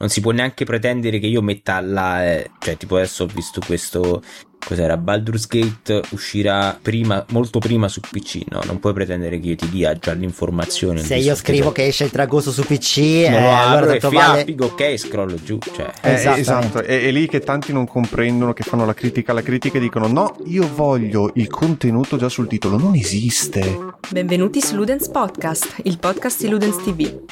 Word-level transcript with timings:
non 0.00 0.08
si 0.08 0.20
può 0.20 0.32
neanche 0.32 0.64
pretendere 0.64 1.18
che 1.18 1.26
io 1.26 1.42
metta 1.42 1.78
là, 1.80 2.24
eh, 2.24 2.50
cioè 2.58 2.76
tipo 2.76 2.96
adesso 2.96 3.24
ho 3.24 3.26
visto 3.26 3.60
questo 3.64 4.22
cos'era 4.70 4.96
Baldur's 4.96 5.48
Gate 5.48 6.00
uscirà 6.10 6.78
prima, 6.80 7.24
molto 7.30 7.58
prima 7.58 7.88
su 7.88 8.00
PC, 8.00 8.42
no? 8.50 8.60
Non 8.66 8.78
puoi 8.78 8.92
pretendere 8.92 9.40
che 9.40 9.48
io 9.48 9.56
ti 9.56 9.68
dia 9.68 9.94
già 9.94 10.12
l'informazione. 10.12 11.02
Se 11.02 11.16
io 11.16 11.34
scrivo 11.34 11.72
che 11.72 11.86
esce 11.86 12.04
il 12.04 12.10
tragosto 12.10 12.52
su 12.52 12.62
PC, 12.62 12.98
non 13.28 13.32
eh, 13.34 13.40
lo 13.40 13.52
apro 13.52 13.76
allora 13.76 13.94
e 13.94 13.98
tanto 13.98 14.16
fia- 14.16 14.26
vale... 14.28 14.44
figo, 14.44 14.66
ok, 14.66 14.96
scrollo 14.96 15.42
giù, 15.42 15.58
cioè. 15.74 15.90
Eh, 16.02 16.12
Esattamente. 16.12 16.40
esatto, 16.40 16.78
è, 16.82 17.02
è 17.02 17.10
lì 17.10 17.26
che 17.26 17.40
tanti 17.40 17.72
non 17.72 17.84
comprendono, 17.88 18.52
che 18.52 18.62
fanno 18.62 18.86
la 18.86 18.94
critica 18.94 19.32
alla 19.32 19.42
critica 19.42 19.78
e 19.78 19.80
dicono 19.80 20.06
no, 20.06 20.36
io 20.44 20.68
voglio 20.72 21.32
il 21.34 21.48
contenuto 21.48 22.16
già 22.16 22.28
sul 22.28 22.46
titolo, 22.46 22.78
non 22.78 22.94
esiste. 22.94 23.96
Benvenuti 24.08 24.60
su 24.60 24.76
Ludens 24.76 25.08
Podcast, 25.08 25.80
il 25.82 25.98
podcast 25.98 26.42
di 26.42 26.48
Ludens 26.48 26.76
TV. 26.76 27.22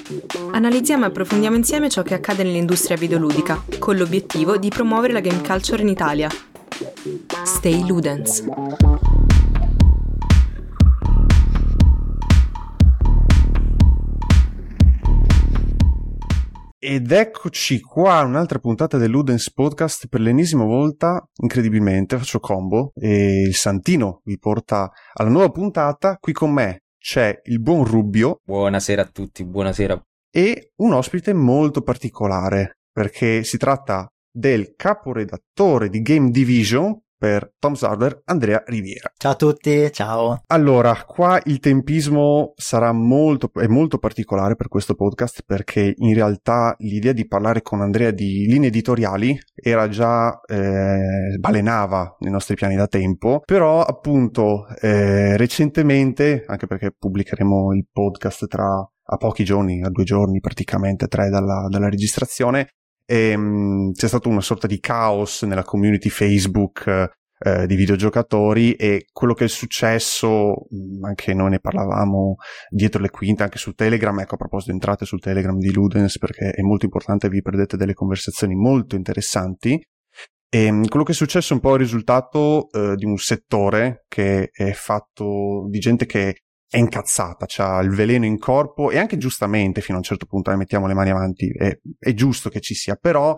Analizziamo 0.50 1.04
e 1.04 1.06
approfondiamo 1.06 1.54
insieme 1.54 1.88
ciò 1.88 2.02
che 2.02 2.14
accade 2.14 2.42
nell'industria 2.42 2.96
videoludica, 2.96 3.62
con 3.78 3.96
l'obiettivo 3.96 4.56
di 4.56 4.70
promuovere 4.70 5.12
la 5.12 5.20
game 5.20 5.40
culture 5.40 5.82
in 5.82 5.88
Italia. 5.88 6.28
Stay 7.44 7.84
Ludens. 7.84 8.44
Ed 16.78 17.10
eccoci 17.10 17.80
qua, 17.80 18.20
un'altra 18.20 18.60
puntata 18.60 18.96
dell'Udens 18.96 19.52
Podcast 19.52 20.06
per 20.06 20.20
l'ennesima 20.20 20.64
volta, 20.64 21.28
incredibilmente, 21.42 22.16
faccio 22.16 22.38
combo 22.38 22.92
e 22.94 23.42
il 23.48 23.54
Santino 23.56 24.20
vi 24.24 24.38
porta 24.38 24.88
alla 25.14 25.30
nuova 25.30 25.50
puntata. 25.50 26.16
Qui 26.18 26.32
con 26.32 26.52
me 26.52 26.84
c'è 26.96 27.40
il 27.44 27.60
buon 27.60 27.84
Rubio 27.84 28.38
Buonasera 28.44 29.02
a 29.02 29.08
tutti, 29.12 29.44
buonasera. 29.44 30.00
e 30.30 30.70
un 30.76 30.92
ospite 30.92 31.32
molto 31.32 31.82
particolare, 31.82 32.78
perché 32.92 33.42
si 33.42 33.56
tratta 33.56 34.08
del 34.38 34.74
caporedattore 34.76 35.88
di 35.88 36.00
Game 36.00 36.30
Division 36.30 36.96
per 37.18 37.54
Tom's 37.58 37.82
Hardware, 37.82 38.22
Andrea 38.26 38.62
Riviera. 38.64 39.10
Ciao 39.16 39.32
a 39.32 39.34
tutti, 39.34 39.90
ciao. 39.90 40.42
Allora, 40.46 40.94
qua 41.04 41.40
il 41.46 41.58
tempismo 41.58 42.52
sarà 42.54 42.92
molto, 42.92 43.50
è 43.54 43.66
molto 43.66 43.98
particolare 43.98 44.54
per 44.54 44.68
questo 44.68 44.94
podcast 44.94 45.42
perché 45.44 45.92
in 45.96 46.14
realtà 46.14 46.76
l'idea 46.78 47.10
di 47.10 47.26
parlare 47.26 47.62
con 47.62 47.80
Andrea 47.80 48.12
di 48.12 48.46
linee 48.46 48.68
editoriali 48.68 49.36
era 49.52 49.88
già, 49.88 50.40
eh, 50.46 51.36
balenava 51.40 52.18
nei 52.20 52.30
nostri 52.30 52.54
piani 52.54 52.76
da 52.76 52.86
tempo, 52.86 53.42
però 53.44 53.82
appunto 53.82 54.68
eh, 54.80 55.36
recentemente, 55.36 56.44
anche 56.46 56.68
perché 56.68 56.94
pubblicheremo 56.96 57.74
il 57.74 57.88
podcast 57.90 58.46
tra 58.46 58.88
a 59.10 59.16
pochi 59.16 59.42
giorni, 59.42 59.82
a 59.82 59.88
due 59.88 60.04
giorni 60.04 60.38
praticamente, 60.38 61.06
tre 61.06 61.30
dalla, 61.30 61.66
dalla 61.68 61.88
registrazione, 61.88 62.68
ehm, 63.08 63.92
c'è 63.92 64.06
stato 64.06 64.28
una 64.28 64.42
sorta 64.42 64.66
di 64.66 64.78
caos 64.78 65.42
nella 65.42 65.64
community 65.64 66.10
Facebook 66.10 67.16
eh, 67.40 67.66
di 67.66 67.76
videogiocatori 67.76 68.74
e 68.74 69.06
quello 69.12 69.32
che 69.32 69.44
è 69.44 69.48
successo, 69.48 70.66
mh, 70.68 71.04
anche 71.04 71.34
noi 71.34 71.50
ne 71.50 71.60
parlavamo 71.60 72.36
dietro 72.68 73.00
le 73.00 73.10
quinte, 73.10 73.44
anche 73.44 73.58
su 73.58 73.72
Telegram, 73.72 74.18
ecco 74.18 74.34
a 74.34 74.38
proposito 74.38 74.72
entrate 74.72 75.04
sul 75.04 75.20
Telegram 75.20 75.56
di 75.56 75.72
Ludens 75.72 76.18
perché 76.18 76.50
è 76.50 76.62
molto 76.62 76.84
importante, 76.84 77.28
vi 77.28 77.42
perdete 77.42 77.76
delle 77.76 77.94
conversazioni 77.94 78.54
molto 78.54 78.96
interessanti. 78.96 79.80
E 80.50 80.70
mh, 80.70 80.88
quello 80.88 81.04
che 81.04 81.12
è 81.12 81.14
successo 81.14 81.52
è 81.52 81.56
un 81.56 81.62
po' 81.62 81.74
il 81.74 81.80
risultato 81.80 82.68
eh, 82.70 82.94
di 82.96 83.04
un 83.04 83.16
settore 83.18 84.04
che 84.08 84.48
è 84.52 84.72
fatto 84.72 85.66
di 85.68 85.78
gente 85.78 86.06
che 86.06 86.42
è 86.68 86.76
incazzata, 86.76 87.46
ha 87.64 87.80
il 87.80 87.90
veleno 87.90 88.26
in 88.26 88.38
corpo 88.38 88.90
e 88.90 88.98
anche 88.98 89.16
giustamente 89.16 89.80
fino 89.80 89.94
a 89.94 90.00
un 90.00 90.04
certo 90.04 90.26
punto, 90.26 90.50
eh, 90.50 90.56
mettiamo 90.56 90.86
le 90.86 90.94
mani 90.94 91.10
avanti, 91.10 91.50
è, 91.50 91.78
è 91.98 92.12
giusto 92.12 92.50
che 92.50 92.60
ci 92.60 92.74
sia, 92.74 92.94
però 92.96 93.36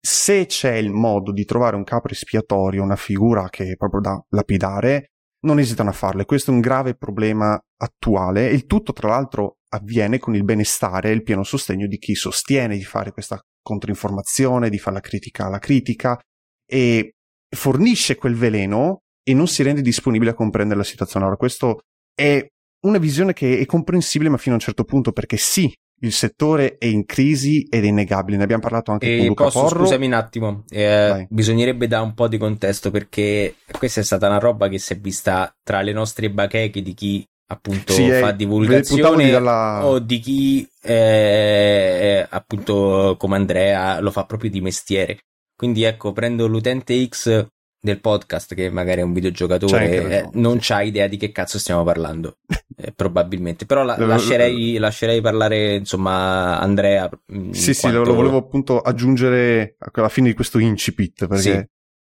se 0.00 0.46
c'è 0.46 0.74
il 0.74 0.92
modo 0.92 1.32
di 1.32 1.44
trovare 1.44 1.76
un 1.76 1.84
capo 1.84 2.08
espiatorio, 2.08 2.82
una 2.82 2.96
figura 2.96 3.48
che 3.48 3.72
è 3.72 3.76
proprio 3.76 4.00
da 4.00 4.24
lapidare, 4.30 5.10
non 5.42 5.58
esitano 5.58 5.90
a 5.90 5.92
farlo. 5.92 6.22
E 6.22 6.24
questo 6.24 6.50
è 6.50 6.54
un 6.54 6.60
grave 6.60 6.94
problema 6.94 7.58
attuale. 7.76 8.48
E 8.48 8.54
il 8.54 8.64
tutto, 8.66 8.92
tra 8.92 9.08
l'altro, 9.08 9.58
avviene 9.70 10.18
con 10.18 10.34
il 10.34 10.44
benestare 10.44 11.10
e 11.10 11.12
il 11.12 11.22
pieno 11.22 11.42
sostegno 11.42 11.86
di 11.86 11.98
chi 11.98 12.14
sostiene 12.14 12.76
di 12.76 12.84
fare 12.84 13.12
questa 13.12 13.38
controinformazione, 13.62 14.70
di 14.70 14.78
fare 14.78 14.96
la 14.96 15.02
critica 15.02 15.46
alla 15.46 15.58
critica 15.58 16.18
e 16.66 17.12
fornisce 17.54 18.16
quel 18.16 18.34
veleno 18.34 19.02
e 19.22 19.34
non 19.34 19.46
si 19.46 19.62
rende 19.62 19.82
disponibile 19.82 20.30
a 20.30 20.34
comprendere 20.34 20.78
la 20.78 20.84
situazione. 20.84 21.24
Allora, 21.24 21.38
questo 21.38 21.80
è 22.14 22.46
una 22.80 22.98
visione 22.98 23.32
che 23.32 23.58
è 23.58 23.66
comprensibile, 23.66 24.30
ma 24.30 24.36
fino 24.36 24.54
a 24.54 24.58
un 24.58 24.64
certo 24.64 24.84
punto, 24.84 25.12
perché 25.12 25.36
sì, 25.36 25.72
il 26.02 26.12
settore 26.12 26.78
è 26.78 26.86
in 26.86 27.04
crisi 27.04 27.66
ed 27.68 27.84
è 27.84 27.88
innegabile. 27.88 28.38
Ne 28.38 28.44
abbiamo 28.44 28.62
parlato 28.62 28.90
anche 28.90 29.16
con 29.16 29.24
E 29.24 29.26
Luca 29.28 29.44
posso, 29.44 29.60
Porro. 29.60 29.80
scusami 29.80 30.06
un 30.06 30.12
attimo, 30.14 30.64
eh, 30.70 31.26
bisognerebbe 31.28 31.86
dare 31.86 32.04
un 32.04 32.14
po' 32.14 32.26
di 32.28 32.38
contesto 32.38 32.90
perché 32.90 33.56
questa 33.78 34.00
è 34.00 34.04
stata 34.04 34.26
una 34.28 34.38
roba 34.38 34.68
che 34.68 34.78
si 34.78 34.94
è 34.94 34.98
vista 34.98 35.52
tra 35.62 35.82
le 35.82 35.92
nostre 35.92 36.30
bacheche 36.30 36.80
di 36.80 36.94
chi 36.94 37.24
appunto 37.50 37.92
Sì, 37.92 38.04
eh, 38.06 38.12
fa 38.20 38.32
puntavo 38.32 38.36
divulgazione 38.36 39.24
di 39.24 39.30
dalla- 39.30 39.84
o 39.84 39.98
di 39.98 40.18
chi 40.20 40.68
eh, 40.82 42.26
appunto 42.30 43.16
come 43.18 43.36
Andrea 43.36 44.00
lo 44.00 44.10
fa 44.10 44.24
proprio 44.24 44.50
di 44.50 44.60
mestiere. 44.60 45.18
Quindi 45.54 45.82
ecco, 45.82 46.12
prendo 46.12 46.46
l'utente 46.46 47.06
X 47.06 47.46
del 47.82 48.00
podcast 48.00 48.54
che 48.54 48.68
magari 48.70 49.00
è 49.00 49.04
un 49.04 49.12
videogiocatore, 49.14 49.84
anche 49.84 50.18
eh, 50.18 50.28
non 50.34 50.58
c'ha 50.60 50.82
idea 50.82 51.06
di 51.06 51.16
che 51.16 51.32
cazzo 51.32 51.58
stiamo 51.58 51.82
parlando, 51.82 52.36
eh, 52.76 52.92
probabilmente. 52.94 53.64
Però 53.64 53.82
la- 53.84 53.96
lascerei, 53.98 54.76
lascerei 54.76 55.20
parlare 55.22 55.76
insomma 55.76 56.58
Andrea. 56.60 57.08
in 57.32 57.54
Sì, 57.54 57.72
sì, 57.74 57.86
lo, 57.86 58.02
quanto- 58.02 58.14
volevo 58.14 58.36
appunto 58.36 58.80
aggiungere 58.80 59.76
alla 59.92 60.08
fine 60.10 60.28
di 60.28 60.34
questo 60.34 60.58
incipit 60.58 61.26
perché 61.26 61.42
Sì. 61.42 61.66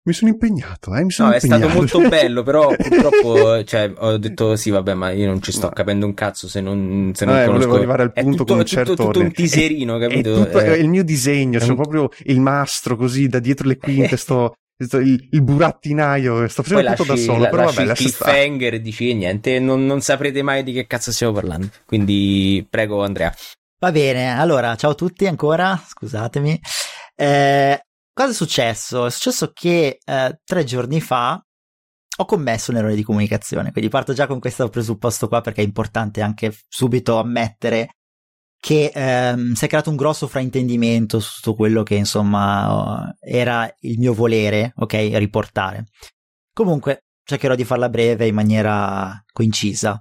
mi 0.05 0.13
sono 0.15 0.31
impegnato, 0.31 0.95
eh, 0.95 1.05
mi 1.05 1.11
sono 1.11 1.29
No, 1.29 1.35
è 1.35 1.37
impegnato. 1.43 1.63
stato 1.71 1.79
molto 1.79 2.01
bello, 2.09 2.43
però 2.43 2.75
purtroppo 2.75 3.63
cioè, 3.65 3.93
ho 3.99 4.17
detto 4.17 4.57
sì, 4.57 4.71
vabbè, 4.71 4.95
ma 4.95 5.11
io 5.11 5.27
non 5.27 5.43
ci 5.43 5.53
sto 5.53 5.67
No. 5.67 5.73
capendo 5.73 6.07
un 6.07 6.15
cazzo 6.15 6.49
se 6.49 6.63
non, 6.63 7.13
se 7.15 7.27
non 7.27 7.37
Eh, 7.37 7.45
conosco. 7.45 7.59
volevo 7.67 7.77
arrivare 7.77 8.03
al 8.05 8.13
È 8.15 8.23
punto 8.23 8.39
tutto, 8.39 8.53
con 8.55 8.57
un 8.57 8.63
è 8.63 8.65
tutto- 8.65 8.77
certo 8.77 8.91
tutto 8.95 9.07
ordine. 9.09 9.27
un 9.27 9.33
teaserino, 9.35 9.97
È 9.99 10.01
capito? 10.09 10.35
tutto 10.45 10.59
Eh, 10.59 10.65
è 10.65 10.77
il 10.79 10.89
mio 10.89 11.05
disegno, 11.05 11.59
è 11.59 11.61
c'è 11.61 11.69
un- 11.69 11.75
proprio 11.77 12.09
il 12.25 12.41
mastro 12.41 12.97
così 12.97 13.29
da 13.29 13.41
dietro 13.41 13.69
le 13.69 13.77
quinte, 13.77 14.17
sto- 14.17 14.55
il, 14.81 15.29
il 15.31 15.43
burattinaio, 15.43 16.49
sto 16.49 16.63
poi 16.63 16.73
facendo 16.73 16.91
tutto 16.95 17.03
da 17.05 17.13
lasci, 17.13 17.25
solo, 17.25 17.39
la- 17.43 17.49
però 17.49 17.63
lasci 17.63 17.75
vabbè, 17.77 17.83
il 17.83 17.89
lascia 17.89 18.03
cliffhanger 18.25 18.75
e 18.75 18.81
dici 18.81 19.11
"Eh, 19.11 19.15
niente, 19.15 19.59
non, 19.59 19.85
non 19.87 20.01
saprete 20.01 20.43
mai 20.43 20.63
di 20.63 20.73
che 20.73 20.87
cazzo 20.87 21.13
stiamo 21.13 21.33
parlando. 21.33 21.69
Quindi 21.87 22.67
prego 22.69 23.03
Andrea. 23.05 23.35
Va 23.79 23.93
bene, 23.93 24.39
allora, 24.39 24.75
ciao 24.77 24.91
a 24.91 24.95
tutti 24.95 25.27
ancora, 25.27 25.81
scusatemi. 25.89 26.61
Eh, 27.15 27.81
cosa 28.13 28.31
è 28.31 28.35
successo? 28.35 29.07
È 29.07 29.11
successo 29.11 29.51
che 29.55 29.99
eh, 30.05 30.41
tre 30.45 30.65
giorni 30.65 31.01
fa 31.01 31.43
ho 32.19 32.25
commesso 32.27 32.71
un 32.71 32.77
errore 32.77 32.95
di 32.95 33.03
comunicazione, 33.03 33.73
quindi 33.73 33.91
parto 33.91 34.13
già 34.13 34.27
con 34.27 34.41
questo 34.41 34.69
presupposto 34.69 35.29
qua 35.29 35.41
perché 35.41 35.63
è 35.63 35.65
importante 35.65 36.21
anche 36.21 36.55
subito 36.69 37.19
ammettere 37.19 37.97
che 38.61 38.93
ehm, 38.95 39.55
si 39.55 39.65
è 39.65 39.69
creato 39.69 39.89
un 39.89 39.97
grosso 39.97 40.29
fraintendimento 40.29 41.19
su 41.19 41.37
tutto 41.37 41.55
quello 41.55 41.83
che 41.83 41.95
insomma 41.95 43.11
eh, 43.21 43.39
era 43.39 43.75
il 43.81 43.99
mio 43.99 44.13
volere, 44.13 44.73
ok, 44.77 44.93
riportare. 45.15 45.87
Comunque 46.53 47.07
cercherò 47.25 47.55
di 47.55 47.65
farla 47.65 47.89
breve 47.89 48.27
in 48.27 48.35
maniera 48.35 49.25
concisa. 49.33 49.99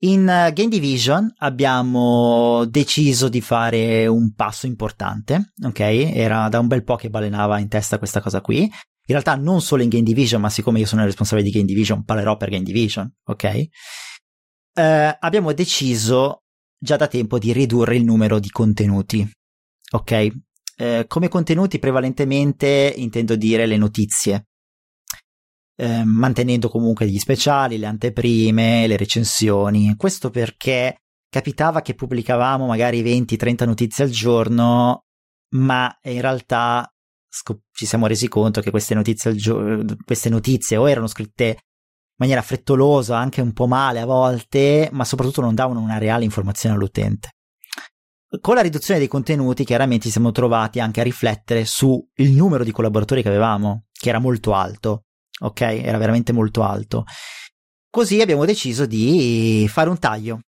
In 0.00 0.28
eh, 0.28 0.52
Game 0.52 0.68
Division 0.68 1.32
abbiamo 1.38 2.66
deciso 2.66 3.30
di 3.30 3.40
fare 3.40 4.06
un 4.06 4.34
passo 4.34 4.66
importante, 4.66 5.52
ok? 5.64 5.80
Era 5.80 6.50
da 6.50 6.58
un 6.58 6.66
bel 6.66 6.84
po' 6.84 6.96
che 6.96 7.08
balenava 7.08 7.58
in 7.58 7.68
testa 7.68 7.96
questa 7.96 8.20
cosa 8.20 8.42
qui. 8.42 8.60
In 8.60 9.14
realtà 9.14 9.36
non 9.36 9.62
solo 9.62 9.82
in 9.82 9.88
Game 9.88 10.04
Division, 10.04 10.40
ma 10.40 10.50
siccome 10.50 10.80
io 10.80 10.86
sono 10.86 11.00
il 11.00 11.06
responsabile 11.06 11.48
di 11.48 11.54
Game 11.54 11.66
Division, 11.66 12.04
parlerò 12.04 12.36
per 12.36 12.50
Game 12.50 12.64
Division, 12.64 13.10
ok? 13.24 13.68
Eh, 14.74 15.16
abbiamo 15.18 15.52
deciso 15.54 16.42
già 16.78 16.96
da 16.96 17.06
tempo 17.06 17.38
di 17.38 17.52
ridurre 17.52 17.96
il 17.96 18.04
numero 18.04 18.38
di 18.38 18.50
contenuti, 18.50 19.28
ok? 19.92 20.28
Eh, 20.78 21.04
come 21.06 21.28
contenuti 21.28 21.78
prevalentemente 21.78 22.92
intendo 22.96 23.36
dire 23.36 23.66
le 23.66 23.76
notizie, 23.76 24.46
eh, 25.76 26.04
mantenendo 26.04 26.68
comunque 26.68 27.08
gli 27.08 27.18
speciali, 27.18 27.78
le 27.78 27.86
anteprime, 27.86 28.86
le 28.86 28.96
recensioni. 28.96 29.94
Questo 29.96 30.30
perché 30.30 30.98
capitava 31.28 31.82
che 31.82 31.94
pubblicavamo 31.94 32.66
magari 32.66 33.02
20-30 33.02 33.64
notizie 33.64 34.04
al 34.04 34.10
giorno, 34.10 35.04
ma 35.54 35.94
in 36.04 36.20
realtà 36.20 36.90
scop- 37.28 37.64
ci 37.72 37.86
siamo 37.86 38.06
resi 38.06 38.28
conto 38.28 38.60
che 38.60 38.70
queste 38.70 38.94
notizie, 38.94 39.34
gio- 39.34 39.84
queste 40.04 40.28
notizie 40.28 40.76
o 40.76 40.88
erano 40.88 41.06
scritte 41.06 41.58
maniera 42.16 42.42
frettolosa, 42.42 43.16
anche 43.16 43.40
un 43.40 43.52
po' 43.52 43.66
male 43.66 44.00
a 44.00 44.06
volte, 44.06 44.88
ma 44.92 45.04
soprattutto 45.04 45.40
non 45.40 45.54
davano 45.54 45.80
una 45.80 45.98
reale 45.98 46.24
informazione 46.24 46.74
all'utente. 46.74 47.30
Con 48.40 48.54
la 48.54 48.62
riduzione 48.62 48.98
dei 48.98 49.08
contenuti, 49.08 49.64
chiaramente 49.64 50.06
ci 50.06 50.10
siamo 50.10 50.32
trovati 50.32 50.80
anche 50.80 51.00
a 51.00 51.04
riflettere 51.04 51.64
sul 51.64 52.04
numero 52.16 52.64
di 52.64 52.72
collaboratori 52.72 53.22
che 53.22 53.28
avevamo, 53.28 53.84
che 53.92 54.08
era 54.08 54.18
molto 54.18 54.52
alto 54.52 55.06
ok? 55.38 55.60
Era 55.60 55.98
veramente 55.98 56.32
molto 56.32 56.62
alto. 56.62 57.04
Così 57.90 58.20
abbiamo 58.20 58.44
deciso 58.44 58.86
di 58.86 59.66
fare 59.68 59.88
un 59.88 59.98
taglio, 59.98 60.40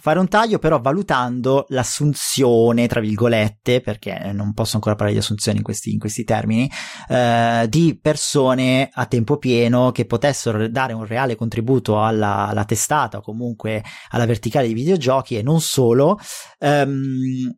fare 0.00 0.18
un 0.18 0.28
taglio 0.28 0.58
però 0.58 0.80
valutando 0.80 1.66
l'assunzione, 1.68 2.86
tra 2.86 3.00
virgolette, 3.00 3.80
perché 3.80 4.30
non 4.32 4.52
posso 4.52 4.76
ancora 4.76 4.94
parlare 4.94 5.16
di 5.16 5.22
assunzioni 5.22 5.58
in 5.58 5.64
questi, 5.64 5.92
in 5.92 5.98
questi 5.98 6.24
termini, 6.24 6.70
eh, 7.08 7.66
di 7.68 7.98
persone 8.00 8.88
a 8.92 9.06
tempo 9.06 9.38
pieno 9.38 9.92
che 9.92 10.06
potessero 10.06 10.68
dare 10.68 10.92
un 10.92 11.06
reale 11.06 11.36
contributo 11.36 12.02
alla, 12.02 12.48
alla 12.48 12.64
testata 12.64 13.18
o 13.18 13.22
comunque 13.22 13.82
alla 14.10 14.26
verticale 14.26 14.66
di 14.66 14.74
videogiochi 14.74 15.36
e 15.36 15.42
non 15.42 15.60
solo. 15.60 16.18
Ehm, 16.58 17.54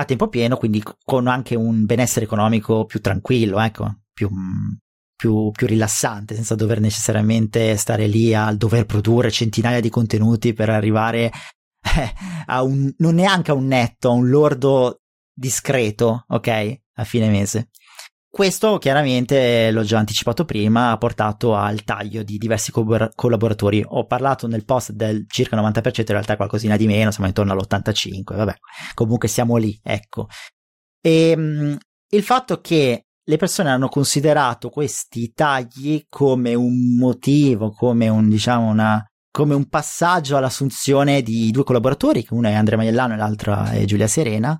a 0.00 0.04
tempo 0.04 0.28
pieno, 0.28 0.56
quindi 0.56 0.82
con 1.04 1.26
anche 1.26 1.54
un 1.54 1.84
benessere 1.84 2.24
economico 2.24 2.86
più 2.86 3.00
tranquillo, 3.00 3.60
ecco, 3.60 4.00
più, 4.14 4.30
più, 5.14 5.50
più, 5.50 5.66
rilassante, 5.66 6.34
senza 6.34 6.54
dover 6.54 6.80
necessariamente 6.80 7.76
stare 7.76 8.06
lì 8.06 8.34
a 8.34 8.50
dover 8.54 8.86
produrre 8.86 9.30
centinaia 9.30 9.80
di 9.80 9.90
contenuti 9.90 10.54
per 10.54 10.70
arrivare 10.70 11.30
eh, 11.82 12.12
a 12.46 12.62
un, 12.62 12.92
non 12.98 13.14
neanche 13.14 13.50
a 13.50 13.54
un 13.54 13.66
netto, 13.66 14.10
a 14.10 14.12
un 14.12 14.28
lordo 14.28 15.00
discreto, 15.32 16.24
ok? 16.28 16.80
A 16.94 17.04
fine 17.04 17.28
mese. 17.28 17.70
Questo 18.32 18.78
chiaramente, 18.78 19.72
l'ho 19.72 19.82
già 19.82 19.98
anticipato 19.98 20.44
prima, 20.44 20.92
ha 20.92 20.98
portato 20.98 21.56
al 21.56 21.82
taglio 21.82 22.22
di 22.22 22.38
diversi 22.38 22.70
co- 22.70 23.10
collaboratori. 23.14 23.84
Ho 23.84 24.06
parlato 24.06 24.46
nel 24.46 24.64
post 24.64 24.92
del 24.92 25.24
circa 25.28 25.56
90%, 25.56 25.98
in 25.98 26.04
realtà 26.06 26.36
qualcosina 26.36 26.76
di 26.76 26.86
meno, 26.86 27.10
siamo 27.10 27.26
intorno 27.26 27.52
all'85%, 27.52 28.36
vabbè, 28.36 28.54
comunque 28.94 29.26
siamo 29.26 29.56
lì, 29.56 29.76
ecco. 29.82 30.28
E 31.00 31.36
mh, 31.36 31.76
il 32.10 32.22
fatto 32.22 32.60
che 32.60 33.06
le 33.20 33.36
persone 33.36 33.70
hanno 33.70 33.88
considerato 33.88 34.70
questi 34.70 35.32
tagli 35.32 36.04
come 36.08 36.54
un 36.54 36.96
motivo, 36.96 37.72
come 37.72 38.08
un, 38.08 38.28
diciamo, 38.28 38.68
una, 38.68 39.04
come 39.30 39.54
un 39.54 39.68
passaggio 39.68 40.36
all'assunzione 40.36 41.22
di 41.22 41.50
due 41.50 41.64
collaboratori, 41.64 42.24
che 42.24 42.34
uno 42.34 42.48
è 42.48 42.54
Andrea 42.54 42.76
Maiellano 42.76 43.14
e 43.14 43.16
l'altro 43.16 43.62
è 43.64 43.84
Giulia 43.84 44.08
Serena, 44.08 44.58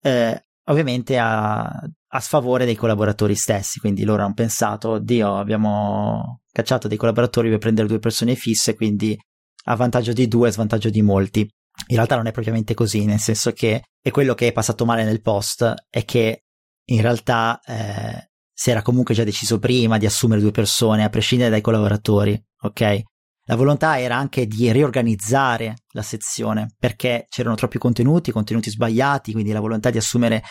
eh, 0.00 0.46
ovviamente 0.66 1.18
a, 1.18 1.62
a, 1.64 2.20
sfavore 2.20 2.64
dei 2.64 2.76
collaboratori 2.76 3.34
stessi. 3.34 3.80
Quindi 3.80 4.04
loro 4.04 4.24
hanno 4.24 4.34
pensato, 4.34 4.90
oddio, 4.90 5.36
abbiamo 5.36 6.40
cacciato 6.52 6.88
dei 6.88 6.96
collaboratori 6.96 7.50
per 7.50 7.58
prendere 7.58 7.88
due 7.88 7.98
persone 7.98 8.34
fisse, 8.36 8.74
quindi 8.74 9.18
a 9.64 9.74
vantaggio 9.74 10.12
di 10.12 10.28
due, 10.28 10.48
a 10.48 10.52
svantaggio 10.52 10.90
di 10.90 11.02
molti. 11.02 11.40
In 11.88 11.96
realtà 11.96 12.16
non 12.16 12.26
è 12.26 12.32
propriamente 12.32 12.74
così, 12.74 13.04
nel 13.04 13.18
senso 13.18 13.52
che 13.52 13.82
è 14.00 14.10
quello 14.10 14.34
che 14.34 14.48
è 14.48 14.52
passato 14.52 14.84
male 14.84 15.04
nel 15.04 15.20
post, 15.20 15.74
è 15.90 16.04
che 16.04 16.44
in 16.88 17.00
realtà 17.00 17.60
eh, 17.66 18.30
si 18.52 18.70
era 18.70 18.80
comunque 18.80 19.14
già 19.14 19.24
deciso 19.24 19.58
prima 19.58 19.98
di 19.98 20.06
assumere 20.06 20.40
due 20.40 20.52
persone, 20.52 21.04
a 21.04 21.10
prescindere 21.10 21.50
dai 21.50 21.60
collaboratori, 21.60 22.40
ok? 22.62 23.02
La 23.48 23.56
volontà 23.56 23.98
era 24.00 24.16
anche 24.16 24.46
di 24.46 24.70
riorganizzare 24.72 25.76
la 25.92 26.02
sezione 26.02 26.74
perché 26.78 27.26
c'erano 27.28 27.54
troppi 27.54 27.78
contenuti, 27.78 28.32
contenuti 28.32 28.70
sbagliati, 28.70 29.32
quindi 29.32 29.52
la 29.52 29.60
volontà 29.60 29.90
di 29.90 29.98
assumere 29.98 30.42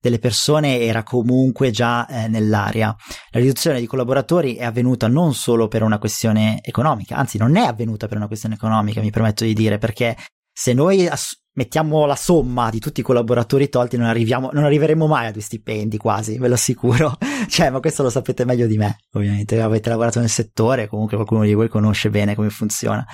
delle 0.00 0.18
persone 0.18 0.80
era 0.80 1.02
comunque 1.02 1.70
già 1.70 2.06
eh, 2.06 2.26
nell'aria. 2.26 2.94
La 3.30 3.38
riduzione 3.38 3.78
di 3.78 3.86
collaboratori 3.86 4.56
è 4.56 4.64
avvenuta 4.64 5.06
non 5.06 5.34
solo 5.34 5.68
per 5.68 5.82
una 5.82 5.98
questione 5.98 6.58
economica, 6.62 7.16
anzi 7.16 7.38
non 7.38 7.54
è 7.56 7.64
avvenuta 7.64 8.08
per 8.08 8.16
una 8.16 8.26
questione 8.26 8.54
economica, 8.54 9.00
mi 9.00 9.10
permetto 9.10 9.44
di 9.44 9.52
dire, 9.52 9.78
perché 9.78 10.16
se 10.52 10.72
noi 10.72 11.06
ass- 11.06 11.40
mettiamo 11.60 12.06
la 12.06 12.16
somma 12.16 12.70
di 12.70 12.78
tutti 12.78 13.00
i 13.00 13.02
collaboratori 13.02 13.68
tolti, 13.68 13.98
non, 13.98 14.08
non 14.08 14.64
arriveremo 14.64 15.06
mai 15.06 15.26
a 15.26 15.30
due 15.30 15.42
stipendi 15.42 15.98
quasi, 15.98 16.38
ve 16.38 16.48
lo 16.48 16.54
assicuro. 16.54 17.18
cioè, 17.48 17.68
ma 17.68 17.80
questo 17.80 18.02
lo 18.02 18.08
sapete 18.08 18.46
meglio 18.46 18.66
di 18.66 18.78
me, 18.78 19.00
ovviamente. 19.12 19.60
Avete 19.60 19.90
lavorato 19.90 20.20
nel 20.20 20.30
settore, 20.30 20.88
comunque 20.88 21.16
qualcuno 21.16 21.44
di 21.44 21.52
voi 21.52 21.68
conosce 21.68 22.08
bene 22.08 22.34
come 22.34 22.48
funziona. 22.48 23.06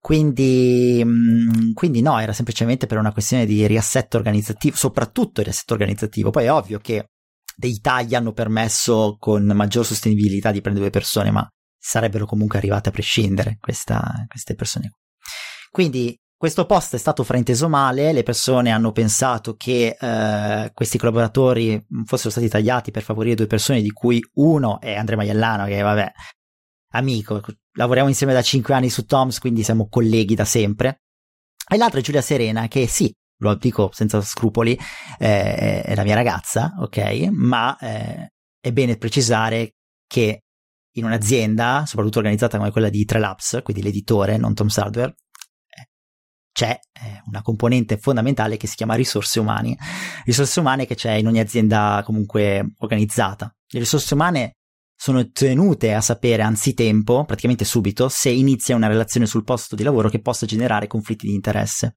Quindi, 0.00 1.02
mm, 1.04 1.72
quindi 1.74 2.00
no, 2.00 2.18
era 2.18 2.32
semplicemente 2.32 2.86
per 2.86 2.96
una 2.96 3.12
questione 3.12 3.44
di 3.44 3.66
riassetto 3.66 4.16
organizzativo, 4.16 4.74
soprattutto 4.74 5.42
riassetto 5.42 5.74
organizzativo. 5.74 6.30
Poi 6.30 6.44
è 6.46 6.52
ovvio 6.52 6.78
che 6.78 7.04
dei 7.54 7.80
tagli 7.80 8.14
hanno 8.14 8.32
permesso 8.32 9.16
con 9.18 9.44
maggior 9.44 9.84
sostenibilità 9.84 10.50
di 10.50 10.62
prendere 10.62 10.86
due 10.86 10.98
persone, 10.98 11.30
ma 11.30 11.46
sarebbero 11.78 12.24
comunque 12.24 12.56
arrivate 12.56 12.88
a 12.88 12.92
prescindere 12.92 13.58
questa, 13.60 14.24
queste 14.26 14.54
persone. 14.54 14.92
Quindi 15.70 16.18
questo 16.42 16.66
post 16.66 16.96
è 16.96 16.98
stato 16.98 17.22
frainteso 17.22 17.68
male, 17.68 18.12
le 18.12 18.24
persone 18.24 18.72
hanno 18.72 18.90
pensato 18.90 19.54
che 19.54 19.96
eh, 19.96 20.72
questi 20.74 20.98
collaboratori 20.98 21.86
fossero 22.04 22.30
stati 22.30 22.48
tagliati 22.48 22.90
per 22.90 23.04
favorire 23.04 23.36
due 23.36 23.46
persone, 23.46 23.80
di 23.80 23.92
cui 23.92 24.20
uno 24.34 24.80
è 24.80 24.96
Andrea 24.96 25.16
Maiellano, 25.16 25.66
che 25.66 25.80
vabbè, 25.80 26.12
amico, 26.94 27.40
lavoriamo 27.74 28.08
insieme 28.08 28.32
da 28.32 28.42
cinque 28.42 28.74
anni 28.74 28.90
su 28.90 29.04
Toms, 29.04 29.38
quindi 29.38 29.62
siamo 29.62 29.86
colleghi 29.88 30.34
da 30.34 30.44
sempre. 30.44 31.02
E 31.64 31.76
l'altro 31.76 32.00
è 32.00 32.02
Giulia 32.02 32.20
Serena, 32.20 32.66
che 32.66 32.88
sì, 32.88 33.14
lo 33.38 33.54
dico 33.54 33.90
senza 33.92 34.20
scrupoli, 34.20 34.76
eh, 35.20 35.82
è 35.82 35.94
la 35.94 36.02
mia 36.02 36.16
ragazza, 36.16 36.74
ok? 36.76 37.28
Ma 37.30 37.78
eh, 37.78 38.32
è 38.58 38.72
bene 38.72 38.96
precisare 38.96 39.74
che 40.08 40.40
in 40.94 41.04
un'azienda, 41.04 41.84
soprattutto 41.86 42.18
organizzata 42.18 42.58
come 42.58 42.72
quella 42.72 42.88
di 42.88 43.04
Trelabs, 43.04 43.60
quindi 43.62 43.80
l'editore, 43.80 44.38
non 44.38 44.54
Tom's 44.54 44.76
Hardware, 44.76 45.14
c'è 46.62 46.78
eh, 46.92 47.22
una 47.26 47.42
componente 47.42 47.98
fondamentale 47.98 48.56
che 48.56 48.68
si 48.68 48.76
chiama 48.76 48.94
risorse 48.94 49.40
umane. 49.40 49.76
Risorse 50.24 50.60
umane 50.60 50.86
che 50.86 50.94
c'è 50.94 51.14
in 51.14 51.26
ogni 51.26 51.40
azienda 51.40 52.02
comunque 52.04 52.74
organizzata. 52.78 53.52
Le 53.68 53.80
risorse 53.80 54.14
umane 54.14 54.52
sono 54.94 55.28
tenute 55.32 55.92
a 55.92 56.00
sapere 56.00 56.42
anzitempo, 56.42 57.24
praticamente 57.24 57.64
subito, 57.64 58.08
se 58.08 58.30
inizia 58.30 58.76
una 58.76 58.86
relazione 58.86 59.26
sul 59.26 59.42
posto 59.42 59.74
di 59.74 59.82
lavoro 59.82 60.08
che 60.08 60.20
possa 60.20 60.46
generare 60.46 60.86
conflitti 60.86 61.26
di 61.26 61.34
interesse. 61.34 61.96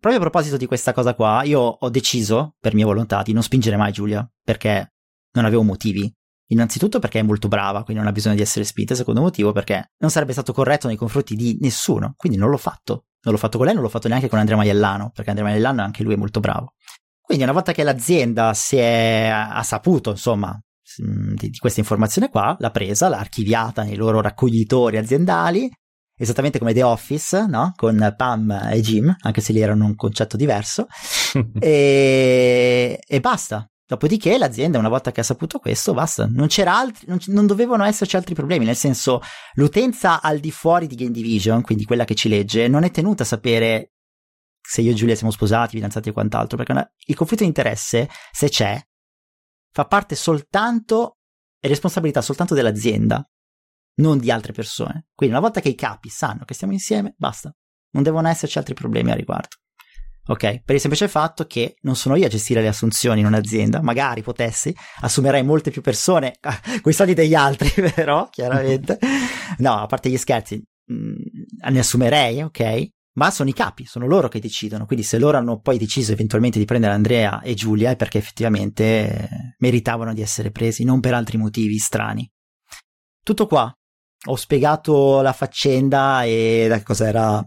Proprio 0.00 0.18
a 0.18 0.30
proposito 0.30 0.56
di 0.56 0.64
questa 0.64 0.94
cosa 0.94 1.14
qua, 1.14 1.42
io 1.42 1.60
ho 1.60 1.90
deciso, 1.90 2.54
per 2.58 2.74
mia 2.74 2.86
volontà, 2.86 3.20
di 3.20 3.34
non 3.34 3.42
spingere 3.42 3.76
mai 3.76 3.92
Giulia, 3.92 4.26
perché 4.42 4.94
non 5.32 5.44
avevo 5.44 5.62
motivi. 5.62 6.10
Innanzitutto 6.52 6.98
perché 6.98 7.18
è 7.18 7.22
molto 7.22 7.48
brava, 7.48 7.82
quindi 7.84 8.02
non 8.02 8.10
ha 8.10 8.14
bisogno 8.14 8.36
di 8.36 8.40
essere 8.40 8.64
spinta. 8.64 8.94
Secondo 8.94 9.20
motivo 9.20 9.52
perché 9.52 9.92
non 9.98 10.10
sarebbe 10.10 10.32
stato 10.32 10.54
corretto 10.54 10.86
nei 10.86 10.96
confronti 10.96 11.34
di 11.36 11.58
nessuno, 11.60 12.14
quindi 12.16 12.38
non 12.38 12.48
l'ho 12.48 12.56
fatto. 12.56 13.04
Non 13.22 13.34
l'ho 13.34 13.40
fatto 13.40 13.56
con 13.56 13.66
lei, 13.66 13.74
non 13.74 13.82
l'ho 13.82 13.90
fatto 13.90 14.08
neanche 14.08 14.28
con 14.28 14.38
Andrea 14.38 14.56
Maiellano, 14.56 15.10
perché 15.14 15.30
Andrea 15.30 15.48
Maiellano 15.48 15.82
anche 15.82 16.02
lui 16.02 16.14
è 16.14 16.16
molto 16.16 16.40
bravo. 16.40 16.74
Quindi 17.20 17.44
una 17.44 17.52
volta 17.52 17.72
che 17.72 17.84
l'azienda 17.84 18.54
si 18.54 18.76
è, 18.76 19.28
ha 19.30 19.62
saputo, 19.62 20.10
insomma, 20.10 20.58
di, 20.96 21.50
di 21.50 21.58
questa 21.58 21.80
informazione 21.80 22.28
qua, 22.28 22.56
l'ha 22.58 22.70
presa, 22.70 23.08
l'ha 23.08 23.18
archiviata 23.18 23.82
nei 23.82 23.96
loro 23.96 24.20
raccoglitori 24.20 24.96
aziendali, 24.96 25.70
esattamente 26.16 26.58
come 26.58 26.72
The 26.72 26.82
Office, 26.82 27.46
no? 27.46 27.72
Con 27.76 28.14
Pam 28.16 28.68
e 28.72 28.80
Jim, 28.80 29.14
anche 29.20 29.40
se 29.40 29.52
lì 29.52 29.60
erano 29.60 29.84
un 29.84 29.94
concetto 29.94 30.36
diverso, 30.36 30.86
e, 31.60 32.98
e 33.06 33.20
basta. 33.20 33.66
Dopodiché 33.90 34.38
l'azienda, 34.38 34.78
una 34.78 34.88
volta 34.88 35.10
che 35.10 35.18
ha 35.18 35.24
saputo 35.24 35.58
questo, 35.58 35.92
basta, 35.92 36.24
non 36.30 36.46
altri, 36.64 37.08
non, 37.08 37.18
non, 37.26 37.44
dovevano 37.44 37.82
esserci 37.82 38.14
altri 38.14 38.36
problemi, 38.36 38.64
nel 38.64 38.76
senso 38.76 39.20
l'utenza 39.54 40.22
al 40.22 40.38
di 40.38 40.52
fuori 40.52 40.86
di 40.86 40.94
Game 40.94 41.10
Division, 41.10 41.60
quindi 41.60 41.84
quella 41.84 42.04
che 42.04 42.14
ci 42.14 42.28
legge, 42.28 42.68
non 42.68 42.84
è 42.84 42.92
tenuta 42.92 43.24
a 43.24 43.26
sapere 43.26 43.94
se 44.60 44.82
io 44.82 44.92
e 44.92 44.94
Giulia 44.94 45.16
siamo 45.16 45.32
sposati, 45.32 45.74
fidanzati 45.74 46.08
e 46.08 46.12
quant'altro, 46.12 46.56
perché 46.56 46.70
una, 46.70 46.88
il 47.06 47.16
conflitto 47.16 47.42
di 47.42 47.48
interesse, 47.48 48.08
se 48.30 48.48
c'è, 48.48 48.80
fa 49.72 49.84
parte 49.86 50.14
soltanto, 50.14 51.18
è 51.58 51.66
responsabilità 51.66 52.22
soltanto 52.22 52.54
dell'azienda, 52.54 53.28
non 53.94 54.18
di 54.18 54.30
altre 54.30 54.52
persone. 54.52 55.08
Quindi 55.16 55.34
una 55.34 55.44
volta 55.44 55.60
che 55.60 55.68
i 55.68 55.74
capi 55.74 56.10
sanno 56.10 56.44
che 56.44 56.54
stiamo 56.54 56.72
insieme, 56.72 57.16
basta, 57.18 57.52
non 57.94 58.04
devono 58.04 58.28
esserci 58.28 58.56
altri 58.56 58.74
problemi 58.74 59.10
a 59.10 59.16
riguardo 59.16 59.56
ok? 60.30 60.62
Per 60.64 60.74
il 60.74 60.80
semplice 60.80 61.08
fatto 61.08 61.44
che 61.46 61.76
non 61.82 61.96
sono 61.96 62.14
io 62.14 62.26
a 62.26 62.28
gestire 62.28 62.60
le 62.60 62.68
assunzioni 62.68 63.20
in 63.20 63.26
un'azienda, 63.26 63.82
magari 63.82 64.22
potessi, 64.22 64.74
assumerei 65.00 65.42
molte 65.42 65.70
più 65.70 65.82
persone 65.82 66.34
con 66.80 66.92
i 66.92 66.94
soldi 66.94 67.14
degli 67.14 67.34
altri, 67.34 67.70
però, 67.94 68.28
chiaramente. 68.30 68.98
No, 69.58 69.74
a 69.74 69.86
parte 69.86 70.08
gli 70.08 70.16
scherzi, 70.16 70.62
mh, 70.86 70.94
mm, 70.94 71.14
ne 71.70 71.78
assumerei, 71.78 72.42
ok? 72.42 72.88
Ma 73.12 73.30
sono 73.32 73.48
i 73.48 73.52
capi, 73.52 73.84
sono 73.86 74.06
loro 74.06 74.28
che 74.28 74.38
decidono, 74.38 74.86
quindi 74.86 75.04
se 75.04 75.18
loro 75.18 75.36
hanno 75.36 75.58
poi 75.58 75.78
deciso 75.78 76.12
eventualmente 76.12 76.60
di 76.60 76.64
prendere 76.64 76.92
Andrea 76.92 77.40
e 77.40 77.54
Giulia 77.54 77.90
è 77.90 77.96
perché 77.96 78.18
effettivamente 78.18 79.54
meritavano 79.58 80.14
di 80.14 80.22
essere 80.22 80.52
presi, 80.52 80.84
non 80.84 81.00
per 81.00 81.14
altri 81.14 81.36
motivi 81.36 81.76
strani. 81.78 82.28
Tutto 83.22 83.46
qua. 83.46 83.72
Ho 84.26 84.36
spiegato 84.36 85.22
la 85.22 85.32
faccenda 85.32 86.22
e 86.24 86.66
da 86.68 86.82
cosa 86.82 87.08
era 87.08 87.44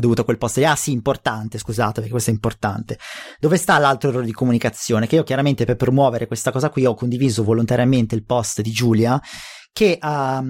dovuto 0.00 0.22
a 0.22 0.24
quel 0.24 0.38
post. 0.38 0.58
Ah 0.58 0.76
sì, 0.76 0.92
importante, 0.92 1.58
scusate, 1.58 1.94
perché 1.94 2.10
questo 2.10 2.30
è 2.30 2.32
importante. 2.32 2.98
Dove 3.38 3.56
sta 3.56 3.78
l'altro 3.78 4.10
errore 4.10 4.26
di 4.26 4.32
comunicazione? 4.32 5.06
Che 5.06 5.16
io 5.16 5.24
chiaramente 5.24 5.64
per 5.64 5.76
promuovere 5.76 6.26
questa 6.26 6.50
cosa 6.50 6.70
qui 6.70 6.86
ho 6.86 6.94
condiviso 6.94 7.44
volontariamente 7.44 8.14
il 8.14 8.24
post 8.24 8.60
di 8.60 8.70
Giulia 8.70 9.20
che 9.72 9.96
ha, 10.00 10.42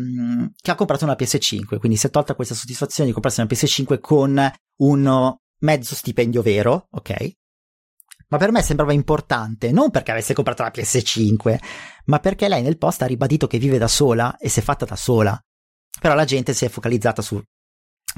che 0.60 0.70
ha 0.70 0.74
comprato 0.74 1.04
una 1.04 1.16
PS5, 1.18 1.78
quindi 1.78 1.98
si 1.98 2.06
è 2.06 2.10
tolta 2.10 2.34
questa 2.34 2.54
soddisfazione 2.54 3.08
di 3.08 3.12
comprarsi 3.12 3.40
una 3.40 3.50
PS5 3.50 4.00
con 4.00 4.52
un 4.76 5.36
mezzo 5.60 5.94
stipendio 5.94 6.40
vero, 6.40 6.88
ok? 6.90 7.32
Ma 8.28 8.36
per 8.36 8.52
me 8.52 8.62
sembrava 8.62 8.92
importante, 8.92 9.72
non 9.72 9.90
perché 9.90 10.10
avesse 10.10 10.34
comprato 10.34 10.62
la 10.62 10.70
PS5, 10.74 11.58
ma 12.06 12.18
perché 12.18 12.48
lei 12.48 12.62
nel 12.62 12.76
post 12.76 13.02
ha 13.02 13.06
ribadito 13.06 13.46
che 13.46 13.58
vive 13.58 13.78
da 13.78 13.88
sola 13.88 14.36
e 14.36 14.48
si 14.48 14.60
è 14.60 14.62
fatta 14.62 14.84
da 14.84 14.96
sola. 14.96 15.38
Però 16.00 16.14
la 16.14 16.24
gente 16.24 16.52
si 16.52 16.64
è 16.64 16.68
focalizzata 16.68 17.22
su 17.22 17.42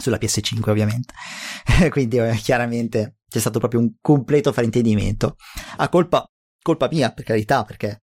sulla 0.01 0.19
PS5 0.19 0.71
ovviamente. 0.71 1.15
Quindi 1.91 2.19
eh, 2.19 2.37
chiaramente 2.37 3.19
c'è 3.29 3.39
stato 3.39 3.59
proprio 3.59 3.81
un 3.81 3.95
completo 4.01 4.53
fraintendimento. 4.53 5.37
A 5.77 5.89
colpa, 5.89 6.27
colpa 6.63 6.89
mia, 6.91 7.13
per 7.13 7.25
carità, 7.25 7.65
perché 7.65 8.03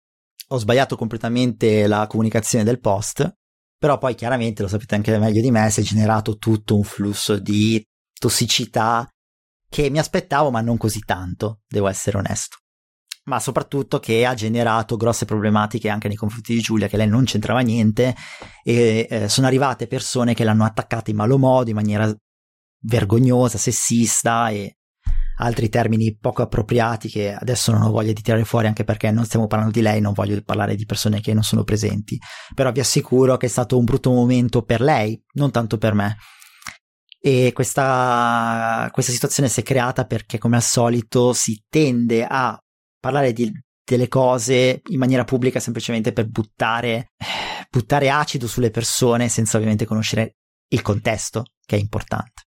ho 0.48 0.58
sbagliato 0.58 0.96
completamente 0.96 1.88
la 1.88 2.08
comunicazione 2.08 2.64
del 2.64 2.80
post, 2.80 3.32
però 3.78 3.98
poi 3.98 4.16
chiaramente, 4.16 4.62
lo 4.62 4.68
sapete 4.68 4.96
anche 4.96 5.18
meglio 5.18 5.42
di 5.42 5.52
me, 5.52 5.70
si 5.70 5.82
è 5.82 5.84
generato 5.84 6.38
tutto 6.38 6.76
un 6.76 6.84
flusso 6.84 7.38
di 7.40 7.84
tossicità 8.14 9.08
che 9.70 9.90
mi 9.90 10.00
aspettavo, 10.00 10.52
ma 10.52 10.62
non 10.62 10.78
così 10.78 11.00
tanto, 11.00 11.62
devo 11.68 11.88
essere 11.88 12.18
onesto. 12.18 12.58
Ma 13.26 13.40
soprattutto 13.40 14.00
che 14.00 14.26
ha 14.26 14.34
generato 14.34 14.98
grosse 14.98 15.26
problematiche 15.26 15.90
anche 15.90 16.08
nei 16.10 16.18
confronti 16.18 16.54
di 16.54 16.62
Giulia, 16.62 16.88
che 16.88 16.98
lei 16.98 17.08
non 17.08 17.24
c'entrava 17.24 17.62
niente, 17.62 18.16
e 18.64 19.08
eh, 19.10 19.30
sono 19.30 19.48
arrivate 19.48 19.88
persone 19.88 20.34
che 20.34 20.44
l'hanno 20.44 20.66
attaccata 20.66 21.10
in 21.10 21.18
malo 21.18 21.38
modo, 21.38 21.70
in 21.70 21.76
maniera 21.76 22.14
vergognosa, 22.86 23.58
sessista 23.58 24.50
e 24.50 24.78
altri 25.38 25.70
termini 25.70 26.16
poco 26.16 26.42
appropriati 26.42 27.10
che 27.10 27.34
adesso 27.34 27.72
non 27.72 27.82
ho 27.82 27.92
voglia 27.92 28.12
di 28.12 28.22
tirare 28.22 28.46
fuori 28.46 28.68
anche 28.68 28.84
perché 28.84 29.10
non 29.12 29.26
stiamo 29.26 29.48
parlando 29.48 29.74
di 29.74 29.82
lei, 29.82 30.00
non 30.00 30.14
voglio 30.14 30.42
parlare 30.44 30.76
di 30.76 30.86
persone 30.86 31.22
che 31.22 31.34
non 31.34 31.44
sono 31.44 31.64
presenti, 31.64 32.20
però 32.54 32.72
vi 32.72 32.80
assicuro 32.80 33.38
che 33.38 33.48
è 33.48 33.50
stato 33.50 33.78
un 33.78 33.86
brutto 33.86 34.12
momento 34.12 34.64
per 34.64 34.82
lei, 34.82 35.22
non 35.34 35.52
tanto 35.52 35.78
per 35.78 35.94
me. 35.94 36.18
E 37.26 37.52
questa, 37.54 38.90
questa 38.92 39.14
situazione 39.14 39.48
si 39.48 39.62
è 39.62 39.64
creata 39.64 40.06
perché 40.06 40.38
come 40.38 40.58
al 40.58 40.62
solito 40.62 41.32
si 41.32 41.64
tende 41.70 42.26
a 42.30 42.62
parlare 43.04 43.34
di, 43.34 43.52
delle 43.84 44.08
cose 44.08 44.82
in 44.90 44.98
maniera 44.98 45.26
pubblica 45.26 45.60
semplicemente 45.60 46.14
per 46.14 46.30
buttare, 46.30 47.10
buttare 47.70 48.10
acido 48.10 48.48
sulle 48.48 48.70
persone 48.70 49.28
senza 49.28 49.58
ovviamente 49.58 49.84
conoscere 49.84 50.36
il 50.70 50.82
contesto 50.82 51.44
che 51.66 51.76
è 51.76 51.80
importante 51.80 52.44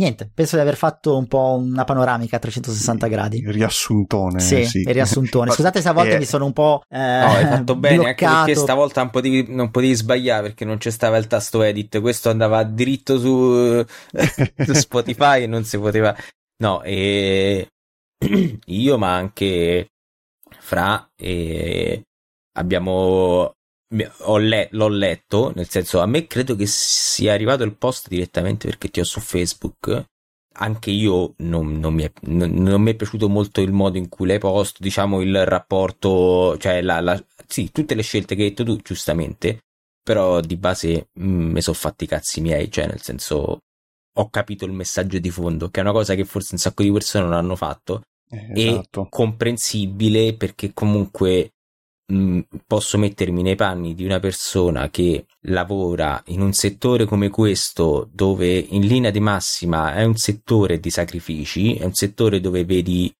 niente, 0.00 0.30
penso 0.32 0.56
di 0.56 0.62
aver 0.62 0.76
fatto 0.76 1.16
un 1.16 1.26
po' 1.26 1.58
una 1.60 1.84
panoramica 1.84 2.36
a 2.36 2.38
360 2.38 3.06
gradi. 3.06 3.44
Riassuntone. 3.46 4.40
Sì, 4.40 4.64
sì. 4.64 4.82
riassuntone. 4.86 5.50
Scusate 5.52 5.82
se 5.82 5.88
a 5.88 5.92
volte 5.92 6.14
eh, 6.14 6.18
mi 6.18 6.24
sono 6.24 6.46
un 6.46 6.52
po'. 6.52 6.80
Eh, 6.88 6.98
no, 6.98 7.26
hai 7.26 7.44
fatto 7.44 7.76
bene, 7.76 7.96
bloccato. 7.96 8.24
anche 8.24 8.52
perché 8.52 8.60
stavolta 8.60 9.02
non 9.02 9.10
potevi, 9.10 9.44
non 9.48 9.70
potevi, 9.70 9.94
sbagliare 9.94 10.42
perché 10.48 10.64
non 10.64 10.78
c'è 10.78 10.90
stava 10.90 11.18
il 11.18 11.26
tasto 11.26 11.62
edit. 11.62 12.00
Questo 12.00 12.30
andava 12.30 12.64
diritto 12.64 13.18
su, 13.18 13.84
su 14.64 14.72
Spotify 14.72 15.42
e 15.42 15.46
non 15.46 15.64
si 15.64 15.78
poteva. 15.78 16.16
No, 16.62 16.82
e 16.82 17.68
io, 18.66 18.98
ma 18.98 19.14
anche 19.14 19.88
Fra, 20.58 21.10
e 21.16 22.02
abbiamo 22.52 23.54
le- 23.92 24.68
l'ho 24.72 24.88
letto, 24.88 25.52
nel 25.54 25.68
senso 25.68 26.00
a 26.00 26.06
me 26.06 26.26
credo 26.26 26.54
che 26.54 26.66
sia 26.66 27.32
arrivato 27.32 27.62
il 27.64 27.76
post 27.76 28.08
direttamente 28.08 28.68
perché 28.68 28.88
ti 28.88 29.00
ho 29.00 29.04
su 29.04 29.20
Facebook. 29.20 30.04
Anche 30.54 30.90
io 30.90 31.34
non, 31.38 31.78
non, 31.78 31.94
mi 31.94 32.02
è, 32.02 32.12
non, 32.22 32.50
non, 32.50 32.82
mi 32.82 32.90
è, 32.90 32.96
piaciuto 32.96 33.28
molto 33.28 33.60
il 33.60 33.72
modo 33.72 33.98
in 33.98 34.08
cui 34.08 34.26
l'hai 34.26 34.38
posto, 34.38 34.82
diciamo 34.82 35.20
il 35.20 35.46
rapporto, 35.46 36.56
cioè 36.58 36.82
la, 36.82 37.00
la, 37.00 37.24
sì, 37.46 37.70
tutte 37.70 37.94
le 37.94 38.02
scelte 38.02 38.34
che 38.34 38.42
hai 38.42 38.48
detto 38.50 38.64
tu, 38.64 38.76
giustamente, 38.76 39.60
però 40.02 40.40
di 40.40 40.56
base 40.56 41.08
mm, 41.20 41.52
mi 41.52 41.62
sono 41.62 41.76
fatti 41.76 42.04
i 42.04 42.06
cazzi 42.08 42.40
miei, 42.40 42.70
cioè 42.70 42.86
nel 42.86 43.00
senso 43.00 43.60
ho 44.12 44.28
capito 44.28 44.64
il 44.66 44.72
messaggio 44.72 45.18
di 45.18 45.30
fondo, 45.30 45.70
che 45.70 45.80
è 45.80 45.82
una 45.82 45.92
cosa 45.92 46.14
che 46.14 46.24
forse 46.24 46.54
un 46.54 46.58
sacco 46.58 46.82
di 46.82 46.92
persone 46.92 47.24
non 47.24 47.34
hanno 47.34 47.56
fatto. 47.56 48.02
Eh, 48.30 48.52
esatto. 48.54 49.02
E 49.02 49.06
comprensibile 49.10 50.34
perché 50.34 50.72
comunque 50.72 51.52
Mm, 52.10 52.40
posso 52.66 52.98
mettermi 52.98 53.40
nei 53.42 53.54
panni 53.54 53.94
di 53.94 54.04
una 54.04 54.18
persona 54.18 54.90
che 54.90 55.26
lavora 55.42 56.20
in 56.26 56.40
un 56.40 56.52
settore 56.52 57.04
come 57.04 57.28
questo, 57.28 58.08
dove 58.12 58.58
in 58.58 58.84
linea 58.84 59.10
di 59.10 59.20
massima 59.20 59.94
è 59.94 60.02
un 60.02 60.16
settore 60.16 60.80
di 60.80 60.90
sacrifici, 60.90 61.76
è 61.76 61.84
un 61.84 61.94
settore 61.94 62.40
dove 62.40 62.64
vedi 62.64 63.14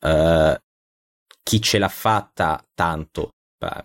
uh, 0.00 0.54
chi 1.42 1.62
ce 1.62 1.78
l'ha 1.78 1.88
fatta 1.88 2.64
tanto, 2.74 3.34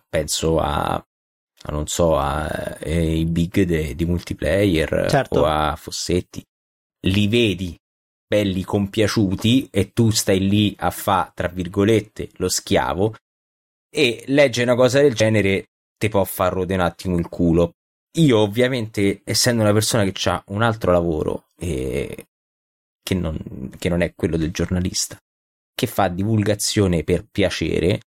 penso 0.10 0.60
a, 0.60 0.94
a 0.94 1.72
non 1.72 1.86
so, 1.86 2.18
ai 2.18 3.26
big 3.26 3.62
de, 3.62 3.94
di 3.94 4.06
multiplayer 4.06 5.06
certo. 5.08 5.42
o 5.42 5.46
a 5.46 5.76
Fossetti, 5.76 6.44
li 7.02 7.28
vedi 7.28 7.78
belli 8.28 8.64
compiaciuti 8.64 9.70
e 9.72 9.94
tu 9.94 10.10
stai 10.10 10.48
lì 10.48 10.76
a 10.80 10.92
fa, 10.92 11.32
tra 11.34 11.48
virgolette, 11.48 12.30
lo 12.34 12.50
schiavo 12.50 13.16
e 13.90 14.24
legge 14.28 14.64
una 14.64 14.76
cosa 14.76 15.02
del 15.02 15.14
genere 15.14 15.70
ti 15.98 16.10
può 16.10 16.24
far 16.26 16.54
rodere 16.54 16.82
un 16.82 16.88
attimo 16.88 17.18
il 17.18 17.30
culo. 17.30 17.76
Io 18.18 18.40
ovviamente, 18.40 19.22
essendo 19.24 19.62
una 19.62 19.74
persona 19.74 20.04
che 20.04 20.30
ha 20.30 20.44
un 20.48 20.62
altro 20.62 20.92
lavoro 20.92 21.48
e 21.56 22.28
che 23.02 23.16
non, 23.16 23.72
che 23.78 23.90
non 23.90 24.02
è 24.02 24.14
quello 24.14 24.38
del 24.38 24.52
giornalista, 24.52 25.18
che 25.74 25.88
fa 25.88 26.08
divulgazione 26.10 27.04
per 27.04 27.26
piacere, 27.30 28.02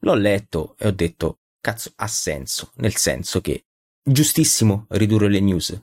l'ho 0.00 0.14
letto 0.14 0.74
e 0.78 0.88
ho 0.88 0.90
detto, 0.90 1.38
cazzo, 1.60 1.92
ha 1.96 2.06
senso, 2.08 2.72
nel 2.76 2.96
senso 2.96 3.40
che 3.40 3.64
giustissimo 4.02 4.86
ridurre 4.88 5.28
le 5.28 5.40
news, 5.40 5.80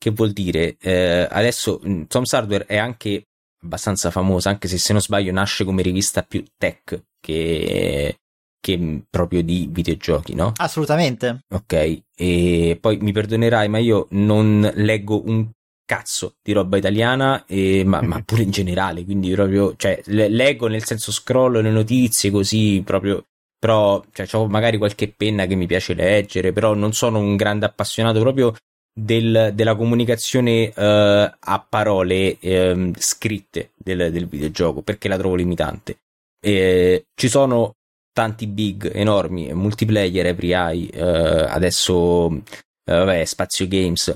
che 0.00 0.10
vuol 0.10 0.32
dire 0.32 0.76
eh, 0.80 1.28
adesso 1.30 1.78
mm, 1.86 2.04
Tom's 2.04 2.32
Hardware 2.32 2.64
è 2.64 2.78
anche 2.78 3.26
abbastanza 3.62 4.10
famosa, 4.10 4.48
anche 4.48 4.66
se 4.66 4.78
se 4.78 4.92
non 4.92 5.02
sbaglio 5.02 5.30
nasce 5.30 5.64
come 5.64 5.82
rivista 5.82 6.22
più 6.22 6.42
tech 6.56 7.02
che 7.20 8.16
che 8.60 9.02
proprio 9.08 9.42
di 9.42 9.68
videogiochi, 9.70 10.34
no? 10.34 10.52
Assolutamente. 10.56 11.40
Ok, 11.54 12.02
e 12.14 12.78
poi 12.78 12.98
mi 12.98 13.12
perdonerai, 13.12 13.68
ma 13.68 13.78
io 13.78 14.06
non 14.10 14.70
leggo 14.74 15.26
un 15.26 15.48
cazzo 15.86 16.34
di 16.42 16.52
roba 16.52 16.76
italiana, 16.76 17.44
e, 17.46 17.84
ma, 17.84 18.02
ma, 18.02 18.20
pure 18.24 18.42
in 18.42 18.50
generale, 18.50 19.04
quindi 19.04 19.32
proprio, 19.32 19.74
cioè, 19.76 20.00
leggo 20.04 20.68
nel 20.68 20.84
senso 20.84 21.10
scrollo 21.10 21.60
le 21.60 21.70
notizie 21.70 22.30
così 22.30 22.82
proprio, 22.84 23.24
però, 23.58 24.04
cioè, 24.12 24.28
ho 24.32 24.46
magari 24.46 24.76
qualche 24.76 25.08
penna 25.08 25.46
che 25.46 25.54
mi 25.54 25.66
piace 25.66 25.94
leggere, 25.94 26.52
però 26.52 26.74
non 26.74 26.92
sono 26.92 27.18
un 27.18 27.36
grande 27.36 27.64
appassionato 27.64 28.20
proprio 28.20 28.54
del, 29.02 29.52
della 29.54 29.74
comunicazione 29.74 30.72
uh, 30.74 31.32
a 31.38 31.66
parole 31.68 32.38
um, 32.40 32.92
scritte 32.96 33.70
del, 33.76 34.10
del, 34.12 34.26
videogioco, 34.26 34.82
perché 34.82 35.08
la 35.08 35.16
trovo 35.16 35.34
limitante. 35.34 35.98
E 36.40 37.06
ci 37.14 37.28
sono 37.28 37.74
tanti 38.12 38.46
big 38.46 38.90
enormi 38.92 39.52
multiplayer 39.54 40.26
every 40.26 40.52
eye 40.52 40.90
eh, 40.90 41.46
adesso 41.48 42.28
eh, 42.28 42.42
vabbè 42.84 43.24
spazio 43.24 43.68
games 43.68 44.14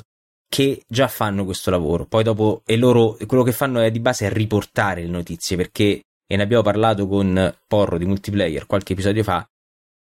che 0.49 0.83
già 0.89 1.07
fanno 1.07 1.45
questo 1.45 1.71
lavoro 1.71 2.05
poi 2.05 2.25
dopo 2.25 2.63
e 2.67 2.77
loro 2.77 3.17
quello 3.27 3.45
che 3.45 3.53
fanno 3.53 3.81
è 3.81 3.91
di 3.91 4.01
base 4.01 4.27
è 4.27 4.33
riportare 4.33 5.03
le 5.03 5.09
notizie 5.09 5.57
perché 5.57 6.03
e 6.27 6.37
ne 6.37 6.43
abbiamo 6.43 6.63
parlato 6.63 7.07
con 7.07 7.55
Porro 7.69 7.99
di 7.99 8.05
multiplayer 8.05 8.67
qualche 8.67 8.95
episodio 8.95 9.23
fa 9.23 9.47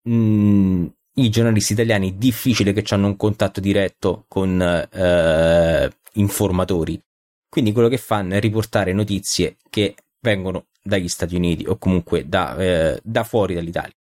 mh, 0.10 0.14
mm, 0.14 0.86
i 1.18 1.30
giornalisti 1.30 1.74
italiani 1.74 2.18
difficile 2.18 2.74
che 2.74 2.84
hanno 2.94 3.08
un 3.08 3.16
contatto 3.16 3.60
diretto 3.60 4.26
con 4.28 4.62
eh, 4.62 5.92
informatori 6.14 7.02
quindi 7.50 7.72
quello 7.72 7.88
che 7.88 7.98
fanno 7.98 8.36
è 8.36 8.40
riportare 8.40 8.94
notizie 8.94 9.58
che 9.70 9.96
vengono 10.20 10.68
dagli 10.82 11.08
Stati 11.08 11.36
Uniti 11.36 11.66
o 11.66 11.78
comunque 11.78 12.28
da, 12.28 12.56
eh, 12.58 13.00
da 13.04 13.24
fuori 13.24 13.54
dall'Italia. 13.54 13.96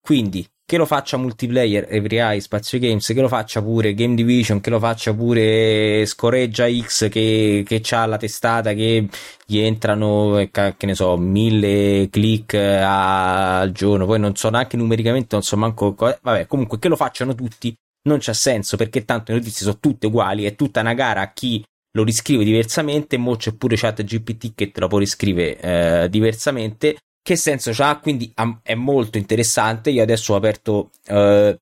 Quindi 0.00 0.46
che 0.66 0.76
lo 0.76 0.84
faccia 0.84 1.16
multiplayer 1.16 1.86
Every 1.88 2.18
Eye 2.18 2.40
Spazio 2.40 2.80
Games, 2.80 3.06
che 3.06 3.20
lo 3.20 3.28
faccia 3.28 3.62
pure 3.62 3.94
Game 3.94 4.16
Division, 4.16 4.60
che 4.60 4.70
lo 4.70 4.80
faccia 4.80 5.14
pure 5.14 6.04
Scoreggia 6.06 6.66
X 6.68 7.08
che, 7.08 7.62
che 7.64 7.82
ha 7.90 8.04
la 8.04 8.16
testata 8.16 8.72
che 8.72 9.08
gli 9.46 9.58
entrano, 9.58 10.44
che 10.50 10.74
ne 10.86 10.94
so, 10.96 11.16
mille 11.16 12.08
click 12.10 12.54
al 12.54 13.70
giorno, 13.70 14.06
poi 14.06 14.18
non 14.18 14.34
so 14.34 14.50
neanche 14.50 14.76
numericamente, 14.76 15.28
non 15.30 15.42
so 15.42 15.56
manco, 15.56 15.94
vabbè, 15.94 16.48
comunque 16.48 16.80
che 16.80 16.88
lo 16.88 16.96
facciano 16.96 17.36
tutti 17.36 17.72
non 18.06 18.18
c'ha 18.20 18.34
senso 18.34 18.76
perché 18.76 19.04
tanto 19.04 19.32
le 19.32 19.38
notizie 19.38 19.64
sono 19.64 19.78
tutte 19.78 20.08
uguali, 20.08 20.44
è 20.44 20.56
tutta 20.56 20.80
una 20.80 20.94
gara 20.94 21.20
a 21.20 21.32
chi 21.32 21.64
lo 21.92 22.02
riscrive 22.02 22.44
diversamente, 22.44 23.16
mo 23.16 23.36
c'è 23.36 23.52
pure 23.52 23.76
chat 23.76 24.02
GPT 24.02 24.52
che 24.54 24.70
te 24.70 24.80
lo 24.80 24.88
può 24.88 24.98
riscrivere 24.98 25.60
eh, 25.60 26.08
diversamente. 26.08 26.96
Che 27.26 27.34
senso 27.34 27.72
c'ha? 27.72 27.98
Quindi 27.98 28.30
am- 28.36 28.60
è 28.62 28.76
molto 28.76 29.18
interessante. 29.18 29.90
Io 29.90 30.00
adesso 30.00 30.32
ho 30.32 30.36
aperto 30.36 30.92
eh, 31.06 31.58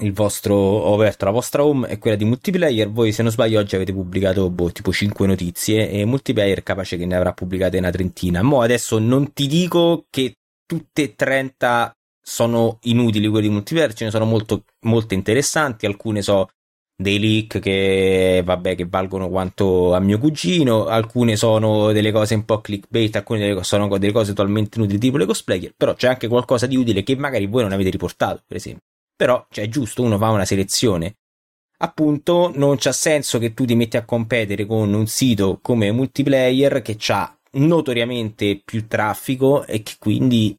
il 0.00 0.12
vostro, 0.14 0.54
ho 0.54 0.94
aperto 0.94 1.26
la 1.26 1.32
vostra 1.32 1.62
home 1.62 1.86
e 1.86 1.98
quella 1.98 2.16
di 2.16 2.24
multiplayer. 2.24 2.90
Voi, 2.90 3.12
se 3.12 3.20
non 3.20 3.30
sbaglio, 3.30 3.60
oggi 3.60 3.74
avete 3.74 3.92
pubblicato 3.92 4.48
boh, 4.48 4.72
tipo 4.72 4.94
5 4.94 5.26
notizie 5.26 5.90
e 5.90 6.06
multiplayer 6.06 6.62
capace 6.62 6.96
che 6.96 7.04
ne 7.04 7.14
avrà 7.14 7.34
pubblicate 7.34 7.76
una 7.76 7.90
trentina. 7.90 8.40
Mo 8.40 8.62
adesso 8.62 8.98
non 8.98 9.34
ti 9.34 9.46
dico 9.46 10.06
che 10.08 10.36
tutte 10.64 11.02
e 11.02 11.14
30 11.14 11.94
sono 12.22 12.78
inutili 12.84 13.28
quelli 13.28 13.48
di 13.48 13.52
multiplayer, 13.52 13.92
ce 13.92 14.04
ne 14.06 14.10
sono 14.10 14.24
molto, 14.24 14.64
molte 14.86 15.12
interessanti, 15.12 15.84
alcune 15.84 16.22
so 16.22 16.48
dei 16.96 17.18
leak 17.18 17.58
che, 17.58 18.42
vabbè, 18.44 18.74
che 18.74 18.86
valgono 18.86 19.28
quanto 19.28 19.94
a 19.94 20.00
mio 20.00 20.18
cugino, 20.18 20.86
alcune 20.86 21.36
sono 21.36 21.92
delle 21.92 22.10
cose 22.12 22.34
un 22.34 22.44
po' 22.44 22.60
clickbait, 22.60 23.14
alcune 23.16 23.40
delle, 23.40 23.62
sono 23.64 23.86
delle 23.98 24.12
cose 24.12 24.32
totalmente 24.32 24.78
inutili 24.78 24.98
tipo 24.98 25.16
le 25.18 25.26
cosplayer, 25.26 25.74
però 25.76 25.94
c'è 25.94 26.08
anche 26.08 26.28
qualcosa 26.28 26.66
di 26.66 26.76
utile 26.76 27.02
che 27.02 27.14
magari 27.16 27.46
voi 27.46 27.62
non 27.62 27.72
avete 27.72 27.90
riportato, 27.90 28.42
per 28.46 28.56
esempio. 28.56 28.82
Però, 29.14 29.46
cioè, 29.50 29.64
è 29.64 29.68
giusto, 29.68 30.02
uno 30.02 30.18
fa 30.18 30.30
una 30.30 30.44
selezione. 30.44 31.16
appunto 31.78 32.52
non 32.54 32.76
c'ha 32.78 32.92
senso 32.92 33.38
che 33.38 33.52
tu 33.54 33.64
ti 33.64 33.74
metti 33.74 33.96
a 33.96 34.04
competere 34.04 34.66
con 34.66 34.92
un 34.92 35.06
sito 35.06 35.58
come 35.62 35.92
multiplayer 35.92 36.80
che 36.82 36.96
ha 37.08 37.36
notoriamente 37.52 38.60
più 38.64 38.86
traffico 38.86 39.64
e 39.66 39.82
che 39.82 39.94
quindi 39.98 40.56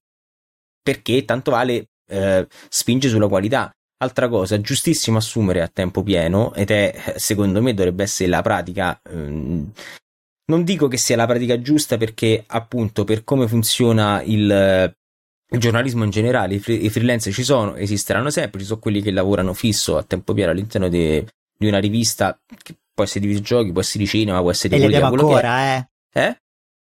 perché 0.82 1.26
tanto 1.26 1.52
vale 1.52 1.90
eh, 2.10 2.48
spinge 2.70 3.10
sulla 3.10 3.28
qualità. 3.28 3.72
Altra 4.00 4.28
cosa, 4.30 4.62
giustissimo 4.62 5.18
assumere 5.18 5.62
a 5.62 5.68
tempo 5.68 6.04
pieno 6.04 6.54
ed 6.54 6.70
è 6.70 7.16
secondo 7.16 7.62
me 7.64 7.74
dovrebbe 7.74 8.04
essere 8.04 8.30
la 8.30 8.44
pratica. 8.44 9.00
Ehm, 9.10 9.72
non 10.50 10.64
dico 10.64 10.88
che 10.88 10.98
sia 10.98 11.16
la 11.16 11.26
pratica 11.26 11.60
giusta 11.60 11.98
perché 11.98 12.44
appunto 12.46 13.04
per 13.04 13.24
come 13.24 13.48
funziona 13.48 14.22
il, 14.22 14.94
il 15.50 15.60
giornalismo 15.60 16.04
in 16.04 16.12
generale, 16.12 16.56
i, 16.56 16.60
free, 16.60 16.78
i, 16.78 16.90
freelance 16.90 17.32
ci 17.32 17.44
sono, 17.44 17.76
esisteranno 17.76 18.30
sempre, 18.30 18.60
ci 18.60 18.66
sono 18.66 18.80
quelli 18.80 19.02
che 19.02 19.12
lavorano 19.12 19.54
fisso 19.54 19.98
a 19.98 20.04
tempo 20.04 20.34
pieno 20.34 20.52
all'interno 20.52 20.90
di, 20.90 21.26
di 21.58 21.68
una 21.68 21.80
rivista 21.80 22.40
che 22.64 22.76
può 22.94 23.04
essere 23.04 23.22
di 23.22 23.28
videogiochi, 23.28 23.72
può 23.72 23.82
essere 23.82 24.04
di 24.04 24.10
cinema, 24.10 24.42
può 24.42 24.52
essere 24.52 24.78
di. 24.78 24.84
E 24.84 24.88
li 24.88 24.96
abbiamo 24.96 25.16
ancora, 25.16 25.76
eh? 25.76 25.88
Eh? 26.14 26.38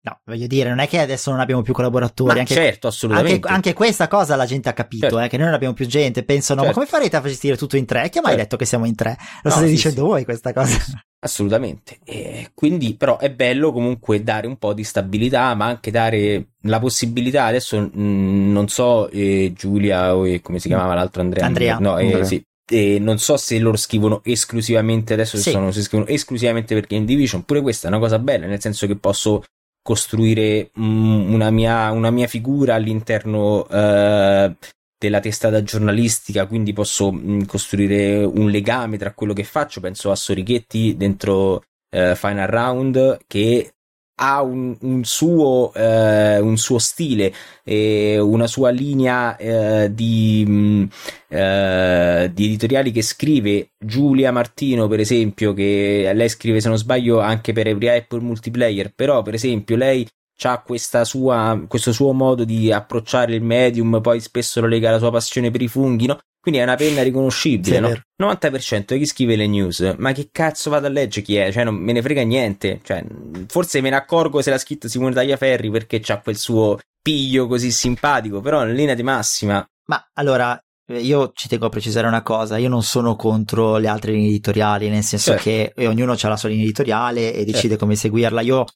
No, 0.07 0.21
voglio 0.27 0.47
dire, 0.47 0.69
non 0.69 0.81
è 0.81 0.87
che 0.87 0.99
adesso 0.99 1.31
non 1.31 1.41
abbiamo 1.41 1.63
più 1.63 1.73
collaboratori. 1.73 2.35
Ma 2.35 2.41
anche, 2.41 2.53
certo, 2.53 2.89
assolutamente. 2.89 3.37
Anche, 3.37 3.49
anche, 3.49 3.73
questa 3.73 4.07
cosa 4.07 4.37
la 4.37 4.45
gente 4.45 4.69
ha 4.69 4.75
capito, 4.75 5.09
certo. 5.09 5.19
eh, 5.19 5.29
che 5.29 5.39
noi 5.39 5.47
non 5.47 5.55
abbiamo 5.55 5.73
più 5.73 5.87
gente. 5.87 6.25
Pensano, 6.25 6.61
certo. 6.61 6.79
ma 6.79 6.85
come 6.85 6.99
farete 6.99 7.17
a 7.17 7.23
gestire 7.23 7.57
tutto 7.57 7.79
in 7.79 7.87
tre? 7.87 8.11
Chi 8.11 8.19
ha 8.19 8.21
mai 8.21 8.33
certo. 8.33 8.43
detto 8.45 8.57
che 8.59 8.67
siamo 8.67 8.85
in 8.85 8.95
tre? 8.95 9.17
Lo 9.19 9.49
no, 9.49 9.51
state 9.51 9.67
sì, 9.67 9.73
dicendo 9.73 10.03
sì. 10.03 10.07
voi 10.07 10.25
questa 10.25 10.53
cosa? 10.53 10.77
Assolutamente. 11.25 12.01
E 12.05 12.51
quindi, 12.53 12.97
però, 12.97 13.17
è 13.17 13.31
bello 13.31 13.73
comunque 13.73 14.23
dare 14.23 14.47
un 14.47 14.59
po' 14.59 14.75
di 14.75 14.85
stabilità, 14.85 15.55
ma 15.55 15.65
anche 15.65 15.91
dare 15.91 16.49
la 16.65 16.79
possibilità. 16.79 17.47
Adesso 17.47 17.81
mh, 17.81 17.91
mm, 17.99 18.53
non 18.53 18.69
so, 18.69 19.09
eh, 19.09 19.55
Giulia 19.57 20.15
o 20.15 20.29
eh, 20.29 20.43
come 20.43 20.59
si 20.59 20.69
chiamava 20.69 20.93
l'altro 20.93 21.23
Andrea? 21.23 21.47
Andrea. 21.47 21.79
No, 21.79 21.97
eh, 21.97 22.25
sì. 22.27 22.45
E 22.71 22.99
non 22.99 23.19
so 23.19 23.39
se 23.39 23.59
loro 23.59 23.79
scrivono 23.79 24.21
esclusivamente 24.23 25.15
adesso 25.15 25.39
sì. 25.39 25.51
sono, 25.51 25.71
se 25.71 25.81
scrivono 25.81 26.11
esclusivamente 26.11 26.75
per 26.75 26.87
Game 26.87 27.05
Division 27.05 27.45
pure 27.45 27.61
questa 27.61 27.89
è 27.89 27.91
una 27.91 28.01
cosa 28.01 28.19
bella 28.19 28.47
nel 28.47 28.59
senso 28.59 28.87
che 28.87 28.97
posso 28.97 29.45
costruire 29.85 30.71
mm, 30.81 31.31
una, 31.33 31.51
mia, 31.51 31.91
una, 31.91 32.11
mia, 32.11 32.27
figura 32.27 32.75
all'interno 32.75 33.67
uh, 33.69 34.57
della 34.99 35.21
testata 35.21 35.63
giornalistica, 35.63 36.47
quindi 36.47 36.73
posso 36.73 37.13
mh, 37.13 37.33
mm, 37.33 37.41
costruire 37.43 38.25
un 38.25 38.49
legame 38.49 38.97
tra 38.97 39.13
quello 39.13 39.35
che 39.35 39.45
faccio. 39.45 39.81
Penso 39.81 40.11
a 40.11 40.17
Sorichetti 40.17 40.97
dentro 40.97 41.65
uh, 41.91 42.15
Final 42.15 42.47
Round 42.47 43.19
che 43.27 43.74
ha 44.17 44.43
un, 44.43 44.77
un, 44.81 45.05
suo, 45.05 45.73
eh, 45.75 46.39
un 46.39 46.57
suo 46.57 46.79
stile 46.79 47.33
e 47.65 48.19
una 48.19 48.47
sua 48.47 48.71
linea 48.71 49.37
eh, 49.37 49.93
di, 49.93 50.45
mh, 50.47 50.89
eh, 51.29 52.31
di, 52.33 52.45
editoriali 52.45 52.93
che 52.93 53.03
scrive 53.03 53.73
Giulia 53.79 54.31
Martino 54.31 54.87
per 54.87 55.01
esempio 55.01 55.53
che 55.53 56.11
lei 56.15 56.29
scrive 56.29 56.61
se 56.61 56.69
non 56.69 56.79
sbaglio 56.79 57.21
anche 57.21 57.53
per 57.53 57.67
Every 57.67 57.89
Apple 57.89 58.21
Multiplayer 58.21 58.93
però 58.95 59.23
per 59.23 59.35
esempio 59.35 59.77
lei 59.77 60.07
ha 60.43 60.63
questo 60.63 61.05
suo 61.05 62.13
modo 62.13 62.45
di 62.45 62.73
approcciare 62.73 63.35
il 63.35 63.43
medium 63.43 64.01
poi 64.01 64.21
spesso 64.21 64.61
lo 64.61 64.67
lega 64.67 64.89
alla 64.89 64.99
sua 64.99 65.11
passione 65.11 65.51
per 65.51 65.63
i 65.63 65.69
funghi 65.69 66.07
no? 66.07 66.19
Quindi 66.45 66.61
è 66.61 66.65
una 66.65 66.77
penna 66.77 67.03
riconoscibile, 67.03 67.77
sì, 67.77 67.81
no? 68.19 68.29
90% 68.35 68.85
di 68.93 68.99
chi 68.99 69.07
scrive 69.07 69.35
le 69.35 69.47
news, 69.47 69.95
ma 69.97 70.13
che 70.13 70.29
cazzo 70.31 70.69
vado 70.69 70.89
a 70.89 70.91
leggere 70.91 71.25
chi 71.25 71.37
è? 71.37 71.51
Cioè, 71.51 71.65
non 71.65 71.75
me 71.75 71.93
ne 71.93 72.03
frega 72.03 72.21
niente. 72.21 72.81
Cioè, 72.85 73.03
forse 73.47 73.81
me 73.81 73.89
ne 73.89 73.97
accorgo 73.97 74.43
se 74.43 74.51
l'ha 74.51 74.59
scritto 74.59 74.87
Simone 74.87 75.15
Tagliaferri 75.15 75.71
perché 75.71 76.01
c'ha 76.01 76.21
quel 76.21 76.37
suo 76.37 76.79
piglio 77.01 77.47
così 77.47 77.71
simpatico, 77.71 78.43
però 78.43 78.63
in 78.69 78.75
linea 78.75 78.95
di 78.95 79.03
massima. 79.03 79.67
Ma 79.87 80.07
allora, 80.13 80.63
eh, 80.87 81.01
io 81.01 81.33
ci 81.35 81.49
tengo 81.49 81.65
a 81.65 81.71
precisare 81.71 82.07
una 82.07 82.21
cosa, 82.21 82.59
io 82.59 82.69
non 82.69 82.83
sono 82.83 83.17
contro 83.17 83.79
le 83.79 83.89
altre 83.89 84.13
linee 84.13 84.29
editoriali, 84.29 84.91
nel 84.91 85.03
senso 85.03 85.39
certo. 85.39 85.45
che 85.45 85.87
ognuno 85.87 86.13
ha 86.13 86.29
la 86.29 86.37
sua 86.37 86.51
linea 86.51 86.65
editoriale 86.65 87.33
e 87.33 87.47
decide 87.47 87.69
certo. 87.69 87.79
come 87.79 87.97
seguirla. 87.97 88.43
Io 88.43 88.67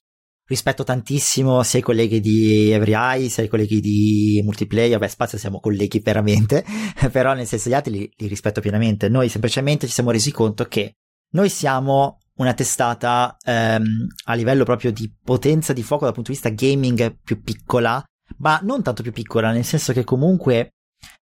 rispetto 0.49 0.83
tantissimo 0.83 1.61
sia 1.61 1.79
i 1.79 1.83
colleghi 1.83 2.19
di 2.19 2.71
EveryEye 2.71 3.29
sia 3.29 3.43
i 3.43 3.47
colleghi 3.47 3.79
di 3.79 4.41
Multiplayer, 4.43 4.97
beh 4.97 5.07
Spazio 5.07 5.37
siamo 5.37 5.59
colleghi 5.59 5.99
veramente, 5.99 6.65
però 7.11 7.33
nel 7.33 7.45
senso 7.45 7.69
gli 7.69 7.73
altri 7.73 7.91
li, 7.91 8.11
li 8.17 8.27
rispetto 8.27 8.59
pienamente, 8.59 9.09
noi 9.09 9.29
semplicemente 9.29 9.85
ci 9.85 9.93
siamo 9.93 10.09
resi 10.09 10.31
conto 10.31 10.65
che 10.65 10.95
noi 11.33 11.49
siamo 11.49 12.17
una 12.37 12.53
testata 12.55 13.37
ehm, 13.43 14.07
a 14.25 14.33
livello 14.33 14.63
proprio 14.63 14.91
di 14.91 15.13
potenza 15.23 15.71
di 15.71 15.83
fuoco 15.83 16.05
dal 16.05 16.13
punto 16.13 16.31
di 16.31 16.37
vista 16.37 16.49
gaming 16.49 17.19
più 17.23 17.41
piccola, 17.43 18.03
ma 18.37 18.59
non 18.63 18.81
tanto 18.81 19.03
più 19.03 19.11
piccola, 19.11 19.51
nel 19.51 19.65
senso 19.65 19.93
che 19.93 20.03
comunque 20.03 20.71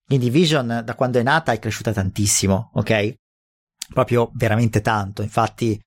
Game 0.08 0.24
Division 0.24 0.84
da 0.86 0.96
quando 0.96 1.20
è 1.20 1.24
nata 1.24 1.52
è 1.52 1.60
cresciuta 1.60 1.92
tantissimo, 1.92 2.72
ok? 2.76 3.14
Proprio 3.94 4.32
veramente 4.36 4.80
tanto, 4.80 5.22
infatti 5.22 5.78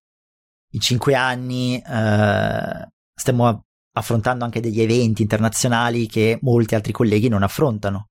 in 0.72 0.80
cinque 0.80 1.14
anni 1.14 1.80
eh, 1.80 2.86
stiamo 3.14 3.64
affrontando 3.96 4.44
anche 4.44 4.60
degli 4.60 4.80
eventi 4.80 5.22
internazionali 5.22 6.06
che 6.06 6.38
molti 6.42 6.74
altri 6.74 6.92
colleghi 6.92 7.28
non 7.28 7.42
affrontano. 7.42 8.08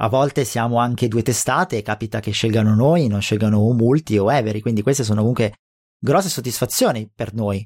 A 0.00 0.08
volte 0.08 0.44
siamo 0.44 0.78
anche 0.78 1.06
due 1.06 1.22
testate 1.22 1.76
e 1.76 1.82
capita 1.82 2.18
che 2.20 2.32
scelgano 2.32 2.74
noi, 2.74 3.06
non 3.06 3.20
scelgano 3.20 3.60
Multi 3.72 4.18
o 4.18 4.32
Every, 4.32 4.60
quindi 4.60 4.82
queste 4.82 5.04
sono 5.04 5.20
comunque 5.20 5.54
grosse 5.98 6.28
soddisfazioni 6.28 7.10
per 7.14 7.34
noi. 7.34 7.64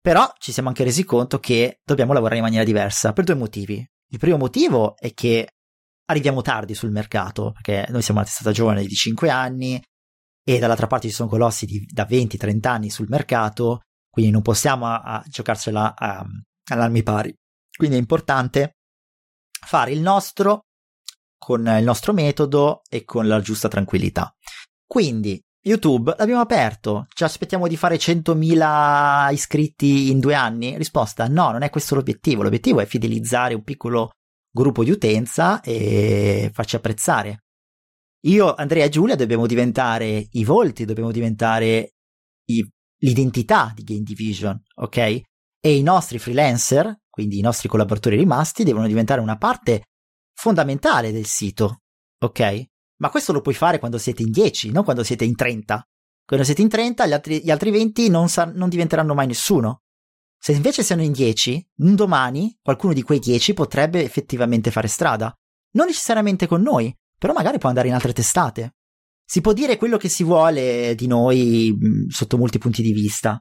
Però 0.00 0.30
ci 0.38 0.52
siamo 0.52 0.68
anche 0.68 0.84
resi 0.84 1.04
conto 1.04 1.38
che 1.38 1.80
dobbiamo 1.84 2.12
lavorare 2.12 2.38
in 2.38 2.44
maniera 2.44 2.64
diversa 2.64 3.12
per 3.12 3.24
due 3.24 3.34
motivi. 3.34 3.86
Il 4.10 4.18
primo 4.18 4.36
motivo 4.36 4.96
è 4.96 5.12
che 5.14 5.48
arriviamo 6.06 6.42
tardi 6.42 6.74
sul 6.74 6.90
mercato, 6.90 7.52
perché 7.52 7.86
noi 7.90 8.02
siamo 8.02 8.20
una 8.20 8.28
testata 8.28 8.52
giovane 8.52 8.84
di 8.84 8.94
5 8.94 9.30
anni 9.30 9.82
e 10.44 10.58
dall'altra 10.58 10.86
parte 10.86 11.08
ci 11.08 11.14
sono 11.14 11.28
colossi 11.28 11.66
di, 11.66 11.86
da 11.86 12.06
20-30 12.08 12.66
anni 12.68 12.90
sul 12.90 13.08
mercato 13.08 13.82
quindi 14.18 14.32
non 14.32 14.42
possiamo 14.42 14.86
a, 14.86 15.00
a 15.00 15.24
giocarsela 15.28 15.94
a, 15.96 16.26
all'armi 16.72 17.04
pari. 17.04 17.32
Quindi 17.72 17.94
è 17.94 18.00
importante 18.00 18.78
fare 19.64 19.92
il 19.92 20.00
nostro 20.00 20.62
con 21.38 21.60
il 21.60 21.84
nostro 21.84 22.12
metodo 22.12 22.82
e 22.88 23.04
con 23.04 23.28
la 23.28 23.40
giusta 23.40 23.68
tranquillità. 23.68 24.34
Quindi 24.84 25.40
YouTube 25.64 26.16
l'abbiamo 26.18 26.40
aperto, 26.40 27.06
ci 27.14 27.22
aspettiamo 27.22 27.68
di 27.68 27.76
fare 27.76 27.94
100.000 27.94 29.32
iscritti 29.32 30.10
in 30.10 30.18
due 30.18 30.34
anni? 30.34 30.76
Risposta 30.76 31.28
no, 31.28 31.52
non 31.52 31.62
è 31.62 31.70
questo 31.70 31.94
l'obiettivo, 31.94 32.42
l'obiettivo 32.42 32.80
è 32.80 32.86
fidelizzare 32.86 33.54
un 33.54 33.62
piccolo 33.62 34.10
gruppo 34.50 34.82
di 34.82 34.90
utenza 34.90 35.60
e 35.60 36.50
farci 36.52 36.74
apprezzare. 36.74 37.44
Io, 38.22 38.52
Andrea 38.52 38.84
e 38.84 38.88
Giulia 38.88 39.14
dobbiamo 39.14 39.46
diventare 39.46 40.26
i 40.32 40.42
volti, 40.42 40.84
dobbiamo 40.84 41.12
diventare 41.12 41.92
i 42.46 42.68
l'identità 42.98 43.72
di 43.74 43.82
Game 43.82 44.02
Division, 44.02 44.60
ok? 44.76 44.96
E 44.96 45.76
i 45.76 45.82
nostri 45.82 46.18
freelancer, 46.18 47.00
quindi 47.08 47.38
i 47.38 47.42
nostri 47.42 47.68
collaboratori 47.68 48.16
rimasti, 48.16 48.64
devono 48.64 48.86
diventare 48.86 49.20
una 49.20 49.36
parte 49.36 49.84
fondamentale 50.34 51.12
del 51.12 51.26
sito, 51.26 51.82
ok? 52.18 52.64
Ma 53.00 53.10
questo 53.10 53.32
lo 53.32 53.40
puoi 53.40 53.54
fare 53.54 53.78
quando 53.78 53.98
siete 53.98 54.22
in 54.22 54.30
10, 54.30 54.70
non 54.70 54.84
quando 54.84 55.02
siete 55.02 55.24
in 55.24 55.34
30. 55.34 55.82
Quando 56.24 56.44
siete 56.44 56.62
in 56.62 56.68
30, 56.68 57.06
gli 57.06 57.12
altri, 57.12 57.42
gli 57.42 57.50
altri 57.50 57.70
20 57.70 58.08
non, 58.08 58.28
sa- 58.28 58.44
non 58.44 58.68
diventeranno 58.68 59.14
mai 59.14 59.26
nessuno. 59.26 59.82
Se 60.40 60.52
invece 60.52 60.82
siano 60.82 61.02
in 61.02 61.12
10, 61.12 61.70
un 61.78 61.94
domani 61.94 62.56
qualcuno 62.62 62.92
di 62.92 63.02
quei 63.02 63.18
10 63.18 63.54
potrebbe 63.54 64.02
effettivamente 64.04 64.70
fare 64.70 64.88
strada. 64.88 65.32
Non 65.72 65.86
necessariamente 65.86 66.46
con 66.46 66.62
noi, 66.62 66.94
però 67.18 67.32
magari 67.32 67.58
può 67.58 67.68
andare 67.68 67.88
in 67.88 67.94
altre 67.94 68.12
testate 68.12 68.74
si 69.30 69.42
può 69.42 69.52
dire 69.52 69.76
quello 69.76 69.98
che 69.98 70.08
si 70.08 70.24
vuole 70.24 70.94
di 70.94 71.06
noi 71.06 71.76
sotto 72.08 72.38
molti 72.38 72.56
punti 72.56 72.80
di 72.80 72.92
vista, 72.92 73.38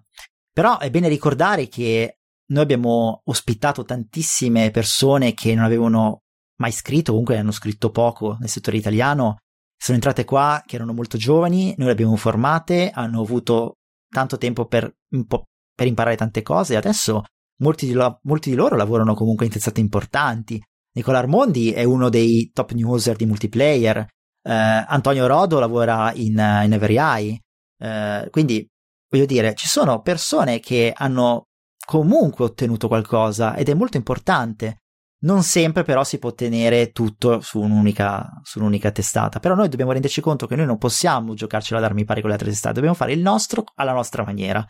però 0.51 0.79
è 0.79 0.89
bene 0.89 1.07
ricordare 1.07 1.69
che 1.69 2.17
noi 2.47 2.63
abbiamo 2.63 3.21
ospitato 3.23 3.85
tantissime 3.85 4.69
persone 4.71 5.33
che 5.33 5.55
non 5.55 5.63
avevano 5.63 6.23
mai 6.57 6.73
scritto, 6.73 7.11
comunque 7.11 7.37
hanno 7.37 7.51
scritto 7.51 7.89
poco 7.89 8.35
nel 8.37 8.49
settore 8.49 8.75
italiano, 8.75 9.37
sono 9.77 9.95
entrate 9.95 10.25
qua 10.25 10.61
che 10.65 10.75
erano 10.75 10.91
molto 10.91 11.17
giovani, 11.17 11.73
noi 11.77 11.87
le 11.87 11.93
abbiamo 11.93 12.17
formate, 12.17 12.89
hanno 12.89 13.21
avuto 13.21 13.77
tanto 14.09 14.37
tempo 14.37 14.65
per, 14.65 14.93
per 15.07 15.87
imparare 15.87 16.17
tante 16.17 16.41
cose 16.41 16.73
e 16.73 16.77
adesso 16.77 17.23
molti 17.61 17.85
di, 17.85 17.93
lo, 17.93 18.19
molti 18.23 18.49
di 18.49 18.57
loro 18.57 18.75
lavorano 18.75 19.13
comunque 19.13 19.45
in 19.45 19.53
testate 19.53 19.79
importanti. 19.79 20.61
Nicola 20.97 21.19
Armondi 21.19 21.71
è 21.71 21.85
uno 21.85 22.09
dei 22.09 22.51
top 22.51 22.73
newser 22.73 23.15
di 23.15 23.25
multiplayer, 23.25 24.05
Antonio 24.51 25.27
Rodo 25.27 25.59
lavora 25.59 26.11
in, 26.13 26.33
in 26.33 26.73
Every 26.73 26.97
Eye, 26.97 27.39
eh, 27.79 28.27
quindi 28.31 28.65
voglio 29.09 29.25
dire, 29.25 29.53
ci 29.55 29.67
sono 29.67 30.01
persone 30.01 30.59
che 30.59 30.93
hanno 30.95 31.47
comunque 31.85 32.45
ottenuto 32.45 32.87
qualcosa 32.87 33.55
ed 33.55 33.69
è 33.69 33.73
molto 33.73 33.97
importante. 33.97 34.81
Non 35.19 35.41
sempre 35.41 35.83
però 35.83 36.03
si 36.03 36.19
può 36.19 36.29
ottenere 36.29 36.91
tutto 36.91 37.41
su 37.41 37.59
un'unica, 37.59 38.39
su 38.43 38.59
un'unica 38.59 38.91
testata, 38.91 39.39
però 39.39 39.55
noi 39.55 39.67
dobbiamo 39.67 39.91
renderci 39.91 40.21
conto 40.21 40.45
che 40.45 40.55
noi 40.55 40.67
non 40.67 40.77
possiamo 40.77 41.33
giocarcela 41.33 41.79
ad 41.79 41.85
armi 41.85 42.05
pari 42.05 42.19
con 42.21 42.29
le 42.29 42.35
altre 42.35 42.51
testate, 42.51 42.75
dobbiamo 42.75 42.95
fare 42.95 43.13
il 43.13 43.21
nostro 43.21 43.63
alla 43.75 43.93
nostra 43.93 44.23
maniera. 44.23 44.63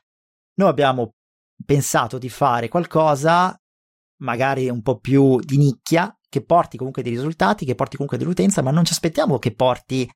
Noi 0.55 0.69
abbiamo 0.69 1.11
pensato 1.65 2.17
di 2.17 2.29
fare 2.29 2.69
qualcosa 2.69 3.59
magari 4.21 4.69
un 4.69 4.81
po' 4.81 4.99
più 4.99 5.39
di 5.39 5.57
nicchia, 5.57 6.16
che 6.29 6.43
porti 6.43 6.77
comunque 6.77 7.03
dei 7.03 7.11
risultati, 7.11 7.65
che 7.65 7.75
porti 7.75 7.95
comunque 7.95 8.17
dell'utenza, 8.17 8.61
ma 8.61 8.71
non 8.71 8.85
ci 8.85 8.93
aspettiamo 8.93 9.39
che 9.39 9.53
porti 9.53 10.09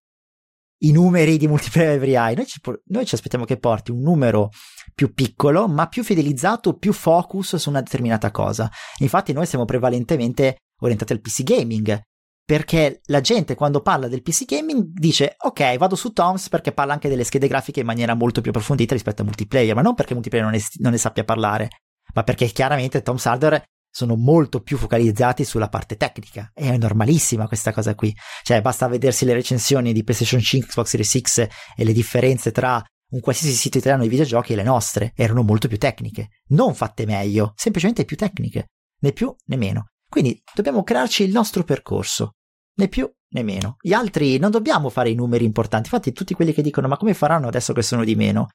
i 0.84 0.91
numeri 0.91 1.38
di 1.38 1.47
multiplayer 1.47 1.93
every 1.93 2.15
eye, 2.15 2.36
noi 2.36 2.45
ci, 2.45 2.60
noi 2.86 3.06
ci 3.06 3.15
aspettiamo 3.15 3.45
che 3.45 3.58
porti 3.58 3.91
un 3.91 4.02
numero 4.02 4.50
più 4.93 5.13
piccolo, 5.13 5.67
ma 5.67 5.88
più 5.88 6.04
fidelizzato, 6.04 6.78
più 6.78 6.91
focus 6.91 7.56
su 7.56 7.69
una 7.69 7.82
determinata 7.82 8.32
cosa. 8.32 8.69
Infatti 9.00 9.32
noi 9.34 9.45
siamo 9.45 9.65
prevalentemente 9.65 10.58
orientati 10.80 11.13
al 11.13 11.21
PC 11.21 11.43
gaming, 11.43 12.02
perché 12.43 13.02
la 13.06 13.21
gente 13.21 13.56
quando 13.56 13.82
parla 13.82 14.08
del 14.08 14.24
PC 14.24 14.45
gaming 14.45 14.84
dice 14.91 15.36
ok 15.38 15.78
vado 15.78 15.95
su 15.95 16.12
Toms 16.12 16.50
perché 16.50 16.74
parla 16.74 16.91
anche 16.91 17.08
delle 17.08 17.24
schede 17.24 17.47
grafiche 17.47 17.82
in 17.82 17.86
maniera 17.86 18.15
molto 18.15 18.41
più 18.41 18.50
approfondita 18.50 18.93
rispetto 18.93 19.21
a 19.21 19.26
multiplayer, 19.26 19.76
ma 19.76 19.82
non 19.82 19.93
perché 19.93 20.13
multiplayer 20.13 20.47
non 20.47 20.58
ne, 20.58 20.63
non 20.80 20.91
ne 20.91 20.97
sappia 20.97 21.24
parlare, 21.24 21.69
ma 22.13 22.24
perché 22.24 22.47
chiaramente 22.47 23.04
Tom's 23.04 23.26
Hardware 23.26 23.63
sono 23.91 24.15
molto 24.15 24.62
più 24.62 24.77
focalizzati 24.77 25.43
sulla 25.43 25.67
parte 25.67 25.97
tecnica. 25.97 26.51
E 26.56 26.71
è 26.71 26.77
normalissima 26.77 27.47
questa 27.47 27.73
cosa 27.73 27.93
qui. 27.93 28.15
Cioè, 28.43 28.62
basta 28.62 28.88
vedersi 28.88 29.25
le 29.25 29.34
recensioni 29.34 29.93
di 29.93 30.04
PlayStation 30.04 30.39
5, 30.39 30.69
Xbox 30.69 30.88
Series 30.88 31.19
X 31.19 31.47
e 31.75 31.84
le 31.84 31.93
differenze 31.93 32.51
tra 32.51 32.82
un 33.12 33.19
qualsiasi 33.19 33.54
sito 33.54 33.77
italiano 33.77 34.04
di 34.04 34.10
videogiochi 34.10 34.54
e 34.54 34.56
le 34.56 34.63
nostre. 34.63 35.12
Erano 35.15 35.43
molto 35.43 35.67
più 35.67 35.77
tecniche. 35.77 36.30
Non 36.49 36.73
fatte 36.73 37.06
meglio, 37.06 37.51
semplicemente 37.56 38.06
più 38.06 38.15
tecniche. 38.15 38.69
Né 39.01 39.12
più 39.12 39.36
né 39.45 39.58
meno. 39.58 39.89
Quindi 40.10 40.41
dobbiamo 40.54 40.84
crearci 40.84 41.23
il 41.23 41.32
nostro 41.32 41.63
percorso. 41.63 42.36
Né 42.75 42.88
più 42.88 43.12
né 43.32 43.43
meno. 43.43 43.75
Gli 43.82 43.93
altri 43.93 44.38
non 44.38 44.51
dobbiamo 44.51 44.89
fare 44.89 45.10
i 45.10 45.15
numeri 45.15 45.43
importanti. 45.43 45.89
Infatti, 45.89 46.13
tutti 46.13 46.34
quelli 46.34 46.54
che 46.54 46.62
dicono: 46.62 46.88
Ma 46.88 46.97
come 46.97 47.13
faranno 47.13 47.47
adesso 47.47 47.73
che 47.73 47.82
sono 47.82 48.04
di 48.06 48.15
meno? 48.15 48.47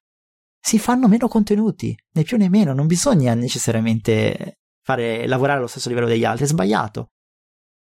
Si 0.58 0.78
fanno 0.78 1.06
meno 1.06 1.28
contenuti, 1.28 1.96
né 2.12 2.22
più 2.22 2.36
né 2.36 2.48
meno. 2.48 2.72
Non 2.72 2.86
bisogna 2.86 3.34
necessariamente 3.34 4.58
fare 4.86 5.26
lavorare 5.26 5.58
allo 5.58 5.66
stesso 5.66 5.88
livello 5.88 6.06
degli 6.06 6.24
altri, 6.24 6.44
è 6.44 6.48
sbagliato. 6.48 7.10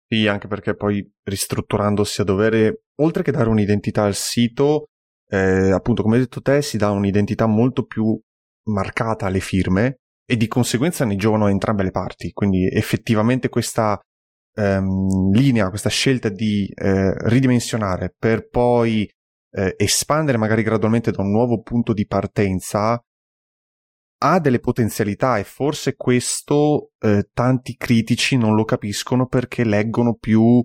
Sì, 0.07 0.29
anche 0.29 0.47
perché 0.47 0.77
poi 0.77 1.05
ristrutturandosi 1.25 2.21
a 2.21 2.25
dovere, 2.25 2.83
oltre 3.01 3.25
che 3.25 3.33
dare 3.33 3.49
un'identità 3.49 4.05
al 4.05 4.15
sito, 4.15 4.85
eh, 5.29 5.73
appunto 5.73 6.03
come 6.03 6.15
hai 6.15 6.23
detto 6.23 6.41
te, 6.41 6.63
si 6.63 6.77
dà 6.77 6.91
un'identità 6.91 7.47
molto 7.47 7.87
più 7.87 8.17
marcata 8.69 9.27
alle 9.27 9.41
firme 9.41 9.97
e 10.25 10.37
di 10.37 10.47
conseguenza 10.47 11.05
ne 11.05 11.17
giovano 11.17 11.49
entrambe 11.49 11.83
le 11.83 11.91
parti. 11.91 12.31
Quindi 12.31 12.69
effettivamente 12.73 13.49
questa 13.49 14.01
ehm, 14.55 15.33
linea, 15.33 15.71
questa 15.71 15.89
scelta 15.89 16.29
di 16.29 16.71
eh, 16.73 17.13
ridimensionare 17.29 18.15
per 18.17 18.49
poi 18.49 19.11
eh, 19.51 19.75
espandere 19.77 20.39
magari 20.39 20.63
gradualmente 20.63 21.11
da 21.11 21.23
un 21.23 21.33
nuovo 21.33 21.63
punto 21.63 21.93
di 21.93 22.07
partenza 22.07 23.03
ha 24.33 24.41
delle 24.41 24.61
potenzialità 24.61 25.39
e 25.39 25.45
forse 25.45 25.95
questo 25.97 26.91
eh, 26.99 27.29
tanti 27.33 27.77
critici 27.77 28.37
non 28.37 28.55
lo 28.55 28.65
capiscono 28.65 29.27
perché 29.27 29.65
leggono 29.65 30.15
più, 30.15 30.63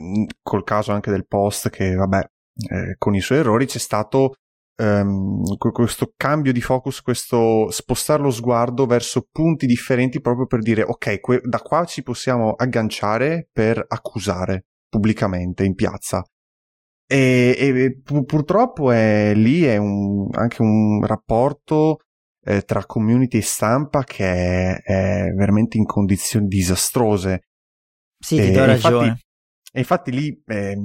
mm, 0.00 0.24
col 0.42 0.64
caso 0.64 0.92
anche 0.92 1.10
del 1.10 1.26
post 1.26 1.70
che 1.70 1.94
vabbè, 1.94 2.18
eh, 2.70 2.94
con 2.96 3.14
i 3.14 3.20
suoi 3.20 3.38
errori 3.38 3.66
c'è 3.66 3.78
stato 3.78 4.34
ehm, 4.76 5.56
questo 5.56 6.12
cambio 6.16 6.52
di 6.52 6.60
focus, 6.60 7.02
questo 7.02 7.70
spostare 7.70 8.22
lo 8.22 8.30
sguardo 8.30 8.86
verso 8.86 9.28
punti 9.30 9.66
differenti 9.66 10.20
proprio 10.20 10.46
per 10.46 10.60
dire 10.60 10.82
ok, 10.82 11.20
que- 11.20 11.42
da 11.44 11.60
qua 11.60 11.84
ci 11.84 12.02
possiamo 12.02 12.52
agganciare 12.52 13.48
per 13.52 13.84
accusare 13.86 14.66
pubblicamente 14.88 15.64
in 15.64 15.74
piazza. 15.74 16.24
E, 17.06 17.54
e 17.58 18.00
purtroppo 18.02 18.90
è, 18.90 19.34
lì 19.34 19.62
è 19.64 19.76
un, 19.76 20.28
anche 20.32 20.62
un 20.62 21.04
rapporto 21.04 21.98
eh, 22.44 22.62
tra 22.62 22.84
community 22.84 23.38
e 23.38 23.42
stampa 23.42 24.04
che 24.04 24.24
è, 24.24 24.82
è, 24.82 25.32
veramente 25.32 25.76
in 25.76 25.84
condizioni 25.84 26.46
disastrose. 26.46 27.42
Sì, 28.18 28.36
ti 28.36 28.50
do 28.50 28.64
ragione. 28.64 29.06
Infatti, 29.06 29.22
e 29.72 29.78
infatti 29.80 30.12
lì, 30.12 30.42
eh, 30.46 30.76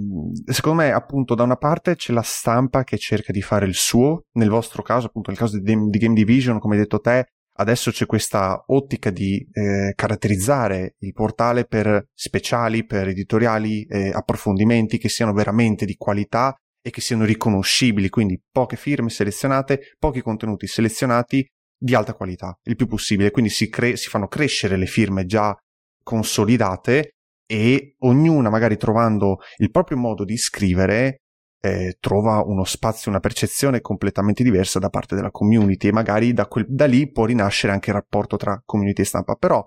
secondo 0.45 0.81
me, 0.81 0.91
appunto, 0.91 1.35
da 1.35 1.43
una 1.43 1.57
parte 1.57 1.95
c'è 1.95 2.11
la 2.11 2.23
stampa 2.23 2.83
che 2.83 2.97
cerca 2.97 3.31
di 3.31 3.41
fare 3.41 3.65
il 3.65 3.75
suo, 3.75 4.23
nel 4.33 4.49
vostro 4.49 4.81
caso, 4.81 5.07
appunto, 5.07 5.29
nel 5.29 5.39
caso 5.39 5.59
di, 5.59 5.75
di 5.89 5.97
Game 5.99 6.15
Division, 6.15 6.59
come 6.59 6.75
hai 6.75 6.81
detto 6.81 6.99
te, 6.99 7.25
adesso 7.59 7.91
c'è 7.91 8.05
questa 8.05 8.63
ottica 8.67 9.11
di 9.11 9.47
eh, 9.51 9.93
caratterizzare 9.93 10.95
il 10.99 11.13
portale 11.13 11.65
per 11.65 12.07
speciali, 12.13 12.85
per 12.85 13.09
editoriali, 13.09 13.83
eh, 13.83 14.11
approfondimenti 14.11 14.97
che 14.97 15.09
siano 15.09 15.33
veramente 15.33 15.85
di 15.85 15.95
qualità 15.95 16.55
e 16.81 16.89
che 16.89 17.01
siano 17.01 17.25
riconoscibili, 17.25 18.09
quindi 18.09 18.41
poche 18.51 18.75
firme 18.75 19.09
selezionate, 19.09 19.95
pochi 19.97 20.21
contenuti 20.21 20.67
selezionati 20.67 21.45
di 21.77 21.95
alta 21.95 22.13
qualità, 22.13 22.57
il 22.63 22.75
più 22.75 22.87
possibile, 22.87 23.31
quindi 23.31 23.51
si, 23.51 23.69
cre- 23.69 23.95
si 23.95 24.09
fanno 24.09 24.27
crescere 24.27 24.77
le 24.77 24.85
firme 24.85 25.25
già 25.25 25.55
consolidate 26.03 27.11
e 27.45 27.95
ognuna 27.99 28.49
magari 28.49 28.77
trovando 28.77 29.37
il 29.57 29.71
proprio 29.71 29.97
modo 29.97 30.23
di 30.23 30.37
scrivere 30.37 31.21
eh, 31.61 31.97
trova 31.99 32.41
uno 32.45 32.63
spazio, 32.63 33.11
una 33.11 33.19
percezione 33.19 33.81
completamente 33.81 34.43
diversa 34.43 34.79
da 34.79 34.89
parte 34.89 35.15
della 35.15 35.31
community 35.31 35.87
e 35.87 35.91
magari 35.91 36.33
da, 36.33 36.47
quel, 36.47 36.65
da 36.67 36.85
lì 36.85 37.11
può 37.11 37.25
rinascere 37.25 37.73
anche 37.73 37.89
il 37.89 37.95
rapporto 37.95 38.37
tra 38.37 38.61
community 38.65 39.01
e 39.01 39.05
stampa. 39.05 39.35
Però 39.35 39.65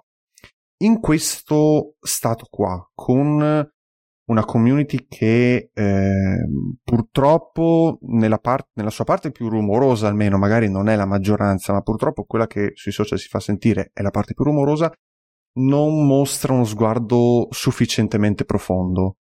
in 0.79 1.01
questo 1.01 1.95
stato 2.01 2.47
qua, 2.51 2.91
con 2.95 3.69
una 4.25 4.45
community 4.45 5.07
che 5.09 5.71
eh, 5.73 6.37
purtroppo 6.83 7.99
nella, 8.03 8.39
part- 8.39 8.71
nella, 8.75 8.91
sua 8.91 9.05
parte 9.05 9.33
più 9.33 9.49
rumorosa 9.49 10.07
almeno, 10.07 10.39
magari 10.39 10.71
non 10.71 10.89
è 10.89 10.97
la 10.97 11.07
maggioranza, 11.07 11.73
ma 11.73 11.81
purtroppo 11.81 12.25
quella 12.25 12.47
che 12.47 12.73
sui 12.75 12.93
social 12.93 13.19
si 13.19 13.29
fa 13.29 13.41
sentire 13.41 13.91
è 13.93 14.03
la 14.03 14.11
parte 14.11 14.35
più 14.35 14.45
rumorosa, 14.45 14.93
non 15.55 16.07
mostra 16.07 16.53
uno 16.53 16.65
sguardo 16.65 17.49
sufficientemente 17.51 18.45
profondo. 18.45 19.17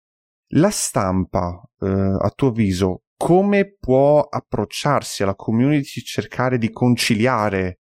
La 0.53 0.71
stampa, 0.71 1.63
eh, 1.81 1.87
a 1.89 2.33
tuo 2.35 2.49
avviso, 2.49 3.03
come 3.17 3.77
può 3.79 4.21
approcciarsi 4.21 5.23
alla 5.23 5.35
community, 5.35 6.01
cercare 6.01 6.59
di 6.59 6.71
conciliare 6.71 7.81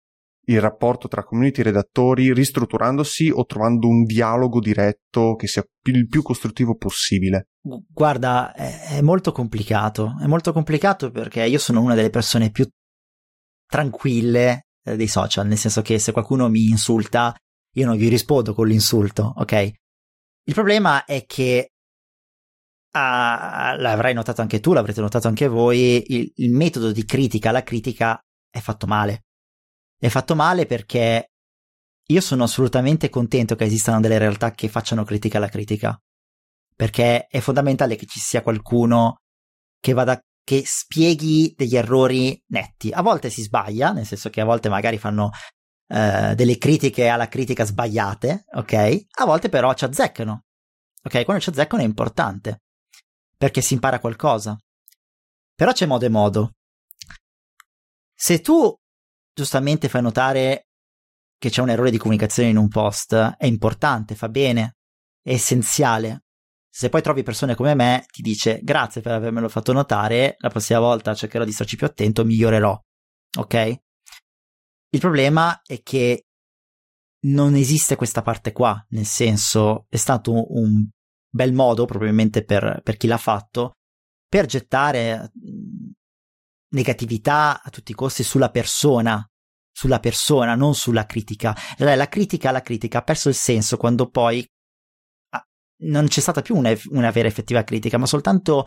il 0.46 0.61
rapporto 0.61 1.09
tra 1.09 1.24
community 1.24 1.61
e 1.61 1.64
redattori 1.64 2.33
ristrutturandosi 2.33 3.30
o 3.30 3.44
trovando 3.44 3.88
un 3.88 4.04
dialogo 4.04 4.61
diretto 4.61 5.35
che 5.37 5.46
sia 5.46 5.64
il 5.85 6.09
più 6.09 6.22
costruttivo 6.22 6.76
possibile? 6.76 7.48
Guarda, 7.88 8.52
è 8.52 9.00
molto 9.00 9.33
complicato, 9.33 10.14
è 10.20 10.26
molto 10.26 10.52
complicato 10.52 11.11
perché 11.11 11.44
io 11.44 11.59
sono 11.59 11.80
una 11.80 11.94
delle 11.94 12.11
persone 12.11 12.50
più 12.50 12.68
tranquille 13.66 14.66
eh, 14.85 14.96
dei 14.96 15.09
social, 15.09 15.46
nel 15.46 15.59
senso 15.59 15.83
che 15.83 15.98
se 15.98 16.12
qualcuno 16.12 16.48
mi 16.48 16.68
insulta 16.68 17.35
io 17.76 17.87
non 17.87 17.96
gli 17.96 18.09
rispondo 18.09 18.54
con 18.54 18.68
l'insulto, 18.68 19.33
ok? 19.37 19.70
Il 20.46 20.54
problema 20.54 21.04
è 21.04 21.24
che 21.26 21.70
ah, 22.92 23.74
l'avrai 23.78 24.12
notato 24.12 24.42
anche 24.42 24.61
tu, 24.61 24.72
l'avrete 24.72 25.00
notato 25.00 25.26
anche 25.26 25.48
voi, 25.48 26.04
il, 26.09 26.33
il 26.37 26.52
metodo 26.52 26.92
di 26.92 27.04
critica 27.04 27.48
alla 27.48 27.62
critica 27.62 28.20
è 28.50 28.61
fatto 28.61 28.87
male 28.87 29.24
è 29.98 30.09
fatto 30.09 30.35
male 30.35 30.66
perché 30.66 31.30
io 32.07 32.20
sono 32.20 32.44
assolutamente 32.44 33.09
contento 33.09 33.54
che 33.57 33.64
esistano 33.64 34.00
delle 34.00 34.18
realtà 34.18 34.52
che 34.52 34.68
facciano 34.68 35.04
critica 35.04 35.38
alla 35.38 35.48
critica. 35.48 35.98
Perché 36.76 37.26
è 37.26 37.40
fondamentale 37.40 37.96
che 37.96 38.07
ci 38.07 38.20
sia 38.20 38.42
qualcuno 38.42 39.20
che 39.80 39.92
vada 39.92 40.20
che 40.44 40.62
spieghi 40.66 41.54
degli 41.57 41.76
errori 41.76 42.42
netti. 42.48 42.90
A 42.90 43.00
volte 43.00 43.30
si 43.30 43.42
sbaglia, 43.42 43.92
nel 43.92 44.04
senso 44.04 44.28
che 44.28 44.40
a 44.40 44.44
volte 44.44 44.68
magari 44.68 44.98
fanno 44.98 45.30
eh, 45.88 46.35
delle 46.35 46.59
critiche 46.59 47.09
alla 47.09 47.28
critica 47.28 47.64
sbagliate, 47.64 48.44
ok? 48.54 49.07
A 49.20 49.24
volte 49.24 49.48
però 49.48 49.72
ci 49.74 49.85
azzeccano. 49.85 50.44
Ok, 51.02 51.24
quando 51.24 51.42
ci 51.42 51.50
azzeccano 51.50 51.83
è 51.83 51.87
importante 51.87 52.62
perché 53.37 53.61
si 53.61 53.74
impara 53.74 53.98
qualcosa. 53.98 54.59
Però 55.54 55.72
c'è 55.72 55.87
modo 55.87 56.04
e 56.04 56.09
modo. 56.09 56.52
Se 58.14 58.40
tu 58.40 58.74
giustamente 59.35 59.88
fai 59.88 60.03
notare 60.03 60.68
che 61.37 61.51
c'è 61.51 61.61
un 61.61 61.70
errore 61.70 61.90
di 61.90 61.99
comunicazione 61.99 62.49
in 62.49 62.57
un 62.57 62.68
post, 62.68 63.14
è 63.14 63.44
importante, 63.47 64.14
fa 64.14 64.29
bene, 64.29 64.77
è 65.20 65.33
essenziale. 65.33 66.23
Se 66.70 66.88
poi 66.88 67.03
trovi 67.03 67.23
persone 67.23 67.55
come 67.55 67.75
me, 67.75 68.05
ti 68.11 68.23
dice 68.23 68.61
grazie 68.62 69.01
per 69.01 69.12
avermelo 69.12 69.49
fatto 69.49 69.73
notare, 69.73 70.37
la 70.38 70.49
prossima 70.49 70.79
volta 70.79 71.14
cercherò 71.14 71.44
di 71.44 71.53
starci 71.53 71.77
più 71.77 71.87
attento, 71.87 72.25
migliorerò. 72.25 72.77
Ok? 73.38 73.79
Il 74.88 75.01
problema 75.01 75.61
è 75.62 75.83
che 75.83 76.27
non 77.27 77.55
esiste 77.55 77.97
questa 77.97 78.23
parte 78.23 78.53
qua, 78.53 78.83
nel 78.90 79.07
senso 79.07 79.87
è 79.88 79.97
stato 79.97 80.33
un 80.33 80.88
bel 81.29 81.53
modo, 81.53 81.85
probabilmente 81.85 82.44
per, 82.44 82.81
per 82.83 82.97
chi 82.97 83.07
l'ha 83.07 83.18
fatto, 83.18 83.73
per 84.29 84.47
gettare 84.47 85.31
negatività 86.74 87.62
a 87.62 87.70
tutti 87.70 87.92
i 87.92 87.94
costi 87.94 88.22
sulla 88.22 88.50
persona, 88.50 89.26
sulla 89.72 90.00
persona, 90.00 90.54
non 90.54 90.74
sulla 90.74 91.06
critica. 91.06 91.56
La 91.78 92.08
critica 92.08 92.50
alla 92.50 92.62
critica 92.62 92.98
ha 92.98 93.02
perso 93.02 93.28
il 93.28 93.34
senso 93.34 93.76
quando 93.76 94.10
poi 94.10 94.46
ah, 95.30 95.44
non 95.84 96.06
c'è 96.06 96.20
stata 96.20 96.42
più 96.42 96.56
una, 96.56 96.72
una 96.90 97.10
vera 97.10 97.28
effettiva 97.28 97.64
critica, 97.64 97.96
ma 97.96 98.06
soltanto 98.06 98.66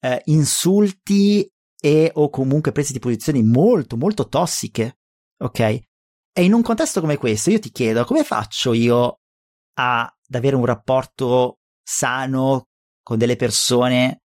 eh, 0.00 0.22
insulti 0.26 1.48
e 1.82 2.10
o 2.14 2.30
comunque 2.30 2.72
prese 2.72 2.92
di 2.92 2.98
posizioni 2.98 3.42
molto, 3.42 3.96
molto 3.96 4.28
tossiche. 4.28 4.98
Ok? 5.38 5.60
E 5.60 6.44
in 6.44 6.52
un 6.52 6.62
contesto 6.62 7.00
come 7.00 7.16
questo 7.16 7.50
io 7.50 7.58
ti 7.58 7.70
chiedo 7.70 8.04
come 8.04 8.22
faccio 8.22 8.72
io 8.72 9.20
a, 9.78 10.02
ad 10.02 10.34
avere 10.34 10.56
un 10.56 10.64
rapporto 10.64 11.58
sano 11.82 12.68
con 13.02 13.18
delle 13.18 13.36
persone 13.36 14.22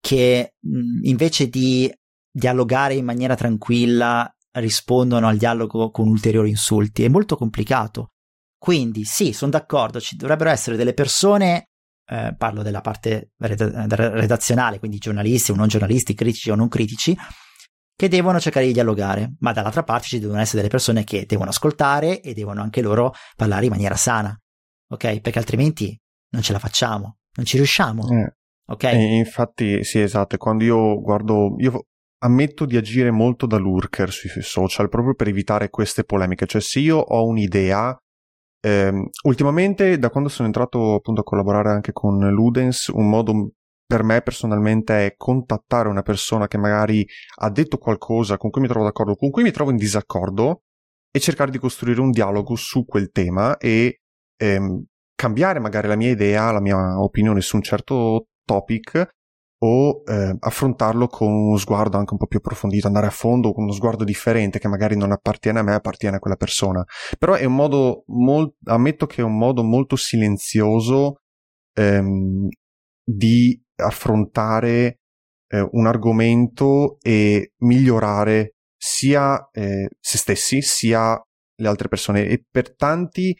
che 0.00 0.54
mh, 0.58 1.04
invece 1.04 1.48
di 1.48 1.92
dialogare 2.32 2.94
in 2.94 3.04
maniera 3.04 3.34
tranquilla 3.34 4.34
rispondono 4.52 5.28
al 5.28 5.36
dialogo 5.36 5.90
con 5.90 6.08
ulteriori 6.08 6.48
insulti. 6.48 7.04
È 7.04 7.08
molto 7.08 7.36
complicato. 7.36 8.08
Quindi 8.58 9.04
sì, 9.04 9.32
sono 9.32 9.50
d'accordo, 9.50 10.00
ci 10.00 10.16
dovrebbero 10.16 10.50
essere 10.50 10.76
delle 10.76 10.94
persone, 10.94 11.68
eh, 12.06 12.34
parlo 12.36 12.62
della 12.62 12.80
parte 12.80 13.32
redazionale, 13.36 14.78
quindi 14.78 14.98
giornalisti 14.98 15.50
o 15.50 15.54
non 15.54 15.68
giornalisti, 15.68 16.14
critici 16.14 16.50
o 16.50 16.54
non 16.54 16.68
critici, 16.68 17.16
che 17.94 18.08
devono 18.08 18.38
cercare 18.38 18.66
di 18.66 18.72
dialogare, 18.72 19.34
ma 19.40 19.52
dall'altra 19.52 19.82
parte 19.82 20.08
ci 20.08 20.18
devono 20.20 20.40
essere 20.40 20.58
delle 20.58 20.68
persone 20.68 21.02
che 21.04 21.26
devono 21.26 21.50
ascoltare 21.50 22.20
e 22.20 22.34
devono 22.34 22.62
anche 22.62 22.82
loro 22.82 23.12
parlare 23.36 23.64
in 23.64 23.70
maniera 23.70 23.96
sana, 23.96 24.36
ok? 24.90 25.20
Perché 25.20 25.38
altrimenti 25.38 25.98
non 26.30 26.42
ce 26.42 26.52
la 26.52 26.58
facciamo, 26.60 27.18
non 27.36 27.46
ci 27.46 27.56
riusciamo. 27.56 28.08
Eh. 28.10 28.36
Ok. 28.66 28.84
E 28.84 29.16
infatti, 29.16 29.82
sì, 29.82 30.00
esatto. 30.00 30.36
Quando 30.36 30.62
io 30.64 31.00
guardo, 31.00 31.56
io 31.58 31.86
ammetto 32.22 32.64
di 32.64 32.76
agire 32.76 33.10
molto 33.10 33.46
da 33.46 33.56
lurker 33.56 34.10
sui 34.10 34.30
social 34.42 34.88
proprio 34.88 35.14
per 35.14 35.28
evitare 35.28 35.70
queste 35.70 36.04
polemiche. 36.04 36.46
Cioè, 36.46 36.60
se 36.60 36.80
io 36.80 36.98
ho 36.98 37.26
un'idea, 37.26 37.96
ehm, 38.60 39.08
ultimamente, 39.24 39.98
da 39.98 40.10
quando 40.10 40.28
sono 40.28 40.46
entrato 40.46 40.94
appunto 40.94 41.20
a 41.20 41.24
collaborare 41.24 41.70
anche 41.70 41.92
con 41.92 42.18
Ludens, 42.30 42.88
un 42.88 43.08
modo 43.08 43.50
per 43.86 44.04
me 44.04 44.22
personalmente 44.22 45.06
è 45.06 45.14
contattare 45.16 45.88
una 45.88 46.02
persona 46.02 46.48
che 46.48 46.56
magari 46.56 47.06
ha 47.40 47.50
detto 47.50 47.76
qualcosa 47.76 48.38
con 48.38 48.50
cui 48.50 48.62
mi 48.62 48.68
trovo 48.68 48.86
d'accordo, 48.86 49.16
con 49.16 49.30
cui 49.30 49.42
mi 49.42 49.50
trovo 49.50 49.70
in 49.70 49.76
disaccordo 49.76 50.62
e 51.10 51.20
cercare 51.20 51.50
di 51.50 51.58
costruire 51.58 52.00
un 52.00 52.10
dialogo 52.10 52.54
su 52.54 52.86
quel 52.86 53.10
tema 53.10 53.58
e 53.58 54.00
ehm, 54.36 54.84
cambiare 55.14 55.58
magari 55.58 55.88
la 55.88 55.96
mia 55.96 56.10
idea, 56.10 56.50
la 56.52 56.60
mia 56.60 57.00
opinione 57.00 57.42
su 57.42 57.56
un 57.56 57.62
certo 57.62 58.28
topic 58.44 59.08
o 59.64 60.02
eh, 60.06 60.36
affrontarlo 60.40 61.06
con 61.06 61.32
uno 61.32 61.56
sguardo 61.56 61.96
anche 61.96 62.12
un 62.12 62.18
po' 62.18 62.26
più 62.26 62.38
approfondito, 62.38 62.88
andare 62.88 63.06
a 63.06 63.10
fondo 63.10 63.52
con 63.52 63.64
uno 63.64 63.72
sguardo 63.72 64.02
differente 64.02 64.58
che 64.58 64.68
magari 64.68 64.96
non 64.96 65.12
appartiene 65.12 65.60
a 65.60 65.62
me, 65.62 65.74
appartiene 65.74 66.16
a 66.16 66.18
quella 66.18 66.36
persona. 66.36 66.84
Però 67.18 67.34
è 67.34 67.44
un 67.44 67.54
modo, 67.54 68.02
molto, 68.06 68.56
ammetto 68.64 69.06
che 69.06 69.20
è 69.20 69.24
un 69.24 69.38
modo 69.38 69.62
molto 69.62 69.94
silenzioso 69.94 71.20
ehm, 71.74 72.48
di 73.04 73.60
affrontare 73.76 74.98
eh, 75.48 75.68
un 75.70 75.86
argomento 75.86 76.98
e 77.00 77.52
migliorare 77.58 78.54
sia 78.76 79.48
eh, 79.52 79.88
se 80.00 80.18
stessi 80.18 80.60
sia 80.60 81.20
le 81.54 81.68
altre 81.68 81.86
persone 81.86 82.26
e 82.26 82.44
per 82.50 82.74
tanti 82.74 83.32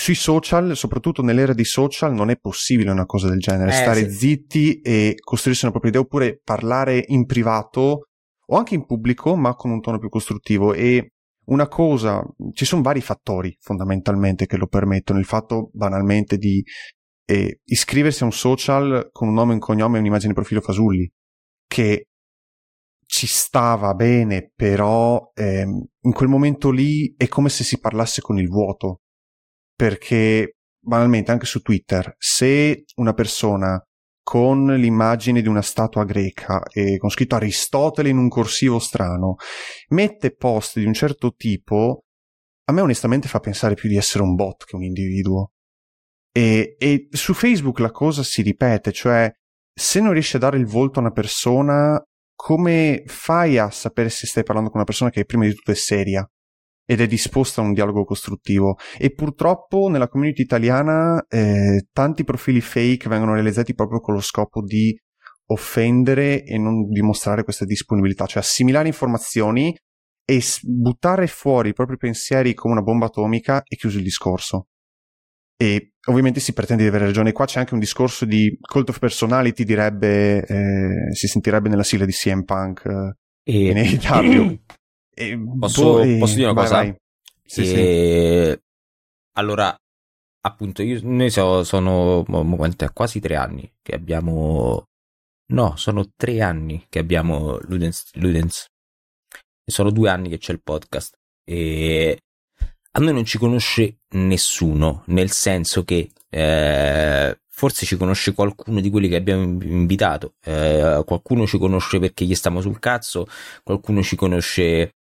sui 0.00 0.14
social, 0.14 0.74
soprattutto 0.76 1.20
nell'era 1.20 1.52
di 1.52 1.64
social, 1.64 2.14
non 2.14 2.30
è 2.30 2.36
possibile 2.38 2.90
una 2.90 3.04
cosa 3.04 3.28
del 3.28 3.38
genere. 3.38 3.70
Eh, 3.70 3.74
Stare 3.74 4.08
sì. 4.08 4.16
zitti 4.16 4.80
e 4.80 5.14
costruirsi 5.22 5.64
una 5.64 5.72
propria 5.72 5.92
idea 5.92 6.06
oppure 6.06 6.40
parlare 6.42 7.04
in 7.08 7.26
privato 7.26 8.06
o 8.46 8.56
anche 8.56 8.74
in 8.74 8.86
pubblico, 8.86 9.36
ma 9.36 9.54
con 9.54 9.70
un 9.70 9.82
tono 9.82 9.98
più 9.98 10.08
costruttivo. 10.08 10.72
E 10.72 11.12
una 11.48 11.68
cosa, 11.68 12.24
ci 12.54 12.64
sono 12.64 12.80
vari 12.80 13.02
fattori 13.02 13.54
fondamentalmente 13.60 14.46
che 14.46 14.56
lo 14.56 14.68
permettono. 14.68 15.18
Il 15.18 15.26
fatto 15.26 15.68
banalmente 15.74 16.38
di 16.38 16.64
eh, 17.26 17.60
iscriversi 17.64 18.22
a 18.22 18.26
un 18.26 18.32
social 18.32 19.10
con 19.12 19.28
un 19.28 19.34
nome, 19.34 19.52
un 19.52 19.58
cognome 19.58 19.98
e 19.98 20.00
un'immagine 20.00 20.32
profilo 20.32 20.62
fasulli, 20.62 21.06
che 21.66 22.06
ci 23.04 23.26
stava 23.26 23.92
bene, 23.92 24.50
però 24.56 25.30
ehm, 25.34 25.84
in 26.00 26.12
quel 26.12 26.30
momento 26.30 26.70
lì 26.70 27.12
è 27.18 27.28
come 27.28 27.50
se 27.50 27.64
si 27.64 27.78
parlasse 27.78 28.22
con 28.22 28.38
il 28.38 28.48
vuoto 28.48 29.00
perché 29.80 30.56
banalmente 30.78 31.30
anche 31.30 31.46
su 31.46 31.62
Twitter, 31.62 32.14
se 32.18 32.84
una 32.96 33.14
persona 33.14 33.82
con 34.22 34.66
l'immagine 34.66 35.40
di 35.40 35.48
una 35.48 35.62
statua 35.62 36.04
greca 36.04 36.62
e 36.64 36.98
con 36.98 37.08
scritto 37.08 37.36
Aristotele 37.36 38.10
in 38.10 38.18
un 38.18 38.28
corsivo 38.28 38.78
strano 38.78 39.36
mette 39.88 40.34
post 40.34 40.78
di 40.78 40.84
un 40.84 40.92
certo 40.92 41.32
tipo, 41.32 42.04
a 42.64 42.74
me 42.74 42.82
onestamente 42.82 43.26
fa 43.26 43.40
pensare 43.40 43.74
più 43.74 43.88
di 43.88 43.96
essere 43.96 44.22
un 44.22 44.34
bot 44.34 44.66
che 44.66 44.76
un 44.76 44.82
individuo. 44.82 45.52
E, 46.30 46.76
e 46.78 47.08
su 47.12 47.32
Facebook 47.32 47.78
la 47.78 47.90
cosa 47.90 48.22
si 48.22 48.42
ripete, 48.42 48.92
cioè 48.92 49.32
se 49.72 50.00
non 50.02 50.12
riesci 50.12 50.36
a 50.36 50.40
dare 50.40 50.58
il 50.58 50.66
volto 50.66 50.98
a 50.98 51.02
una 51.04 51.10
persona, 51.10 51.98
come 52.34 53.02
fai 53.06 53.56
a 53.56 53.70
sapere 53.70 54.10
se 54.10 54.26
stai 54.26 54.42
parlando 54.42 54.68
con 54.68 54.80
una 54.80 54.86
persona 54.86 55.08
che 55.08 55.24
prima 55.24 55.46
di 55.46 55.54
tutto 55.54 55.70
è 55.70 55.74
seria? 55.74 56.30
Ed 56.90 57.00
è 57.00 57.06
disposta 57.06 57.60
a 57.60 57.64
un 57.64 57.72
dialogo 57.72 58.02
costruttivo. 58.02 58.76
E 58.98 59.14
purtroppo 59.14 59.86
nella 59.88 60.08
community 60.08 60.42
italiana 60.42 61.24
eh, 61.28 61.86
tanti 61.92 62.24
profili 62.24 62.60
fake 62.60 63.08
vengono 63.08 63.34
realizzati 63.34 63.74
proprio 63.74 64.00
con 64.00 64.14
lo 64.14 64.20
scopo 64.20 64.60
di 64.60 64.98
offendere 65.52 66.42
e 66.42 66.58
non 66.58 66.88
dimostrare 66.88 67.44
questa 67.44 67.64
disponibilità, 67.64 68.26
cioè 68.26 68.42
assimilare 68.42 68.88
informazioni 68.88 69.72
e 70.24 70.42
buttare 70.62 71.28
fuori 71.28 71.68
i 71.68 71.74
propri 71.74 71.96
pensieri 71.96 72.54
come 72.54 72.72
una 72.72 72.82
bomba 72.82 73.06
atomica 73.06 73.62
e 73.62 73.76
chiuso 73.76 73.98
il 73.98 74.02
discorso. 74.02 74.66
E 75.56 75.92
ovviamente 76.08 76.40
si 76.40 76.52
pretende 76.52 76.82
di 76.82 76.88
avere 76.88 77.04
ragione. 77.04 77.30
Qua 77.30 77.44
c'è 77.44 77.60
anche 77.60 77.74
un 77.74 77.80
discorso 77.80 78.24
di 78.24 78.58
cult 78.60 78.88
of 78.88 78.98
personality, 78.98 79.62
direbbe, 79.62 80.44
eh, 80.44 81.14
si 81.14 81.28
sentirebbe 81.28 81.68
nella 81.68 81.84
sigla 81.84 82.04
di 82.04 82.12
CM 82.12 82.42
Punk 82.42 82.84
eh, 83.44 83.52
e... 83.52 83.70
in 83.70 83.76
AEW. 83.78 84.58
E, 85.20 85.38
posso, 85.58 85.82
boh, 85.82 86.18
posso, 86.18 86.34
dire 86.34 86.46
una 86.48 86.54
vai, 86.54 86.64
cosa? 86.64 86.76
Vai. 86.76 86.96
Sì, 87.44 87.60
e... 87.60 87.64
sì. 88.54 88.60
Allora, 89.32 89.76
appunto, 90.40 90.82
io, 90.82 90.98
noi 91.02 91.30
so, 91.30 91.62
sono 91.62 92.24
quasi 92.94 93.20
tre 93.20 93.36
anni 93.36 93.70
che 93.82 93.94
abbiamo. 93.94 94.84
No, 95.52 95.76
sono 95.76 96.08
tre 96.16 96.40
anni 96.40 96.86
che 96.88 96.98
abbiamo 96.98 97.58
Ludens. 97.62 98.12
Ludens. 98.14 98.66
E 99.62 99.70
sono 99.70 99.90
due 99.90 100.08
anni 100.08 100.30
che 100.30 100.38
c'è 100.38 100.52
il 100.52 100.62
podcast. 100.62 101.18
E 101.44 102.18
a 102.92 103.00
noi 103.00 103.12
non 103.12 103.24
ci 103.24 103.36
conosce 103.36 103.98
nessuno, 104.12 105.02
nel 105.06 105.30
senso 105.30 105.84
che 105.84 106.10
eh, 106.30 107.40
forse 107.46 107.84
ci 107.84 107.96
conosce 107.96 108.32
qualcuno 108.32 108.80
di 108.80 108.88
quelli 108.88 109.08
che 109.08 109.16
abbiamo 109.16 109.42
invitato, 109.42 110.34
eh, 110.44 111.02
qualcuno 111.04 111.46
ci 111.46 111.58
conosce 111.58 111.98
perché 111.98 112.24
gli 112.24 112.34
stiamo 112.34 112.60
sul 112.62 112.78
cazzo, 112.78 113.26
qualcuno 113.62 114.02
ci 114.02 114.16
conosce 114.16 114.94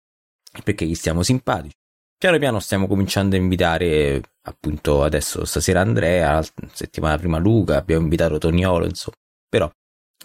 perché 0.63 0.85
gli 0.85 0.95
stiamo 0.95 1.23
simpatici. 1.23 1.75
Piano 2.17 2.37
piano 2.37 2.59
stiamo 2.59 2.87
cominciando 2.87 3.35
a 3.35 3.39
invitare, 3.39 4.21
appunto, 4.41 5.03
adesso 5.03 5.45
stasera 5.45 5.81
Andrea, 5.81 6.43
settimana 6.73 7.17
prima 7.17 7.37
Luca, 7.37 7.77
abbiamo 7.77 8.03
invitato 8.03 8.37
Toniolo, 8.37 8.85
insomma. 8.85 9.15
Però 9.47 9.71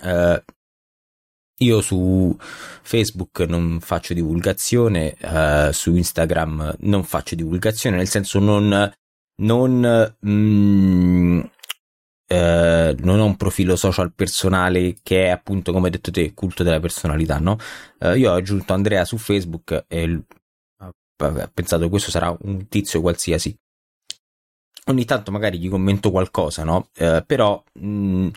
eh, 0.03 0.43
io 1.59 1.81
su 1.81 2.37
Facebook 2.41 3.41
non 3.41 3.79
faccio 3.81 4.13
divulgazione, 4.13 5.15
eh, 5.15 5.71
su 5.73 5.95
Instagram 5.95 6.75
non 6.81 7.05
faccio 7.05 7.37
divulgazione, 7.37 7.97
nel 7.97 8.09
senso 8.09 8.41
non, 8.41 8.93
non, 9.37 10.17
mm, 10.27 11.41
eh, 12.35 12.97
non 13.01 13.21
ho 13.21 13.25
un 13.25 13.37
profilo 13.37 13.77
social 13.77 14.13
personale 14.13 14.97
che 15.03 15.27
è 15.27 15.29
appunto 15.29 15.73
come 15.73 15.87
hai 15.87 15.93
detto 15.93 16.11
te 16.11 16.35
culto 16.35 16.63
della 16.63 16.81
personalità 16.81 17.39
no? 17.39 17.57
Eh, 17.99 18.19
io 18.19 18.33
ho 18.33 18.35
aggiunto 18.35 18.73
Andrea 18.73 19.05
su 19.05 19.17
Facebook 19.19 19.85
e 19.89 20.23
ho 20.81 21.51
pensato 21.53 21.89
questo 21.89 22.11
sarà 22.11 22.37
un 22.41 22.67
tizio 22.69 23.01
qualsiasi 23.01 23.57
ogni 24.87 25.05
tanto 25.05 25.31
magari 25.31 25.59
gli 25.59 25.69
commento 25.69 26.11
qualcosa 26.11 26.65
no? 26.65 26.89
Eh, 26.95 27.23
però 27.27 27.63
mh, 27.75 27.87
mm, 27.87 28.29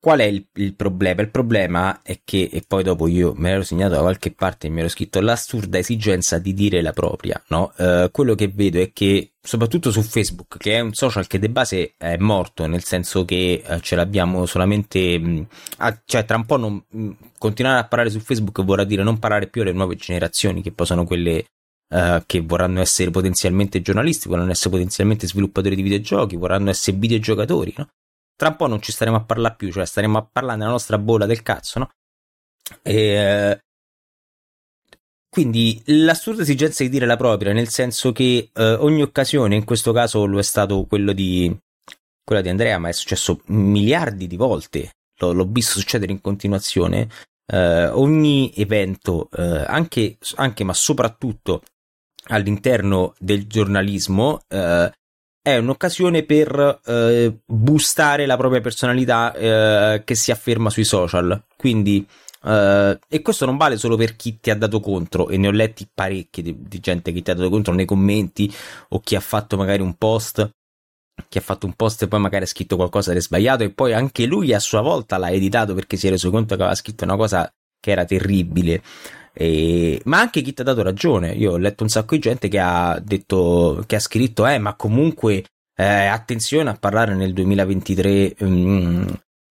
Qual 0.00 0.20
è 0.20 0.24
il, 0.24 0.46
il, 0.54 0.76
problema? 0.76 1.22
Il 1.22 1.30
problema 1.30 2.02
è 2.02 2.20
che, 2.22 2.48
e 2.52 2.62
poi 2.64 2.84
dopo 2.84 3.08
io 3.08 3.34
me 3.36 3.50
l'ero 3.50 3.64
segnato 3.64 3.94
da 3.94 4.00
qualche 4.00 4.30
parte 4.30 4.68
e 4.68 4.70
mi 4.70 4.78
ero 4.78 4.88
scritto 4.88 5.20
l'assurda 5.20 5.76
esigenza 5.76 6.38
di 6.38 6.54
dire 6.54 6.80
la 6.82 6.92
propria, 6.92 7.42
no? 7.48 7.72
Uh, 7.76 8.08
quello 8.12 8.36
che 8.36 8.46
vedo 8.46 8.80
è 8.80 8.92
che, 8.92 9.32
soprattutto 9.42 9.90
su 9.90 10.00
Facebook, 10.02 10.56
che 10.56 10.74
è 10.76 10.80
un 10.80 10.92
social 10.94 11.26
che 11.26 11.40
di 11.40 11.48
base 11.48 11.94
è 11.96 12.16
morto, 12.16 12.66
nel 12.66 12.84
senso 12.84 13.24
che 13.24 13.60
uh, 13.66 13.80
ce 13.80 13.96
l'abbiamo 13.96 14.46
solamente, 14.46 15.18
mh, 15.18 15.46
ah, 15.78 16.00
cioè 16.04 16.24
tra 16.24 16.36
un 16.36 16.46
po' 16.46 16.58
non, 16.58 16.80
mh, 16.88 17.10
continuare 17.36 17.80
a 17.80 17.88
parlare 17.88 18.10
su 18.10 18.20
Facebook 18.20 18.62
vorrà 18.62 18.84
dire 18.84 19.02
non 19.02 19.18
parlare 19.18 19.48
più 19.48 19.62
alle 19.62 19.72
nuove 19.72 19.96
generazioni, 19.96 20.62
che 20.62 20.70
poi 20.72 20.86
sono 20.86 21.04
quelle 21.04 21.44
Uh, 21.90 22.22
che 22.26 22.40
vorranno 22.42 22.82
essere 22.82 23.10
potenzialmente 23.10 23.80
giornalisti, 23.80 24.28
vorranno 24.28 24.50
essere 24.50 24.68
potenzialmente 24.68 25.26
sviluppatori 25.26 25.74
di 25.74 25.80
videogiochi, 25.80 26.36
vorranno 26.36 26.68
essere 26.68 26.98
videogiocatori, 26.98 27.72
no? 27.78 27.88
Tra 28.38 28.50
un 28.50 28.56
po' 28.56 28.68
non 28.68 28.80
ci 28.80 28.92
staremo 28.92 29.16
a 29.16 29.24
parlare 29.24 29.56
più, 29.56 29.72
cioè 29.72 29.84
staremo 29.84 30.16
a 30.16 30.28
parlare 30.30 30.58
nella 30.58 30.70
nostra 30.70 30.96
bolla 30.96 31.26
del 31.26 31.42
cazzo, 31.42 31.80
no? 31.80 31.90
E, 32.82 33.58
quindi 35.28 35.82
l'assurda 35.86 36.42
esigenza 36.42 36.84
di 36.84 36.88
dire 36.88 37.04
la 37.04 37.16
propria, 37.16 37.52
nel 37.52 37.68
senso 37.68 38.12
che 38.12 38.50
eh, 38.52 38.72
ogni 38.74 39.02
occasione, 39.02 39.56
in 39.56 39.64
questo 39.64 39.92
caso 39.92 40.24
lo 40.24 40.38
è 40.38 40.42
stato 40.42 40.86
quello 40.86 41.12
di, 41.12 41.52
quella 42.22 42.40
di 42.40 42.48
Andrea, 42.48 42.78
ma 42.78 42.88
è 42.88 42.92
successo 42.92 43.40
miliardi 43.46 44.28
di 44.28 44.36
volte, 44.36 44.92
l'ho, 45.18 45.32
l'ho 45.32 45.46
visto 45.46 45.80
succedere 45.80 46.12
in 46.12 46.20
continuazione, 46.20 47.08
eh, 47.44 47.88
ogni 47.88 48.52
evento, 48.54 49.28
eh, 49.32 49.64
anche, 49.66 50.16
anche, 50.36 50.62
ma 50.62 50.74
soprattutto 50.74 51.62
all'interno 52.28 53.14
del 53.18 53.48
giornalismo, 53.48 54.42
eh, 54.46 54.92
è 55.42 55.56
un'occasione 55.56 56.24
per 56.24 56.80
eh, 56.84 57.38
boostare 57.44 58.26
la 58.26 58.36
propria 58.36 58.60
personalità 58.60 59.32
eh, 59.34 60.02
che 60.04 60.14
si 60.14 60.30
afferma 60.30 60.70
sui 60.70 60.84
social. 60.84 61.42
Quindi, 61.56 62.06
eh, 62.44 62.98
e 63.08 63.22
questo 63.22 63.46
non 63.46 63.56
vale 63.56 63.76
solo 63.76 63.96
per 63.96 64.16
chi 64.16 64.38
ti 64.40 64.50
ha 64.50 64.56
dato 64.56 64.80
contro, 64.80 65.28
e 65.28 65.36
ne 65.36 65.48
ho 65.48 65.52
letti 65.52 65.88
parecchi 65.92 66.42
di, 66.42 66.56
di 66.58 66.80
gente 66.80 67.12
che 67.12 67.22
ti 67.22 67.30
ha 67.30 67.34
dato 67.34 67.50
contro 67.50 67.72
nei 67.72 67.86
commenti 67.86 68.52
o 68.90 69.00
chi 69.00 69.14
ha 69.14 69.20
fatto 69.20 69.56
magari 69.56 69.82
un 69.82 69.94
post 69.94 70.50
che 71.28 71.38
ha 71.38 71.42
fatto 71.42 71.66
un 71.66 71.72
post 71.74 72.02
e 72.02 72.08
poi 72.08 72.20
magari 72.20 72.44
ha 72.44 72.46
scritto 72.46 72.76
qualcosa 72.76 73.12
di 73.12 73.20
sbagliato 73.20 73.64
e 73.64 73.70
poi 73.70 73.92
anche 73.92 74.24
lui 74.24 74.54
a 74.54 74.60
sua 74.60 74.82
volta 74.82 75.18
l'ha 75.18 75.30
editato 75.30 75.74
perché 75.74 75.96
si 75.96 76.06
è 76.06 76.10
reso 76.10 76.30
conto 76.30 76.54
che 76.54 76.62
aveva 76.62 76.76
scritto 76.76 77.04
una 77.04 77.16
cosa 77.16 77.52
che 77.80 77.90
era 77.90 78.04
terribile. 78.04 78.82
E... 79.40 80.00
ma 80.06 80.18
anche 80.18 80.42
chi 80.42 80.52
ti 80.52 80.62
ha 80.62 80.64
dato 80.64 80.82
ragione. 80.82 81.30
Io 81.30 81.52
ho 81.52 81.56
letto 81.58 81.84
un 81.84 81.88
sacco 81.88 82.16
di 82.16 82.20
gente 82.20 82.48
che 82.48 82.58
ha 82.58 82.98
detto, 83.00 83.84
che 83.86 83.96
ha 83.96 84.00
scritto, 84.00 84.46
eh, 84.46 84.58
ma 84.58 84.74
comunque 84.74 85.44
eh, 85.76 85.84
attenzione 85.84 86.70
a 86.70 86.74
parlare 86.74 87.14
nel 87.14 87.32
2023 87.32 88.34
mm, 88.42 89.06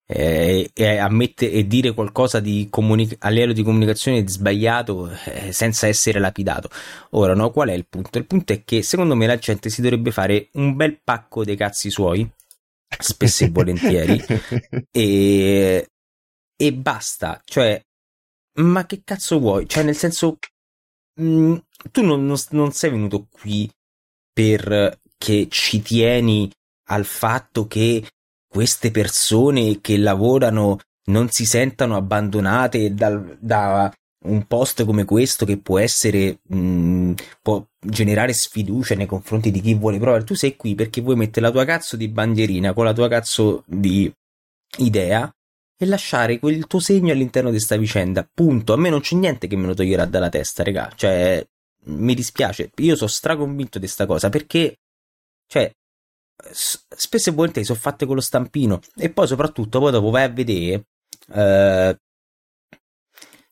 eh, 0.10 0.69
e, 0.73 0.97
ammette, 0.97 1.50
e 1.50 1.67
dire 1.67 1.93
qualcosa 1.93 2.41
di 2.41 2.67
comunica- 2.69 3.15
a 3.19 3.30
livello 3.30 3.54
di 3.54 3.63
comunicazione 3.63 4.28
sbagliato 4.28 5.10
eh, 5.23 5.54
senza 5.54 5.88
essere 5.88 6.19
lapidato. 6.19 6.69
Ora, 7.12 7.34
no, 7.34 7.52
qual 7.52 7.69
è 7.69 7.73
il 7.73 7.88
punto? 7.88 8.17
Il 8.17 8.26
punto 8.26 8.52
è 8.52 8.63
che 8.65 8.82
secondo 8.82 9.15
me 9.15 9.26
la 9.26 9.38
gente 9.38 9.69
si 9.69 9.82
dovrebbe 9.82 10.12
fare 10.12 10.50
un 10.54 10.76
bel 10.76 11.00
pacco 11.02 11.45
dei 11.45 11.56
cazzi 11.56 11.89
suoi, 11.89 12.30
spesso 13.00 13.45
e 13.45 13.50
volentieri, 13.50 14.21
e, 14.91 15.88
e 16.58 16.73
basta. 16.73 17.41
Cioè, 17.45 17.82
ma 18.61 18.85
che 18.85 19.01
cazzo 19.03 19.39
vuoi? 19.39 19.67
Cioè, 19.67 19.83
nel 19.83 19.95
senso, 19.95 20.37
mh, 21.15 21.23
mm, 21.23 21.55
tu 21.91 22.03
non, 22.03 22.25
non, 22.25 22.37
non 22.51 22.71
sei 22.71 22.91
venuto 22.91 23.27
qui 23.29 23.69
per 24.33 24.99
che 25.17 25.47
ci 25.49 25.81
tieni 25.81 26.49
al 26.89 27.05
fatto 27.05 27.67
che 27.67 28.07
queste 28.47 28.91
persone 28.91 29.81
che 29.81 29.97
lavorano 29.97 30.79
non 31.05 31.29
si 31.29 31.45
sentano 31.45 31.95
abbandonate 31.95 32.93
dal, 32.93 33.37
da 33.39 33.91
un 34.25 34.45
post 34.45 34.83
come 34.85 35.05
questo 35.05 35.45
che 35.45 35.57
può 35.57 35.79
essere 35.79 36.39
mh, 36.43 37.13
può 37.41 37.65
generare 37.79 38.33
sfiducia 38.33 38.95
nei 38.95 39.05
confronti 39.05 39.51
di 39.51 39.61
chi 39.61 39.73
vuole 39.73 39.99
provare 39.99 40.23
tu 40.23 40.33
sei 40.33 40.55
qui 40.55 40.75
perché 40.75 41.01
vuoi 41.01 41.15
mettere 41.15 41.45
la 41.45 41.51
tua 41.51 41.65
cazzo 41.65 41.95
di 41.95 42.07
bandierina 42.07 42.73
con 42.73 42.85
la 42.85 42.93
tua 42.93 43.07
cazzo 43.07 43.63
di 43.67 44.11
idea 44.79 45.31
e 45.77 45.85
lasciare 45.85 46.39
quel 46.39 46.65
tuo 46.65 46.79
segno 46.79 47.11
all'interno 47.11 47.49
di 47.49 47.57
questa 47.57 47.77
vicenda. 47.77 48.27
Punto. 48.31 48.73
A 48.73 48.77
me 48.77 48.89
non 48.89 49.01
c'è 49.01 49.15
niente 49.15 49.47
che 49.47 49.55
me 49.55 49.67
lo 49.67 49.75
toglierà 49.75 50.05
dalla 50.05 50.29
testa, 50.29 50.63
regà. 50.63 50.91
Cioè, 50.95 51.45
mi 51.85 52.15
dispiace. 52.15 52.71
Io 52.77 52.95
sono 52.95 53.09
straconvinto 53.09 53.77
di 53.77 53.85
questa 53.85 54.07
cosa 54.07 54.29
perché, 54.29 54.79
cioè, 55.45 55.71
spesso 56.51 57.29
e 57.29 57.33
volentieri 57.33 57.67
sono 57.67 57.79
fatte 57.79 58.05
con 58.07 58.15
lo 58.15 58.21
stampino. 58.21 58.81
E 58.95 59.09
poi, 59.11 59.27
soprattutto, 59.27 59.79
poi 59.79 59.91
dopo 59.91 60.09
vai 60.09 60.23
a 60.23 60.29
vedere. 60.29 60.85
Eh, 61.31 61.97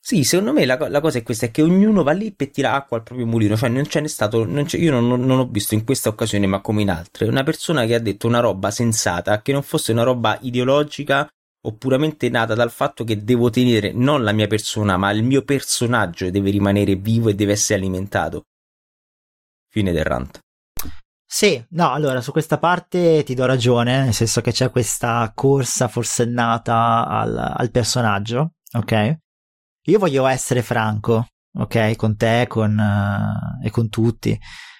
sì, 0.00 0.22
secondo 0.22 0.52
me 0.52 0.64
la, 0.64 0.76
la, 0.88 1.00
cosa 1.00 1.18
è 1.18 1.22
questa: 1.22 1.46
è 1.46 1.50
che 1.52 1.62
ognuno 1.62 2.02
va 2.02 2.12
lì 2.12 2.32
per 2.32 2.50
tirare 2.50 2.76
acqua 2.76 2.96
al 2.96 3.02
proprio 3.04 3.26
mulino. 3.26 3.56
Cioè, 3.56 3.68
non 3.68 3.86
ce 3.86 4.00
n'è 4.00 4.08
stato. 4.08 4.44
Non 4.44 4.66
io 4.72 4.90
non, 4.90 5.24
non, 5.24 5.38
ho 5.38 5.46
visto 5.46 5.74
in 5.74 5.84
questa 5.84 6.08
occasione, 6.08 6.46
ma 6.46 6.60
come 6.60 6.82
in 6.82 6.90
altre, 6.90 7.28
una 7.28 7.44
persona 7.44 7.86
che 7.86 7.94
ha 7.94 8.00
detto 8.00 8.26
una 8.26 8.40
roba 8.40 8.72
sensata, 8.72 9.42
che 9.42 9.52
non 9.52 9.62
fosse 9.62 9.92
una 9.92 10.02
roba 10.02 10.38
ideologica 10.42 11.28
o 11.66 11.72
puramente 11.72 12.28
nata 12.28 12.54
dal 12.54 12.70
fatto 12.70 13.02
che 13.04 13.24
devo 13.24 13.50
tenere 13.50 13.92
non 13.92 14.22
la 14.22 14.32
mia 14.32 14.46
persona, 14.46 14.96
ma 14.96 15.10
il 15.10 15.24
mio 15.24 15.42
personaggio 15.42 16.30
deve 16.30 16.50
rimanere 16.50 16.94
vivo 16.94 17.28
e 17.28 17.34
deve 17.34 17.52
essere 17.52 17.80
alimentato. 17.80 18.44
Fine 19.68 19.92
del 19.92 20.04
rant. 20.04 20.38
Sì, 21.28 21.62
no, 21.70 21.90
allora 21.90 22.20
su 22.20 22.30
questa 22.30 22.58
parte 22.58 23.24
ti 23.24 23.34
do 23.34 23.46
ragione, 23.46 24.04
nel 24.04 24.14
senso 24.14 24.40
che 24.40 24.52
c'è 24.52 24.70
questa 24.70 25.32
corsa 25.34 25.88
forsennata 25.88 27.04
al, 27.04 27.36
al 27.36 27.70
personaggio, 27.72 28.52
ok? 28.72 29.16
Io 29.88 29.98
voglio 29.98 30.24
essere 30.26 30.62
franco, 30.62 31.26
ok? 31.58 31.96
Con 31.96 32.16
te 32.16 32.46
con, 32.48 32.78
uh, 32.78 33.64
e 33.64 33.70
con 33.70 33.88
tutti. 33.88 34.38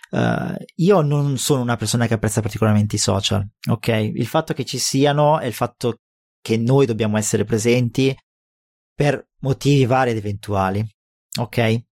Uh, 0.08 0.54
io 0.76 1.00
non 1.00 1.36
sono 1.36 1.62
una 1.62 1.76
persona 1.76 2.06
che 2.06 2.14
apprezza 2.14 2.40
particolarmente 2.40 2.94
i 2.94 3.00
social, 3.00 3.44
ok? 3.68 3.88
Il 3.88 4.26
fatto 4.26 4.54
che 4.54 4.64
ci 4.64 4.78
siano 4.78 5.40
e 5.40 5.48
il 5.48 5.52
fatto 5.52 5.96
che 6.46 6.56
noi 6.56 6.86
dobbiamo 6.86 7.16
essere 7.18 7.42
presenti 7.42 8.16
per 8.94 9.30
motivi 9.40 9.84
vari 9.84 10.12
ed 10.12 10.16
eventuali. 10.18 10.86
Ok? 11.40 11.82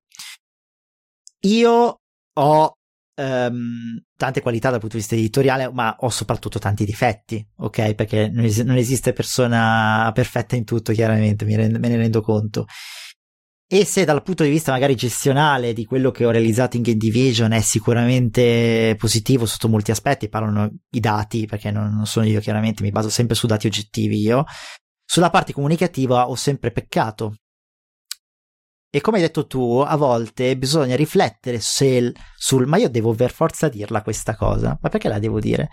Io 1.41 2.01
ho 2.35 2.77
um, 3.17 4.01
tante 4.17 4.41
qualità 4.43 4.71
dal 4.71 4.79
punto 4.79 4.95
di 4.95 5.01
vista 5.01 5.17
editoriale, 5.17 5.73
ma 5.73 5.97
ho 5.99 6.09
soprattutto 6.09 6.61
tanti 6.61 6.85
difetti, 6.85 7.45
ok? 7.57 7.95
Perché 7.95 8.29
non, 8.29 8.45
es- 8.45 8.61
non 8.61 8.77
esiste 8.77 9.13
persona 9.13 10.09
perfetta 10.15 10.55
in 10.55 10.63
tutto, 10.63 10.93
chiaramente, 10.93 11.45
me 11.45 11.57
ne 11.57 11.97
rendo 11.97 12.21
conto. 12.21 12.67
E 13.75 13.85
se 13.85 14.05
dal 14.05 14.23
punto 14.23 14.45
di 14.45 14.51
vista 14.51 14.71
magari 14.71 14.95
gestionale 14.95 15.73
di 15.73 15.85
quello 15.85 16.13
che 16.13 16.25
ho 16.25 16.31
realizzato 16.31 16.77
in 16.77 16.85
Game 16.85 16.97
Division 16.97 17.51
è 17.51 17.61
sicuramente 17.61 18.95
positivo 18.97 19.47
sotto 19.47 19.69
molti 19.69 19.91
aspetti, 19.91 20.29
parlano 20.29 20.71
i 20.91 21.01
dati, 21.01 21.47
perché 21.47 21.73
non, 21.73 21.93
non 21.93 22.07
sono 22.07 22.25
io 22.25 22.39
chiaramente, 22.39 22.85
mi 22.85 22.93
baso 22.93 23.09
sempre 23.09 23.35
su 23.35 23.49
dati 23.49 23.67
oggettivi 23.67 24.21
io, 24.21 24.45
sulla 25.05 25.29
parte 25.29 25.53
comunicativa 25.53 26.29
ho 26.29 26.37
sempre 26.37 26.71
peccato. 26.71 27.35
E 28.91 29.01
come 29.01 29.17
hai 29.17 29.25
detto 29.25 29.49
tu, 29.49 29.81
a 29.85 29.97
volte 29.97 30.57
bisogna 30.57 30.95
riflettere 30.95 31.59
se, 31.59 32.13
sul 32.37 32.69
ma 32.69 32.77
io 32.77 32.89
devo 32.89 33.13
per 33.13 33.33
forza 33.33 33.69
dirla 33.69 34.03
questa 34.03 34.37
cosa, 34.37 34.79
ma 34.81 34.89
perché 34.89 35.09
la 35.09 35.19
devo 35.19 35.41
dire? 35.41 35.69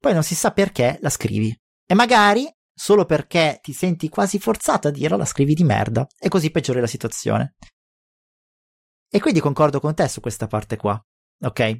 Poi 0.00 0.12
non 0.12 0.24
si 0.24 0.34
sa 0.34 0.50
perché 0.50 0.98
la 1.00 1.10
scrivi. 1.10 1.56
E 1.86 1.94
magari 1.94 2.52
solo 2.80 3.04
perché 3.04 3.58
ti 3.60 3.74
senti 3.74 4.08
quasi 4.08 4.38
forzato 4.38 4.88
a 4.88 4.90
dirlo, 4.90 5.18
la 5.18 5.26
scrivi 5.26 5.52
di 5.52 5.64
merda 5.64 6.06
e 6.18 6.30
così 6.30 6.50
peggiori 6.50 6.80
la 6.80 6.86
situazione. 6.86 7.56
E 9.06 9.20
quindi 9.20 9.38
concordo 9.40 9.80
con 9.80 9.94
te 9.94 10.08
su 10.08 10.20
questa 10.20 10.46
parte 10.46 10.78
qua, 10.78 10.98
ok? 11.42 11.78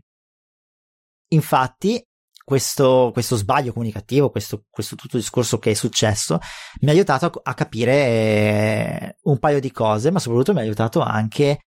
Infatti, 1.29 2.07
questo, 2.45 3.11
questo 3.15 3.37
sbaglio 3.37 3.73
comunicativo, 3.73 4.29
questo, 4.29 4.67
questo, 4.69 4.95
tutto 4.95 5.17
discorso 5.17 5.59
che 5.59 5.71
è 5.71 5.75
successo, 5.75 6.39
mi 6.81 6.91
ha 6.91 6.93
aiutato 6.93 7.25
a, 7.25 7.41
a 7.45 7.55
capire 7.55 7.95
eh, 7.95 9.17
un 9.23 9.39
paio 9.39 9.59
di 9.59 9.71
cose, 9.71 10.11
ma 10.11 10.19
soprattutto 10.19 10.53
mi 10.53 10.59
ha 10.59 10.63
aiutato 10.65 11.01
anche 11.01 11.61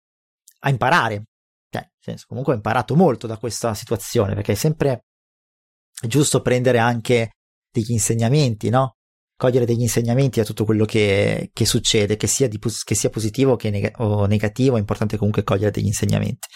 a 0.58 0.68
imparare. 0.68 1.24
Cioè, 1.70 1.80
nel 1.80 1.90
senso, 2.00 2.26
comunque 2.28 2.52
ho 2.52 2.56
imparato 2.56 2.94
molto 2.96 3.26
da 3.26 3.38
questa 3.38 3.72
situazione, 3.72 4.34
perché 4.34 4.52
è 4.52 4.56
sempre 4.56 5.06
giusto 6.06 6.42
prendere 6.42 6.76
anche 6.76 7.30
degli 7.70 7.92
insegnamenti, 7.92 8.68
no? 8.68 8.96
Cogliere 9.42 9.66
degli 9.66 9.80
insegnamenti 9.80 10.38
a 10.38 10.44
tutto 10.44 10.64
quello 10.64 10.84
che, 10.84 11.50
che 11.52 11.66
succede, 11.66 12.16
che 12.16 12.28
sia, 12.28 12.46
di, 12.46 12.60
che 12.60 12.94
sia 12.94 13.10
positivo 13.10 13.56
che 13.56 13.70
neg- 13.70 13.98
o 13.98 14.26
negativo, 14.26 14.76
è 14.76 14.78
importante 14.78 15.16
comunque 15.16 15.42
cogliere 15.42 15.72
degli 15.72 15.86
insegnamenti. 15.86 16.46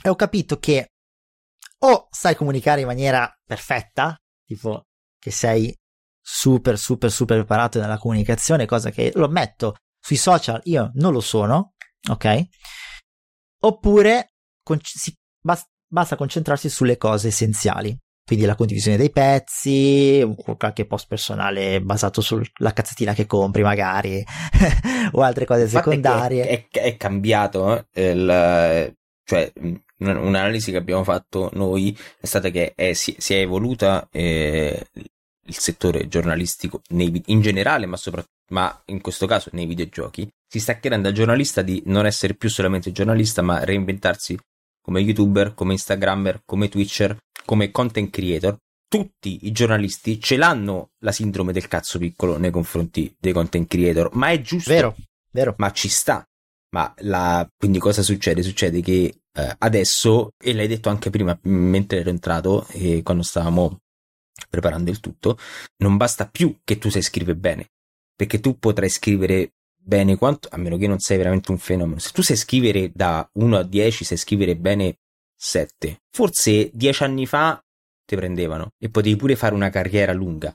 E 0.00 0.08
ho 0.08 0.14
capito 0.14 0.60
che 0.60 0.92
o 1.78 2.06
sai 2.08 2.36
comunicare 2.36 2.82
in 2.82 2.86
maniera 2.86 3.28
perfetta, 3.44 4.16
tipo 4.46 4.84
che 5.18 5.32
sei 5.32 5.76
super 6.22 6.78
super 6.78 7.10
super 7.10 7.38
preparato 7.38 7.80
nella 7.80 7.98
comunicazione, 7.98 8.64
cosa 8.64 8.90
che 8.90 9.10
lo 9.16 9.24
ammetto 9.24 9.74
sui 9.98 10.16
social 10.16 10.60
io 10.64 10.92
non 10.94 11.12
lo 11.12 11.20
sono, 11.20 11.72
ok? 12.08 12.42
Oppure 13.62 14.34
con- 14.62 14.78
si, 14.80 15.12
basta, 15.42 15.66
basta 15.84 16.14
concentrarsi 16.14 16.68
sulle 16.68 16.96
cose 16.96 17.28
essenziali, 17.28 17.98
quindi 18.30 18.46
la 18.46 18.54
condivisione 18.54 18.96
dei 18.96 19.10
pezzi, 19.10 20.24
qualche 20.56 20.86
post 20.86 21.08
personale 21.08 21.80
basato 21.80 22.20
sulla 22.20 22.72
cazzatina 22.72 23.12
che 23.12 23.26
compri 23.26 23.62
magari, 23.62 24.22
o 25.10 25.22
altre 25.22 25.46
cose 25.46 25.66
secondarie. 25.66 26.46
È, 26.46 26.68
è, 26.70 26.80
è, 26.80 26.96
cambiato, 26.96 27.88
eh, 27.92 28.10
il, 28.10 28.96
cioè 29.24 29.52
un'analisi 29.98 30.70
che 30.70 30.76
abbiamo 30.76 31.02
fatto 31.02 31.50
noi 31.54 31.98
è 32.20 32.26
stata 32.26 32.50
che 32.50 32.72
è, 32.76 32.92
si, 32.92 33.16
si, 33.18 33.34
è 33.34 33.38
evoluta 33.38 34.06
eh, 34.12 34.86
il 35.46 35.58
settore 35.58 36.06
giornalistico 36.06 36.82
nei, 36.90 37.20
in 37.26 37.40
generale, 37.40 37.86
ma, 37.86 37.98
ma 38.50 38.82
in 38.86 39.00
questo 39.00 39.26
caso 39.26 39.50
nei 39.54 39.66
videogiochi. 39.66 40.30
Si 40.46 40.60
sta 40.60 40.74
chiedendo 40.74 41.08
al 41.08 41.14
giornalista 41.14 41.62
di 41.62 41.82
non 41.86 42.06
essere 42.06 42.34
più 42.34 42.48
solamente 42.48 42.92
giornalista, 42.92 43.42
ma 43.42 43.64
reinventarsi 43.64 44.38
come 44.80 45.00
youtuber, 45.00 45.52
come 45.52 45.72
instagrammer, 45.72 46.42
come 46.44 46.68
twitcher, 46.68 47.16
come 47.44 47.70
content 47.70 48.10
creator, 48.10 48.56
tutti 48.88 49.46
i 49.46 49.52
giornalisti 49.52 50.20
ce 50.20 50.36
l'hanno 50.36 50.90
la 50.98 51.12
sindrome 51.12 51.52
del 51.52 51.68
cazzo 51.68 51.98
piccolo 51.98 52.38
nei 52.38 52.50
confronti 52.50 53.14
dei 53.18 53.32
content 53.32 53.68
creator, 53.68 54.10
ma 54.14 54.30
è 54.30 54.40
giusto. 54.40 54.70
Vero, 54.70 54.96
vero. 55.30 55.54
Ma 55.58 55.70
ci 55.70 55.88
sta. 55.88 56.24
Ma 56.72 56.92
la... 56.98 57.48
quindi 57.56 57.78
cosa 57.78 58.02
succede? 58.02 58.42
Succede 58.42 58.80
che 58.80 59.20
eh, 59.32 59.56
adesso, 59.58 60.32
e 60.36 60.52
l'hai 60.52 60.66
detto 60.66 60.88
anche 60.88 61.10
prima 61.10 61.38
mentre 61.42 62.00
ero 62.00 62.10
entrato 62.10 62.66
e 62.70 63.02
quando 63.02 63.22
stavamo 63.22 63.78
preparando 64.48 64.90
il 64.90 65.00
tutto, 65.00 65.38
non 65.78 65.96
basta 65.96 66.26
più 66.26 66.58
che 66.64 66.78
tu 66.78 66.90
sai 66.90 67.02
scrivere 67.02 67.36
bene, 67.36 67.68
perché 68.16 68.40
tu 68.40 68.58
potrai 68.58 68.88
scrivere 68.88 69.52
bene 69.76 70.16
quanto, 70.16 70.48
a 70.50 70.56
meno 70.56 70.76
che 70.76 70.86
non 70.86 70.98
sei 70.98 71.16
veramente 71.16 71.50
un 71.50 71.58
fenomeno. 71.58 72.00
Se 72.00 72.10
tu 72.12 72.22
sai 72.22 72.36
scrivere 72.36 72.90
da 72.92 73.28
1 73.34 73.56
a 73.56 73.62
10, 73.62 74.04
sai 74.04 74.16
scrivere 74.16 74.56
bene 74.56 74.98
7. 75.42 76.02
Forse 76.10 76.70
10 76.74 77.02
anni 77.02 77.24
fa 77.24 77.58
ti 78.04 78.14
prendevano 78.14 78.72
e 78.78 78.90
potevi 78.90 79.16
pure 79.16 79.36
fare 79.36 79.54
una 79.54 79.70
carriera 79.70 80.12
lunga. 80.12 80.54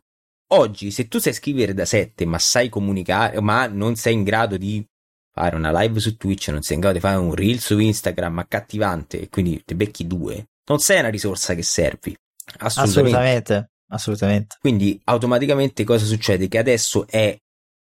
Oggi, 0.49 0.91
se 0.91 1.07
tu 1.07 1.17
sai 1.17 1.33
scrivere 1.33 1.73
da 1.73 1.85
7, 1.85 2.23
ma 2.25 2.37
sai 2.37 2.69
comunicare, 2.69 3.41
ma 3.41 3.65
non 3.65 3.95
sei 3.95 4.13
in 4.13 4.23
grado 4.23 4.57
di 4.57 4.85
fare 5.31 5.55
una 5.55 5.77
live 5.81 5.99
su 5.99 6.15
Twitch, 6.17 6.49
non 6.49 6.61
sei 6.61 6.75
in 6.75 6.81
grado 6.81 6.97
di 6.97 7.01
fare 7.01 7.17
un 7.17 7.33
reel 7.33 7.59
su 7.59 7.79
Instagram 7.79 8.39
accattivante 8.39 9.21
e 9.21 9.29
quindi 9.29 9.59
ti 9.65 9.73
becchi 9.73 10.05
due, 10.05 10.49
non 10.67 10.79
sei 10.79 10.99
una 10.99 11.09
risorsa 11.09 11.55
che 11.55 11.63
servi. 11.63 12.15
Assolutamente. 12.59 13.09
Assolutamente. 13.09 13.69
Assolutamente. 13.87 14.57
Quindi 14.59 14.99
automaticamente 15.05 15.83
cosa 15.83 16.05
succede? 16.05 16.47
Che 16.47 16.59
adesso 16.59 17.07
è 17.07 17.35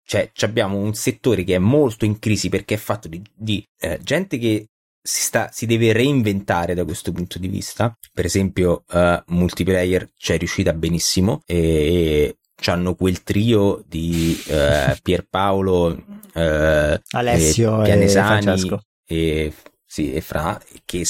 cioè 0.03 0.31
abbiamo 0.41 0.79
un 0.79 0.95
settore 0.95 1.43
che 1.43 1.57
è 1.57 1.59
molto 1.59 2.05
in 2.05 2.21
crisi 2.21 2.49
perché 2.49 2.75
è 2.75 2.79
fatto 2.79 3.09
di, 3.09 3.21
di 3.35 3.63
eh, 3.81 3.99
gente 4.03 4.39
che 4.39 4.69
si, 5.07 5.23
sta, 5.23 5.49
si, 5.53 5.67
deve 5.67 5.93
reinventare 5.93 6.75
da 6.75 6.85
questo 6.85 7.13
punto 7.13 7.39
di 7.39 7.49
vista. 7.49 7.97
Per 8.13 8.25
esempio, 8.25 8.85
uh, 8.89 9.23
multiplayer 9.29 10.11
c'è 10.17 10.37
riuscita 10.37 10.73
benissimo 10.73 11.43
e, 11.47 12.39
hanno 12.67 12.95
quel 12.95 13.23
trio 13.23 13.85
di 13.87 14.37
uh, 14.49 14.97
Pierpaolo, 15.01 15.87
uh, 16.35 17.01
Alessio 17.11 17.81
e 17.83 17.85
Pianesani 17.85 18.81
e, 19.07 19.17
e, 19.17 19.53
sì, 19.85 20.13
e 20.13 20.21
Fra 20.21 20.61
che, 20.85 21.05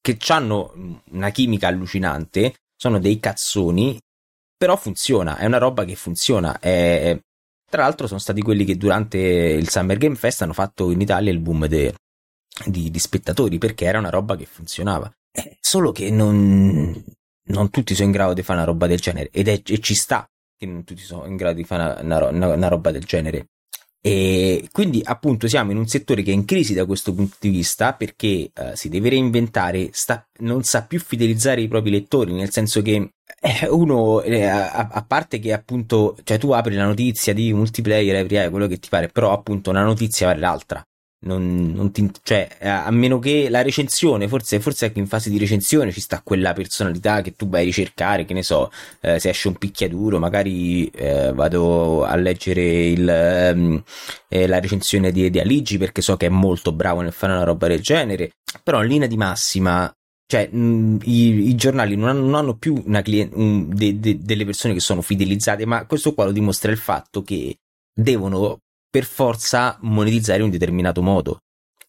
che 0.00 0.18
hanno 0.28 1.00
una 1.10 1.30
chimica 1.30 1.68
allucinante. 1.68 2.54
Sono 2.74 2.98
dei 2.98 3.20
cazzoni, 3.20 4.00
però 4.56 4.76
funziona. 4.76 5.36
È 5.36 5.44
una 5.44 5.58
roba 5.58 5.84
che 5.84 5.94
funziona. 5.94 6.58
È, 6.58 7.16
tra 7.68 7.82
l'altro, 7.82 8.06
sono 8.06 8.18
stati 8.18 8.40
quelli 8.40 8.64
che 8.64 8.76
durante 8.76 9.18
il 9.18 9.68
Summer 9.68 9.98
Game 9.98 10.16
Fest 10.16 10.42
hanno 10.42 10.52
fatto 10.52 10.90
in 10.90 11.00
Italia 11.00 11.30
il 11.30 11.38
boom 11.38 11.66
de, 11.66 11.94
di, 12.66 12.90
di, 12.90 12.98
spettatori 12.98 13.58
perché 13.58 13.84
era 13.84 13.98
una 13.98 14.10
roba 14.10 14.36
che 14.36 14.46
funzionava. 14.46 15.12
Eh, 15.30 15.56
solo 15.60 15.92
che 15.92 16.10
non, 16.10 17.04
non, 17.44 17.70
tutti 17.70 17.94
sono 17.94 18.06
in 18.06 18.12
grado 18.12 18.34
di 18.34 18.42
fare 18.42 18.58
una 18.58 18.68
roba 18.68 18.86
del 18.86 19.00
genere 19.00 19.30
ed 19.32 19.48
è, 19.48 19.60
e 19.64 19.78
ci 19.78 19.94
sta 19.94 20.28
che 20.62 20.66
non 20.66 20.84
tutti 20.84 21.02
sono 21.02 21.26
in 21.26 21.34
grado 21.36 21.56
di 21.56 21.64
fare 21.64 22.00
una, 22.02 22.28
una, 22.28 22.54
una 22.54 22.68
roba 22.68 22.92
del 22.92 23.04
genere. 23.04 23.48
E 24.04 24.68
quindi 24.72 25.00
appunto 25.04 25.46
siamo 25.46 25.70
in 25.70 25.76
un 25.76 25.86
settore 25.86 26.22
che 26.22 26.32
è 26.32 26.34
in 26.34 26.44
crisi 26.44 26.74
da 26.74 26.86
questo 26.86 27.14
punto 27.14 27.36
di 27.38 27.50
vista 27.50 27.94
perché 27.94 28.50
uh, 28.52 28.74
si 28.74 28.88
deve 28.88 29.10
reinventare, 29.10 29.90
sta, 29.92 30.26
non 30.40 30.64
sa 30.64 30.84
più 30.84 30.98
fidelizzare 30.98 31.60
i 31.60 31.68
propri 31.68 31.90
lettori, 31.90 32.32
nel 32.32 32.50
senso 32.50 32.82
che 32.82 33.10
eh, 33.40 33.68
uno, 33.68 34.20
eh, 34.22 34.44
a, 34.44 34.88
a, 34.88 35.04
parte 35.04 35.38
che 35.38 35.52
appunto, 35.52 36.16
cioè 36.24 36.38
tu 36.38 36.50
apri 36.50 36.74
la 36.74 36.84
notizia 36.84 37.32
di 37.32 37.52
multiplayer, 37.52 38.24
apri 38.24 38.38
eh, 38.38 38.50
quello 38.50 38.66
che 38.66 38.78
ti 38.78 38.88
pare, 38.88 39.08
però 39.08 39.32
appunto 39.32 39.70
una 39.70 39.84
notizia 39.84 40.26
vale 40.26 40.40
l'altra. 40.40 40.84
Non, 41.24 41.72
non 41.72 41.92
ti, 41.92 42.10
cioè, 42.22 42.48
a 42.60 42.90
meno 42.90 43.20
che 43.20 43.48
la 43.48 43.62
recensione, 43.62 44.26
forse, 44.26 44.58
forse 44.58 44.86
anche 44.86 44.98
in 44.98 45.06
fase 45.06 45.30
di 45.30 45.38
recensione 45.38 45.92
ci 45.92 46.00
sta 46.00 46.20
quella 46.24 46.52
personalità 46.52 47.20
che 47.20 47.36
tu 47.36 47.48
vai 47.48 47.62
a 47.62 47.64
ricercare, 47.64 48.24
che 48.24 48.34
ne 48.34 48.42
so, 48.42 48.72
eh, 49.00 49.20
se 49.20 49.28
esce 49.28 49.46
un 49.46 49.54
picchiaduro, 49.54 50.18
magari 50.18 50.88
eh, 50.88 51.32
vado 51.32 52.04
a 52.04 52.16
leggere 52.16 52.86
il, 52.86 53.08
ehm, 53.08 53.82
eh, 54.28 54.46
la 54.48 54.58
recensione 54.58 55.12
di, 55.12 55.30
di 55.30 55.38
Aligi 55.38 55.78
perché 55.78 56.02
so 56.02 56.16
che 56.16 56.26
è 56.26 56.28
molto 56.28 56.72
bravo 56.72 57.02
nel 57.02 57.12
fare 57.12 57.34
una 57.34 57.44
roba 57.44 57.68
del 57.68 57.80
genere, 57.80 58.32
però 58.64 58.82
in 58.82 58.88
linea 58.88 59.06
di 59.06 59.16
massima 59.16 59.92
cioè 60.32 60.48
mh, 60.48 61.00
i, 61.04 61.48
i, 61.50 61.54
giornali 61.56 61.94
non 61.94 62.08
hanno, 62.08 62.20
non 62.22 62.34
hanno 62.36 62.56
più 62.56 62.82
client- 63.02 63.34
un, 63.34 63.68
de, 63.68 64.00
de, 64.00 64.18
delle 64.18 64.46
persone 64.46 64.72
che 64.72 64.80
sono 64.80 65.02
fidelizzate, 65.02 65.66
ma 65.66 65.84
questo 65.84 66.14
qua 66.14 66.24
lo 66.24 66.32
dimostra 66.32 66.72
il 66.72 66.78
fatto 66.78 67.22
che 67.22 67.58
devono 67.94 68.60
per 68.92 69.04
forza 69.04 69.78
monetizzare 69.80 70.40
in 70.40 70.44
un 70.44 70.50
determinato 70.50 71.00
modo 71.00 71.38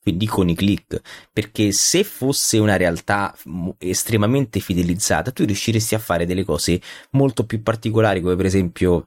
quindi 0.03 0.27
con 0.27 0.49
i 0.49 0.53
click, 0.53 0.99
perché 1.31 1.71
se 1.71 2.03
fosse 2.03 2.57
una 2.57 2.75
realtà 2.75 3.33
estremamente 3.77 4.59
fidelizzata, 4.59 5.31
tu 5.31 5.45
riusciresti 5.45 5.95
a 5.95 5.99
fare 5.99 6.25
delle 6.25 6.43
cose 6.43 6.81
molto 7.11 7.45
più 7.45 7.63
particolari, 7.63 8.19
come 8.19 8.35
per 8.35 8.45
esempio 8.45 9.05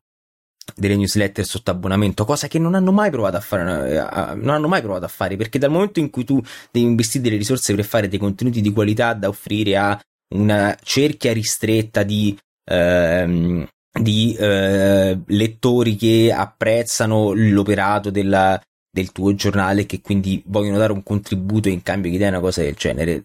delle 0.74 0.96
newsletter 0.96 1.44
sotto 1.44 1.70
abbonamento, 1.70 2.24
cosa 2.24 2.48
che 2.48 2.58
non 2.58 2.74
hanno 2.74 2.92
mai 2.92 3.10
provato 3.10 3.36
a 3.36 3.40
fare, 3.40 3.90
eh, 3.90 4.34
non 4.36 4.54
hanno 4.54 4.68
mai 4.68 4.80
provato 4.80 5.04
a 5.04 5.08
fare, 5.08 5.36
perché 5.36 5.58
dal 5.58 5.70
momento 5.70 6.00
in 6.00 6.08
cui 6.08 6.24
tu 6.24 6.40
devi 6.70 6.86
investire 6.86 7.24
delle 7.24 7.36
risorse 7.36 7.74
per 7.74 7.84
fare 7.84 8.08
dei 8.08 8.18
contenuti 8.18 8.62
di 8.62 8.72
qualità 8.72 9.12
da 9.12 9.28
offrire 9.28 9.76
a 9.76 10.00
una 10.34 10.74
cerchia 10.82 11.34
ristretta 11.34 12.04
di 12.04 12.36
ehm, 12.64 13.66
di 14.00 14.34
eh, 14.34 15.18
lettori 15.26 15.96
che 15.96 16.32
apprezzano 16.32 17.32
l'operato 17.34 18.10
della, 18.10 18.60
del 18.90 19.12
tuo 19.12 19.34
giornale 19.34 19.82
e 19.82 19.86
che 19.86 20.00
quindi 20.00 20.42
vogliono 20.46 20.78
dare 20.78 20.92
un 20.92 21.02
contributo 21.02 21.68
in 21.68 21.82
cambio 21.82 22.10
che 22.10 22.18
dai 22.18 22.28
una 22.28 22.40
cosa 22.40 22.62
del 22.62 22.74
genere, 22.74 23.24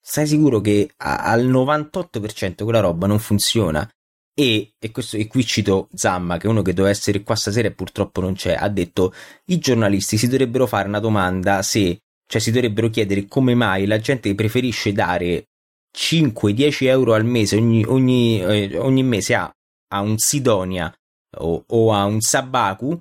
stai 0.00 0.26
sicuro 0.26 0.60
che 0.60 0.90
a, 0.96 1.18
al 1.18 1.46
98% 1.46 2.64
quella 2.64 2.80
roba 2.80 3.06
non 3.06 3.18
funziona. 3.18 3.88
E, 4.34 4.72
e, 4.78 4.90
questo, 4.90 5.18
e 5.18 5.26
qui 5.26 5.44
cito 5.44 5.88
Zamma, 5.92 6.38
che 6.38 6.46
è 6.46 6.50
uno 6.50 6.62
che 6.62 6.72
doveva 6.72 6.94
essere 6.94 7.22
qua 7.22 7.34
stasera 7.34 7.68
e 7.68 7.72
purtroppo 7.72 8.22
non 8.22 8.34
c'è, 8.34 8.54
ha 8.54 8.68
detto 8.68 9.12
i 9.46 9.58
giornalisti 9.58 10.16
si 10.16 10.26
dovrebbero 10.26 10.66
fare 10.66 10.88
una 10.88 11.00
domanda 11.00 11.60
se, 11.60 12.00
cioè 12.26 12.40
si 12.40 12.50
dovrebbero 12.50 12.88
chiedere 12.88 13.26
come 13.26 13.54
mai 13.54 13.84
la 13.84 13.98
gente 13.98 14.34
preferisce 14.34 14.92
dare 14.92 15.48
5-10 15.94 16.86
euro 16.86 17.12
al 17.12 17.26
mese 17.26 17.56
ogni, 17.56 17.84
ogni, 17.84 18.40
eh, 18.40 18.78
ogni 18.78 19.02
mese 19.02 19.34
a 19.34 19.52
a 19.92 20.00
un 20.00 20.18
Sidonia 20.18 20.92
o, 21.38 21.64
o 21.66 21.92
a 21.92 22.04
un 22.04 22.20
Sabaku 22.20 22.98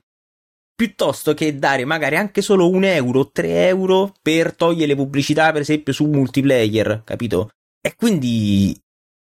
piuttosto 0.75 1.33
che 1.33 1.57
dare 1.59 1.85
magari 1.85 2.15
anche 2.17 2.41
solo 2.41 2.67
un 2.69 2.83
euro, 2.83 3.29
tre 3.29 3.67
euro 3.67 4.13
per 4.19 4.55
togliere 4.55 4.87
le 4.87 4.95
pubblicità, 4.95 5.51
per 5.51 5.61
esempio, 5.61 5.93
su 5.93 6.05
multiplayer, 6.05 7.03
capito? 7.03 7.51
E 7.79 7.93
quindi, 7.95 8.75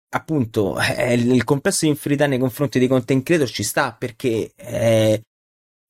appunto, 0.09 0.77
eh, 0.77 1.13
il 1.13 1.45
complesso 1.45 1.85
di 1.85 1.91
inferiorità 1.91 2.27
nei 2.27 2.37
confronti 2.37 2.79
dei 2.79 2.89
content 2.89 3.23
creator 3.23 3.49
ci 3.49 3.63
sta 3.63 3.93
perché 3.93 4.51
eh, 4.55 5.21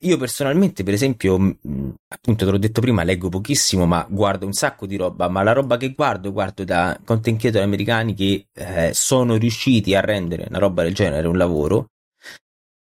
io 0.02 0.18
personalmente, 0.18 0.84
per 0.84 0.94
esempio, 0.94 1.34
appunto, 1.34 2.46
te 2.46 2.52
l'ho 2.52 2.58
detto 2.58 2.82
prima, 2.82 3.04
leggo 3.04 3.30
pochissimo, 3.30 3.86
ma 3.86 4.06
guardo 4.10 4.46
un 4.46 4.54
sacco 4.54 4.86
di 4.86 4.96
roba, 4.96 5.28
ma 5.28 5.42
la 5.42 5.54
roba 5.54 5.78
che 5.78 5.94
guardo, 5.94 6.32
guardo 6.32 6.64
da 6.64 7.00
content 7.04 7.40
creator 7.40 7.64
americani 7.64 8.14
che 8.14 8.48
eh, 8.54 8.92
sono 8.94 9.38
riusciti 9.38 9.96
a 9.96 10.02
rendere 10.02 10.46
una 10.50 10.60
roba 10.60 10.84
del 10.84 10.94
genere 10.94 11.28
un 11.28 11.38
lavoro 11.38 11.88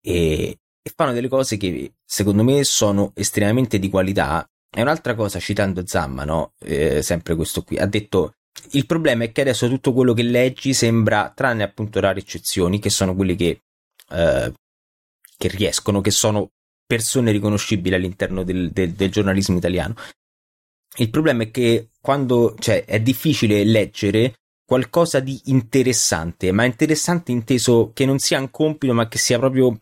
e, 0.03 0.59
e 0.83 0.93
fanno 0.95 1.13
delle 1.13 1.29
cose 1.29 1.57
che 1.57 1.95
secondo 2.05 2.45
me 2.45 2.65
sono 2.65 3.13
estremamente 3.15 3.79
di 3.79 3.89
qualità. 3.89 4.47
E 4.71 4.83
un'altra 4.83 5.15
cosa, 5.15 5.39
citando 5.39 5.87
Zamma, 5.87 6.25
no? 6.25 6.53
Eh, 6.61 7.01
sempre 7.03 7.35
questo 7.35 7.63
qui, 7.63 7.79
ha 7.79 7.87
detto 7.87 8.35
il 8.73 8.85
problema 8.87 9.25
è 9.25 9.33
che 9.33 9.41
adesso 9.43 9.69
tutto 9.69 9.93
quello 9.93 10.13
che 10.13 10.23
leggi 10.23 10.75
sembra, 10.75 11.33
tranne 11.35 11.63
appunto 11.63 12.01
rare 12.01 12.21
eccezioni, 12.21 12.79
che 12.79 12.91
sono 12.91 13.15
quelli 13.15 13.37
che, 13.37 13.63
eh, 14.11 14.53
che 15.37 15.49
riescono, 15.49 16.01
che 16.01 16.11
sono 16.11 16.51
persone 16.87 17.33
riconoscibili 17.33 17.95
all'interno 17.95 18.43
del, 18.43 18.71
del, 18.71 18.93
del 18.93 19.11
giornalismo 19.11 19.57
italiano. 19.57 19.95
Il 20.99 21.11
problema 21.11 21.43
è 21.43 21.51
che 21.51 21.91
quando 22.01 22.55
cioè, 22.59 22.85
è 22.85 23.01
difficile 23.01 23.65
leggere 23.65 24.35
qualcosa 24.65 25.21
di 25.21 25.41
interessante, 25.47 26.51
ma 26.53 26.65
interessante 26.65 27.33
inteso 27.33 27.91
che 27.93 28.07
non 28.07 28.19
sia 28.19 28.41
un 28.41 28.51
compito, 28.51 28.95
ma 28.95 29.09
che 29.09 29.19
sia 29.19 29.39
proprio 29.39 29.79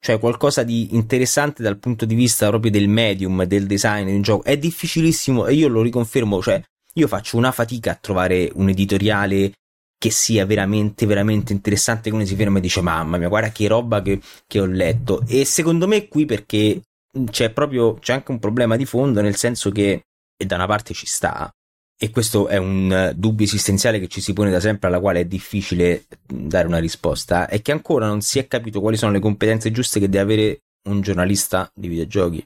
cioè 0.00 0.18
qualcosa 0.18 0.62
di 0.62 0.94
interessante 0.94 1.62
dal 1.62 1.78
punto 1.78 2.04
di 2.04 2.14
vista 2.14 2.48
proprio 2.48 2.70
del 2.70 2.88
medium, 2.88 3.44
del 3.44 3.66
design 3.66 4.06
di 4.06 4.14
un 4.14 4.22
gioco. 4.22 4.44
È 4.44 4.56
difficilissimo 4.56 5.46
e 5.46 5.54
io 5.54 5.68
lo 5.68 5.82
riconfermo, 5.82 6.40
cioè 6.40 6.62
io 6.94 7.08
faccio 7.08 7.36
una 7.36 7.52
fatica 7.52 7.92
a 7.92 7.98
trovare 8.00 8.50
un 8.54 8.68
editoriale 8.68 9.52
che 9.98 10.10
sia 10.10 10.46
veramente, 10.46 11.06
veramente 11.06 11.52
interessante, 11.52 12.10
come 12.10 12.24
si 12.24 12.36
ferma 12.36 12.58
e 12.58 12.60
dice 12.60 12.80
mamma 12.80 13.18
mia, 13.18 13.28
guarda 13.28 13.50
che 13.50 13.66
roba 13.66 14.00
che, 14.00 14.20
che 14.46 14.60
ho 14.60 14.66
letto. 14.66 15.24
E 15.26 15.44
secondo 15.44 15.88
me 15.88 16.06
qui 16.06 16.24
perché 16.24 16.82
c'è 17.30 17.50
proprio, 17.50 17.94
c'è 17.94 18.12
anche 18.12 18.30
un 18.30 18.38
problema 18.38 18.76
di 18.76 18.84
fondo, 18.84 19.20
nel 19.20 19.36
senso 19.36 19.70
che, 19.70 20.04
e 20.36 20.46
da 20.46 20.54
una 20.54 20.66
parte 20.66 20.94
ci 20.94 21.06
sta, 21.06 21.52
e 22.00 22.10
questo 22.10 22.46
è 22.46 22.56
un 22.56 23.12
dubbio 23.16 23.44
esistenziale 23.44 23.98
che 23.98 24.06
ci 24.06 24.20
si 24.20 24.32
pone 24.32 24.52
da 24.52 24.60
sempre, 24.60 24.86
alla 24.86 25.00
quale 25.00 25.20
è 25.20 25.24
difficile 25.24 26.06
dare 26.24 26.68
una 26.68 26.78
risposta, 26.78 27.48
è 27.48 27.60
che 27.60 27.72
ancora 27.72 28.06
non 28.06 28.20
si 28.20 28.38
è 28.38 28.46
capito 28.46 28.80
quali 28.80 28.96
sono 28.96 29.10
le 29.10 29.18
competenze 29.18 29.72
giuste 29.72 29.98
che 29.98 30.08
deve 30.08 30.22
avere 30.32 30.60
un 30.88 31.00
giornalista 31.00 31.68
di 31.74 31.88
videogiochi. 31.88 32.40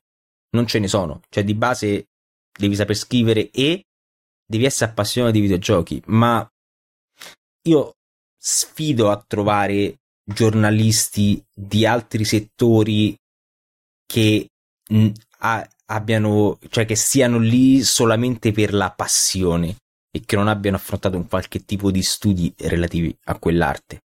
Non 0.52 0.66
ce 0.66 0.78
ne 0.78 0.88
sono, 0.88 1.20
cioè 1.28 1.44
di 1.44 1.54
base 1.54 2.06
devi 2.58 2.74
saper 2.74 2.96
scrivere 2.96 3.50
e 3.50 3.84
devi 4.46 4.64
essere 4.64 4.90
appassionato 4.90 5.34
di 5.34 5.40
videogiochi, 5.40 6.02
ma 6.06 6.46
io 7.62 7.94
sfido 8.36 9.10
a 9.10 9.22
trovare 9.24 9.98
giornalisti 10.24 11.42
di 11.54 11.86
altri 11.86 12.24
settori 12.24 13.16
che 14.06 14.48
abbiano, 15.86 16.58
cioè 16.68 16.84
che 16.84 16.96
siano 16.96 17.38
lì 17.38 17.82
solamente 17.82 18.52
per 18.52 18.74
la 18.74 18.90
passione 18.90 19.76
e 20.10 20.22
che 20.24 20.36
non 20.36 20.48
abbiano 20.48 20.76
affrontato 20.76 21.16
un 21.16 21.26
qualche 21.28 21.64
tipo 21.64 21.90
di 21.90 22.02
studi 22.02 22.52
relativi 22.58 23.16
a 23.24 23.38
quell'arte. 23.38 24.00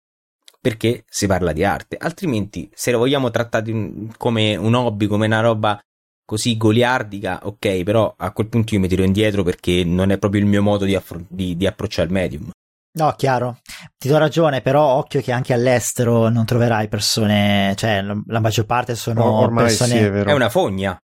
Perché 0.60 1.04
si 1.08 1.26
parla 1.26 1.52
di 1.52 1.64
arte, 1.64 1.96
altrimenti 1.96 2.68
se 2.74 2.90
lo 2.90 2.98
vogliamo 2.98 3.30
trattare 3.30 3.72
come 4.16 4.56
un 4.56 4.74
hobby, 4.74 5.06
come 5.06 5.26
una 5.26 5.40
roba 5.40 5.80
così 6.24 6.56
goliardica, 6.56 7.46
ok, 7.46 7.84
però 7.84 8.12
a 8.16 8.32
quel 8.32 8.48
punto 8.48 8.74
io 8.74 8.80
mi 8.80 8.88
tiro 8.88 9.04
indietro 9.04 9.44
perché 9.44 9.84
non 9.84 10.10
è 10.10 10.18
proprio 10.18 10.40
il 10.40 10.48
mio 10.48 10.62
modo 10.62 10.84
di, 10.84 10.96
affro- 10.96 11.24
di, 11.28 11.56
di 11.56 11.66
approcciare 11.66 12.08
il 12.08 12.12
medium. 12.12 12.50
No, 12.96 13.12
chiaro, 13.12 13.58
ti 13.98 14.08
do 14.08 14.16
ragione, 14.16 14.62
però 14.62 14.82
occhio 14.96 15.20
che 15.20 15.30
anche 15.30 15.52
all'estero 15.52 16.30
non 16.30 16.46
troverai 16.46 16.88
persone, 16.88 17.74
cioè 17.76 18.02
la 18.02 18.40
maggior 18.40 18.64
parte 18.64 18.94
sono 18.94 19.40
Ormai 19.40 19.64
persone... 19.66 19.90
sì, 19.90 19.98
è 19.98 20.10
vero. 20.10 20.30
È 20.30 20.32
una 20.32 20.48
fogna. 20.48 20.98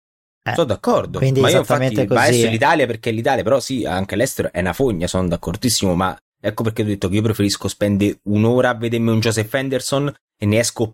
Eh, 0.42 0.54
sono 0.54 0.66
d'accordo. 0.66 1.18
quindi 1.18 1.40
ma 1.40 1.50
io 1.50 1.60
esattamente 1.60 2.02
infatti 2.02 2.20
così. 2.20 2.34
adesso 2.34 2.50
l'Italia 2.50 2.86
perché 2.86 3.10
l'Italia, 3.10 3.42
però 3.42 3.58
sì, 3.58 3.84
anche 3.84 4.14
all'estero 4.14 4.52
è 4.52 4.60
una 4.60 4.72
fogna, 4.72 5.08
sono 5.08 5.26
d'accordissimo, 5.26 5.94
ma 5.94 6.16
ecco 6.40 6.62
perché 6.62 6.82
ho 6.82 6.86
detto 6.86 7.08
che 7.08 7.16
io 7.16 7.22
preferisco 7.22 7.66
spendere 7.66 8.20
un'ora 8.24 8.70
a 8.70 8.74
vedermi 8.74 9.10
un 9.10 9.20
Joseph 9.20 9.52
Henderson 9.52 10.14
e 10.38 10.46
ne 10.46 10.58
esco 10.60 10.92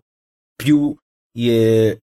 più 0.55 0.95
eh, 1.37 1.99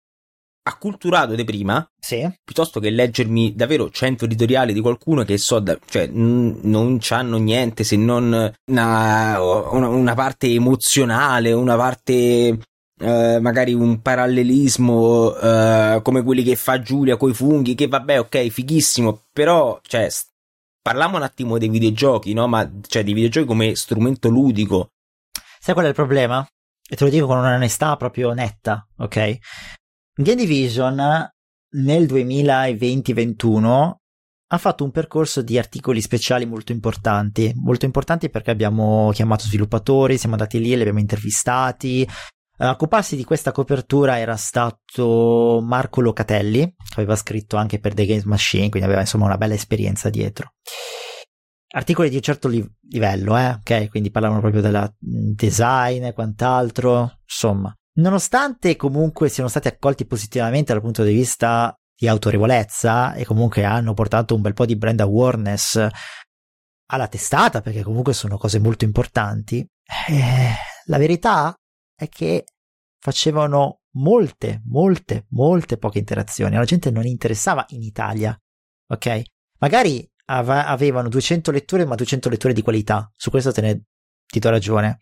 acculturato 0.67 1.35
di 1.35 1.45
prima, 1.45 1.87
Sì, 1.99 2.27
piuttosto 2.43 2.81
che 2.81 2.91
leggermi 2.91 3.55
davvero 3.55 3.91
100 3.91 4.25
editoriali 4.25 4.73
di 4.73 4.81
qualcuno 4.81 5.23
che 5.25 5.37
so, 5.39 5.59
da- 5.61 5.79
cioè 5.87 6.07
n- 6.07 6.59
non 6.62 6.99
c'hanno 7.01 7.37
niente 7.37 7.85
se 7.85 7.97
non 7.97 8.53
una, 8.71 9.41
una- 9.43 9.89
una 9.89 10.15
parte 10.15 10.49
emozionale, 10.49 11.53
una 11.53 11.77
parte 11.77 12.59
eh, 13.01 13.39
magari 13.41 13.75
un 13.75 14.01
parallelismo 14.01 15.35
eh, 15.37 16.01
come 16.03 16.23
quelli 16.23 16.43
che 16.43 16.57
fa 16.57 16.81
Giulia 16.81 17.17
coi 17.17 17.35
funghi, 17.35 17.75
che 17.75 17.89
vabbè, 17.89 18.21
ok, 18.21 18.49
fighissimo, 18.49 19.23
però, 19.33 19.79
cioè, 19.83 20.09
s- 20.09 20.27
parliamo 20.81 21.17
un 21.17 21.23
attimo 21.25 21.59
dei 21.59 21.69
videogiochi, 21.69 22.33
no? 22.33 22.47
Ma, 22.47 22.71
cioè, 22.87 23.03
dei 23.05 23.12
videogiochi 23.12 23.47
come 23.47 23.75
strumento 23.75 24.29
ludico. 24.29 24.89
sai 25.61 25.75
qual 25.75 25.87
è 25.87 25.89
il 25.89 25.95
problema? 25.95 26.47
E 26.89 26.97
te 26.97 27.05
lo 27.05 27.11
dico 27.11 27.27
con 27.27 27.39
un'onestà 27.39 27.97
proprio 27.97 28.33
netta, 28.33 28.87
ok? 28.99 29.39
Game 30.17 30.37
Division 30.37 30.95
nel 31.71 32.05
2020-21 32.05 33.95
ha 34.47 34.59
fatto 34.59 34.85
un 34.85 34.93
percorso 34.93 35.43
di 35.43 35.59
articoli 35.59 36.01
speciali 36.01 36.47
molto 36.47 36.71
importanti, 36.71 37.53
molto 37.57 37.85
importanti 37.85 38.31
perché 38.31 38.53
abbiamo 38.53 39.11
chiamato 39.12 39.43
sviluppatori, 39.43 40.17
siamo 40.17 40.37
andati 40.37 40.61
lì, 40.61 40.69
li 40.69 40.81
abbiamo 40.83 41.01
intervistati. 41.01 42.09
A 42.59 42.71
occuparsi 42.71 43.17
di 43.17 43.25
questa 43.25 43.51
copertura 43.51 44.21
era 44.21 44.37
stato 44.37 45.61
Marco 45.61 46.01
Locatelli, 46.01 46.61
che 46.61 47.01
aveva 47.01 47.17
scritto 47.17 47.57
anche 47.57 47.81
per 47.81 47.95
The 47.95 48.07
Games 48.07 48.23
Machine, 48.23 48.69
quindi 48.69 48.87
aveva 48.87 49.01
insomma 49.01 49.25
una 49.25 49.37
bella 49.37 49.55
esperienza 49.55 50.11
dietro. 50.11 50.53
Articoli 51.71 52.09
di 52.09 52.15
un 52.15 52.23
certo 52.23 52.47
li- 52.47 52.65
livello, 52.89 53.37
eh, 53.37 53.49
ok? 53.49 53.89
Quindi 53.89 54.12
parlavano 54.12 54.41
proprio 54.41 54.62
del 54.62 54.95
design 55.01 56.05
e 56.05 56.12
quant'altro, 56.12 57.19
insomma. 57.25 57.77
Nonostante 57.97 58.77
comunque 58.77 59.29
siano 59.29 59.49
stati 59.49 59.69
accolti 59.69 60.05
positivamente 60.07 60.73
dal 60.73 60.83
punto 60.83 61.05
di 61.05 61.13
vista 61.13 61.75
di 61.97 62.09
autorevolezza 62.09 63.15
e 63.15 63.25
comunque 63.25 63.65
hanno 63.65 63.95
portato 63.95 64.35
un 64.35 64.41
bel 64.41 64.53
po' 64.53 64.67
di 64.67 64.77
brand 64.77 65.01
awareness 65.01 65.87
alla 66.87 67.09
testata, 67.09 67.61
perché 67.61 67.83
comunque 67.83 68.13
sono 68.13 68.37
cose 68.37 68.59
molto 68.59 68.85
importanti, 68.85 69.67
eh, 70.09 70.55
la 70.87 70.99
verità 70.99 71.55
è 71.95 72.09
che 72.09 72.45
facevano 72.99 73.83
molte, 73.93 74.63
molte, 74.67 75.27
molte 75.31 75.79
poche 75.79 75.99
interazioni. 75.99 76.57
La 76.57 76.65
gente 76.65 76.91
non 76.91 77.07
interessava 77.07 77.65
in 77.69 77.83
Italia, 77.83 78.37
ok? 78.89 79.23
Magari 79.59 80.09
ava- 80.27 80.67
avevano 80.67 81.09
200 81.09 81.51
letture, 81.51 81.85
ma 81.85 81.95
200 81.95 82.29
letture 82.29 82.53
di 82.53 82.63
qualità. 82.63 83.11
Su 83.15 83.31
questo 83.31 83.53
te 83.53 83.61
ne 83.61 83.83
ti 84.27 84.39
do 84.39 84.51
ragione. 84.51 84.99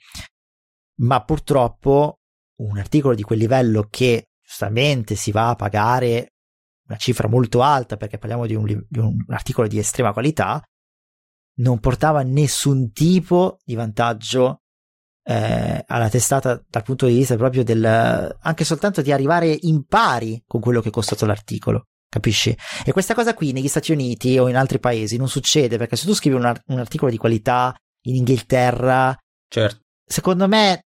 Ma 1.01 1.25
purtroppo 1.25 2.22
un 2.71 2.79
articolo 2.79 3.15
di 3.15 3.23
quel 3.23 3.39
livello 3.39 3.87
che 3.91 4.29
giustamente 4.41 5.15
si 5.15 5.31
va 5.31 5.51
a 5.51 5.55
pagare 5.55 6.33
una 6.89 6.99
cifra 6.99 7.29
molto 7.29 7.63
alta 7.63 7.97
perché 7.97 8.19
parliamo 8.19 8.47
di 8.47 8.55
un, 8.55 8.65
di 8.65 8.99
un 8.99 9.17
articolo 9.29 9.69
di 9.69 9.79
estrema 9.79 10.13
qualità 10.13 10.63
non 11.55 11.79
portava 11.81 12.23
nessun 12.23 12.93
tipo 12.93 13.59
di 13.65 13.75
vantaggio 13.75 14.63
eh, 15.25 15.85
alla 15.87 16.09
testata 16.09 16.63
dal 16.69 16.83
punto 16.83 17.07
di 17.07 17.15
vista 17.15 17.37
proprio 17.37 17.63
del 17.63 17.85
anche 17.85 18.65
soltanto 18.65 19.03
di 19.03 19.13
arrivare 19.13 19.57
in 19.61 19.85
pari 19.85 20.43
con 20.47 20.61
quello 20.61 20.81
che 20.81 20.89
è 20.89 20.93
costato 20.93 21.27
l'articolo 21.27 21.87
capisci? 22.09 22.55
E 22.85 22.93
questa 22.93 23.15
cosa 23.15 23.33
qui 23.33 23.53
negli 23.53 23.69
Stati 23.69 23.93
Uniti 23.93 24.37
o 24.39 24.49
in 24.49 24.57
altri 24.57 24.79
paesi 24.79 25.17
non 25.17 25.29
succede 25.29 25.79
perché 25.79 25.97
se 25.97 26.07
tu 26.07 26.15
scrivi 26.15 26.37
un, 26.37 26.45
ar- 26.45 26.63
un 26.67 26.79
articolo 26.79 27.11
di 27.11 27.17
qualità 27.17 27.75
in 28.07 28.17
Inghilterra 28.17 29.17
Certo. 29.49 29.81
secondo 30.05 30.49
me 30.49 30.83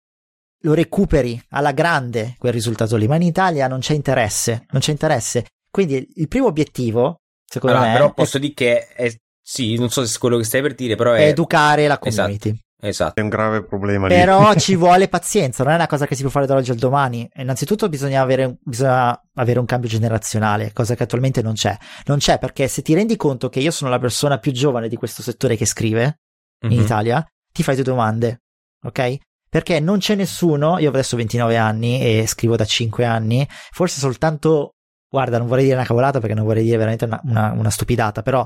lo 0.65 0.73
recuperi 0.73 1.41
alla 1.49 1.71
grande 1.71 2.35
quel 2.37 2.51
risultato 2.51 2.95
lì, 2.97 3.07
ma 3.07 3.15
in 3.15 3.21
Italia 3.21 3.67
non 3.67 3.79
c'è 3.79 3.93
interesse, 3.93 4.65
non 4.71 4.81
c'è 4.81 4.91
interesse. 4.91 5.45
Quindi 5.71 6.07
il 6.15 6.27
primo 6.27 6.47
obiettivo, 6.47 7.17
secondo 7.45 7.75
Allora, 7.75 7.91
me, 7.91 7.97
però 7.97 8.09
è, 8.09 8.13
posso 8.13 8.37
dire 8.39 8.53
che 8.53 8.87
è, 8.87 9.13
sì, 9.41 9.75
non 9.77 9.89
so 9.89 10.05
se 10.05 10.15
è 10.15 10.19
quello 10.19 10.37
che 10.37 10.43
stai 10.43 10.61
per 10.61 10.73
dire, 10.75 10.95
però 10.95 11.13
è, 11.13 11.19
è 11.19 11.27
educare 11.27 11.87
la 11.87 11.99
community. 11.99 12.57
esatto. 12.81 13.19
È 13.19 13.21
un 13.23 13.29
grave 13.29 13.63
problema 13.63 14.07
lì. 14.07 14.15
Però 14.15 14.53
ci 14.57 14.75
vuole 14.75 15.07
pazienza, 15.07 15.63
non 15.63 15.73
è 15.73 15.75
una 15.75 15.87
cosa 15.87 16.07
che 16.07 16.15
si 16.15 16.21
può 16.21 16.31
fare 16.31 16.45
dall'oggi 16.45 16.71
al 16.71 16.77
domani. 16.77 17.29
Innanzitutto 17.35 17.87
bisogna 17.89 18.21
avere, 18.21 18.57
bisogna 18.61 19.21
avere 19.35 19.59
un 19.59 19.65
cambio 19.65 19.89
generazionale, 19.89 20.71
cosa 20.73 20.95
che 20.95 21.03
attualmente 21.03 21.41
non 21.41 21.53
c'è. 21.53 21.77
Non 22.05 22.17
c'è 22.17 22.39
perché 22.39 22.67
se 22.67 22.81
ti 22.81 22.93
rendi 22.95 23.15
conto 23.17 23.49
che 23.49 23.59
io 23.59 23.71
sono 23.71 23.89
la 23.91 23.99
persona 23.99 24.37
più 24.39 24.51
giovane 24.51 24.87
di 24.87 24.95
questo 24.95 25.21
settore 25.21 25.55
che 25.57 25.65
scrive 25.65 26.19
in 26.63 26.77
Mhm. 26.77 26.83
Italia, 26.83 27.25
ti 27.53 27.61
fai 27.63 27.75
due 27.75 27.83
domande, 27.83 28.41
ok? 28.83 29.17
Perché 29.55 29.79
non 29.79 29.99
c'è 29.99 30.15
nessuno, 30.15 30.79
io 30.79 30.87
ho 30.87 30.91
adesso 30.91 31.15
29 31.15 31.55
anni 31.55 32.01
e 32.01 32.25
scrivo 32.27 32.57
da 32.57 32.65
5 32.65 33.05
anni, 33.05 33.47
forse 33.71 34.01
soltanto, 34.01 34.71
guarda, 35.09 35.37
non 35.37 35.47
vorrei 35.47 35.63
dire 35.63 35.77
una 35.77 35.85
cavolata 35.85 36.19
perché 36.19 36.35
non 36.35 36.43
vorrei 36.43 36.65
dire 36.65 36.75
veramente 36.75 37.05
una, 37.05 37.21
una- 37.23 37.53
una 37.53 37.69
stupidata, 37.69 38.21
però 38.21 38.45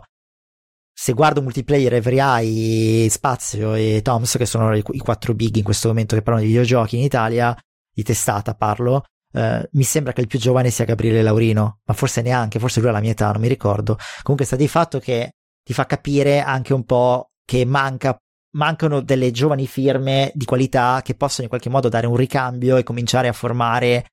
se 0.94 1.14
guardo 1.14 1.42
multiplayer, 1.42 1.96
Every 1.96 2.20
Eye, 2.20 3.10
Spazio 3.10 3.74
e 3.74 4.02
Toms, 4.04 4.38
che 4.38 4.46
sono 4.46 4.76
i, 4.76 4.84
i 4.88 5.00
quattro 5.00 5.34
big 5.34 5.56
in 5.56 5.64
questo 5.64 5.88
momento 5.88 6.14
che 6.14 6.22
parlano 6.22 6.46
di 6.46 6.52
videogiochi 6.52 6.98
in 6.98 7.02
Italia, 7.02 7.58
di 7.92 8.04
testata 8.04 8.54
parlo, 8.54 9.06
eh, 9.34 9.68
mi 9.72 9.84
sembra 9.84 10.14
che 10.14 10.22
il 10.22 10.28
più 10.28 10.38
giovane 10.38 10.70
sia 10.70 10.86
Gabriele 10.86 11.24
Laurino, 11.24 11.80
ma 11.86 11.94
forse 11.96 12.22
neanche, 12.22 12.60
forse 12.60 12.82
lui 12.82 12.90
ha 12.90 12.92
la 12.92 13.00
mia 13.00 13.14
età, 13.14 13.32
non 13.32 13.42
mi 13.42 13.48
ricordo. 13.48 13.98
Comunque 14.22 14.46
sta 14.46 14.56
di 14.56 14.68
fatto 14.68 15.00
che 15.00 15.32
ti 15.64 15.74
fa 15.74 15.88
capire 15.88 16.40
anche 16.42 16.76
un 16.76 16.84
po' 16.84 17.32
che 17.44 17.66
manca, 17.66 18.16
mancano 18.52 19.02
delle 19.02 19.32
giovani 19.32 19.68
firme 19.68 20.32
di 20.34 20.46
qualità 20.46 21.02
che 21.04 21.16
possono 21.16 21.44
in 21.44 21.50
qualche 21.50 21.70
modo 21.70 21.90
dare 21.90 22.08
un 22.08 22.16
ricambio 22.16 22.78
e 22.78 22.84
cominciare 22.84 23.28
a 23.28 23.34
formare 23.34 24.06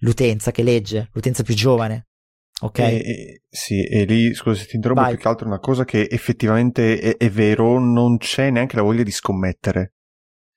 l'utenza 0.00 0.50
che 0.50 0.62
legge, 0.62 1.08
l'utenza 1.12 1.42
più 1.42 1.54
giovane. 1.54 2.06
Ok? 2.62 2.78
E- 2.78 2.84
e- 2.96 3.42
sì, 3.48 3.82
e 3.84 4.04
lì, 4.04 4.34
scusa 4.34 4.60
se 4.60 4.66
ti 4.66 4.76
interrompo, 4.76 5.02
Vai. 5.02 5.12
più 5.14 5.22
che 5.22 5.28
altro 5.28 5.46
una 5.46 5.58
cosa 5.58 5.84
che 5.84 6.06
effettivamente 6.10 6.98
è, 6.98 7.16
è 7.16 7.30
vero, 7.30 7.78
non 7.78 8.18
c'è 8.18 8.50
neanche 8.50 8.76
la 8.76 8.82
voglia 8.82 9.02
di 9.02 9.10
scommettere. 9.10 9.94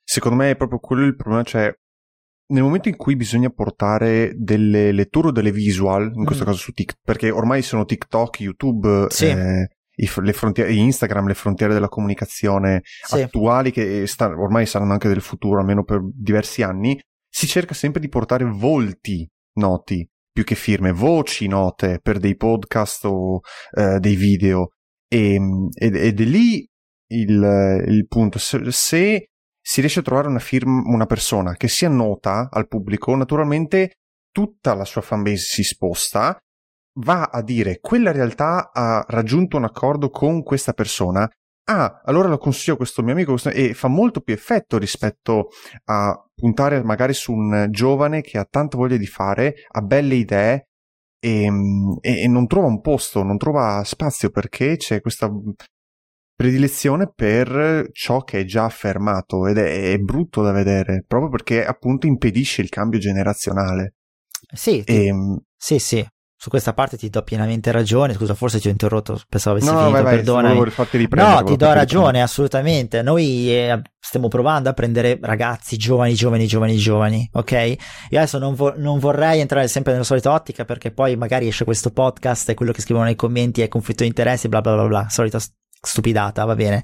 Secondo 0.04 0.38
me 0.38 0.52
è 0.52 0.56
proprio 0.56 0.80
quello 0.80 1.04
il 1.04 1.16
problema, 1.16 1.44
cioè 1.44 1.74
nel 2.54 2.62
momento 2.62 2.90
in 2.90 2.96
cui 2.96 3.16
bisogna 3.16 3.50
portare 3.50 4.34
delle 4.38 4.92
letture 4.92 5.30
o 5.30 5.32
delle 5.32 5.52
visual, 5.52 6.12
in 6.14 6.26
questo 6.26 6.44
Mm. 6.44 6.48
caso 6.48 6.60
su 6.60 6.72
TikTok, 6.74 7.00
perché 7.04 7.32
ormai 7.32 7.64
sono 7.64 7.86
TikTok, 7.86 8.40
YouTube, 8.40 9.08
Sì. 9.10 9.26
eh, 9.26 9.70
i 9.96 10.10
le 10.22 10.34
frontiere, 10.34 10.74
Instagram, 10.74 11.28
le 11.28 11.34
frontiere 11.34 11.74
della 11.74 11.88
comunicazione 11.88 12.82
Sì. 12.84 13.22
attuali 13.22 13.72
che 13.72 14.08
sta- 14.08 14.28
ormai 14.28 14.66
saranno 14.66 14.94
anche 14.94 15.08
del 15.08 15.22
futuro, 15.22 15.60
almeno 15.60 15.84
per 15.84 16.02
diversi 16.04 16.62
anni, 16.64 17.00
si 17.30 17.48
cerca 17.48 17.74
sempre 17.74 18.02
di 18.02 18.10
portare 18.10 18.46
volti 18.46 19.28
noti 19.58 20.08
più 20.32 20.44
che 20.44 20.56
firme, 20.56 20.92
voci 20.92 21.48
note 21.48 22.00
per 22.02 22.18
dei 22.20 22.36
podcast 22.36 23.06
o 23.06 23.40
eh, 23.72 24.00
dei 24.00 24.16
video. 24.16 24.70
E, 25.08 25.40
ed, 25.74 25.96
ed 25.96 26.20
è 26.20 26.24
lì 26.24 26.68
il, 27.08 27.84
il 27.88 28.08
punto. 28.08 28.38
Se, 28.38 28.60
se 28.70 29.30
si 29.62 29.80
riesce 29.80 30.00
a 30.00 30.04
trovare 30.04 30.28
una 30.28 30.40
firma, 30.40 30.82
una 30.86 31.06
persona 31.06 31.54
che 31.56 31.68
sia 31.70 31.90
nota 31.90 32.50
al 32.52 32.68
pubblico, 32.68 33.16
naturalmente 33.16 33.94
tutta 34.32 34.74
la 34.74 34.84
sua 34.84 35.02
fanbase 35.02 35.38
si 35.38 35.64
sposta, 35.64 36.38
va 37.00 37.24
a 37.32 37.42
dire 37.42 37.80
quella 37.80 38.12
realtà 38.12 38.72
ha 38.74 39.04
raggiunto 39.08 39.58
un 39.58 39.64
accordo 39.66 40.10
con 40.10 40.44
questa 40.44 40.74
persona. 40.74 41.30
Ah, 41.68 42.02
allora 42.06 42.28
lo 42.28 42.38
consiglio 42.38 42.76
a 42.76 42.78
questo 42.78 43.02
mio 43.02 43.14
amico 43.14 43.32
questo- 43.32 43.50
e 43.50 43.74
fa 43.74 43.88
molto 43.88 44.22
più 44.22 44.34
effetto 44.34 44.78
rispetto 44.78 45.50
a 45.86 46.16
puntare 46.34 46.84
magari 46.84 47.14
su 47.14 47.34
un 47.34 47.68
giovane 47.72 48.22
che 48.22 48.38
ha 48.38 48.46
tanta 48.50 48.78
voglia 48.78 48.98
di 48.98 49.08
fare, 49.08 49.56
ha 49.72 49.82
belle 49.82 50.16
idee 50.16 50.68
e, 51.20 51.50
e- 52.02 52.22
e 52.24 52.28
non 52.28 52.46
trova 52.48 52.68
un 52.68 52.82
posto, 52.82 53.24
non 53.24 53.38
trova 53.38 53.82
spazio 53.84 54.30
perché 54.30 54.78
c'è 54.78 55.02
questa 55.02 55.28
predilezione 56.36 57.12
per 57.14 57.90
ciò 57.92 58.22
che 58.24 58.42
è 58.42 58.46
già 58.46 58.66
affermato 58.66 59.48
ed 59.48 59.58
è, 59.58 59.94
è 59.94 59.98
brutto 59.98 60.42
da 60.42 60.52
vedere 60.52 61.04
proprio 61.08 61.30
perché 61.30 61.66
appunto 61.66 62.08
impedisce 62.08 62.62
il 62.62 62.70
cambio 62.70 63.00
generazionale. 63.00 63.96
Sì, 64.54 64.82
E, 64.86 65.12
sì, 65.58 65.80
sì. 65.80 66.06
Su 66.38 66.50
questa 66.50 66.74
parte 66.74 66.98
ti 66.98 67.10
do 67.10 67.22
pienamente 67.24 67.72
ragione. 67.72 68.14
Scusa, 68.14 68.34
forse 68.34 68.60
ti 68.60 68.68
ho 68.68 68.72
interrotto, 68.72 69.20
pensavo 69.28 69.58
avessi 69.58 69.72
no, 69.72 69.78
finito, 69.78 69.94
vai, 69.94 70.04
vai, 70.04 70.16
perdonami. 70.16 70.72
No, 71.10 71.44
ti 71.44 71.56
do 71.56 71.74
ragione, 71.74 72.22
assolutamente. 72.22 73.02
Noi 73.02 73.50
eh, 73.52 73.82
stiamo 74.00 74.28
provando 74.28 74.70
a 74.70 74.74
prendere 74.74 75.18
ragazzi 75.22 75.78
giovani, 75.78 76.14
giovani, 76.14 76.46
giovani, 76.46 76.76
giovani, 76.76 77.30
ok? 77.34 77.52
Io 78.10 78.18
adesso 78.18 78.38
non, 78.38 78.54
vo- 78.54 78.74
non 78.78 79.00
vorrei 79.00 79.40
entrare 79.40 79.68
sempre 79.68 79.94
nella 79.94 80.04
solita 80.04 80.32
ottica 80.32 80.66
perché 80.66 80.92
poi 80.92 81.16
magari 81.16 81.48
esce 81.48 81.64
questo 81.64 81.92
podcast 81.92 82.50
e 82.50 82.54
quello 82.54 82.72
che 82.72 82.82
scrivono 82.82 83.06
nei 83.06 83.16
commenti 83.16 83.62
è 83.62 83.68
conflitto 83.68 84.04
di 84.04 84.10
interessi, 84.10 84.50
bla 84.50 84.62
bla 84.62 84.74
bla 84.76 84.88
bla, 84.88 85.06
solita 85.10 85.40
stupidata, 85.82 86.44
va 86.46 86.56
bene. 86.56 86.84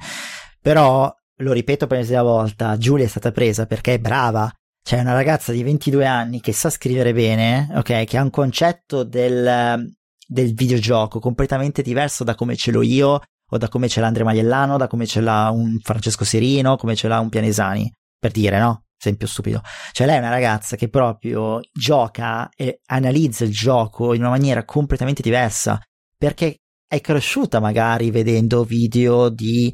Però, 0.62 1.14
lo 1.38 1.54
ripeto 1.54 1.88
per 1.88 2.08
la 2.10 2.22
volta, 2.22 2.78
Giulia 2.78 3.06
è 3.06 3.10
stata 3.10 3.32
presa 3.32 3.66
perché 3.66 3.96
è 3.96 4.00
brava, 4.00 4.52
c'è 4.84 5.00
una 5.00 5.14
ragazza 5.14 5.52
di 5.52 5.64
22 5.64 6.06
anni 6.06 6.42
che 6.42 6.54
sa 6.54 6.70
scrivere 6.70 7.14
bene, 7.14 7.70
ok, 7.76 8.04
che 8.06 8.18
ha 8.18 8.24
un 8.24 8.30
concetto 8.30 9.04
del, 9.04 9.94
del 10.28 10.54
videogioco 10.54 11.20
completamente 11.20 11.82
diverso 11.82 12.24
da 12.24 12.36
come 12.36 12.56
ce 12.56 12.72
l'ho 12.72 12.82
io 12.82 13.22
o 13.54 13.58
da 13.58 13.68
come 13.68 13.88
ce 13.90 14.00
l'ha 14.00 14.08
Andrea 14.08 14.26
Maiellano, 14.26 14.78
da 14.78 14.88
come 14.88 15.06
ce 15.06 15.22
l'ha 15.22 15.50
un 15.52 15.78
Francesco 15.82 16.24
Serino, 16.24 16.78
come 16.78 16.96
ce 16.96 17.08
l'ha 17.08 17.20
un 17.20 17.30
Pianesani, 17.30 17.92
per 18.18 18.32
dire, 18.32 18.60
no? 18.60 18.86
Esempio 18.98 19.28
stupido. 19.28 19.62
Cioè 19.92 20.08
lei 20.08 20.16
è 20.16 20.20
una 20.20 20.30
ragazza 20.30 20.76
che 20.76 20.88
proprio 20.88 21.60
gioca 21.74 22.50
e 22.56 22.82
analizza 22.88 23.44
il 23.44 23.52
gioco 23.52 24.14
in 24.14 24.22
una 24.22 24.30
maniera 24.30 24.64
completamente 24.64 25.22
diversa, 25.22 25.80
perché 26.18 26.58
è 26.88 27.02
cresciuta 27.02 27.60
magari 27.60 28.12
vedendo 28.12 28.64
video 28.64 29.30
di 29.30 29.74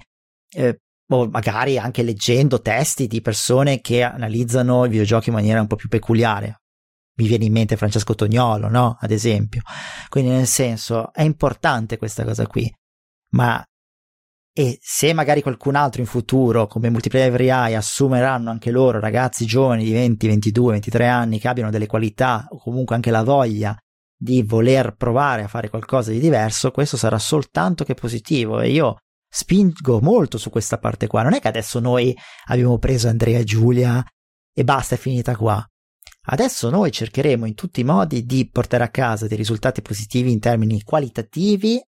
eh, 0.53 0.79
o 1.09 1.29
magari 1.29 1.77
anche 1.77 2.03
leggendo 2.03 2.61
testi 2.61 3.07
di 3.07 3.21
persone 3.21 3.81
che 3.81 4.03
analizzano 4.03 4.85
i 4.85 4.89
videogiochi 4.89 5.29
in 5.29 5.35
maniera 5.35 5.61
un 5.61 5.67
po' 5.67 5.75
più 5.75 5.89
peculiare. 5.89 6.61
Mi 7.17 7.27
viene 7.27 7.45
in 7.45 7.51
mente 7.51 7.77
Francesco 7.77 8.13
Tognolo, 8.13 8.69
no? 8.69 8.97
Ad 8.99 9.11
esempio. 9.11 9.61
Quindi, 10.09 10.29
nel 10.29 10.45
senso, 10.45 11.11
è 11.13 11.23
importante 11.23 11.97
questa 11.97 12.23
cosa 12.23 12.45
qui. 12.45 12.71
Ma 13.31 13.63
e 14.57 14.79
se 14.81 15.13
magari 15.13 15.43
qualcun 15.43 15.75
altro 15.75 16.01
in 16.01 16.07
futuro, 16.07 16.65
come 16.65 16.89
Multiplayer 16.89 17.39
AI, 17.51 17.75
assumeranno 17.75 18.49
anche 18.49 18.71
loro 18.71 18.99
ragazzi 18.99 19.45
giovani 19.45 19.83
di 19.83 19.91
20, 19.91 20.27
22, 20.27 20.71
23 20.71 21.07
anni 21.07 21.37
che 21.37 21.47
abbiano 21.47 21.69
delle 21.69 21.85
qualità 21.85 22.47
o 22.49 22.57
comunque 22.57 22.95
anche 22.95 23.11
la 23.11 23.21
voglia 23.21 23.77
di 24.19 24.41
voler 24.41 24.95
provare 24.95 25.43
a 25.43 25.47
fare 25.47 25.69
qualcosa 25.69 26.09
di 26.09 26.19
diverso, 26.19 26.71
questo 26.71 26.97
sarà 26.97 27.19
soltanto 27.19 27.83
che 27.83 27.93
positivo. 27.93 28.59
E 28.59 28.71
io 28.71 28.97
spingo 29.29 29.99
molto 30.01 30.37
su 30.37 30.49
questa 30.49 30.77
parte 30.77 31.07
qua. 31.07 31.23
Non 31.23 31.33
è 31.33 31.39
che 31.39 31.47
adesso 31.47 31.79
noi 31.79 32.15
abbiamo 32.45 32.77
preso 32.77 33.07
Andrea 33.07 33.39
e 33.39 33.43
Giulia 33.43 34.03
e 34.53 34.63
basta, 34.63 34.95
è 34.95 34.97
finita 34.97 35.35
qua. 35.35 35.65
Adesso 36.29 36.69
noi 36.69 36.91
cercheremo 36.91 37.45
in 37.45 37.53
tutti 37.53 37.79
i 37.79 37.85
modi 37.85 38.25
di 38.25 38.49
portare 38.49 38.83
a 38.83 38.89
casa 38.89 39.27
dei 39.27 39.37
risultati 39.37 39.81
positivi 39.81 40.31
in 40.31 40.39
termini 40.39 40.83
qualitativi, 40.83 41.81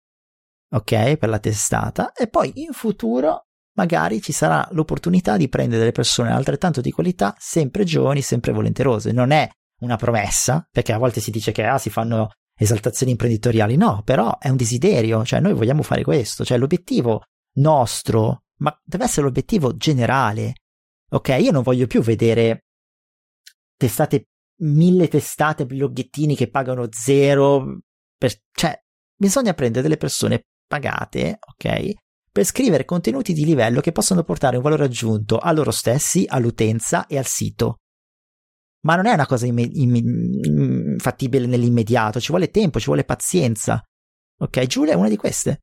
ok, 0.70 1.16
per 1.16 1.28
la 1.28 1.38
testata, 1.38 2.12
e 2.12 2.28
poi 2.28 2.52
in 2.56 2.72
futuro 2.72 3.46
magari 3.76 4.20
ci 4.20 4.32
sarà 4.32 4.66
l'opportunità 4.72 5.36
di 5.36 5.48
prendere 5.48 5.80
delle 5.80 5.92
persone 5.92 6.32
altrettanto 6.32 6.80
di 6.80 6.90
qualità, 6.90 7.34
sempre 7.38 7.84
giovani, 7.84 8.20
sempre 8.20 8.52
volenterose. 8.52 9.12
Non 9.12 9.30
è 9.30 9.48
una 9.80 9.96
promessa, 9.96 10.66
perché 10.70 10.92
a 10.92 10.98
volte 10.98 11.20
si 11.20 11.30
dice 11.30 11.52
che 11.52 11.64
ah, 11.64 11.78
si 11.78 11.88
fanno 11.88 12.30
esaltazioni 12.56 13.12
imprenditoriali, 13.12 13.76
no, 13.76 14.02
però 14.04 14.38
è 14.38 14.48
un 14.48 14.56
desiderio, 14.56 15.24
cioè 15.24 15.40
noi 15.40 15.52
vogliamo 15.52 15.82
fare 15.82 16.02
questo, 16.02 16.44
cioè 16.44 16.58
l'obiettivo 16.58 17.24
nostro, 17.56 18.44
ma 18.58 18.76
deve 18.82 19.04
essere 19.04 19.26
l'obiettivo 19.26 19.76
generale. 19.76 20.54
Ok, 21.10 21.36
io 21.38 21.52
non 21.52 21.62
voglio 21.62 21.86
più 21.86 22.00
vedere 22.00 22.64
testate, 23.76 24.28
mille 24.60 25.08
testate, 25.08 25.66
bloggettini 25.66 26.34
che 26.34 26.48
pagano 26.48 26.88
zero, 26.90 27.80
per, 28.16 28.32
cioè 28.52 28.76
bisogna 29.14 29.52
prendere 29.54 29.82
delle 29.82 29.98
persone 29.98 30.46
pagate, 30.66 31.38
ok, 31.40 31.92
per 32.32 32.44
scrivere 32.44 32.84
contenuti 32.84 33.32
di 33.32 33.44
livello 33.44 33.80
che 33.80 33.92
possono 33.92 34.24
portare 34.24 34.56
un 34.56 34.62
valore 34.62 34.84
aggiunto 34.84 35.38
a 35.38 35.52
loro 35.52 35.70
stessi, 35.70 36.24
all'utenza 36.26 37.06
e 37.06 37.18
al 37.18 37.26
sito 37.26 37.80
ma 38.86 38.94
non 38.94 39.06
è 39.06 39.12
una 39.12 39.26
cosa 39.26 39.46
imme- 39.46 39.68
imme- 39.68 40.96
fattibile 40.98 41.46
nell'immediato, 41.46 42.20
ci 42.20 42.30
vuole 42.30 42.50
tempo, 42.50 42.78
ci 42.78 42.86
vuole 42.86 43.02
pazienza. 43.02 43.82
Ok, 44.38 44.64
Giulia 44.66 44.92
è 44.92 44.96
una 44.96 45.08
di 45.08 45.16
queste. 45.16 45.62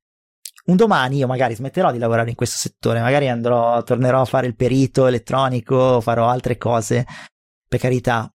Un 0.66 0.76
domani 0.76 1.16
io 1.16 1.26
magari 1.26 1.54
smetterò 1.54 1.90
di 1.90 1.98
lavorare 1.98 2.28
in 2.28 2.36
questo 2.36 2.58
settore, 2.58 3.00
magari 3.00 3.30
andrò, 3.30 3.82
tornerò 3.82 4.20
a 4.20 4.26
fare 4.26 4.46
il 4.46 4.54
perito 4.54 5.06
elettronico, 5.06 6.02
farò 6.02 6.28
altre 6.28 6.58
cose, 6.58 7.06
per 7.66 7.80
carità. 7.80 8.30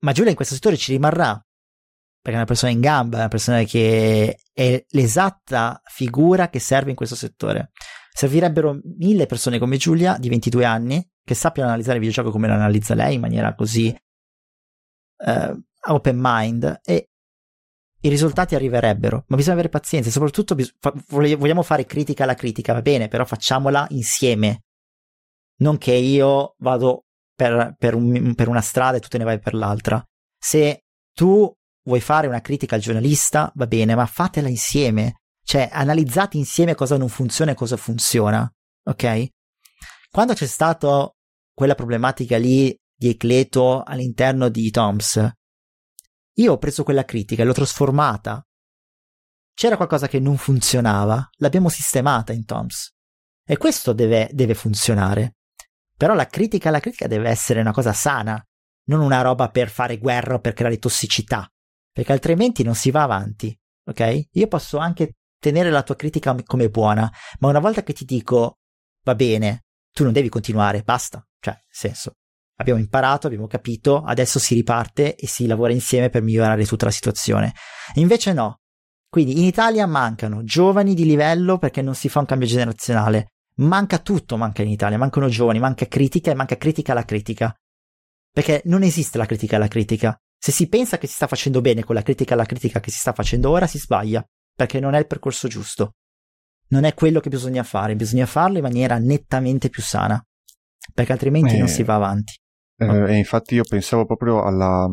Ma 0.00 0.12
Giulia 0.12 0.30
in 0.30 0.36
questo 0.36 0.54
settore 0.54 0.78
ci 0.78 0.92
rimarrà, 0.92 1.32
perché 1.34 2.32
è 2.32 2.36
una 2.36 2.44
persona 2.44 2.72
in 2.72 2.80
gamba, 2.80 3.16
è 3.16 3.20
una 3.20 3.28
persona 3.28 3.62
che 3.64 4.38
è 4.50 4.84
l'esatta 4.88 5.82
figura 5.84 6.48
che 6.48 6.60
serve 6.60 6.90
in 6.90 6.96
questo 6.96 7.14
settore. 7.14 7.72
Servirebbero 8.10 8.78
mille 8.98 9.26
persone 9.26 9.58
come 9.58 9.76
Giulia, 9.76 10.16
di 10.18 10.30
22 10.30 10.64
anni, 10.64 11.06
che 11.22 11.34
sappiano 11.34 11.68
analizzare 11.68 11.98
il 11.98 12.04
videogioco 12.04 12.30
come 12.30 12.48
lo 12.48 12.54
analizza 12.54 12.94
lei, 12.94 13.16
in 13.16 13.20
maniera 13.20 13.54
così 13.54 13.94
uh, 15.26 15.60
open 15.92 16.16
mind 16.18 16.80
e 16.84 17.08
i 18.02 18.08
risultati 18.08 18.54
arriverebbero, 18.54 19.24
ma 19.28 19.36
bisogna 19.36 19.54
avere 19.54 19.68
pazienza 19.68 20.08
e 20.08 20.12
soprattutto 20.12 20.54
bis- 20.54 20.74
fa- 20.78 20.94
vogliamo 21.08 21.62
fare 21.62 21.84
critica 21.84 22.22
alla 22.24 22.34
critica, 22.34 22.72
va 22.72 22.82
bene, 22.82 23.08
però 23.08 23.24
facciamola 23.24 23.86
insieme. 23.90 24.62
Non 25.58 25.76
che 25.76 25.92
io 25.92 26.54
vado 26.58 27.04
per, 27.34 27.74
per, 27.78 27.94
un, 27.94 28.34
per 28.34 28.48
una 28.48 28.62
strada 28.62 28.96
e 28.96 29.00
tu 29.00 29.08
te 29.08 29.18
ne 29.18 29.24
vai 29.24 29.38
per 29.38 29.54
l'altra. 29.54 30.02
Se 30.38 30.84
tu 31.12 31.52
vuoi 31.84 32.00
fare 32.00 32.26
una 32.26 32.40
critica 32.40 32.76
al 32.76 32.80
giornalista, 32.80 33.52
va 33.54 33.66
bene, 33.66 33.94
ma 33.94 34.06
fatela 34.06 34.48
insieme. 34.48 35.20
Cioè, 35.44 35.68
analizzate 35.70 36.38
insieme 36.38 36.74
cosa 36.74 36.96
non 36.96 37.08
funziona 37.08 37.50
e 37.50 37.54
cosa 37.54 37.76
funziona. 37.76 38.50
Ok? 38.84 39.26
Quando 40.10 40.32
c'è 40.32 40.46
stata 40.46 41.10
quella 41.52 41.74
problematica 41.74 42.38
lì 42.38 42.74
di 43.00 43.08
Ecleto 43.08 43.82
all'interno 43.82 44.50
di 44.50 44.70
Toms. 44.70 45.26
Io 46.34 46.52
ho 46.52 46.58
preso 46.58 46.82
quella 46.82 47.06
critica 47.06 47.40
e 47.40 47.46
l'ho 47.46 47.54
trasformata. 47.54 48.46
C'era 49.54 49.76
qualcosa 49.76 50.06
che 50.06 50.20
non 50.20 50.36
funzionava, 50.36 51.26
l'abbiamo 51.38 51.70
sistemata 51.70 52.34
in 52.34 52.44
Toms. 52.44 52.92
E 53.42 53.56
questo 53.56 53.94
deve, 53.94 54.28
deve 54.34 54.52
funzionare. 54.52 55.36
Però 55.96 56.12
la 56.12 56.26
critica 56.26 56.68
alla 56.68 56.80
critica 56.80 57.06
deve 57.06 57.30
essere 57.30 57.60
una 57.60 57.72
cosa 57.72 57.94
sana, 57.94 58.38
non 58.88 59.00
una 59.00 59.22
roba 59.22 59.48
per 59.48 59.70
fare 59.70 59.96
guerra 59.96 60.34
o 60.34 60.40
per 60.40 60.52
creare 60.52 60.78
tossicità, 60.78 61.50
perché 61.90 62.12
altrimenti 62.12 62.62
non 62.62 62.74
si 62.74 62.90
va 62.90 63.02
avanti, 63.04 63.58
ok? 63.86 64.28
Io 64.32 64.46
posso 64.46 64.76
anche 64.76 65.14
tenere 65.38 65.70
la 65.70 65.82
tua 65.82 65.96
critica 65.96 66.36
come 66.44 66.68
buona, 66.68 67.10
ma 67.38 67.48
una 67.48 67.60
volta 67.60 67.82
che 67.82 67.94
ti 67.94 68.04
dico 68.04 68.58
va 69.04 69.14
bene, 69.14 69.64
tu 69.90 70.04
non 70.04 70.12
devi 70.12 70.28
continuare, 70.28 70.82
basta, 70.82 71.26
cioè, 71.38 71.58
senso, 71.66 72.16
abbiamo 72.60 72.78
imparato, 72.78 73.26
abbiamo 73.26 73.46
capito, 73.46 74.02
adesso 74.02 74.38
si 74.38 74.54
riparte 74.54 75.16
e 75.16 75.26
si 75.26 75.46
lavora 75.46 75.72
insieme 75.72 76.10
per 76.10 76.22
migliorare 76.22 76.64
tutta 76.66 76.84
la 76.84 76.90
situazione. 76.90 77.54
Invece 77.94 78.32
no. 78.32 78.58
Quindi 79.08 79.38
in 79.38 79.44
Italia 79.44 79.86
mancano 79.86 80.44
giovani 80.44 80.94
di 80.94 81.04
livello 81.04 81.58
perché 81.58 81.82
non 81.82 81.94
si 81.94 82.08
fa 82.08 82.20
un 82.20 82.26
cambio 82.26 82.46
generazionale. 82.46 83.32
Manca 83.56 83.98
tutto, 83.98 84.36
manca 84.36 84.62
in 84.62 84.68
Italia, 84.68 84.98
mancano 84.98 85.28
giovani, 85.28 85.58
manca 85.58 85.86
critica 85.86 86.30
e 86.30 86.34
manca 86.34 86.56
critica 86.56 86.92
alla 86.92 87.04
critica. 87.04 87.54
Perché 88.32 88.62
non 88.66 88.82
esiste 88.82 89.18
la 89.18 89.26
critica 89.26 89.56
alla 89.56 89.66
critica. 89.66 90.16
Se 90.38 90.52
si 90.52 90.68
pensa 90.68 90.98
che 90.98 91.06
si 91.06 91.14
sta 91.14 91.26
facendo 91.26 91.60
bene 91.60 91.82
con 91.82 91.94
la 91.94 92.02
critica 92.02 92.34
alla 92.34 92.44
critica 92.44 92.80
che 92.80 92.90
si 92.90 92.98
sta 92.98 93.12
facendo 93.12 93.50
ora, 93.50 93.66
si 93.66 93.78
sbaglia, 93.78 94.24
perché 94.54 94.80
non 94.80 94.94
è 94.94 94.98
il 94.98 95.06
percorso 95.06 95.48
giusto. 95.48 95.94
Non 96.68 96.84
è 96.84 96.94
quello 96.94 97.20
che 97.20 97.30
bisogna 97.30 97.64
fare, 97.64 97.96
bisogna 97.96 98.26
farlo 98.26 98.58
in 98.58 98.62
maniera 98.62 98.96
nettamente 98.98 99.68
più 99.70 99.82
sana, 99.82 100.22
perché 100.94 101.12
altrimenti 101.12 101.56
eh, 101.56 101.58
non 101.58 101.68
si 101.68 101.82
va 101.82 101.96
avanti. 101.96 102.39
Eh, 102.80 103.12
e 103.12 103.16
infatti 103.16 103.54
io 103.56 103.64
pensavo 103.68 104.06
proprio 104.06 104.42
alla 104.42 104.88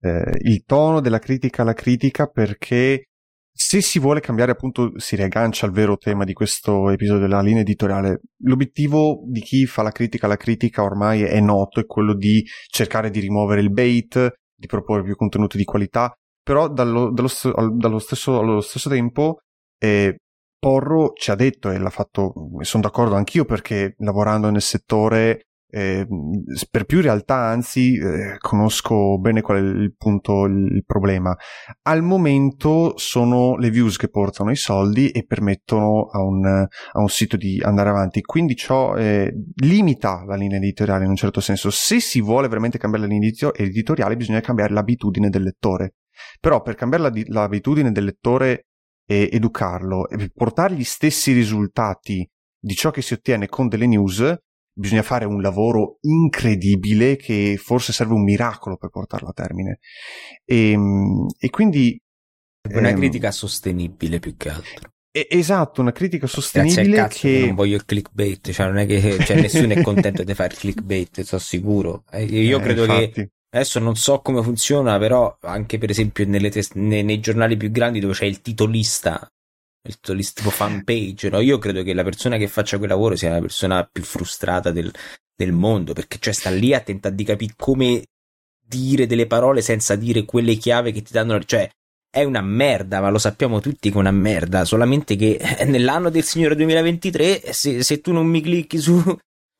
eh, 0.00 0.38
il 0.42 0.64
tono 0.64 1.00
della 1.00 1.18
critica 1.18 1.62
alla 1.62 1.72
critica 1.72 2.26
perché 2.26 3.06
se 3.54 3.80
si 3.82 3.98
vuole 3.98 4.20
cambiare 4.20 4.52
appunto 4.52 4.98
si 4.98 5.14
riaggancia 5.14 5.66
al 5.66 5.72
vero 5.72 5.96
tema 5.96 6.24
di 6.24 6.32
questo 6.32 6.90
episodio 6.90 7.22
della 7.22 7.42
linea 7.42 7.60
editoriale. 7.60 8.20
L'obiettivo 8.44 9.22
di 9.26 9.40
chi 9.40 9.66
fa 9.66 9.82
la 9.82 9.92
critica 9.92 10.26
alla 10.26 10.36
critica 10.36 10.82
ormai 10.82 11.22
è 11.22 11.40
noto 11.40 11.80
è 11.80 11.86
quello 11.86 12.14
di 12.14 12.44
cercare 12.68 13.10
di 13.10 13.20
rimuovere 13.20 13.60
il 13.60 13.70
bait 13.70 14.32
di 14.54 14.66
proporre 14.66 15.02
più 15.02 15.16
contenuti 15.16 15.56
di 15.56 15.64
qualità 15.64 16.14
però 16.42 16.68
dallo, 16.68 17.12
dallo, 17.12 17.28
dallo 17.76 17.98
stesso, 17.98 18.38
allo 18.38 18.60
stesso 18.60 18.88
tempo 18.88 19.38
eh, 19.78 20.16
Porro 20.58 21.12
ci 21.14 21.30
ha 21.30 21.34
detto 21.34 21.70
e 21.70 21.78
l'ha 21.78 21.90
fatto 21.90 22.32
e 22.60 22.64
sono 22.64 22.82
d'accordo 22.82 23.14
anch'io 23.14 23.44
perché 23.44 23.94
lavorando 23.98 24.50
nel 24.50 24.62
settore 24.62 25.46
eh, 25.74 26.06
per 26.70 26.84
più 26.84 27.00
realtà 27.00 27.36
anzi 27.36 27.96
eh, 27.96 28.36
conosco 28.38 29.18
bene 29.18 29.40
qual 29.40 29.56
è 29.56 29.60
il 29.60 29.94
punto, 29.96 30.44
il 30.44 30.84
problema. 30.84 31.34
Al 31.84 32.02
momento 32.02 32.92
sono 32.96 33.56
le 33.56 33.70
views 33.70 33.96
che 33.96 34.10
portano 34.10 34.50
i 34.50 34.56
soldi 34.56 35.08
e 35.08 35.24
permettono 35.24 36.08
a 36.12 36.22
un, 36.22 36.44
a 36.44 37.00
un 37.00 37.08
sito 37.08 37.38
di 37.38 37.58
andare 37.64 37.88
avanti, 37.88 38.20
quindi 38.20 38.54
ciò 38.54 38.94
eh, 38.96 39.32
limita 39.62 40.24
la 40.26 40.36
linea 40.36 40.58
editoriale 40.58 41.04
in 41.04 41.10
un 41.10 41.16
certo 41.16 41.40
senso. 41.40 41.70
Se 41.70 42.00
si 42.00 42.20
vuole 42.20 42.48
veramente 42.48 42.76
cambiare 42.76 43.06
la 43.06 43.12
linea 43.12 43.30
editoriale 43.54 44.16
bisogna 44.16 44.40
cambiare 44.40 44.74
l'abitudine 44.74 45.30
del 45.30 45.42
lettore. 45.42 45.94
Però 46.38 46.60
per 46.60 46.74
cambiare 46.74 47.04
la, 47.04 47.22
l'abitudine 47.28 47.92
del 47.92 48.04
lettore 48.04 48.66
e 49.06 49.30
educarlo 49.32 50.06
e 50.10 50.30
portare 50.34 50.74
gli 50.74 50.84
stessi 50.84 51.32
risultati 51.32 52.28
di 52.60 52.74
ciò 52.74 52.90
che 52.90 53.00
si 53.00 53.14
ottiene 53.14 53.48
con 53.48 53.68
delle 53.68 53.86
news, 53.86 54.36
bisogna 54.72 55.02
fare 55.02 55.24
un 55.24 55.40
lavoro 55.40 55.98
incredibile 56.02 57.16
che 57.16 57.58
forse 57.58 57.92
serve 57.92 58.14
un 58.14 58.22
miracolo 58.22 58.76
per 58.76 58.90
portarlo 58.90 59.28
a 59.28 59.32
termine. 59.32 59.78
E, 60.44 60.70
ehm, 60.70 61.26
e 61.38 61.50
quindi... 61.50 62.00
Una 62.70 62.90
ehm, 62.90 62.96
critica 62.96 63.32
sostenibile 63.32 64.18
più 64.18 64.36
che 64.36 64.48
altro. 64.48 64.90
Esatto, 65.14 65.82
una 65.82 65.92
critica 65.92 66.26
sostenibile 66.26 66.96
cazzo, 66.96 67.18
che... 67.28 67.46
non 67.46 67.54
voglio 67.54 67.76
il 67.76 67.84
clickbait, 67.84 68.50
cioè 68.50 68.66
non 68.66 68.78
è 68.78 68.86
che 68.86 69.22
cioè, 69.24 69.38
nessuno 69.38 69.74
è 69.74 69.82
contento 69.82 70.22
di 70.22 70.32
fare 70.32 70.54
il 70.54 70.58
clickbait, 70.58 71.20
sono 71.20 71.40
sicuro. 71.40 72.04
Eh, 72.10 72.24
io 72.24 72.58
eh, 72.58 72.62
credo 72.62 72.84
infatti. 72.84 73.10
che 73.10 73.30
adesso 73.50 73.78
non 73.78 73.94
so 73.94 74.20
come 74.20 74.42
funziona, 74.42 74.98
però 74.98 75.36
anche 75.42 75.76
per 75.76 75.90
esempio 75.90 76.24
te- 76.24 76.68
nei, 76.74 77.02
nei, 77.02 77.20
giornali 77.20 77.58
più 77.58 77.70
grandi 77.70 78.00
dove 78.00 78.14
c'è 78.14 78.24
il 78.24 78.40
titolista, 78.40 79.30
il 79.84 79.94
titolista 79.96 80.40
tipo 80.40 80.50
fanpage, 80.50 81.28
no? 81.28 81.40
io 81.40 81.58
credo 81.58 81.82
che 81.82 81.92
la 81.92 82.04
persona 82.04 82.36
che 82.36 82.48
faccia 82.48 82.78
quel 82.78 82.90
lavoro 82.90 83.16
sia 83.16 83.30
la 83.30 83.40
persona 83.40 83.88
più 83.90 84.02
frustrata 84.02 84.70
del, 84.70 84.92
del 85.34 85.52
mondo, 85.52 85.92
perché 85.92 86.18
cioè 86.20 86.32
sta 86.32 86.50
lì 86.50 86.72
a 86.72 86.80
tentare 86.80 87.14
di 87.14 87.24
capire 87.24 87.54
come 87.56 88.04
dire 88.64 89.06
delle 89.06 89.26
parole 89.26 89.60
senza 89.60 89.96
dire 89.96 90.24
quelle 90.24 90.54
chiave 90.54 90.92
che 90.92 91.02
ti 91.02 91.12
danno, 91.12 91.42
cioè 91.42 91.68
è 92.08 92.24
una 92.24 92.42
merda, 92.42 93.00
ma 93.00 93.08
lo 93.08 93.18
sappiamo 93.18 93.60
tutti 93.60 93.90
che 93.90 93.96
è 93.96 93.98
una 93.98 94.10
merda. 94.10 94.64
Solamente 94.64 95.16
che 95.16 95.40
nell'anno 95.66 96.10
del 96.10 96.22
Signore 96.22 96.54
2023, 96.56 97.52
se, 97.52 97.82
se 97.82 98.00
tu 98.00 98.12
non 98.12 98.26
mi 98.26 98.40
clicchi 98.40 98.78
su, 98.78 99.02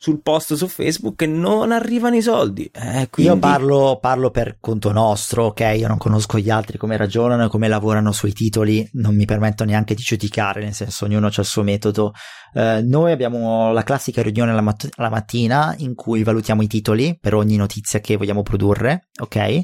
sul 0.02 0.20
post 0.20 0.54
su 0.54 0.66
Facebook, 0.66 1.22
non 1.22 1.70
arrivano 1.70 2.16
i 2.16 2.22
soldi. 2.22 2.64
Eh, 2.64 3.06
quindi... 3.08 3.32
Io 3.32 3.38
parlo, 3.38 3.98
parlo, 4.00 4.32
per 4.32 4.56
conto 4.58 4.90
nostro, 4.90 5.44
ok? 5.44 5.60
Io 5.76 5.86
non 5.86 5.96
conosco 5.96 6.40
gli 6.40 6.50
altri 6.50 6.76
come 6.76 6.96
ragionano 6.96 7.44
e 7.44 7.48
come 7.48 7.68
lavorano 7.68 8.10
sui 8.10 8.32
titoli, 8.32 8.84
non 8.94 9.14
mi 9.14 9.26
permetto 9.26 9.62
neanche 9.62 9.94
di 9.94 10.02
giudicare, 10.02 10.60
nel 10.60 10.74
senso 10.74 11.04
ognuno 11.04 11.28
ha 11.28 11.32
il 11.32 11.44
suo 11.44 11.62
metodo. 11.62 12.14
Eh, 12.52 12.82
noi 12.82 13.12
abbiamo 13.12 13.70
la 13.70 13.84
classica 13.84 14.22
riunione 14.22 14.52
la, 14.52 14.60
mat- 14.60 14.88
la 14.96 15.08
mattina 15.08 15.72
in 15.78 15.94
cui 15.94 16.24
valutiamo 16.24 16.62
i 16.62 16.66
titoli 16.66 17.16
per 17.20 17.34
ogni 17.34 17.54
notizia 17.54 18.00
che 18.00 18.16
vogliamo 18.16 18.42
produrre, 18.42 19.06
ok? 19.20 19.60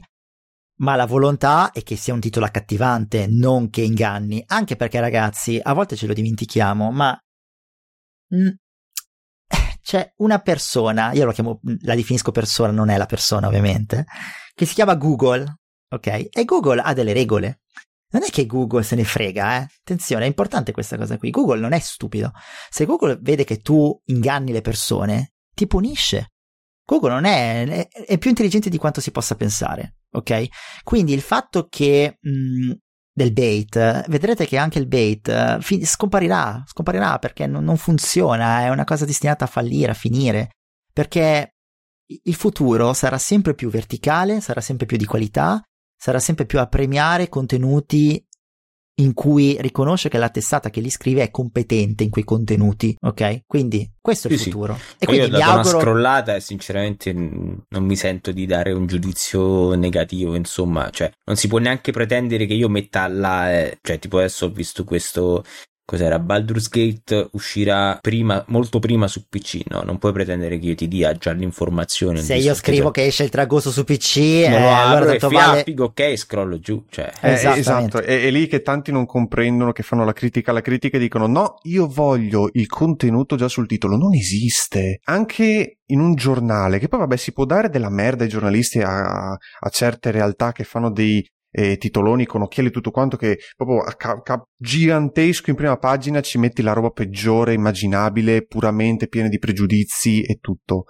ma 0.81 0.95
la 0.95 1.07
volontà 1.07 1.73
è 1.73 1.83
che 1.83 1.97
sia 1.97 2.15
un 2.15 2.21
titolo 2.21 2.47
accattivante, 2.47 3.27
non 3.29 3.71
che 3.71 3.81
inganni, 3.81 4.41
anche 4.47 4.77
perché 4.77 5.01
ragazzi, 5.01 5.59
a 5.61 5.73
volte 5.73 5.97
ce 5.97 6.07
lo 6.07 6.13
dimentichiamo, 6.13 6.93
ma 6.93 7.21
mm, 8.33 8.49
c'è 9.89 10.13
una 10.17 10.39
persona, 10.41 11.13
io 11.13 11.25
lo 11.25 11.33
chiamo, 11.33 11.61
la 11.81 11.95
definisco 11.95 12.31
persona, 12.31 12.71
non 12.71 12.91
è 12.91 12.99
la 12.99 13.07
persona 13.07 13.47
ovviamente, 13.47 14.05
che 14.55 14.67
si 14.67 14.75
chiama 14.75 14.97
Google, 14.97 15.61
ok? 15.89 16.29
E 16.31 16.45
Google 16.45 16.83
ha 16.83 16.93
delle 16.93 17.15
regole. 17.15 17.61
Non 18.11 18.23
è 18.23 18.27
che 18.29 18.45
Google 18.45 18.83
se 18.83 18.97
ne 18.97 19.05
frega, 19.05 19.57
eh? 19.57 19.67
Attenzione, 19.81 20.25
è 20.25 20.27
importante 20.27 20.73
questa 20.73 20.99
cosa 20.99 21.17
qui. 21.17 21.31
Google 21.31 21.61
non 21.61 21.73
è 21.73 21.79
stupido. 21.79 22.33
Se 22.69 22.85
Google 22.85 23.17
vede 23.23 23.45
che 23.45 23.63
tu 23.63 23.99
inganni 24.09 24.53
le 24.53 24.61
persone, 24.61 25.33
ti 25.55 25.67
punisce. 25.67 26.33
Google 26.85 27.15
non 27.15 27.25
è, 27.25 27.89
è, 27.89 28.19
più 28.19 28.29
intelligente 28.29 28.69
di 28.69 28.77
quanto 28.77 29.01
si 29.01 29.11
possa 29.11 29.37
pensare 29.37 29.95
ok? 30.11 30.47
Quindi 30.83 31.13
il 31.13 31.21
fatto 31.21 31.67
che 31.69 32.19
mh, 32.21 32.73
del 33.19 33.33
bait, 33.33 34.09
vedrete 34.09 34.47
che 34.47 34.57
anche 34.57 34.79
il 34.79 34.87
bait 34.87 35.29
uh, 35.29 35.61
fi- 35.61 35.85
scomparirà, 35.85 36.63
scomparirà 36.67 37.19
perché 37.19 37.47
non, 37.47 37.65
non 37.65 37.77
funziona, 37.77 38.61
è 38.61 38.71
una 38.71 38.85
cosa 38.85 39.05
destinata 39.05 39.45
a 39.45 39.49
fallire, 39.49 39.91
a 39.91 39.95
finire, 39.95 40.53
perché 40.93 41.57
il 42.07 42.35
futuro 42.35 42.95
sarà 42.95 43.19
sempre 43.19 43.55
più 43.55 43.69
verticale, 43.69 44.41
sarà 44.41 44.61
sempre 44.61 44.87
più 44.87 44.97
di 44.97 45.05
qualità, 45.05 45.61
sarà 45.95 46.21
sempre 46.21 46.47
più 46.47 46.61
a 46.61 46.67
premiare 46.69 47.29
contenuti 47.29 48.25
in 49.01 49.15
cui 49.15 49.57
riconosce 49.61 50.09
che 50.09 50.19
la 50.19 50.29
testata 50.29 50.71
che 50.71 50.81
li 50.81 50.91
scrive 50.91 51.23
è 51.23 51.31
competente 51.31 52.05
in 52.05 52.11
quei 52.11 52.25
contenuti, 52.25 52.97
ok? 53.01 53.43
Quindi 53.47 53.91
questo 54.01 54.29
è 54.29 54.33
il 54.33 54.39
sì, 54.39 54.51
futuro. 54.51 54.77
Sì. 54.77 54.95
E 54.99 55.07
quindi 55.07 55.29
io 55.29 55.37
ho 55.37 55.39
dato 55.39 55.51
auguro... 55.51 55.71
una 55.71 55.81
scrollata 55.81 56.35
e 56.35 56.41
sinceramente 56.41 57.13
non 57.13 57.85
mi 57.85 57.97
sento 57.97 58.33
di 58.33 58.47
dare 58.47 58.73
un 58.73 58.87
giudizio 58.87 59.75
negativo, 59.75 60.35
insomma, 60.35 60.91
cioè 60.91 61.11
non 61.25 61.37
si 61.37 61.47
può 61.49 61.59
neanche 61.59 61.93
pretendere 61.93 62.47
che 62.47 62.55
io 62.55 62.69
metta 62.69 63.07
là, 63.09 63.53
eh, 63.53 63.79
cioè 63.83 63.99
tipo 63.99 64.19
adesso 64.19 64.47
ho 64.47 64.51
visto 64.51 64.85
questo 64.85 65.45
cos'era 65.89 66.19
Baldur's 66.19 66.69
Gate 66.69 67.31
uscirà 67.33 67.97
prima, 67.99 68.45
molto 68.49 68.79
prima 68.79 69.09
su 69.09 69.27
PC, 69.27 69.63
no? 69.69 69.81
Non 69.81 69.97
puoi 69.97 70.13
pretendere 70.13 70.59
che 70.59 70.67
io 70.67 70.75
ti 70.75 70.87
dia 70.87 71.15
già 71.15 71.33
l'informazione. 71.33 72.21
Se 72.21 72.35
io 72.35 72.53
scrivo 72.53 72.91
che, 72.91 73.07
esce 73.07 73.25
il 73.25 73.31
tragosto 73.31 73.71
su 73.71 73.85
PC, 73.85 74.19
non 74.51 74.61
eh, 74.61 74.61
lo 74.61 74.75
apro 74.75 75.11
e 75.13 75.19
vale... 75.19 75.63
figo, 75.63 75.85
ok, 75.85 76.15
scrollo 76.15 76.59
giù, 76.59 76.85
cioè. 76.91 77.11
Eh, 77.23 77.33
esatto, 77.33 78.03
è, 78.03 78.25
è, 78.25 78.31
lì 78.31 78.47
che 78.49 78.61
tanti 78.61 78.93
non 78.93 79.07
comprendono, 79.07 79.73
che 79.73 79.83
fanno 79.83 80.05
la 80.05 80.13
critica 80.13 80.51
alla 80.51 80.61
critica 80.61 80.99
e 80.99 81.01
dicono 81.01 81.27
no, 81.27 81.55
io 81.63 81.87
voglio 81.87 82.51
il 82.53 82.67
contenuto 82.67 83.37
già 83.37 83.49
sul 83.49 83.67
titolo, 83.67 83.97
non 83.97 84.13
esiste. 84.13 85.01
Anche 85.05 85.79
in 85.87 86.01
un 86.01 86.15
giornale, 86.15 86.79
che 86.79 86.89
poi 86.89 87.01
vabbè 87.01 87.17
si 87.17 87.33
può 87.33 87.47
dare 87.47 87.71
della 87.71 87.89
merda 87.89 88.25
ai 88.25 88.29
giornalisti 88.29 88.81
a, 88.81 89.31
a 89.31 89.69
certe 89.71 90.11
realtà 90.11 90.53
che 90.53 90.65
fanno 90.65 90.91
dei 90.91 91.27
eh, 91.51 91.77
titoloni 91.77 92.27
con 92.27 92.43
occhiali 92.43 92.69
e 92.69 92.73
tutto 92.73 92.91
quanto 92.91 93.17
che 93.17 93.39
proprio 93.57 93.81
a 93.81 93.95
ca- 93.95 94.21
ca- 94.21 94.43
gigantesco 94.57 95.51
in 95.51 95.57
prima 95.57 95.77
pagina 95.77 96.21
ci 96.21 96.39
metti 96.39 96.63
la 96.63 96.73
roba 96.73 96.91
peggiore 96.91 97.55
immaginabile, 97.55 98.45
puramente 98.47 99.09
piena 99.09 99.29
di 99.29 99.39
pregiudizi 99.39 100.23
e 100.23 100.37
tutto. 100.41 100.85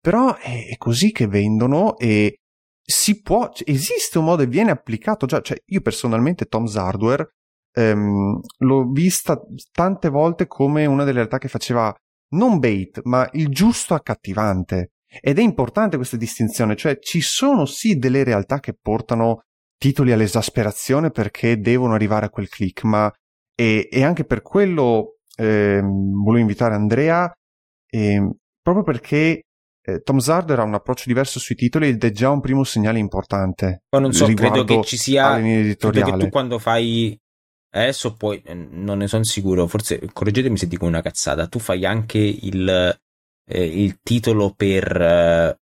Però 0.00 0.36
è, 0.36 0.68
è 0.68 0.76
così 0.76 1.12
che 1.12 1.26
vendono 1.26 1.96
e 1.96 2.38
si 2.84 3.20
può, 3.20 3.50
cioè, 3.52 3.70
esiste 3.70 4.18
un 4.18 4.24
modo 4.24 4.42
e 4.42 4.46
viene 4.46 4.70
applicato 4.70 5.26
già, 5.26 5.40
cioè 5.40 5.56
io 5.66 5.80
personalmente 5.80 6.46
Tom's 6.46 6.76
Hardware 6.76 7.28
ehm, 7.72 8.40
l'ho 8.58 8.84
vista 8.90 9.40
tante 9.72 10.08
volte 10.08 10.46
come 10.46 10.86
una 10.86 11.04
delle 11.04 11.18
realtà 11.18 11.38
che 11.38 11.48
faceva 11.48 11.94
non 12.30 12.58
bait, 12.58 13.00
ma 13.04 13.28
il 13.32 13.48
giusto 13.48 13.94
accattivante. 13.94 14.92
Ed 15.20 15.38
è 15.38 15.42
importante 15.42 15.96
questa 15.96 16.16
distinzione, 16.16 16.74
cioè 16.74 16.98
ci 16.98 17.20
sono 17.20 17.66
sì 17.66 17.96
delle 17.96 18.24
realtà 18.24 18.60
che 18.60 18.74
portano 18.80 19.42
titoli 19.82 20.12
all'esasperazione 20.12 21.10
perché 21.10 21.58
devono 21.58 21.94
arrivare 21.94 22.26
a 22.26 22.30
quel 22.30 22.48
click, 22.48 22.84
ma 22.84 23.12
e, 23.52 23.88
e 23.90 24.04
anche 24.04 24.24
per 24.24 24.40
quello 24.40 25.16
eh, 25.36 25.80
volevo 25.82 26.38
invitare 26.38 26.76
Andrea, 26.76 27.28
eh, 27.90 28.30
proprio 28.62 28.84
perché 28.84 29.42
eh, 29.84 30.00
Tom 30.02 30.18
Zard 30.18 30.50
ha 30.50 30.62
un 30.62 30.74
approccio 30.74 31.04
diverso 31.08 31.40
sui 31.40 31.56
titoli 31.56 31.88
ed 31.88 32.04
è 32.04 32.12
già 32.12 32.30
un 32.30 32.40
primo 32.40 32.62
segnale 32.62 33.00
importante. 33.00 33.82
Ma 33.90 33.98
non 33.98 34.12
so, 34.12 34.32
credo 34.32 34.62
che 34.62 34.84
ci 34.84 34.96
sia. 34.96 35.34
Credo 35.34 35.90
che 35.90 36.16
tu 36.16 36.28
quando 36.28 36.60
fai. 36.60 37.18
Adesso 37.74 38.14
poi 38.14 38.40
eh, 38.44 38.54
non 38.54 38.98
ne 38.98 39.08
sono 39.08 39.24
sicuro, 39.24 39.66
forse 39.66 39.98
correggetemi 40.12 40.56
se 40.56 40.68
dico 40.68 40.86
una 40.86 41.02
cazzata. 41.02 41.48
Tu 41.48 41.58
fai 41.58 41.84
anche 41.84 42.18
il, 42.18 42.68
eh, 43.46 43.64
il 43.64 43.98
titolo 44.00 44.54
per 44.54 45.58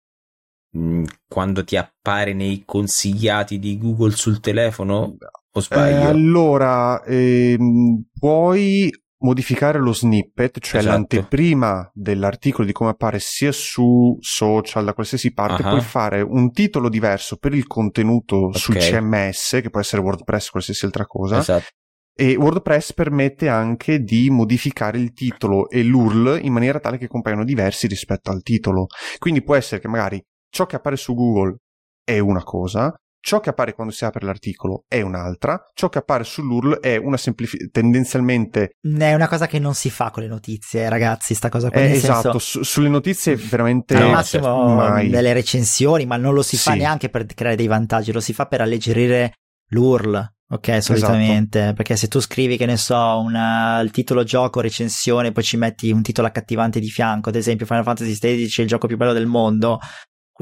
eh, 0.73 0.79
Mm, 0.79 1.05
quando 1.27 1.65
ti 1.65 1.77
appare 1.77 2.33
nei 2.33 2.63
consigliati 2.65 3.59
di 3.59 3.77
Google 3.77 4.13
sul 4.13 4.41
telefono? 4.41 5.17
O 5.53 5.61
sbaglio? 5.61 5.97
Eh, 5.97 6.05
allora, 6.05 7.03
ehm, 7.03 8.05
puoi 8.17 8.89
modificare 9.23 9.81
lo 9.81 9.93
snippet, 9.93 10.61
cioè 10.61 10.81
esatto. 10.81 10.95
l'anteprima 10.95 11.91
dell'articolo 11.93 12.67
di 12.67 12.73
come 12.73 12.91
appare 12.91 13.19
sia 13.19 13.53
su 13.53 14.17
social 14.21 14.85
da 14.85 14.95
qualsiasi 14.95 15.33
parte, 15.33 15.63
uh-huh. 15.63 15.71
puoi 15.71 15.81
fare 15.83 16.21
un 16.23 16.53
titolo 16.53 16.89
diverso 16.89 17.37
per 17.37 17.53
il 17.53 17.67
contenuto 17.67 18.47
okay. 18.47 18.61
sul 18.61 18.77
CMS, 18.77 19.59
che 19.61 19.71
può 19.71 19.81
essere 19.81 20.03
WordPress 20.03 20.49
o 20.49 20.51
qualsiasi 20.53 20.85
altra 20.85 21.05
cosa. 21.05 21.39
Esatto. 21.39 21.67
E 22.15 22.37
WordPress 22.37 22.93
permette 22.93 23.49
anche 23.49 24.03
di 24.03 24.31
modificare 24.31 24.99
il 24.99 25.13
titolo 25.13 25.69
e 25.69 25.83
l'URL 25.83 26.39
in 26.43 26.53
maniera 26.53 26.79
tale 26.79 26.99
che 26.99 27.09
compaiono 27.09 27.45
diversi 27.45 27.87
rispetto 27.87 28.31
al 28.31 28.43
titolo. 28.43 28.87
Quindi 29.19 29.43
può 29.43 29.55
essere 29.55 29.81
che 29.81 29.89
magari 29.89 30.23
ciò 30.51 30.67
che 30.67 30.77
appare 30.77 30.97
su 30.97 31.15
Google 31.15 31.57
è 32.05 32.19
una 32.19 32.43
cosa, 32.43 32.95
ciò 33.21 33.39
che 33.41 33.51
appare 33.51 33.75
quando 33.75 33.93
si 33.93 34.05
apre 34.05 34.25
l'articolo 34.25 34.85
è 34.89 35.01
un'altra, 35.03 35.63
ciò 35.75 35.89
che 35.89 35.99
appare 35.99 36.25
sull'URL 36.25 36.81
è 36.81 36.97
una 36.97 37.17
semplificazione 37.17 37.71
tendenzialmente 37.73 38.77
è 38.83 39.15
una 39.15 39.29
cosa 39.29 39.47
che 39.47 39.59
non 39.59 39.75
si 39.75 39.91
fa 39.91 40.11
con 40.11 40.23
le 40.23 40.29
notizie, 40.29 40.89
ragazzi, 40.89 41.35
sta 41.35 41.49
cosa 41.49 41.71
qua. 41.71 41.81
Eh, 41.81 41.93
esatto, 41.93 42.39
senso... 42.39 42.39
su- 42.39 42.63
sulle 42.63 42.89
notizie 42.89 43.37
veramente 43.37 43.95
al 43.95 44.11
massimo 44.11 44.75
mai. 44.75 45.09
delle 45.09 45.33
recensioni, 45.33 46.07
ma 46.07 46.17
non 46.17 46.35
lo 46.35 46.43
si 46.43 46.57
sì. 46.57 46.71
fa 46.71 46.75
neanche 46.75 47.09
per 47.11 47.27
creare 47.27 47.57
dei 47.57 47.67
vantaggi, 47.67 48.13
lo 48.13 48.21
si 48.21 48.33
fa 48.33 48.47
per 48.47 48.63
alleggerire 48.63 49.35
l'URL. 49.69 50.35
Ok, 50.53 50.67
esatto. 50.67 50.99
solitamente, 50.99 51.61
esatto. 51.61 51.75
perché 51.75 51.95
se 51.95 52.09
tu 52.09 52.19
scrivi, 52.19 52.57
che 52.57 52.67
ne 52.67 52.77
so, 52.77 53.21
una, 53.21 53.79
il 53.81 53.93
titolo 53.93 54.25
gioco, 54.25 54.61
recensione, 54.61 55.31
poi 55.31 55.45
ci 55.45 55.57
metti 55.57 55.93
un 55.93 56.03
titolo 56.03 56.27
accattivante 56.27 56.81
di 56.81 56.89
fianco, 56.89 57.29
ad 57.29 57.37
esempio 57.37 57.67
Final 57.67 57.85
Fantasy 57.85 58.15
XVI 58.15 58.53
è 58.57 58.61
il 58.63 58.67
gioco 58.67 58.89
più 58.89 58.97
bello 58.97 59.13
del 59.13 59.27
mondo, 59.27 59.79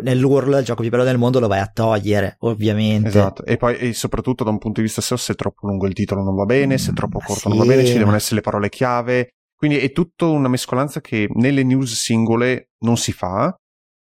nell'URL 0.03 0.59
il 0.59 0.64
gioco 0.64 0.82
più 0.82 0.90
bello 0.90 1.05
del 1.05 1.18
mondo 1.18 1.40
lo 1.40 1.49
vai 1.49 1.61
a 1.61 1.70
togliere, 1.72 2.36
ovviamente. 2.40 3.09
Esatto, 3.09 3.44
e 3.44 3.57
poi 3.57 3.76
e 3.76 3.92
soprattutto 3.92 4.44
da 4.44 4.51
un 4.51 4.59
punto 4.59 4.80
di 4.80 4.86
vista 4.86 5.01
SEO 5.01 5.16
se 5.16 5.32
è 5.32 5.36
troppo 5.36 5.66
lungo 5.66 5.86
il 5.86 5.94
titolo 5.94 6.22
non 6.22 6.34
va 6.34 6.44
bene, 6.44 6.78
se 6.78 6.90
è 6.90 6.94
troppo 6.94 7.18
corto 7.18 7.42
sì. 7.42 7.49
non 7.49 7.59
va 7.59 7.64
bene, 7.64 7.84
ci 7.84 7.99
devono 7.99 8.16
essere 8.16 8.36
le 8.36 8.42
parole 8.42 8.68
chiave. 8.68 9.30
Quindi 9.55 9.78
è 9.78 9.90
tutta 9.90 10.26
una 10.26 10.49
mescolanza 10.49 11.01
che 11.01 11.26
nelle 11.34 11.64
news 11.64 11.92
singole 11.94 12.70
non 12.84 12.96
si 12.96 13.12
fa. 13.12 13.55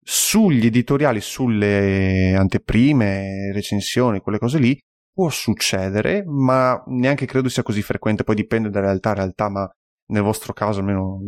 Sugli 0.07 0.65
editoriali, 0.65 1.21
sulle 1.21 2.35
anteprime, 2.35 3.51
recensioni, 3.53 4.19
quelle 4.19 4.37
cose 4.37 4.59
lì, 4.59 4.77
può 5.11 5.29
succedere, 5.29 6.23
ma 6.27 6.83
neanche 6.87 7.25
credo 7.25 7.47
sia 7.47 7.63
così 7.63 7.81
frequente, 7.81 8.23
poi 8.23 8.35
dipende 8.35 8.69
da 8.69 8.81
realtà 8.81 9.11
a 9.11 9.13
realtà, 9.13 9.49
ma 9.49 9.69
nel 10.07 10.21
vostro 10.21 10.51
caso 10.51 10.79
almeno 10.81 11.21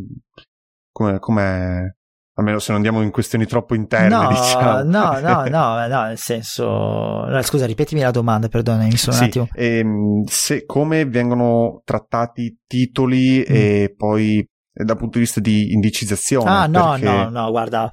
come, 0.91 1.19
come 1.19 1.96
almeno 2.37 2.59
se 2.59 2.67
non 2.71 2.77
andiamo 2.77 3.01
in 3.03 3.11
questioni 3.11 3.45
troppo 3.45 3.75
interne, 3.75 4.09
no, 4.09 4.27
diciamo. 4.29 4.83
No, 4.83 5.19
no, 5.19 5.43
no, 5.49 5.87
no, 5.87 6.03
nel 6.05 6.17
senso... 6.17 7.25
Scusa, 7.41 7.65
ripetimi 7.65 8.01
la 8.01 8.11
domanda, 8.11 8.47
perdona, 8.47 8.83
mi 8.83 8.95
sono 8.95 9.15
sì, 9.15 9.23
un 9.23 9.27
attimo... 9.27 9.47
Ehm, 9.53 10.23
se, 10.25 10.65
come 10.65 11.05
vengono 11.05 11.81
trattati 11.83 12.59
titoli 12.67 13.39
mm. 13.39 13.43
e 13.47 13.93
poi 13.95 14.47
dal 14.71 14.97
punto 14.97 15.17
di 15.17 15.23
vista 15.23 15.39
di 15.39 15.73
indicizzazione? 15.73 16.49
Ah, 16.49 16.67
no, 16.67 16.91
perché... 16.91 17.05
no, 17.05 17.29
no, 17.29 17.49
guarda, 17.49 17.89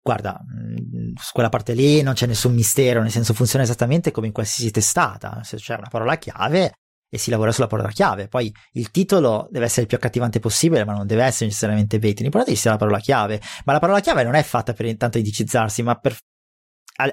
guarda, 0.00 0.38
mm, 0.40 1.14
su 1.20 1.32
quella 1.32 1.48
parte 1.48 1.74
lì 1.74 2.00
non 2.00 2.14
c'è 2.14 2.26
nessun 2.26 2.54
mistero, 2.54 3.02
nel 3.02 3.10
senso 3.10 3.34
funziona 3.34 3.64
esattamente 3.64 4.12
come 4.12 4.28
in 4.28 4.32
qualsiasi 4.32 4.70
testata, 4.70 5.40
se 5.42 5.56
c'è 5.56 5.74
una 5.74 5.88
parola 5.90 6.16
chiave 6.16 6.72
e 7.10 7.18
si 7.18 7.30
lavora 7.30 7.52
sulla 7.52 7.66
parola 7.66 7.88
chiave. 7.88 8.28
Poi 8.28 8.52
il 8.72 8.90
titolo 8.90 9.48
deve 9.50 9.66
essere 9.66 9.82
il 9.82 9.86
più 9.88 9.96
accattivante 9.96 10.40
possibile, 10.40 10.84
ma 10.84 10.92
non 10.92 11.06
deve 11.06 11.24
essere 11.24 11.46
necessariamente 11.46 11.98
bait. 11.98 12.20
L'importante 12.20 12.50
è 12.50 12.54
che 12.54 12.60
sia 12.60 12.70
la 12.72 12.76
parola 12.76 12.98
chiave. 12.98 13.40
Ma 13.64 13.72
la 13.72 13.78
parola 13.78 14.00
chiave 14.00 14.24
non 14.24 14.34
è 14.34 14.42
fatta 14.42 14.72
per 14.72 14.86
intanto 14.86 15.18
indicizzarsi, 15.18 15.82
ma 15.82 15.94
per... 15.96 16.16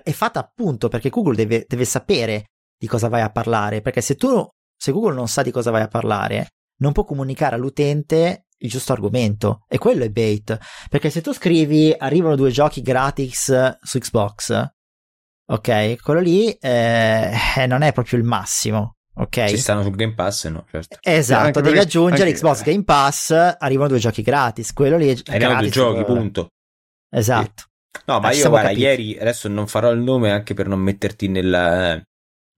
è 0.04 0.12
fatta 0.12 0.40
appunto 0.40 0.90
perché 0.90 1.10
Google 1.10 1.36
deve, 1.36 1.66
deve 1.68 1.86
sapere 1.86 2.46
di 2.78 2.88
cosa 2.88 3.08
vai 3.08 3.22
a 3.22 3.30
parlare. 3.30 3.82
Perché 3.82 4.02
se 4.02 4.16
tu, 4.16 4.46
se 4.76 4.92
Google 4.92 5.16
non 5.16 5.28
sa 5.28 5.42
di 5.42 5.52
cosa 5.52 5.72
vai 5.72 5.82
a 5.82 5.88
parlare, 5.88 6.50
non 6.80 6.92
può 6.92 7.06
comunicare 7.06 7.56
all'utente 7.56 8.48
il 8.58 8.70
giusto 8.70 8.92
argomento. 8.92 9.64
E 9.70 9.78
quello 9.78 10.04
è 10.04 10.10
bait. 10.10 10.58
Perché 10.90 11.10
se 11.10 11.22
tu 11.22 11.34
scrivi 11.34 11.96
arrivano 11.98 12.36
due 12.36 12.52
giochi 12.52 12.82
gratis 12.82 13.78
su 13.82 13.98
Xbox, 13.98 14.72
ok, 15.48 16.02
quello 16.02 16.20
lì 16.20 16.52
eh, 16.52 17.32
non 17.68 17.82
è 17.82 17.94
proprio 17.94 18.20
il 18.20 18.26
massimo. 18.26 18.95
Ok. 19.18 19.46
Ci 19.46 19.58
stanno 19.58 19.84
sul 19.84 19.96
Game 19.96 20.14
Pass, 20.14 20.48
no? 20.48 20.66
Certo. 20.70 20.98
Esatto, 21.02 21.62
devi 21.62 21.78
aggiungere 21.78 22.24
anche... 22.24 22.36
Xbox 22.36 22.64
Game 22.64 22.84
Pass, 22.84 23.32
arrivano 23.32 23.90
due 23.90 24.00
giochi 24.00 24.22
gratis. 24.22 24.74
Quello 24.74 24.98
lì 24.98 25.10
è 25.10 25.18
Arrivano 25.28 25.62
due 25.62 25.70
giochi, 25.70 26.04
quello... 26.04 26.20
punto. 26.20 26.50
Esatto. 27.10 27.64
No, 28.06 28.20
ma 28.20 28.32
io 28.32 28.50
guarda, 28.50 28.68
capiti. 28.70 28.84
ieri 28.84 29.18
adesso 29.18 29.48
non 29.48 29.68
farò 29.68 29.92
il 29.92 30.02
nome 30.02 30.32
anche 30.32 30.54
per 30.54 30.68
non 30.68 30.80
metterti 30.80 31.30
nel. 31.30 32.04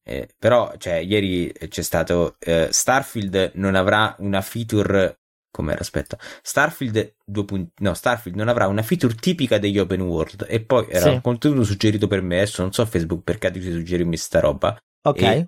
Eh, 0.03 0.29
però, 0.37 0.73
cioè, 0.77 0.95
ieri 0.95 1.53
c'è 1.67 1.81
stato 1.81 2.37
eh, 2.39 2.69
Starfield 2.71 3.51
non 3.55 3.75
avrà 3.75 4.15
una 4.19 4.41
feature. 4.41 5.19
Com'era? 5.51 5.79
Aspetta, 5.79 6.17
Starfield 6.41 7.15
2. 7.23 7.67
No, 7.79 7.93
Starfield 7.93 8.35
non 8.35 8.47
avrà 8.47 8.67
una 8.67 8.81
feature 8.81 9.13
tipica 9.13 9.59
degli 9.59 9.77
open 9.77 10.01
world. 10.01 10.45
E 10.49 10.61
poi 10.61 10.87
era 10.89 11.05
sì. 11.05 11.09
un 11.09 11.21
contenuto 11.21 11.63
suggerito 11.63 12.07
per 12.07 12.21
me. 12.21 12.37
Adesso 12.37 12.63
non 12.63 12.73
so 12.73 12.85
Facebook 12.85 13.21
perché 13.23 13.51
ti 13.51 13.61
suggerirmi 13.61 14.17
sta 14.17 14.39
roba. 14.39 14.75
Ok. 15.03 15.21
E 15.21 15.45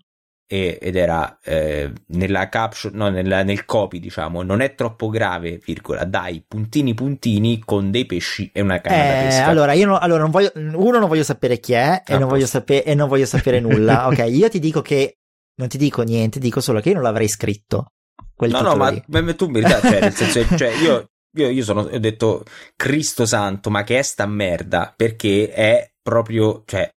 ed 0.52 0.96
era 0.96 1.38
eh, 1.44 1.92
nella 2.08 2.50
caption, 2.50 2.94
no, 2.96 3.10
nella, 3.10 3.44
nel 3.44 3.66
copy, 3.66 4.00
diciamo, 4.00 4.42
non 4.42 4.62
è 4.62 4.74
troppo 4.74 5.10
grave, 5.10 5.60
virgola, 5.64 6.06
dai, 6.06 6.44
puntini 6.48 6.96
puntini 6.96 7.60
con 7.60 7.92
dei 7.92 8.08
pesci 8.08 8.50
e 8.52 8.62
una 8.62 8.82
canna 8.82 9.04
eh, 9.04 9.08
da 9.08 9.20
pesca. 9.28 9.46
Allora, 9.46 9.74
io 9.74 9.86
no, 9.86 10.00
allora 10.00 10.22
non 10.22 10.32
voglio, 10.32 10.52
uno 10.56 10.98
non 10.98 11.08
voglio 11.08 11.24
sapere 11.24 11.60
chi 11.60 11.74
è 11.74 12.02
e, 12.04 12.18
non 12.18 12.28
voglio, 12.28 12.48
sape- 12.48 12.84
e 12.84 12.96
non 12.96 13.08
voglio 13.08 13.28
sapere 13.28 13.60
nulla. 13.62 14.08
ok, 14.08 14.26
io 14.28 14.50
ti 14.50 14.58
dico 14.58 14.82
che 14.82 15.18
non 15.58 15.68
ti 15.68 15.78
dico 15.78 16.02
niente, 16.02 16.40
dico 16.40 16.62
solo 16.62 16.80
che 16.80 16.90
io 16.90 16.96
non 16.96 17.04
l'avrei 17.04 17.28
scritto. 17.28 17.92
Quel 18.34 18.50
no, 18.50 18.62
no, 18.62 18.76
ma, 18.76 18.92
ma, 19.06 19.34
tu 19.36 19.46
in 19.46 19.52
verità, 19.52 19.80
cioè, 19.82 20.00
nel 20.00 20.14
senso, 20.16 20.58
cioè, 20.58 20.72
io, 20.82 21.12
io, 21.36 21.50
io 21.50 21.64
sono, 21.64 21.82
ho 21.82 22.00
detto, 22.00 22.44
Cristo 22.76 23.28
santo, 23.28 23.70
ma 23.70 23.84
che 23.84 24.00
è 24.00 24.02
sta 24.02 24.26
merda? 24.26 24.92
Perché 24.96 25.52
è 25.52 25.92
proprio, 26.02 26.64
cioè, 26.66 26.90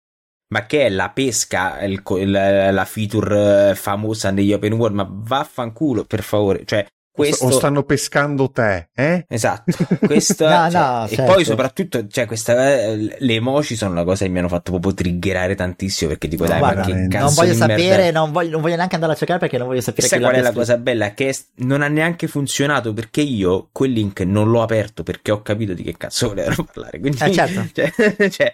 ma 0.51 0.65
che 0.65 0.85
è 0.85 0.89
la 0.89 1.09
pesca, 1.09 1.81
il, 1.81 2.01
il, 2.17 2.31
la 2.31 2.85
feature 2.85 3.73
famosa 3.75 4.31
negli 4.31 4.51
open 4.53 4.73
world, 4.73 4.95
ma 4.95 5.07
vaffanculo, 5.09 6.03
per 6.03 6.21
favore, 6.23 6.63
cioè 6.65 6.85
questo... 7.13 7.45
O 7.45 7.51
stanno 7.51 7.83
pescando 7.83 8.49
te, 8.51 8.89
eh? 8.93 9.25
Esatto, 9.29 9.71
questo, 10.05 10.47
no, 10.47 10.69
cioè, 10.69 10.81
no, 10.81 11.05
e 11.05 11.15
certo. 11.15 11.33
poi 11.33 11.45
soprattutto, 11.45 12.07
cioè, 12.07 12.25
questa, 12.25 12.83
eh, 12.83 13.15
le 13.17 13.33
emoji 13.33 13.75
sono 13.75 13.91
una 13.91 14.03
cosa 14.03 14.25
che 14.25 14.31
mi 14.31 14.39
hanno 14.39 14.49
fatto 14.49 14.71
proprio 14.71 14.93
triggerare 14.93 15.55
tantissimo 15.55 16.09
perché 16.09 16.27
dico, 16.27 16.45
dai, 16.45 16.59
Guarda, 16.59 16.79
ma 16.81 16.85
che 16.85 17.07
cazzo 17.07 17.25
Non 17.25 17.33
voglio 17.33 17.53
sapere, 17.53 18.11
non 18.11 18.31
voglio, 18.31 18.49
non 18.51 18.61
voglio, 18.61 18.75
neanche 18.75 18.95
andare 18.95 19.13
a 19.13 19.15
cercare 19.15 19.39
perché 19.39 19.57
non 19.57 19.67
voglio 19.67 19.81
sapere 19.81 20.07
Sai 20.07 20.19
qual 20.19 20.35
è 20.35 20.41
la 20.41 20.51
cosa 20.51 20.77
bella? 20.77 21.13
Che 21.13 21.37
non 21.57 21.81
ha 21.81 21.87
neanche 21.87 22.27
funzionato 22.27 22.93
perché 22.93 23.21
io 23.21 23.69
quel 23.71 23.91
link 23.91 24.19
non 24.21 24.49
l'ho 24.49 24.61
aperto 24.61 25.03
perché 25.03 25.31
ho 25.31 25.41
capito 25.41 25.73
di 25.73 25.83
che 25.83 25.95
cazzo 25.95 26.29
volevano 26.29 26.63
parlare. 26.71 26.99
Quindi, 26.99 27.23
eh, 27.23 27.31
certo. 27.31 27.67
cioè, 27.73 28.29
cioè 28.29 28.51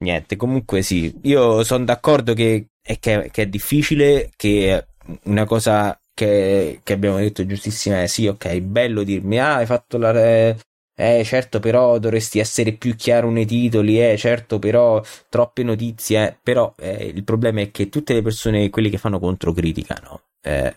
Niente, 0.00 0.36
comunque 0.36 0.82
sì, 0.82 1.12
io 1.22 1.64
sono 1.64 1.84
d'accordo 1.84 2.32
che 2.32 2.68
è, 2.80 2.98
che, 3.00 3.30
che 3.32 3.42
è 3.42 3.46
difficile, 3.48 4.30
che 4.36 4.86
una 5.24 5.44
cosa 5.44 5.98
che, 6.14 6.80
che, 6.84 6.92
abbiamo 6.92 7.16
detto 7.18 7.44
giustissima 7.44 8.02
è 8.02 8.06
sì, 8.06 8.26
ok, 8.28 8.60
bello 8.60 9.02
dirmi, 9.02 9.38
ah, 9.40 9.56
hai 9.56 9.66
fatto 9.66 9.98
la... 9.98 10.56
Eh, 11.00 11.22
certo, 11.24 11.60
però 11.60 11.98
dovresti 11.98 12.40
essere 12.40 12.72
più 12.72 12.96
chiaro 12.96 13.30
nei 13.30 13.46
titoli, 13.46 14.00
eh, 14.04 14.16
certo, 14.16 14.58
però 14.58 15.00
troppe 15.28 15.62
notizie, 15.62 16.28
eh, 16.28 16.38
però 16.42 16.74
eh, 16.76 17.06
il 17.06 17.22
problema 17.22 17.60
è 17.60 17.70
che 17.70 17.88
tutte 17.88 18.14
le 18.14 18.22
persone, 18.22 18.68
quelli 18.70 18.90
che 18.90 18.98
fanno 18.98 19.20
controcritica, 19.20 19.96
no? 20.02 20.22
Eh, 20.42 20.74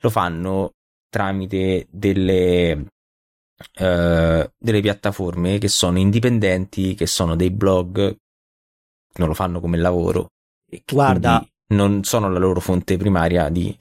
lo 0.00 0.10
fanno 0.10 0.70
tramite 1.08 1.86
delle 1.90 2.86
eh, 3.74 4.50
delle 4.58 4.80
piattaforme 4.80 5.58
che 5.58 5.68
sono 5.68 5.98
indipendenti, 5.98 6.94
che 6.94 7.06
sono 7.06 7.36
dei 7.36 7.50
blog, 7.50 8.16
non 9.14 9.28
lo 9.28 9.34
fanno 9.34 9.60
come 9.60 9.76
lavoro 9.76 10.30
e 10.68 10.82
che 10.84 10.94
Guarda, 10.94 11.46
non 11.68 12.04
sono 12.04 12.30
la 12.30 12.38
loro 12.38 12.60
fonte 12.60 12.96
primaria 12.96 13.48
di... 13.48 13.76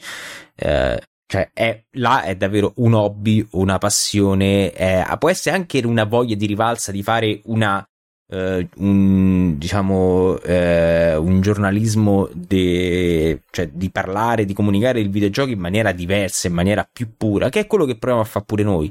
Eh, 0.56 1.02
cioè, 1.26 1.50
è, 1.54 1.82
là 1.92 2.24
è 2.24 2.36
davvero 2.36 2.74
un 2.78 2.94
hobby, 2.94 3.48
una 3.52 3.78
passione, 3.78 4.72
è, 4.72 5.06
può 5.18 5.30
essere 5.30 5.56
anche 5.56 5.80
una 5.86 6.04
voglia 6.04 6.36
di 6.36 6.46
rivalsa 6.46 6.92
di 6.92 7.04
fare 7.04 7.40
una 7.46 7.86
Uh, 8.34 8.66
un, 8.78 9.58
diciamo, 9.58 10.36
uh, 10.36 11.22
un 11.22 11.40
giornalismo 11.42 12.30
de, 12.32 13.42
cioè, 13.52 13.68
di 13.68 13.90
parlare, 13.90 14.46
di 14.46 14.54
comunicare 14.54 15.02
il 15.02 15.10
videogioco 15.10 15.50
in 15.50 15.60
maniera 15.60 15.92
diversa, 15.92 16.48
in 16.48 16.54
maniera 16.54 16.88
più 16.90 17.10
pura, 17.18 17.50
che 17.50 17.60
è 17.60 17.68
quello 17.68 17.84
che 17.84 17.98
proviamo 17.98 18.24
a 18.24 18.26
fare 18.26 18.46
pure 18.46 18.64
noi. 18.64 18.90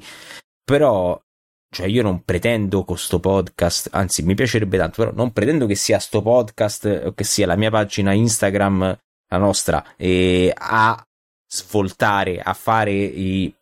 Però, 0.71 1.21
cioè, 1.69 1.87
io 1.87 2.03
non 2.03 2.23
pretendo 2.23 2.85
con 2.85 2.97
sto 2.97 3.19
podcast, 3.19 3.89
anzi, 3.91 4.23
mi 4.23 4.37
piacerebbe 4.37 4.79
tanto, 4.79 5.03
però 5.03 5.13
non 5.13 5.33
pretendo 5.33 5.67
che 5.67 5.75
sia 5.75 5.99
sto 5.99 6.23
podcast 6.23 7.03
o 7.07 7.13
che 7.13 7.25
sia 7.25 7.45
la 7.45 7.57
mia 7.57 7.71
pagina 7.71 8.13
Instagram, 8.13 8.97
la 9.29 9.37
nostra, 9.37 9.85
e 9.97 10.53
a 10.57 11.05
svoltare, 11.49 12.39
a 12.41 12.55
fare 12.55 12.93
i 12.93 13.53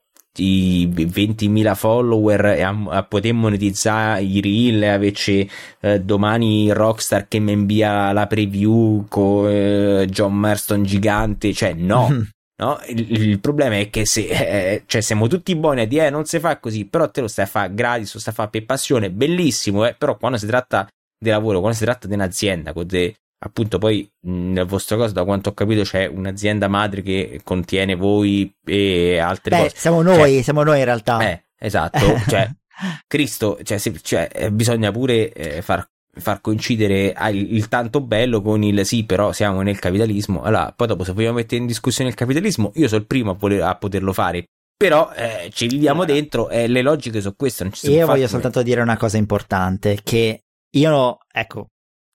i 0.41 0.87
20.000 0.87 1.75
follower 1.75 2.45
e 2.47 2.63
a, 2.63 2.77
a, 2.91 3.03
poter 3.03 3.33
monetizzare 3.33 4.23
i 4.23 4.41
reel 4.41 4.85
averci 4.85 5.51
eh, 5.81 6.01
domani 6.01 6.71
Rockstar 6.73 7.27
che 7.27 7.41
mi 7.41 7.51
invia 7.51 8.13
la 8.13 8.29
preview 8.29 9.07
con 9.09 9.51
eh, 9.51 10.07
John 10.09 10.35
Marston 10.35 10.85
gigante 10.85 11.53
cioè 11.53 11.73
no 11.73 12.25
No? 12.61 12.81
Il, 12.89 13.23
il, 13.23 13.41
problema 13.41 13.79
è 13.79 13.89
che 13.89 14.05
se 14.05 14.27
eh, 14.27 14.83
cioè 14.87 15.01
siamo 15.01 15.29
tutti 15.29 15.55
buoni 15.55 15.83
a 15.83 15.87
dire 15.87 16.07
eh, 16.07 16.11
non 16.11 16.25
si 16.25 16.41
fa 16.41 16.59
così, 16.59 16.87
però 16.87 17.09
te 17.09 17.21
lo 17.21 17.29
stai 17.29 17.45
a 17.45 17.49
fare 17.49 17.73
gratis, 17.73 18.15
lo 18.15 18.21
stai 18.21 18.33
a 18.33 18.37
fare 18.37 18.51
per 18.51 18.65
passione, 18.65 19.11
bellissimo, 19.11 19.87
eh? 19.87 19.95
però 19.95 20.17
quando 20.17 20.39
si 20.39 20.47
tratta 20.47 20.89
di 21.17 21.31
lavoro, 21.31 21.61
quando 21.61 21.77
si 21.77 21.85
tratta 21.85 22.09
di 22.09 22.15
un'azienda, 22.15 22.73
de, 22.73 23.15
appunto 23.39 23.79
poi 23.79 24.11
nel 24.23 24.67
vostro 24.67 24.99
caso 24.99 25.13
da 25.13 25.25
quanto 25.25 25.51
ho 25.51 25.55
capito 25.55 25.83
c'è 25.83 26.07
un'azienda 26.07 26.67
madre 26.67 27.03
che 27.03 27.41
contiene 27.45 27.95
voi 27.95 28.53
e 28.65 29.19
altre 29.19 29.57
Beh, 29.57 29.63
cose. 29.63 29.77
Siamo 29.77 30.03
noi, 30.03 30.33
cioè, 30.33 30.43
siamo 30.43 30.63
noi 30.65 30.79
in 30.81 30.85
realtà. 30.85 31.31
Eh, 31.31 31.45
esatto, 31.57 32.19
cioè 32.29 32.51
Cristo, 33.07 33.59
cioè, 33.63 33.79
se, 33.79 33.97
cioè, 34.03 34.29
eh, 34.33 34.51
bisogna 34.51 34.91
pure 34.91 35.33
eh, 35.33 35.63
far 35.63 35.89
far 36.19 36.41
coincidere 36.41 37.15
il, 37.31 37.55
il, 37.55 37.69
tanto 37.69 38.01
bello 38.01 38.41
con 38.41 38.63
il 38.63 38.85
sì, 38.85 39.05
però 39.05 39.33
siamo 39.33 39.63
nel 39.63 39.79
capitalismo. 39.79 40.43
Allora, 40.43 40.73
poi 40.75 40.87
dopo, 40.87 41.05
se 41.05 41.13
vogliamo 41.13 41.37
mettere 41.37 41.61
in 41.61 41.67
discussione 41.67 42.11
il 42.11 42.17
capitalismo, 42.17 42.73
io 42.75 42.89
sono 42.89 43.01
il 43.01 43.07
primo 43.07 43.33
a, 43.33 43.35
voler, 43.35 43.63
a 43.63 43.77
poterlo 43.77 44.13
fare. 44.13 44.45
Però 44.77 45.11
eh, 45.13 45.51
ci 45.53 45.67
viviamo 45.67 46.05
dentro 46.05 46.49
e 46.51 46.69
le 46.69 46.83
logiche 46.83 47.21
sono 47.21 47.35
queste. 47.37 47.65
Non 47.65 47.73
ci 47.73 47.91
io 47.91 48.07
voglio 48.07 48.29
soltanto 48.29 48.63
dire 48.63 48.81
una 48.81 48.97
cosa 48.97 49.17
importante: 49.17 49.99
che 50.03 50.43
io, 50.71 51.19
ecco, 51.33 51.67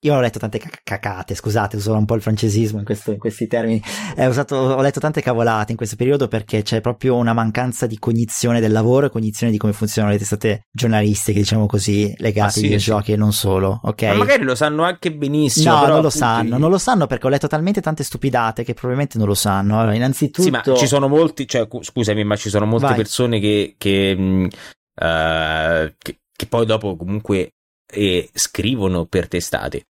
io 0.04 0.16
ho 0.16 0.20
letto 0.20 0.38
tante 0.38 0.62
cacate, 0.84 1.34
scusate, 1.34 1.78
uso 1.78 1.93
un 1.93 2.04
po' 2.04 2.16
il 2.16 2.22
francesismo 2.22 2.80
in, 2.80 2.86
questo, 2.86 3.12
in 3.12 3.18
questi 3.18 3.47
termini. 3.47 3.82
Eh, 4.18 4.28
usato, 4.28 4.56
ho 4.56 4.82
letto 4.82 4.99
tante 4.99 5.22
cavolate 5.22 5.72
in 5.72 5.78
questo 5.78 5.95
periodo 5.95 6.28
perché 6.28 6.62
c'è 6.62 6.82
proprio 6.82 7.16
una 7.16 7.32
mancanza 7.32 7.88
di 7.88 7.97
cognizione 7.97 8.60
del 8.60 8.74
lavoro 8.74 9.06
e 9.06 9.10
cognizione 9.10 9.51
di 9.51 9.58
come 9.58 9.72
funzionano 9.72 10.14
le 10.14 10.20
testate 10.20 10.68
giornalistiche, 10.72 11.39
diciamo 11.39 11.68
così, 11.68 12.14
legate 12.18 12.47
ah, 12.47 12.51
sì, 12.51 12.58
ai 12.58 12.64
videogiochi 12.66 13.06
sì. 13.06 13.12
e 13.14 13.16
non 13.16 13.32
solo, 13.32 13.80
ok? 13.82 14.04
Ma 14.04 14.14
magari 14.16 14.43
lo 14.43 14.56
sanno 14.56 14.84
anche 14.84 15.14
benissimo. 15.14 15.74
No, 15.74 15.88
non 15.88 16.01
lo 16.01 16.10
sanno, 16.10 16.58
non 16.58 16.70
lo 16.70 16.78
sanno 16.78 17.08
perché 17.08 17.28
ho 17.28 17.30
letto 17.30 17.47
talmente 17.47 17.80
tante 17.80 18.04
stupidate 18.04 18.66
che 18.66 18.74
probabilmente 18.74 19.18
non 19.18 19.28
lo 19.28 19.36
sanno. 19.36 19.80
Allora, 19.80 19.95
innanzitutto... 19.95 20.41
Sì, 20.41 20.49
ma 20.49 20.62
ci 20.62 20.88
sono 20.88 21.08
molti, 21.08 21.47
cioè, 21.47 21.66
scusami, 21.80 22.26
ma 22.26 22.36
ci 22.36 22.49
sono 22.49 22.66
molte 22.66 22.88
Vai. 22.88 22.95
persone 22.95 23.39
che, 23.39 23.76
che, 23.78 24.18
uh, 24.20 25.93
che, 25.97 26.20
che 26.36 26.45
poi 26.49 26.66
dopo 26.66 26.97
comunque 26.97 27.54
eh, 27.89 28.30
scrivono 28.34 29.06
per 29.06 29.30
testate 29.30 29.86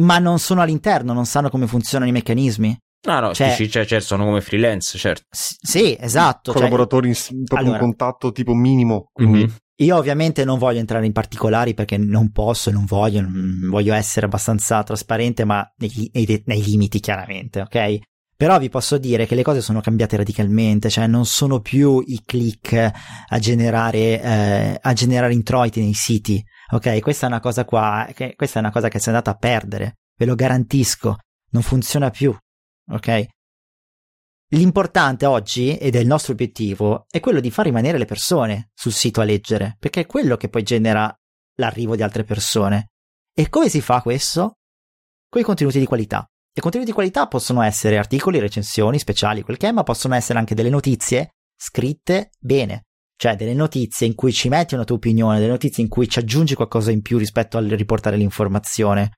ma 0.00 0.18
non 0.18 0.38
sono 0.38 0.62
all'interno, 0.62 1.12
non 1.12 1.26
sanno 1.26 1.48
come 1.48 1.66
funzionano 1.66 2.10
i 2.10 2.12
meccanismi. 2.12 2.76
No, 3.06 3.20
no, 3.20 3.34
cioè, 3.34 3.50
dici, 3.50 3.70
cioè, 3.70 3.86
cioè, 3.86 4.00
sono 4.00 4.24
come 4.24 4.40
freelance, 4.40 4.98
certo. 4.98 5.24
S- 5.30 5.56
sì, 5.60 5.96
esatto. 5.98 6.50
Cioè 6.50 6.60
Collaboratori 6.60 7.14
cioè, 7.14 7.34
in, 7.34 7.44
proprio 7.44 7.68
allora, 7.68 7.82
in 7.84 7.90
contatto 7.90 8.32
tipo 8.32 8.52
minimo. 8.54 9.10
Quindi... 9.12 9.38
Mm-hmm. 9.38 9.54
Io 9.80 9.94
ovviamente 9.94 10.42
non 10.46 10.58
voglio 10.58 10.78
entrare 10.78 11.04
in 11.04 11.12
particolari 11.12 11.74
perché 11.74 11.98
non 11.98 12.32
posso, 12.32 12.70
non 12.70 12.86
voglio, 12.86 13.20
non 13.20 13.68
voglio 13.68 13.92
essere 13.92 14.24
abbastanza 14.24 14.82
trasparente, 14.82 15.44
ma 15.44 15.70
nei, 15.76 16.10
nei, 16.14 16.42
nei, 16.46 16.64
limiti 16.64 16.98
chiaramente, 16.98 17.60
ok? 17.60 17.98
Però 18.34 18.58
vi 18.58 18.70
posso 18.70 18.96
dire 18.96 19.26
che 19.26 19.34
le 19.34 19.42
cose 19.42 19.60
sono 19.60 19.82
cambiate 19.82 20.16
radicalmente, 20.16 20.88
cioè 20.88 21.06
non 21.06 21.26
sono 21.26 21.60
più 21.60 22.02
i 22.06 22.22
click 22.24 22.72
a 23.28 23.38
generare, 23.38 24.22
eh, 24.22 24.78
a 24.80 24.92
generare 24.94 25.34
introiti 25.34 25.80
nei 25.80 25.92
siti, 25.92 26.42
ok? 26.72 27.00
Questa 27.00 27.26
è 27.26 27.28
una 27.28 27.40
cosa 27.40 27.64
qua, 27.64 28.08
che, 28.14 28.34
questa 28.36 28.58
è 28.58 28.62
una 28.62 28.72
cosa 28.72 28.88
che 28.88 28.98
si 28.98 29.06
è 29.06 29.08
andata 29.08 29.30
a 29.30 29.36
perdere, 29.36 29.98
ve 30.16 30.24
lo 30.24 30.34
garantisco, 30.34 31.18
non 31.50 31.62
funziona 31.62 32.10
più, 32.10 32.36
ok? 32.90 33.26
L'importante 34.50 35.26
oggi, 35.26 35.76
ed 35.76 35.96
è 35.96 35.98
il 35.98 36.06
nostro 36.06 36.32
obiettivo, 36.32 37.06
è 37.10 37.18
quello 37.18 37.40
di 37.40 37.50
far 37.50 37.64
rimanere 37.64 37.98
le 37.98 38.04
persone 38.04 38.70
sul 38.74 38.92
sito 38.92 39.20
a 39.20 39.24
leggere, 39.24 39.76
perché 39.78 40.02
è 40.02 40.06
quello 40.06 40.36
che 40.36 40.48
poi 40.48 40.62
genera 40.62 41.12
l'arrivo 41.56 41.96
di 41.96 42.02
altre 42.02 42.22
persone. 42.22 42.90
E 43.34 43.48
come 43.48 43.68
si 43.68 43.80
fa 43.80 44.00
questo? 44.02 44.58
Con 45.28 45.40
i 45.40 45.44
contenuti 45.44 45.80
di 45.80 45.86
qualità. 45.86 46.24
I 46.52 46.60
contenuti 46.60 46.90
di 46.90 46.96
qualità 46.96 47.26
possono 47.26 47.60
essere 47.60 47.98
articoli, 47.98 48.38
recensioni, 48.38 48.98
speciali, 48.98 49.42
quel 49.42 49.56
che 49.56 49.68
è, 49.68 49.72
ma 49.72 49.82
possono 49.82 50.14
essere 50.14 50.38
anche 50.38 50.54
delle 50.54 50.70
notizie 50.70 51.32
scritte 51.54 52.30
bene. 52.38 52.85
Cioè 53.16 53.34
delle 53.34 53.54
notizie 53.54 54.06
in 54.06 54.14
cui 54.14 54.32
ci 54.32 54.48
metti 54.48 54.74
una 54.74 54.84
tua 54.84 54.96
opinione, 54.96 55.38
delle 55.38 55.50
notizie 55.50 55.82
in 55.82 55.88
cui 55.88 56.08
ci 56.08 56.18
aggiungi 56.18 56.54
qualcosa 56.54 56.90
in 56.90 57.02
più 57.02 57.16
rispetto 57.18 57.56
al 57.56 57.66
riportare 57.66 58.16
l'informazione. 58.16 59.12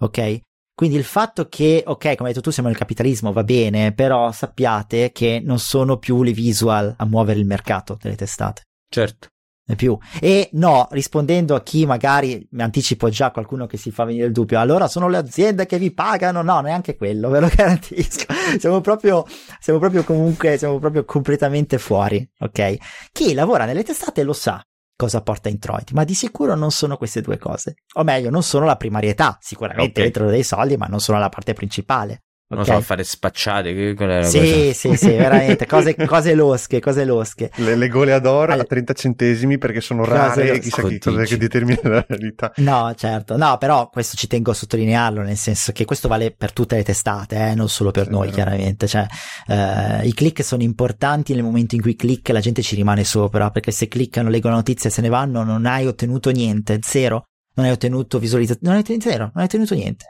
Ok? 0.00 0.40
Quindi 0.74 0.96
il 0.96 1.04
fatto 1.04 1.48
che, 1.48 1.84
ok, 1.86 2.16
come 2.16 2.28
hai 2.28 2.34
detto 2.34 2.40
tu, 2.40 2.50
siamo 2.50 2.68
nel 2.68 2.78
capitalismo, 2.78 3.32
va 3.32 3.44
bene, 3.44 3.92
però 3.92 4.32
sappiate 4.32 5.12
che 5.12 5.40
non 5.44 5.58
sono 5.58 5.98
più 5.98 6.22
le 6.22 6.32
visual 6.32 6.94
a 6.96 7.04
muovere 7.04 7.38
il 7.38 7.46
mercato 7.46 7.98
delle 8.00 8.16
testate. 8.16 8.62
Certo. 8.88 9.28
Più. 9.76 9.96
E 10.20 10.50
no, 10.52 10.88
rispondendo 10.90 11.54
a 11.54 11.62
chi 11.62 11.86
magari 11.86 12.46
mi 12.50 12.62
anticipo 12.62 13.08
già 13.08 13.30
qualcuno 13.30 13.66
che 13.66 13.76
si 13.76 13.90
fa 13.90 14.04
venire 14.04 14.26
il 14.26 14.32
dubbio, 14.32 14.58
allora 14.58 14.88
sono 14.88 15.08
le 15.08 15.16
aziende 15.16 15.66
che 15.66 15.78
vi 15.78 15.92
pagano? 15.92 16.42
No, 16.42 16.60
neanche 16.60 16.96
quello, 16.96 17.30
ve 17.30 17.40
lo 17.40 17.50
garantisco. 17.54 18.26
Siamo 18.58 18.80
proprio, 18.80 19.24
siamo 19.60 19.78
proprio 19.78 20.04
comunque, 20.04 20.58
siamo 20.58 20.78
proprio 20.78 21.04
completamente 21.04 21.78
fuori, 21.78 22.28
ok? 22.40 22.76
Chi 23.12 23.34
lavora 23.34 23.64
nelle 23.64 23.84
testate 23.84 24.22
lo 24.22 24.32
sa 24.32 24.62
cosa 24.94 25.22
porta 25.22 25.48
introiti, 25.48 25.94
ma 25.94 26.04
di 26.04 26.14
sicuro 26.14 26.54
non 26.54 26.70
sono 26.70 26.96
queste 26.96 27.22
due 27.22 27.38
cose. 27.38 27.76
O 27.94 28.04
meglio, 28.04 28.30
non 28.30 28.42
sono 28.42 28.66
la 28.66 28.76
primarietà, 28.76 29.36
sicuramente 29.40 29.92
okay. 29.92 30.04
entrano 30.06 30.30
dei 30.30 30.44
soldi, 30.44 30.76
ma 30.76 30.86
non 30.86 31.00
sono 31.00 31.18
la 31.18 31.28
parte 31.28 31.54
principale. 31.54 32.24
Non 32.52 32.64
okay. 32.64 32.76
so, 32.76 32.82
fare 32.82 33.04
spacciate. 33.04 33.74
Che, 33.74 33.94
che 33.94 34.24
sì, 34.24 34.38
cosa? 34.38 34.72
sì, 34.72 34.96
sì, 34.96 35.10
veramente. 35.16 35.66
Cose, 35.66 35.94
cose 36.06 36.34
losche, 36.34 36.80
cose 36.80 37.04
losche. 37.04 37.50
Le, 37.56 37.76
le 37.76 37.88
goleador 37.88 38.50
allora, 38.50 38.62
a 38.62 38.64
30 38.64 38.92
centesimi 38.92 39.58
perché 39.58 39.80
sono 39.80 40.04
rare 40.04 40.52
e 40.52 40.58
chissà 40.58 40.82
che 40.82 40.98
cosa 40.98 41.22
che 41.24 41.36
determina 41.36 41.80
la 41.82 42.04
realtà. 42.06 42.52
No, 42.56 42.92
certo. 42.96 43.36
No, 43.36 43.56
però 43.58 43.88
questo 43.88 44.16
ci 44.16 44.26
tengo 44.26 44.50
a 44.50 44.54
sottolinearlo, 44.54 45.22
nel 45.22 45.36
senso 45.36 45.72
che 45.72 45.84
questo 45.84 46.08
vale 46.08 46.30
per 46.32 46.52
tutte 46.52 46.76
le 46.76 46.82
testate, 46.82 47.36
eh, 47.36 47.54
non 47.54 47.68
solo 47.68 47.90
per 47.90 48.06
sì, 48.06 48.10
noi, 48.10 48.30
chiaramente. 48.30 48.86
Cioè, 48.86 49.06
eh, 49.46 50.06
i 50.06 50.12
click 50.12 50.44
sono 50.44 50.62
importanti 50.62 51.34
nel 51.34 51.42
momento 51.42 51.74
in 51.74 51.80
cui 51.80 51.96
click 51.96 52.28
la 52.28 52.40
gente 52.40 52.62
ci 52.62 52.74
rimane 52.74 53.04
sopra, 53.04 53.50
perché 53.50 53.70
se 53.70 53.88
cliccano, 53.88 54.28
leggono 54.28 54.56
notizie 54.56 54.90
e 54.90 54.92
se 54.92 55.00
ne 55.00 55.08
vanno, 55.08 55.42
non 55.42 55.66
hai 55.66 55.86
ottenuto 55.86 56.30
niente, 56.30 56.78
zero. 56.82 57.24
Non 57.54 57.66
hai 57.66 57.72
ottenuto 57.72 58.18
visualizzazione, 58.18 58.68
non 58.68 58.76
hai 58.76 58.80
ottenuto 58.80 59.10
zero, 59.10 59.24
non 59.24 59.32
hai 59.34 59.44
ottenuto 59.44 59.74
niente. 59.74 60.06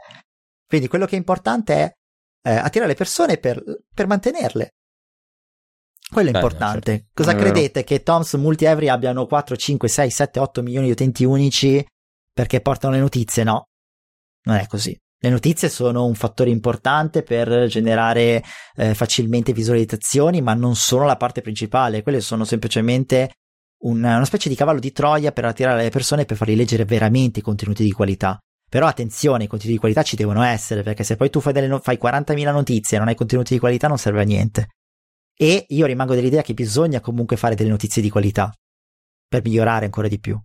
Quindi 0.65 0.87
quello 0.87 1.05
che 1.05 1.15
è 1.15 1.17
importante 1.17 1.73
è 1.75 1.91
eh, 2.43 2.51
attirare 2.51 2.91
le 2.91 2.95
persone 2.95 3.37
per, 3.37 3.61
per 3.93 4.07
mantenerle. 4.07 4.73
Quello 6.09 6.29
è 6.29 6.31
Beh, 6.31 6.37
importante. 6.37 6.91
Certo. 6.91 7.09
Cosa 7.13 7.31
è 7.31 7.35
credete? 7.35 7.81
Vero. 7.81 7.85
Che 7.85 8.03
Toms 8.03 8.33
Multi 8.33 8.65
Every 8.65 8.89
abbiano 8.89 9.25
4, 9.25 9.55
5, 9.55 9.87
6, 9.87 10.09
7, 10.09 10.39
8 10.39 10.61
milioni 10.61 10.85
di 10.87 10.91
utenti 10.91 11.23
unici 11.23 11.83
perché 12.31 12.61
portano 12.61 12.93
le 12.93 12.99
notizie? 12.99 13.43
No, 13.43 13.63
non 14.43 14.57
è 14.57 14.67
così. 14.67 14.95
Le 15.17 15.29
notizie 15.29 15.69
sono 15.69 16.05
un 16.05 16.15
fattore 16.15 16.49
importante 16.49 17.23
per 17.23 17.67
generare 17.67 18.43
eh, 18.75 18.93
facilmente 18.93 19.53
visualizzazioni, 19.53 20.41
ma 20.41 20.53
non 20.53 20.75
sono 20.75 21.05
la 21.05 21.15
parte 21.15 21.41
principale. 21.41 22.03
Quelle 22.03 22.19
sono 22.19 22.43
semplicemente 22.43 23.31
una, 23.83 24.17
una 24.17 24.25
specie 24.25 24.49
di 24.49 24.55
cavallo 24.55 24.79
di 24.79 24.91
Troia 24.91 25.31
per 25.31 25.45
attirare 25.45 25.83
le 25.83 25.89
persone 25.89 26.23
e 26.23 26.25
per 26.25 26.35
farli 26.35 26.55
leggere 26.55 26.83
veramente 26.83 27.39
i 27.39 27.43
contenuti 27.43 27.83
di 27.83 27.91
qualità. 27.91 28.37
Però 28.73 28.87
attenzione, 28.87 29.43
i 29.43 29.47
contenuti 29.47 29.75
di 29.75 29.79
qualità 29.79 30.01
ci 30.01 30.15
devono 30.15 30.41
essere, 30.41 30.81
perché 30.81 31.03
se 31.03 31.15
poi 31.15 31.29
tu 31.29 31.39
fai, 31.39 31.53
delle, 31.53 31.79
fai 31.79 31.99
40.000 32.01 32.51
notizie 32.51 32.97
e 32.97 32.99
non 32.99 33.07
hai 33.07 33.13
contenuti 33.13 33.53
di 33.53 33.59
qualità 33.59 33.87
non 33.87 33.99
serve 33.99 34.21
a 34.21 34.23
niente. 34.23 34.69
E 35.37 35.67
io 35.69 35.85
rimango 35.85 36.15
dell'idea 36.15 36.41
che 36.41 36.55
bisogna 36.55 36.99
comunque 36.99 37.37
fare 37.37 37.53
delle 37.53 37.69
notizie 37.69 38.01
di 38.01 38.09
qualità, 38.09 38.51
per 39.27 39.43
migliorare 39.43 39.85
ancora 39.85 40.07
di 40.07 40.19
più. 40.19 40.41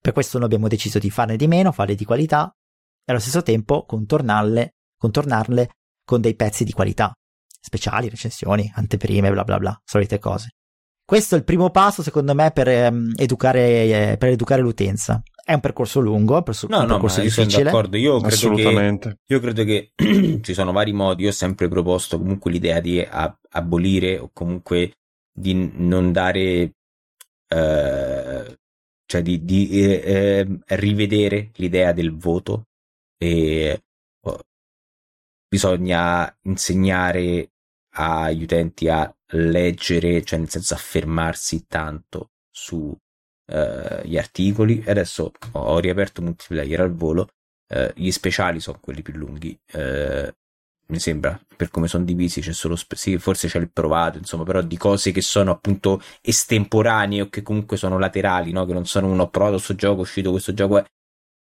Per 0.00 0.14
questo 0.14 0.38
noi 0.38 0.46
abbiamo 0.46 0.68
deciso 0.68 0.98
di 0.98 1.10
farne 1.10 1.36
di 1.36 1.46
meno, 1.48 1.70
farle 1.70 1.94
di 1.94 2.06
qualità, 2.06 2.50
e 3.04 3.12
allo 3.12 3.20
stesso 3.20 3.42
tempo 3.42 3.84
contornarle, 3.84 4.76
contornarle 4.96 5.68
con 6.02 6.22
dei 6.22 6.34
pezzi 6.36 6.64
di 6.64 6.72
qualità, 6.72 7.12
speciali, 7.60 8.08
recensioni, 8.08 8.72
anteprime, 8.74 9.30
bla 9.30 9.44
bla 9.44 9.58
bla, 9.58 9.78
solite 9.84 10.18
cose. 10.18 10.48
Questo 11.04 11.34
è 11.34 11.38
il 11.38 11.44
primo 11.44 11.68
passo, 11.68 12.02
secondo 12.02 12.34
me, 12.34 12.52
per, 12.52 12.68
ehm, 12.68 13.12
educare, 13.16 14.12
eh, 14.12 14.16
per 14.16 14.30
educare 14.30 14.62
l'utenza. 14.62 15.20
È 15.50 15.54
un 15.54 15.60
percorso 15.60 15.98
lungo, 15.98 16.36
un 16.36 16.44
percorso, 16.44 16.68
no, 16.68 16.78
un 16.78 16.86
percorso 16.86 17.16
no, 17.16 17.22
difficile. 17.24 17.50
Sono 17.50 17.64
d'accordo. 17.64 17.96
Io 17.96 18.20
credo 18.20 18.26
Assolutamente. 18.28 19.08
Che, 19.08 19.34
io 19.34 19.40
credo 19.40 19.64
che 19.64 19.90
ci 20.42 20.54
sono 20.54 20.70
vari 20.70 20.92
modi. 20.92 21.24
Io 21.24 21.30
ho 21.30 21.32
sempre 21.32 21.66
proposto 21.66 22.18
comunque 22.18 22.52
l'idea 22.52 22.78
di 22.78 23.00
ab- 23.00 23.36
abolire 23.48 24.16
o 24.20 24.30
comunque 24.32 24.92
di 25.32 25.72
non 25.74 26.12
dare, 26.12 26.74
eh, 27.48 28.58
cioè 29.04 29.22
di, 29.22 29.44
di 29.44 29.70
eh, 29.70 30.02
ehm, 30.04 30.60
rivedere 30.66 31.50
l'idea 31.54 31.90
del 31.90 32.16
voto. 32.16 32.68
E 33.18 33.82
oh, 34.20 34.40
bisogna 35.48 36.32
insegnare 36.42 37.50
agli 37.94 38.44
utenti 38.44 38.88
a 38.88 39.12
leggere, 39.32 40.22
cioè 40.22 40.38
nel 40.38 40.48
senso 40.48 40.74
a 40.74 40.76
fermarsi 40.76 41.66
tanto 41.66 42.30
su 42.52 42.96
uh, 43.50 44.06
gli 44.06 44.16
articoli. 44.16 44.82
E 44.84 44.90
adesso 44.90 45.32
ho 45.52 45.78
riaperto 45.78 46.22
multiplayer 46.22 46.80
al 46.80 46.94
volo. 46.94 47.28
Uh, 47.68 47.90
gli 47.94 48.10
speciali 48.10 48.60
sono 48.60 48.78
quelli 48.80 49.02
più 49.02 49.14
lunghi. 49.14 49.58
Uh, 49.72 50.28
mi 50.90 50.98
sembra 50.98 51.40
per 51.56 51.70
come 51.70 51.88
sono 51.88 52.04
divisi 52.04 52.40
c'è 52.40 52.52
solo 52.52 52.76
spe- 52.76 52.96
sì, 52.96 53.16
forse 53.18 53.48
c'è 53.48 53.58
il 53.58 53.70
provato 53.70 54.18
insomma 54.18 54.44
però 54.44 54.60
di 54.60 54.76
cose 54.76 55.12
che 55.12 55.22
sono 55.22 55.52
appunto 55.52 56.02
estemporanee 56.20 57.22
o 57.22 57.28
che 57.28 57.42
comunque 57.42 57.76
sono 57.76 57.98
laterali 57.98 58.52
no? 58.52 58.66
che 58.66 58.72
non 58.72 58.86
sono 58.86 59.08
uno 59.08 59.22
ho 59.22 59.28
provato 59.28 59.54
questo 59.54 59.74
gioco 59.74 59.98
è 59.98 60.02
uscito 60.02 60.30
questo 60.30 60.52
gioco 60.52 60.78
è 60.78 60.84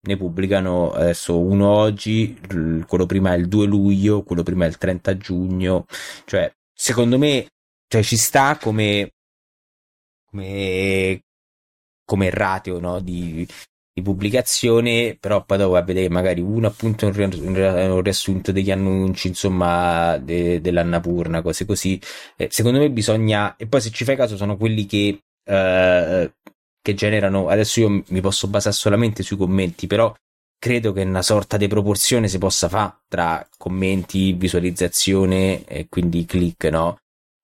ne 0.01 0.17
pubblicano 0.17 0.93
adesso 0.93 1.39
uno 1.39 1.69
oggi 1.69 2.39
quello 2.87 3.07
prima 3.07 3.33
è 3.35 3.37
il 3.37 3.49
2 3.49 3.67
luglio 3.67 4.23
quello 4.23 4.43
prima 4.43 4.65
è 4.65 4.69
il 4.69 4.79
30 4.79 5.17
giugno 5.17 5.87
cioè 6.25 6.51
secondo 6.73 7.19
me 7.19 7.47
cioè 7.87 8.03
ci 8.03 8.17
sta 8.17 8.57
come 8.57 9.13
come 10.31 11.21
come 12.09 12.31
ratio 12.31 12.79
no, 12.81 13.01
di, 13.01 13.47
di, 13.93 14.03
pubblicazione, 14.03 15.15
però 15.21 15.45
poi 15.45 15.59
dopo 15.59 15.77
a 15.77 15.83
vedere 15.83 16.09
magari 16.09 16.41
uno 16.41 16.67
appunto 16.67 17.07
un, 17.07 17.13
un 17.15 18.03
riassunto 18.03 18.51
degli 18.51 18.71
annunci, 18.71 19.29
insomma, 19.29 20.17
de, 20.17 20.63
dell'Annapurna, 20.63 21.43
cose 21.43 21.67
così. 21.67 22.01
Eh, 22.37 22.49
secondo 22.51 22.79
me 22.79 22.91
bisogna, 22.91 23.57
e 23.57 23.67
poi 23.67 23.83
se 23.83 23.91
ci 23.91 24.05
fai 24.05 24.17
caso 24.17 24.39
sono 24.39 24.57
quelli 24.57 24.87
che, 24.87 25.19
eh, 25.45 26.33
che 26.81 26.95
generano, 26.95 27.49
adesso 27.49 27.81
io 27.81 28.03
mi 28.07 28.21
posso 28.23 28.49
basare 28.49 28.75
solamente 28.75 29.23
sui 29.23 29.37
commenti, 29.37 29.87
però 29.87 30.15
credo 30.59 30.93
che 30.93 31.03
una 31.03 31.23
sorta 31.23 31.59
di 31.59 31.69
proporzione 31.69 32.29
si 32.29 32.39
possa 32.39 32.69
fare 32.71 33.01
tra 33.07 33.47
commenti, 33.59 34.33
visualizzazione 34.33 35.65
e 35.65 35.89
quindi 35.91 36.25
click, 36.25 36.65
no? 36.71 36.97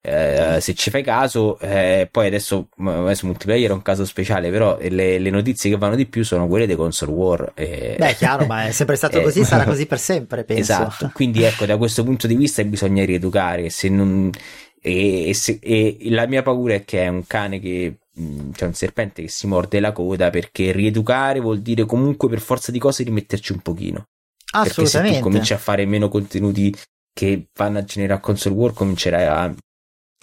Eh, 0.07 0.61
se 0.61 0.75
ci 0.75 0.91
fai 0.91 1.03
caso, 1.03 1.59
eh, 1.61 2.07
poi 2.11 2.27
adesso, 2.27 2.69
adesso 2.77 3.27
multiplayer 3.27 3.71
è 3.71 3.73
un 3.73 3.81
caso 3.81 4.05
speciale, 4.05 4.51
però 4.51 4.77
le, 4.79 5.19
le, 5.19 5.31
notizie 5.31 5.71
che 5.71 5.79
vanno 5.79 5.95
di 5.95 6.05
più 6.05 6.23
sono 6.25 6.47
quelle 6.47 6.67
dei 6.67 6.77
console 6.77 7.13
war. 7.13 7.53
Eh, 7.55 7.97
Beh, 7.99 8.15
chiaro, 8.15 8.45
ma 8.45 8.67
è 8.67 8.71
sempre 8.71 8.97
stato 8.97 9.19
così, 9.23 9.41
eh, 9.41 9.45
sarà 9.45 9.65
così 9.65 9.87
per 9.87 9.99
sempre, 9.99 10.45
penso. 10.45 10.61
Esatto, 10.61 11.11
quindi 11.15 11.43
ecco, 11.43 11.65
da 11.65 11.79
questo 11.79 12.05
punto 12.05 12.27
di 12.27 12.35
vista 12.35 12.63
bisogna 12.65 13.03
rieducare. 13.03 13.71
Se 13.71 13.89
non, 13.89 14.31
e, 14.79 15.31
e, 15.31 15.33
se, 15.33 15.59
e 15.63 15.97
la 16.11 16.27
mia 16.27 16.43
paura 16.43 16.75
è 16.75 16.85
che 16.85 17.05
è 17.05 17.09
un 17.09 17.27
cane 17.27 17.59
che 17.59 17.97
c'è 18.15 18.53
cioè 18.53 18.69
un 18.69 18.75
serpente 18.75 19.23
che 19.23 19.29
si 19.29 19.47
morde 19.47 19.81
la 19.81 19.93
coda 19.93 20.29
perché 20.29 20.71
rieducare 20.71 21.41
vuol 21.41 21.63
dire 21.63 21.87
comunque 21.87 22.29
per 22.29 22.41
forza 22.41 22.71
di 22.71 22.79
cose 22.79 23.05
rimetterci 23.05 23.53
un 23.53 23.61
pochino. 23.61 24.05
Assolutamente. 24.53 24.83
Perché 24.83 25.09
se 25.09 25.17
tu 25.17 25.23
cominci 25.23 25.53
a 25.55 25.59
fare 25.59 25.87
meno 25.87 26.09
contenuti 26.09 26.75
che 27.11 27.47
vanno 27.57 27.79
a 27.79 27.85
generare 27.85 28.21
console 28.21 28.55
war, 28.55 28.73
comincerai 28.75 29.25
a 29.25 29.55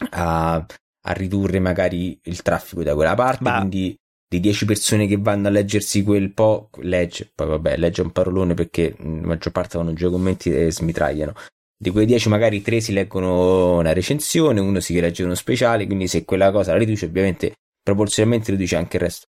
a, 0.10 0.56
a 0.56 1.12
ridurre 1.14 1.60
magari 1.60 2.20
il 2.24 2.41
traffico 2.41 2.84
da 2.84 2.95
quella 2.95 3.16
parte, 3.16 3.43
bah. 3.43 3.58
quindi 3.58 3.95
di 4.32 4.39
10 4.39 4.66
persone 4.66 5.08
che 5.08 5.18
vanno 5.18 5.47
a 5.47 5.52
leggersi 5.52 6.04
quel 6.04 6.32
po', 6.32 6.70
legge, 6.78 7.30
poi 7.36 7.47
vabbè, 7.47 7.78
legge 7.78 8.02
un 8.02 8.12
parolone 8.12 8.54
perché 8.54 8.95
la 8.97 9.28
maggior 9.28 9.52
parte 9.52 9.78
vanno 9.78 9.93
giù 9.93 10.06
ai 10.06 10.12
commenti 10.12 10.56
e 10.56 10.72
smitragliano. 10.72 11.34
Di 11.78 11.89
quei 11.89 12.06
10 12.06 12.30
magari 12.30 12.62
3 12.62 12.80
si 12.80 12.93
leggono 12.93 13.80
una 13.80 13.91
recensione, 13.91 14.60
uno 14.60 14.80
si 14.80 14.97
legge 14.99 15.24
uno 15.24 15.36
speciale, 15.36 15.86
quindi 15.86 16.08
se 16.08 16.24
quella 16.24 16.52
cosa 16.52 16.72
la 16.72 16.78
riduce 16.78 17.08
ovviamente 17.08 17.56
proporzionalmente 17.84 18.52
riduce 18.52 18.76
anche 18.78 18.97
il 18.97 19.04
resto. 19.04 19.26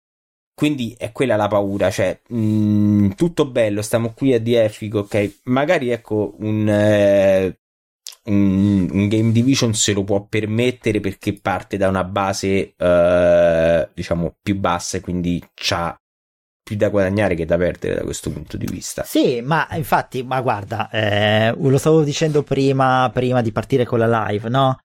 Quindi 0.55 0.97
è 0.99 1.12
quella 1.12 1.37
la 1.37 1.47
paura, 1.47 1.89
cioè 1.91 2.21
mh, 2.27 3.11
tutto 3.11 3.49
bello, 3.49 3.83
stiamo 3.83 4.12
qui 4.12 4.35
a 4.35 4.41
DF, 4.41 4.89
ok, 4.93 5.41
magari 5.45 5.91
ecco 5.91 6.35
un, 6.41 6.69
eh, 6.69 7.61
un, 8.29 8.89
un, 8.91 9.09
Game 9.09 9.33
Division 9.33 9.74
se 9.74 9.93
lo 9.93 10.05
può 10.05 10.24
permettere 10.26 11.01
perché 11.01 11.39
parte 11.41 11.76
da 11.76 11.89
una 11.89 12.05
base 12.05 12.74
eh, 12.76 13.89
diciamo 13.93 14.37
più 14.41 14.59
bassa 14.59 14.97
e 14.97 15.01
quindi 15.01 15.43
c'ha 15.55 15.97
più 16.62 16.76
da 16.76 16.91
guadagnare 16.91 17.35
che 17.35 17.47
da 17.47 17.57
perdere 17.57 17.95
da 17.95 18.05
questo 18.05 18.31
punto 18.31 18.59
di 18.59 18.66
vista. 18.66 19.03
Sì, 19.03 19.41
ma 19.41 19.66
infatti, 19.72 20.22
ma 20.22 20.41
guarda, 20.43 20.91
eh, 20.91 21.55
lo 21.57 21.79
stavo 21.79 22.03
dicendo 22.03 22.43
prima, 22.43 23.11
prima 23.12 23.41
di 23.41 23.53
partire 23.53 23.87
con 23.87 23.99
la 23.99 24.26
live, 24.26 24.49
no? 24.51 24.79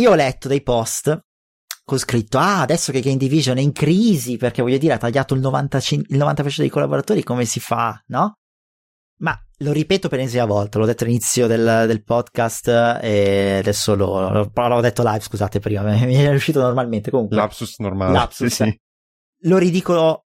Io 0.00 0.10
ho 0.10 0.14
letto 0.14 0.48
dei 0.48 0.62
post 0.62 1.20
con 1.84 1.98
scritto 1.98 2.38
ah 2.38 2.60
adesso 2.60 2.92
che 2.92 3.00
Game 3.00 3.16
Division 3.16 3.58
è 3.58 3.60
in 3.60 3.72
crisi 3.72 4.36
perché 4.36 4.62
voglio 4.62 4.78
dire 4.78 4.94
ha 4.94 4.98
tagliato 4.98 5.34
il, 5.34 5.40
95, 5.40 6.14
il 6.14 6.22
90% 6.22 6.56
dei 6.58 6.68
collaboratori 6.68 7.22
come 7.22 7.44
si 7.44 7.60
fa 7.60 8.00
no? 8.06 8.38
Lo 9.62 9.72
ripeto 9.72 10.08
per 10.08 10.18
l'ennesima 10.18 10.44
volta 10.44 10.78
l'ho 10.78 10.86
detto 10.86 11.04
all'inizio 11.04 11.46
del, 11.46 11.84
del 11.86 12.02
podcast 12.02 12.68
e 12.68 13.58
adesso 13.58 13.94
lo, 13.94 14.50
l'ho 14.52 14.80
detto 14.80 15.02
live 15.02 15.20
scusate 15.20 15.60
prima 15.60 15.82
mi 16.04 16.14
è 16.14 16.32
uscito 16.32 16.60
normalmente 16.60 17.10
comunque 17.10 17.36
lapsus 17.36 17.78
normale 17.78 18.12
lapsus 18.12 18.52
sì, 18.52 18.64
sì. 18.64 18.80
lo 19.48 19.58
ridico 19.58 20.26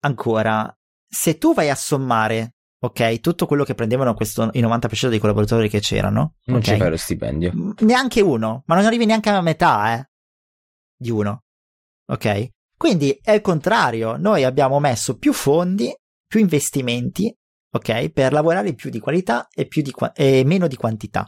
ancora 0.00 0.72
se 1.08 1.38
tu 1.38 1.54
vai 1.54 1.70
a 1.70 1.74
sommare 1.74 2.56
ok? 2.78 3.20
Tutto 3.20 3.46
quello 3.46 3.64
che 3.64 3.74
prendevano 3.74 4.14
questo, 4.14 4.50
i 4.52 4.60
90% 4.60 5.08
dei 5.08 5.18
collaboratori 5.18 5.68
che 5.68 5.80
c'erano. 5.80 6.34
Non 6.44 6.58
okay? 6.58 6.74
ci 6.74 6.78
fai 6.78 6.90
lo 6.90 6.96
stipendio. 6.96 7.52
Neanche 7.80 8.20
uno, 8.20 8.62
ma 8.66 8.76
non 8.76 8.84
arrivi 8.84 9.06
neanche 9.06 9.28
alla 9.30 9.40
metà, 9.40 9.94
eh 9.94 10.10
di 10.96 11.10
uno. 11.10 11.44
Ok? 12.06 12.48
Quindi 12.76 13.18
è 13.22 13.32
il 13.32 13.40
contrario, 13.40 14.16
noi 14.16 14.44
abbiamo 14.44 14.78
messo 14.80 15.16
più 15.16 15.32
fondi, 15.32 15.94
più 16.26 16.40
investimenti, 16.40 17.34
ok? 17.76 18.10
Per 18.10 18.32
lavorare 18.32 18.74
più 18.74 18.90
di 18.90 18.98
qualità 18.98 19.48
e, 19.54 19.68
di 19.70 19.90
qua- 19.90 20.12
e 20.12 20.42
meno 20.44 20.66
di 20.66 20.76
quantità. 20.76 21.26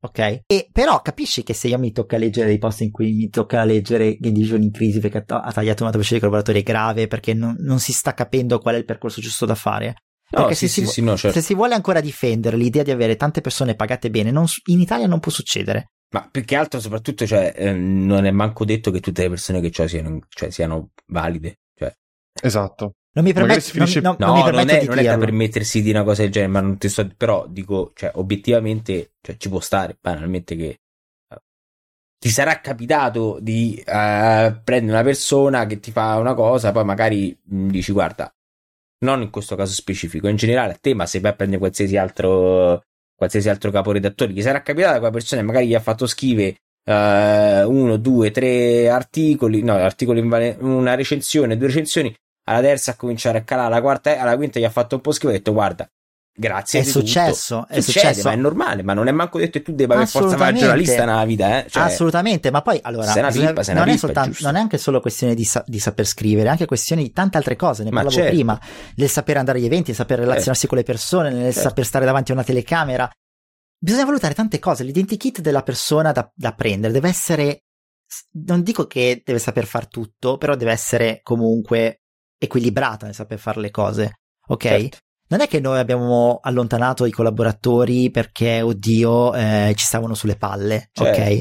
Ok? 0.00 0.42
E 0.46 0.68
però 0.70 1.02
capisci 1.02 1.42
che 1.42 1.54
se 1.54 1.66
io 1.68 1.78
mi 1.78 1.90
tocca 1.90 2.18
leggere 2.18 2.46
dei 2.46 2.58
post 2.58 2.82
in 2.82 2.92
cui 2.92 3.12
mi 3.12 3.28
tocca 3.30 3.64
leggere 3.64 4.16
Game 4.16 4.34
Division 4.34 4.62
in 4.62 4.70
crisi 4.70 5.00
perché 5.00 5.24
ha 5.26 5.52
tagliato 5.52 5.82
una 5.82 5.90
tabella 5.90 6.10
di 6.12 6.18
collaboratori 6.20 6.62
grave 6.62 7.08
perché 7.08 7.34
non, 7.34 7.56
non, 7.58 7.80
si 7.80 7.92
sta 7.92 8.14
capendo 8.14 8.60
qual 8.60 8.76
è 8.76 8.78
il 8.78 8.84
percorso 8.84 9.20
giusto 9.20 9.44
da 9.44 9.56
fare. 9.56 9.94
Perché 10.30 10.48
no, 10.48 10.54
se, 10.54 10.68
sì, 10.68 10.82
si, 10.82 10.86
sì, 10.86 11.02
no, 11.02 11.16
certo. 11.16 11.40
se, 11.40 11.44
si, 11.44 11.54
vuole 11.54 11.74
ancora 11.74 12.00
difendere 12.00 12.56
l'idea 12.56 12.82
di 12.82 12.90
avere 12.90 13.16
tante 13.16 13.40
persone 13.40 13.74
pagate 13.74 14.10
bene, 14.10 14.30
non, 14.30 14.44
in 14.66 14.80
Italia 14.80 15.06
non 15.06 15.20
può 15.20 15.32
succedere. 15.32 15.92
Ma 16.10 16.28
più 16.30 16.44
che 16.44 16.54
altro, 16.54 16.80
soprattutto, 16.80 17.26
cioè, 17.26 17.52
eh, 17.56 17.72
non 17.72 18.24
è 18.24 18.30
manco 18.30 18.64
detto 18.64 18.90
che 18.90 19.00
tutte 19.00 19.22
le 19.22 19.28
persone 19.30 19.60
che 19.60 19.82
ho 19.82 19.86
siano, 19.86 20.18
cioè, 20.28 20.50
siano 20.50 20.90
valide. 21.06 21.60
Cioè. 21.74 21.92
Esatto. 22.42 22.94
Non 23.12 23.24
mi 23.24 23.32
permetto, 23.32 23.60
finisce... 23.60 24.00
non, 24.00 24.16
non, 24.18 24.28
no, 24.28 24.34
non, 24.34 24.44
mi 24.44 24.56
non, 24.56 24.68
è, 24.68 24.80
di 24.80 24.86
non 24.86 24.98
è 24.98 25.02
da 25.04 25.18
permettersi 25.18 25.82
di 25.82 25.90
una 25.90 26.04
cosa 26.04 26.22
del 26.22 26.30
genere, 26.30 26.52
ma 26.52 26.60
non 26.60 26.78
ti 26.78 26.88
sto, 26.88 27.08
però 27.16 27.46
dico, 27.48 27.92
cioè, 27.94 28.12
obiettivamente, 28.14 29.12
cioè, 29.20 29.36
ci 29.36 29.48
può 29.48 29.60
stare, 29.60 29.96
banalmente 30.00 30.54
che 30.54 30.80
uh, 31.34 31.36
ti 32.18 32.28
sarà 32.28 32.60
capitato 32.60 33.38
di 33.40 33.76
uh, 33.78 33.82
prendere 34.62 34.92
una 34.92 35.02
persona 35.02 35.66
che 35.66 35.80
ti 35.80 35.90
fa 35.90 36.16
una 36.16 36.34
cosa, 36.34 36.70
poi 36.70 36.84
magari 36.84 37.36
mh, 37.42 37.56
mm, 37.56 37.68
dici, 37.70 37.92
guarda, 37.92 38.32
non 39.00 39.22
in 39.22 39.30
questo 39.30 39.56
caso 39.56 39.72
specifico, 39.72 40.28
in 40.28 40.36
generale 40.36 40.72
a 40.72 40.78
te, 40.80 40.94
ma 40.94 41.06
se 41.06 41.20
vai 41.20 41.32
a 41.32 41.34
prendere 41.34 41.60
qualsiasi 41.60 41.96
altro 41.96 42.82
qualsiasi 43.18 43.48
altro 43.48 43.72
caporedattore, 43.72 44.30
gli 44.30 44.40
sarà 44.40 44.62
capitato 44.62 44.92
che 44.92 44.98
quella 44.98 45.12
persona 45.12 45.42
magari 45.42 45.66
gli 45.66 45.74
ha 45.74 45.80
fatto 45.80 46.06
scrivere 46.06 46.60
uh, 46.84 47.68
uno, 47.68 47.96
due, 47.96 48.30
tre 48.30 48.88
articoli, 48.88 49.60
no, 49.62 49.74
articoli 49.74 50.20
una 50.20 50.94
recensione, 50.94 51.56
due 51.56 51.66
recensioni, 51.66 52.14
alla 52.48 52.60
terza 52.60 52.92
a 52.92 52.94
cominciare 52.96 53.38
a 53.38 53.42
calare, 53.42 53.68
alla 53.68 53.80
quarta, 53.80 54.18
alla 54.18 54.36
quinta 54.36 54.58
gli 54.58 54.64
ha 54.64 54.70
fatto 54.70 54.96
un 54.96 55.00
po' 55.00 55.12
schifo 55.12 55.28
e 55.28 55.34
ha 55.34 55.38
detto 55.38 55.52
guarda, 55.52 55.88
Grazie. 56.38 56.80
È 56.80 56.82
successo, 56.84 57.66
è 57.66 57.80
Succede, 57.80 58.14
successo. 58.14 58.28
Ma 58.28 58.34
è 58.34 58.36
normale, 58.36 58.84
ma 58.84 58.94
non 58.94 59.08
è 59.08 59.10
manco 59.10 59.38
detto 59.38 59.58
che 59.58 59.64
tu 59.64 59.72
debba 59.72 59.96
per 59.96 60.06
forza 60.06 60.36
fare 60.36 60.56
giornalista 60.56 61.04
nella 61.04 61.24
vita. 61.24 61.64
Eh? 61.64 61.68
Cioè, 61.68 61.82
Assolutamente, 61.82 62.52
ma 62.52 62.62
poi 62.62 62.78
allora 62.80 63.12
una 63.12 63.22
non, 63.22 63.32
pippa, 63.32 63.60
è 63.60 63.96
soltanto, 63.96 64.36
non 64.42 64.54
è 64.54 64.60
anche 64.60 64.78
solo 64.78 65.00
questione 65.00 65.34
di, 65.34 65.42
sa- 65.42 65.64
di, 65.66 65.80
saper 65.80 66.06
scrivere, 66.06 66.46
è 66.46 66.50
anche 66.52 66.66
questione 66.66 67.02
di 67.02 67.10
tante 67.10 67.38
altre 67.38 67.56
cose. 67.56 67.82
Ne 67.82 67.90
parlavo 67.90 68.14
certo. 68.14 68.30
prima, 68.30 68.60
del 68.94 69.08
sapere 69.08 69.40
andare 69.40 69.58
agli 69.58 69.64
eventi, 69.64 69.86
del 69.86 69.96
saper 69.96 70.18
relazionarsi 70.20 70.60
certo. 70.60 70.68
con 70.68 70.78
le 70.78 70.84
persone, 70.84 71.30
nel 71.30 71.52
certo. 71.52 71.68
saper 71.68 71.84
stare 71.84 72.04
davanti 72.04 72.30
a 72.30 72.34
una 72.34 72.44
telecamera. 72.44 73.10
Bisogna 73.76 74.04
valutare 74.04 74.34
tante 74.34 74.60
cose. 74.60 74.84
L'identikit 74.84 75.40
della 75.40 75.62
persona 75.64 76.12
da, 76.12 76.30
da 76.32 76.52
prendere 76.52 76.92
deve 76.92 77.08
essere. 77.08 77.62
Non 78.44 78.62
dico 78.62 78.86
che 78.86 79.22
deve 79.24 79.40
saper 79.40 79.66
far 79.66 79.88
tutto, 79.88 80.38
però 80.38 80.54
deve 80.54 80.70
essere 80.70 81.18
comunque 81.24 82.02
equilibrata 82.38 83.06
nel 83.06 83.14
saper 83.14 83.38
fare 83.38 83.60
le 83.60 83.70
cose. 83.70 84.20
Ok? 84.46 84.62
Certo. 84.62 84.98
Non 85.30 85.40
è 85.40 85.48
che 85.48 85.60
noi 85.60 85.78
abbiamo 85.78 86.38
allontanato 86.42 87.04
i 87.04 87.10
collaboratori 87.10 88.10
perché, 88.10 88.62
oddio, 88.62 89.34
eh, 89.34 89.74
ci 89.76 89.84
stavano 89.84 90.14
sulle 90.14 90.36
palle. 90.36 90.88
Certo. 90.92 91.20
Ok? 91.20 91.38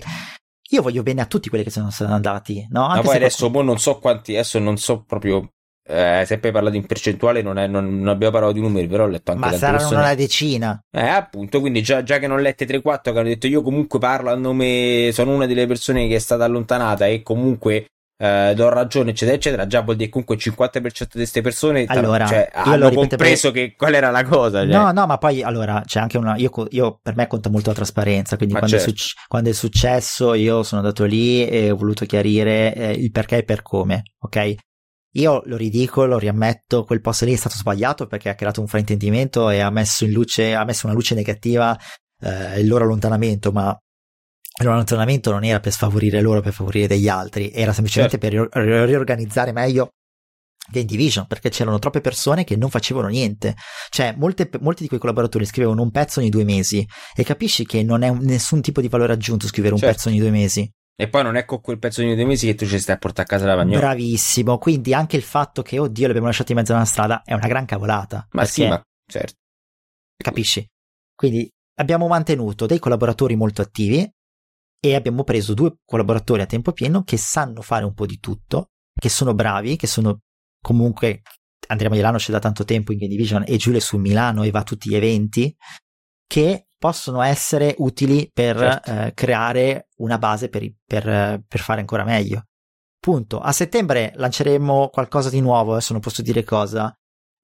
Io 0.72 0.82
voglio 0.82 1.04
bene 1.04 1.22
a 1.22 1.26
tutti 1.26 1.48
quelli 1.48 1.64
che 1.64 1.70
sono 1.70 1.90
andati, 2.00 2.68
no? 2.72 2.86
Anche 2.86 2.98
Ma 2.98 3.02
poi 3.04 3.16
adesso 3.16 3.50
qualcuno... 3.50 3.64
non 3.64 3.80
so 3.80 4.00
quanti, 4.00 4.34
adesso 4.34 4.60
non 4.60 4.76
so 4.78 5.04
proprio 5.04 5.54
eh, 5.90 6.24
sempre 6.26 6.52
parlato 6.52 6.76
in 6.76 6.86
percentuale, 6.86 7.42
non, 7.42 7.58
è, 7.58 7.68
non, 7.68 8.00
non, 8.00 8.10
abbiamo 8.10 8.34
parlato 8.34 8.54
di 8.54 8.60
numeri, 8.60 8.88
però 8.88 9.06
ho 9.06 9.08
letto 9.08 9.32
anche 9.32 9.46
Ma 9.46 9.54
saranno 9.54 9.78
persone... 9.78 10.02
una 10.02 10.14
decina. 10.16 10.84
Eh, 10.92 11.08
appunto, 11.08 11.62
quindi 11.62 11.82
già, 11.82 12.04
già 12.04 12.20
che 12.20 12.28
non 12.28 12.40
ho 12.40 12.42
lette 12.42 12.66
3-4 12.66 13.02
che 13.02 13.10
hanno 13.12 13.24
detto 13.24 13.48
io 13.48 13.62
comunque 13.62 13.98
parlo 13.98 14.30
a 14.30 14.36
nome, 14.36 15.12
sono 15.14 15.34
una 15.34 15.46
delle 15.46 15.66
persone 15.66 16.10
che 16.10 16.16
è 16.16 16.20
stata 16.20 16.44
allontanata 16.44 17.08
e 17.08 17.22
comunque 17.24 17.86
eh, 18.20 18.54
do 18.56 18.70
ragione, 18.70 19.12
eccetera, 19.12 19.38
eccetera, 19.38 19.68
già 19.68 19.82
vuol 19.82 19.96
dire 19.96 20.10
comunque 20.10 20.36
il 20.36 20.42
50% 20.44 20.82
di 20.82 21.08
queste 21.12 21.42
persone 21.42 21.86
allora, 21.88 22.26
cioè, 22.26 22.50
hanno 22.52 22.92
compreso 22.92 23.52
per... 23.52 23.62
che 23.62 23.76
qual 23.76 23.94
era 23.94 24.10
la 24.10 24.24
cosa. 24.24 24.62
Cioè. 24.62 24.72
No, 24.76 24.92
no, 24.92 25.06
ma 25.06 25.18
poi 25.18 25.44
allora 25.44 25.84
c'è 25.86 26.00
anche 26.00 26.18
una. 26.18 26.36
Io, 26.38 26.52
io 26.70 27.00
per 27.02 27.16
me 27.16 27.28
conta 27.28 27.50
molto 27.50 27.70
la 27.70 27.76
trasparenza. 27.76 28.36
Quindi 28.36 28.56
quando, 28.56 28.76
certo. 28.76 28.90
è 28.90 28.96
suc- 28.96 29.28
quando, 29.28 29.50
è 29.50 29.54
successo, 29.54 30.34
io 30.34 30.64
sono 30.64 30.82
andato 30.82 31.06
lì 31.06 31.48
e 31.48 31.70
ho 31.70 31.76
voluto 31.76 32.06
chiarire 32.06 32.74
eh, 32.74 32.92
il 32.92 33.12
perché 33.12 33.38
e 33.38 33.44
per 33.44 33.62
come, 33.62 34.02
ok? 34.20 34.56
Io 35.14 35.42
lo 35.46 35.56
ridico, 35.56 36.06
lo 36.06 36.18
riammetto, 36.18 36.84
quel 36.84 37.02
post 37.02 37.24
lì 37.24 37.34
è 37.34 37.38
stato 37.38 37.56
sbagliato 37.56 38.06
perché 38.06 38.30
ha 38.30 38.36
creato 38.36 38.62
un 38.62 38.68
fraintendimento 38.68 39.50
e 39.50 39.62
ha 39.62 39.70
messo 39.70 40.06
in 40.06 40.12
luce, 40.12 40.54
ha 40.54 40.64
messo 40.64 40.86
una 40.86 40.96
luce 40.96 41.16
negativa 41.16 41.76
eh, 42.22 42.60
il 42.60 42.68
loro 42.68 42.84
allontanamento, 42.84 43.52
ma 43.52 43.76
il 44.60 44.66
loro 44.66 44.74
allontanamento 44.74 45.32
non 45.32 45.44
era 45.44 45.60
per 45.60 45.72
sfavorire 45.72 46.22
loro, 46.22 46.42
per 46.42 46.54
favorire 46.54 46.88
degli 46.88 47.08
altri, 47.08 47.52
era 47.52 47.74
semplicemente 47.74 48.18
certo. 48.20 48.50
per 48.50 48.88
riorganizzare 48.88 49.52
meglio 49.52 49.92
Game 50.70 50.86
Division 50.86 51.28
perché 51.28 51.50
c'erano 51.50 51.80
troppe 51.80 52.02
persone 52.02 52.44
che 52.44 52.56
non 52.56 52.70
facevano 52.70 53.08
niente. 53.08 53.56
Cioè, 53.90 54.16
molte, 54.18 54.50
molti 54.60 54.82
di 54.82 54.88
quei 54.88 55.00
collaboratori 55.00 55.46
scrivevano 55.46 55.82
un 55.82 55.92
pezzo 55.92 56.20
ogni 56.20 56.30
due 56.30 56.44
mesi 56.44 56.86
e 57.16 57.24
capisci 57.24 57.66
che 57.66 57.84
non 57.84 58.02
è 58.02 58.10
un, 58.10 58.20
nessun 58.22 58.62
tipo 58.62 58.82
di 58.82 58.88
valore 58.88 59.14
aggiunto 59.14 59.48
scrivere 59.48 59.74
un 59.74 59.80
certo. 59.80 59.96
pezzo 59.96 60.10
ogni 60.10 60.20
due 60.20 60.32
mesi. 60.32 60.70
E 61.00 61.08
poi 61.10 61.22
non 61.22 61.36
è 61.36 61.46
con 61.46 61.62
quel 61.62 61.78
pezzo 61.78 62.02
di 62.02 62.16
due 62.16 62.26
mesi 62.26 62.48
che 62.48 62.56
tu 62.56 62.66
ci 62.66 62.80
stai 62.80 62.96
a 62.96 62.98
portare 62.98 63.28
a 63.28 63.30
casa 63.30 63.46
la 63.46 63.56
bagnola. 63.56 63.78
Bravissimo. 63.78 64.58
Quindi 64.58 64.94
anche 64.96 65.16
il 65.16 65.22
fatto 65.22 65.62
che, 65.62 65.78
oddio, 65.78 66.06
li 66.06 66.10
abbiamo 66.10 66.28
lasciati 66.28 66.54
in 66.54 66.58
mezzo 66.58 66.74
alla 66.74 66.86
strada 66.86 67.22
è 67.24 67.34
una 67.34 67.48
gran 67.48 67.66
cavolata. 67.66 68.28
Ma 68.32 68.46
sì, 68.46 68.68
ma 68.68 68.82
certo. 69.06 69.36
Capisci? 70.18 70.66
Quindi 71.16 71.48
abbiamo 71.76 72.08
mantenuto 72.08 72.66
dei 72.66 72.80
collaboratori 72.80 73.36
molto 73.36 73.62
attivi 73.62 74.10
e 74.90 74.96
abbiamo 74.96 75.24
preso 75.24 75.54
due 75.54 75.78
collaboratori 75.86 76.42
a 76.42 76.46
tempo 76.46 76.72
pieno 76.72 77.04
che 77.04 77.18
sanno 77.18 77.62
fare 77.62 77.86
un 77.86 77.94
po' 77.94 78.06
di 78.06 78.20
tutto, 78.20 78.72
che 78.94 79.10
sono 79.10 79.34
bravi, 79.34 79.76
che 79.76 79.88
sono 79.88 80.20
comunque 80.62 81.22
Andrea 81.68 81.90
Milano 81.90 82.18
c'è 82.18 82.32
da 82.32 82.40
tanto 82.40 82.64
tempo 82.64 82.92
in 82.92 82.98
Game 82.98 83.12
Division 83.12 83.44
e 83.46 83.58
Giulio 83.58 83.80
è 83.80 83.82
su 83.82 83.98
Milano 83.98 84.44
e 84.44 84.52
va 84.52 84.60
a 84.60 84.64
tutti 84.64 84.90
gli 84.90 84.96
eventi, 84.96 85.56
che 86.26 86.68
possono 86.78 87.22
essere 87.22 87.76
utili 87.80 88.30
per 88.32 88.58
certo. 88.58 88.92
eh, 88.92 89.14
creare 89.14 89.88
una 89.98 90.18
base 90.18 90.50
per, 90.50 90.72
per, 90.86 91.44
per, 91.48 91.60
fare 91.60 91.80
ancora 91.80 92.04
meglio. 92.04 92.46
Punto. 93.00 93.40
A 93.40 93.52
settembre 93.52 94.14
lanceremo 94.16 94.90
qualcosa 94.90 95.30
di 95.30 95.42
nuovo, 95.42 95.72
adesso 95.72 95.94
non 95.94 96.02
posso 96.02 96.22
dire 96.22 96.44
cosa. 96.44 96.96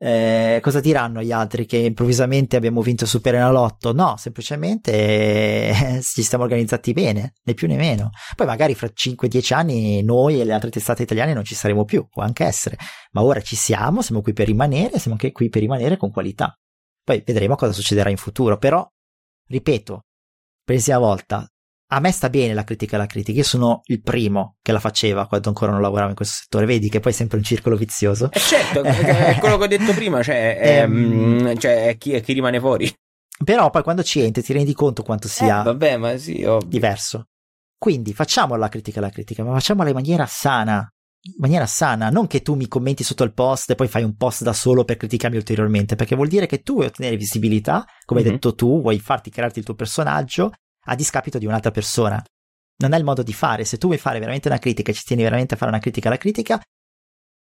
Eh, 0.05 0.59
cosa 0.61 0.81
diranno 0.81 1.21
gli 1.23 1.31
altri 1.31 1.65
che 1.65 1.77
improvvisamente 1.77 2.57
abbiamo 2.57 2.81
vinto 2.81 3.05
Super 3.05 3.35
Enalotto? 3.35 3.93
No, 3.93 4.17
semplicemente 4.17 4.91
eh, 4.91 5.99
ci 6.03 6.23
stiamo 6.23 6.43
organizzati 6.43 6.91
bene, 6.91 7.35
né 7.41 7.53
più 7.53 7.69
né 7.69 7.77
meno. 7.77 8.09
Poi 8.35 8.45
magari 8.45 8.75
fra 8.75 8.89
5-10 8.93 9.53
anni 9.53 10.03
noi 10.03 10.41
e 10.41 10.43
le 10.43 10.51
altre 10.51 10.71
testate 10.71 11.03
italiane 11.03 11.33
non 11.33 11.45
ci 11.45 11.55
saremo 11.55 11.85
più, 11.85 12.05
può 12.09 12.21
anche 12.21 12.43
essere, 12.43 12.75
ma 13.13 13.23
ora 13.23 13.39
ci 13.39 13.55
siamo, 13.55 14.01
siamo 14.01 14.21
qui 14.21 14.33
per 14.33 14.47
rimanere, 14.47 14.99
siamo 14.99 15.13
anche 15.13 15.31
qui 15.31 15.47
per 15.47 15.61
rimanere 15.61 15.95
con 15.95 16.11
qualità. 16.11 16.53
Poi 17.01 17.23
vedremo 17.25 17.55
cosa 17.55 17.71
succederà 17.71 18.09
in 18.09 18.17
futuro, 18.17 18.57
però 18.57 18.85
ripeto, 19.47 19.93
per 20.65 20.75
l'ennesima 20.75 20.97
volta, 20.97 21.49
a 21.93 21.99
me 21.99 22.11
sta 22.11 22.29
bene 22.29 22.53
la 22.53 22.63
critica 22.63 22.95
alla 22.95 23.05
critica, 23.05 23.37
io 23.37 23.43
sono 23.43 23.81
il 23.85 24.01
primo 24.01 24.57
che 24.61 24.71
la 24.71 24.79
faceva 24.79 25.27
quando 25.27 25.49
ancora 25.49 25.71
non 25.71 25.81
lavoravo 25.81 26.09
in 26.09 26.15
questo 26.15 26.41
settore, 26.41 26.65
vedi 26.65 26.89
che 26.89 26.99
poi 26.99 27.11
è 27.11 27.15
sempre 27.15 27.37
un 27.37 27.43
circolo 27.43 27.75
vizioso. 27.75 28.29
Eh 28.31 28.39
certo, 28.39 28.81
è 28.83 29.37
quello 29.39 29.57
che 29.57 29.63
ho 29.63 29.67
detto 29.67 29.93
prima, 29.93 30.23
cioè, 30.23 30.57
è, 30.57 30.83
um, 30.83 31.55
cioè 31.57 31.87
è, 31.87 31.97
chi, 31.97 32.13
è, 32.13 32.21
chi, 32.21 32.33
rimane 32.33 32.59
fuori. 32.59 32.91
Però 33.43 33.69
poi 33.69 33.83
quando 33.83 34.01
ci 34.01 34.21
entri 34.21 34.41
ti 34.41 34.53
rendi 34.53 34.73
conto 34.73 35.03
quanto 35.03 35.27
sia 35.27 35.61
eh, 35.61 35.63
vabbè, 35.65 35.97
ma 35.97 36.17
sì, 36.17 36.45
diverso. 36.65 37.27
Quindi 37.77 38.13
facciamo 38.13 38.55
la 38.55 38.69
critica 38.69 38.99
alla 38.99 39.09
critica, 39.09 39.43
ma 39.43 39.53
facciamola 39.53 39.89
in 39.89 39.95
maniera 39.95 40.25
sana, 40.25 40.89
in 41.21 41.35
maniera 41.37 41.67
sana, 41.67 42.09
non 42.09 42.25
che 42.25 42.41
tu 42.41 42.55
mi 42.55 42.67
commenti 42.67 43.03
sotto 43.03 43.23
il 43.23 43.33
post 43.33 43.69
e 43.69 43.75
poi 43.75 43.87
fai 43.87 44.03
un 44.03 44.15
post 44.15 44.41
da 44.41 44.53
solo 44.53 44.83
per 44.83 44.97
criticarmi 44.97 45.37
ulteriormente, 45.37 45.95
perché 45.95 46.15
vuol 46.15 46.27
dire 46.29 46.47
che 46.47 46.61
tu 46.61 46.75
vuoi 46.75 46.87
ottenere 46.87 47.17
visibilità, 47.17 47.85
come 48.05 48.21
mm-hmm. 48.21 48.29
hai 48.29 48.35
detto 48.35 48.55
tu, 48.55 48.81
vuoi 48.81 48.99
farti 48.99 49.29
crearti 49.29 49.59
il 49.59 49.65
tuo 49.65 49.75
personaggio 49.75 50.53
a 50.85 50.95
discapito 50.95 51.37
di 51.37 51.45
un'altra 51.45 51.71
persona. 51.71 52.23
Non 52.77 52.93
è 52.93 52.97
il 52.97 53.03
modo 53.03 53.23
di 53.23 53.33
fare. 53.33 53.65
Se 53.65 53.77
tu 53.77 53.87
vuoi 53.87 53.99
fare 53.99 54.19
veramente 54.19 54.47
una 54.47 54.59
critica 54.59 54.91
e 54.91 54.93
ci 54.93 55.03
tieni 55.03 55.23
veramente 55.23 55.53
a 55.53 55.57
fare 55.57 55.71
una 55.71 55.79
critica 55.79 56.07
alla 56.07 56.17
critica, 56.17 56.61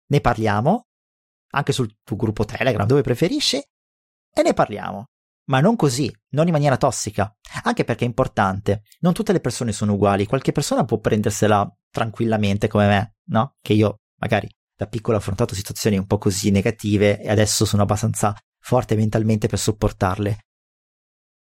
ne 0.07 0.21
parliamo, 0.21 0.87
anche 1.51 1.71
sul 1.71 1.95
tuo 2.03 2.15
gruppo 2.15 2.45
Telegram, 2.45 2.85
dove 2.85 3.01
preferisci, 3.01 3.57
e 3.57 4.41
ne 4.41 4.53
parliamo. 4.53 5.07
Ma 5.45 5.59
non 5.59 5.75
così, 5.75 6.11
non 6.29 6.47
in 6.47 6.53
maniera 6.53 6.77
tossica. 6.77 7.35
Anche 7.63 7.83
perché 7.83 8.05
è 8.05 8.07
importante, 8.07 8.83
non 9.01 9.13
tutte 9.13 9.33
le 9.33 9.41
persone 9.41 9.71
sono 9.71 9.93
uguali, 9.93 10.25
qualche 10.25 10.51
persona 10.51 10.85
può 10.85 10.99
prendersela 10.99 11.69
tranquillamente 11.89 12.67
come 12.67 12.87
me, 12.87 13.15
no? 13.25 13.55
Che 13.61 13.73
io 13.73 13.99
magari 14.19 14.49
da 14.75 14.87
piccolo 14.87 15.17
ho 15.17 15.19
affrontato 15.19 15.53
situazioni 15.53 15.97
un 15.97 16.07
po' 16.07 16.17
così 16.17 16.49
negative 16.49 17.19
e 17.19 17.29
adesso 17.29 17.65
sono 17.65 17.83
abbastanza 17.83 18.35
forte 18.59 18.95
mentalmente 18.95 19.47
per 19.47 19.59
sopportarle. 19.59 20.45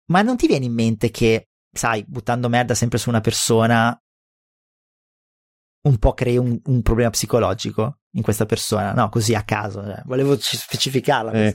Ma 0.05 0.21
non 0.21 0.37
ti 0.37 0.47
viene 0.47 0.65
in 0.65 0.73
mente 0.73 1.11
che 1.11 1.49
sai, 1.71 2.03
buttando 2.07 2.49
merda 2.49 2.73
sempre 2.73 2.97
su 2.97 3.09
una 3.09 3.21
persona, 3.21 3.97
un 5.83 5.97
po' 5.97 6.13
crei 6.13 6.37
un, 6.37 6.59
un 6.65 6.81
problema 6.81 7.09
psicologico 7.09 7.99
in 8.15 8.21
questa 8.21 8.45
persona, 8.45 8.91
no, 8.93 9.09
così 9.09 9.33
a 9.33 9.43
caso, 9.43 9.83
cioè, 9.83 10.01
volevo 10.05 10.37
specificarla. 10.37 11.31
È, 11.31 11.53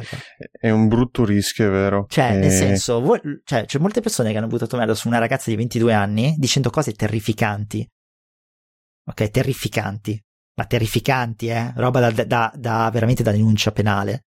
è, 0.53 0.71
un 0.71 0.89
brutto 0.89 1.25
rischio, 1.25 1.67
è 1.67 1.71
vero. 1.71 2.07
Cioè, 2.09 2.31
è... 2.31 2.39
nel 2.39 2.51
senso, 2.51 3.01
vo- 3.01 3.21
cioè, 3.45 3.67
c'è 3.67 3.79
molte 3.79 4.01
persone 4.01 4.33
che 4.33 4.39
hanno 4.39 4.47
buttato 4.47 4.77
merda 4.77 4.95
su 4.95 5.09
una 5.09 5.19
ragazza 5.19 5.51
di 5.51 5.57
22 5.57 5.93
anni 5.93 6.35
dicendo 6.39 6.71
cose 6.71 6.93
terrificanti. 6.93 7.87
Ok, 9.09 9.31
terrificanti. 9.31 10.21
Ma 10.57 10.65
terrificanti, 10.65 11.49
eh? 11.49 11.73
Roba 11.77 12.11
da, 12.11 12.25
da, 12.25 12.53
da 12.57 12.91
veramente 12.91 13.23
da 13.23 13.31
denuncia 13.31 13.71
penale. 13.71 14.25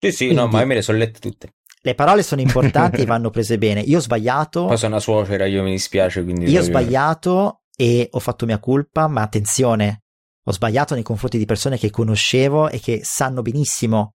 Sì, 0.00 0.10
sì, 0.10 0.24
Quindi, 0.26 0.34
no, 0.34 0.48
ma 0.48 0.64
me 0.64 0.74
le 0.74 0.82
sono 0.82 0.98
lette 0.98 1.20
tutte 1.20 1.52
le 1.84 1.94
parole 1.94 2.22
sono 2.22 2.40
importanti 2.40 3.02
e 3.02 3.04
vanno 3.06 3.30
prese 3.30 3.58
bene. 3.58 3.80
Io 3.80 3.98
ho 3.98 4.00
sbagliato. 4.00 4.66
Poi 4.66 4.76
sono 4.76 4.92
una 4.92 5.00
suocera, 5.00 5.46
io 5.46 5.62
mi 5.62 5.72
dispiace. 5.72 6.22
Quindi 6.22 6.48
io 6.48 6.60
ho 6.60 6.64
sbagliato 6.64 7.62
e 7.76 8.08
ho 8.10 8.18
fatto 8.20 8.46
mia 8.46 8.60
colpa, 8.60 9.08
ma 9.08 9.22
attenzione, 9.22 10.04
ho 10.44 10.52
sbagliato 10.52 10.94
nei 10.94 11.02
confronti 11.02 11.38
di 11.38 11.44
persone 11.44 11.78
che 11.78 11.90
conoscevo 11.90 12.68
e 12.68 12.78
che 12.80 13.00
sanno 13.02 13.42
benissimo, 13.42 14.14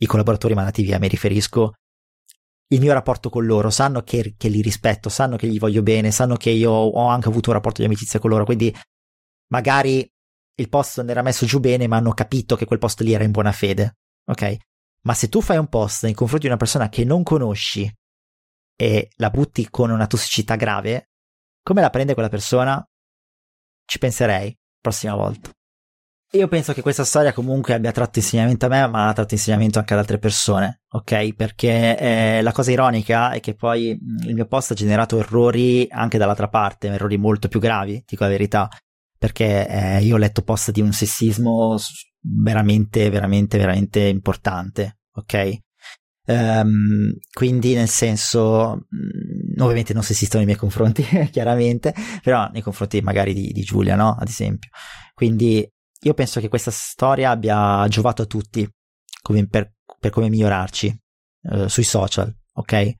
i 0.00 0.06
collaboratori 0.06 0.54
manativi 0.54 0.92
a 0.92 0.98
me 0.98 1.08
riferisco, 1.08 1.72
il 2.70 2.80
mio 2.80 2.92
rapporto 2.92 3.30
con 3.30 3.46
loro, 3.46 3.70
sanno 3.70 4.02
che, 4.02 4.34
che, 4.36 4.48
li 4.48 4.60
rispetto, 4.60 5.08
sanno 5.08 5.36
che 5.36 5.46
gli 5.46 5.58
voglio 5.58 5.82
bene, 5.82 6.10
sanno 6.10 6.36
che 6.36 6.50
io 6.50 6.70
ho 6.70 7.06
anche 7.06 7.28
avuto 7.28 7.48
un 7.48 7.56
rapporto 7.56 7.80
di 7.80 7.86
amicizia 7.86 8.18
con 8.18 8.30
loro, 8.30 8.44
quindi 8.44 8.74
magari 9.48 10.06
il 10.56 10.68
post 10.68 10.98
non 10.98 11.08
era 11.08 11.22
messo 11.22 11.46
giù 11.46 11.60
bene, 11.60 11.86
ma 11.86 11.96
hanno 11.96 12.12
capito 12.12 12.56
che 12.56 12.66
quel 12.66 12.78
post 12.78 13.00
lì 13.00 13.14
era 13.14 13.24
in 13.24 13.30
buona 13.30 13.52
fede, 13.52 13.96
ok? 14.26 14.56
Ma 15.02 15.14
se 15.14 15.28
tu 15.28 15.40
fai 15.40 15.56
un 15.56 15.68
post 15.68 16.04
nei 16.04 16.14
confronti 16.14 16.46
di 16.46 16.52
una 16.52 16.60
persona 16.60 16.88
che 16.88 17.04
non 17.04 17.22
conosci 17.22 17.90
e 18.76 19.10
la 19.16 19.30
butti 19.30 19.68
con 19.70 19.90
una 19.90 20.06
tossicità 20.06 20.56
grave, 20.56 21.10
come 21.62 21.80
la 21.80 21.90
prende 21.90 22.14
quella 22.14 22.28
persona? 22.28 22.84
Ci 23.84 23.98
penserei 23.98 24.56
prossima 24.80 25.14
volta. 25.14 25.50
Io 26.32 26.46
penso 26.46 26.74
che 26.74 26.82
questa 26.82 27.04
storia 27.04 27.32
comunque 27.32 27.72
abbia 27.72 27.90
tratto 27.90 28.18
insegnamento 28.18 28.66
a 28.66 28.68
me, 28.68 28.86
ma 28.86 29.08
ha 29.08 29.14
tratto 29.14 29.32
insegnamento 29.32 29.78
anche 29.78 29.94
ad 29.94 30.00
altre 30.00 30.18
persone, 30.18 30.82
ok? 30.90 31.32
Perché 31.34 31.98
eh, 31.98 32.42
la 32.42 32.52
cosa 32.52 32.70
ironica 32.70 33.30
è 33.30 33.40
che 33.40 33.54
poi 33.54 33.98
il 34.26 34.34
mio 34.34 34.44
post 34.46 34.72
ha 34.72 34.74
generato 34.74 35.18
errori 35.18 35.88
anche 35.90 36.18
dall'altra 36.18 36.48
parte, 36.48 36.88
errori 36.88 37.16
molto 37.16 37.48
più 37.48 37.60
gravi, 37.60 38.04
dico 38.06 38.24
la 38.24 38.30
verità, 38.30 38.68
perché 39.16 39.66
eh, 39.66 40.02
io 40.02 40.16
ho 40.16 40.18
letto 40.18 40.42
post 40.42 40.70
di 40.70 40.82
un 40.82 40.92
sessismo 40.92 41.78
veramente, 42.20 43.10
veramente, 43.10 43.58
veramente 43.58 44.00
importante, 44.00 44.98
ok? 45.12 45.58
Um, 46.28 47.14
quindi 47.32 47.72
nel 47.72 47.88
senso, 47.88 48.86
mm, 48.94 49.60
ovviamente 49.60 49.94
non 49.94 50.02
sessisto 50.02 50.36
nei 50.36 50.44
miei 50.44 50.58
confronti, 50.58 51.02
chiaramente, 51.32 51.94
però 52.22 52.48
nei 52.52 52.60
confronti 52.60 53.00
magari 53.00 53.32
di, 53.32 53.50
di 53.52 53.62
Giulia, 53.62 53.96
no? 53.96 54.14
Ad 54.18 54.28
esempio. 54.28 54.70
Quindi 55.14 55.66
io 56.00 56.14
penso 56.14 56.38
che 56.40 56.48
questa 56.48 56.70
storia 56.70 57.30
abbia 57.30 57.86
giovato 57.88 58.22
a 58.22 58.26
tutti 58.26 58.68
come 59.22 59.46
per, 59.46 59.72
per, 59.98 60.10
come 60.10 60.28
migliorarci 60.28 61.00
uh, 61.42 61.66
sui 61.66 61.82
social, 61.82 62.34
ok? 62.52 62.94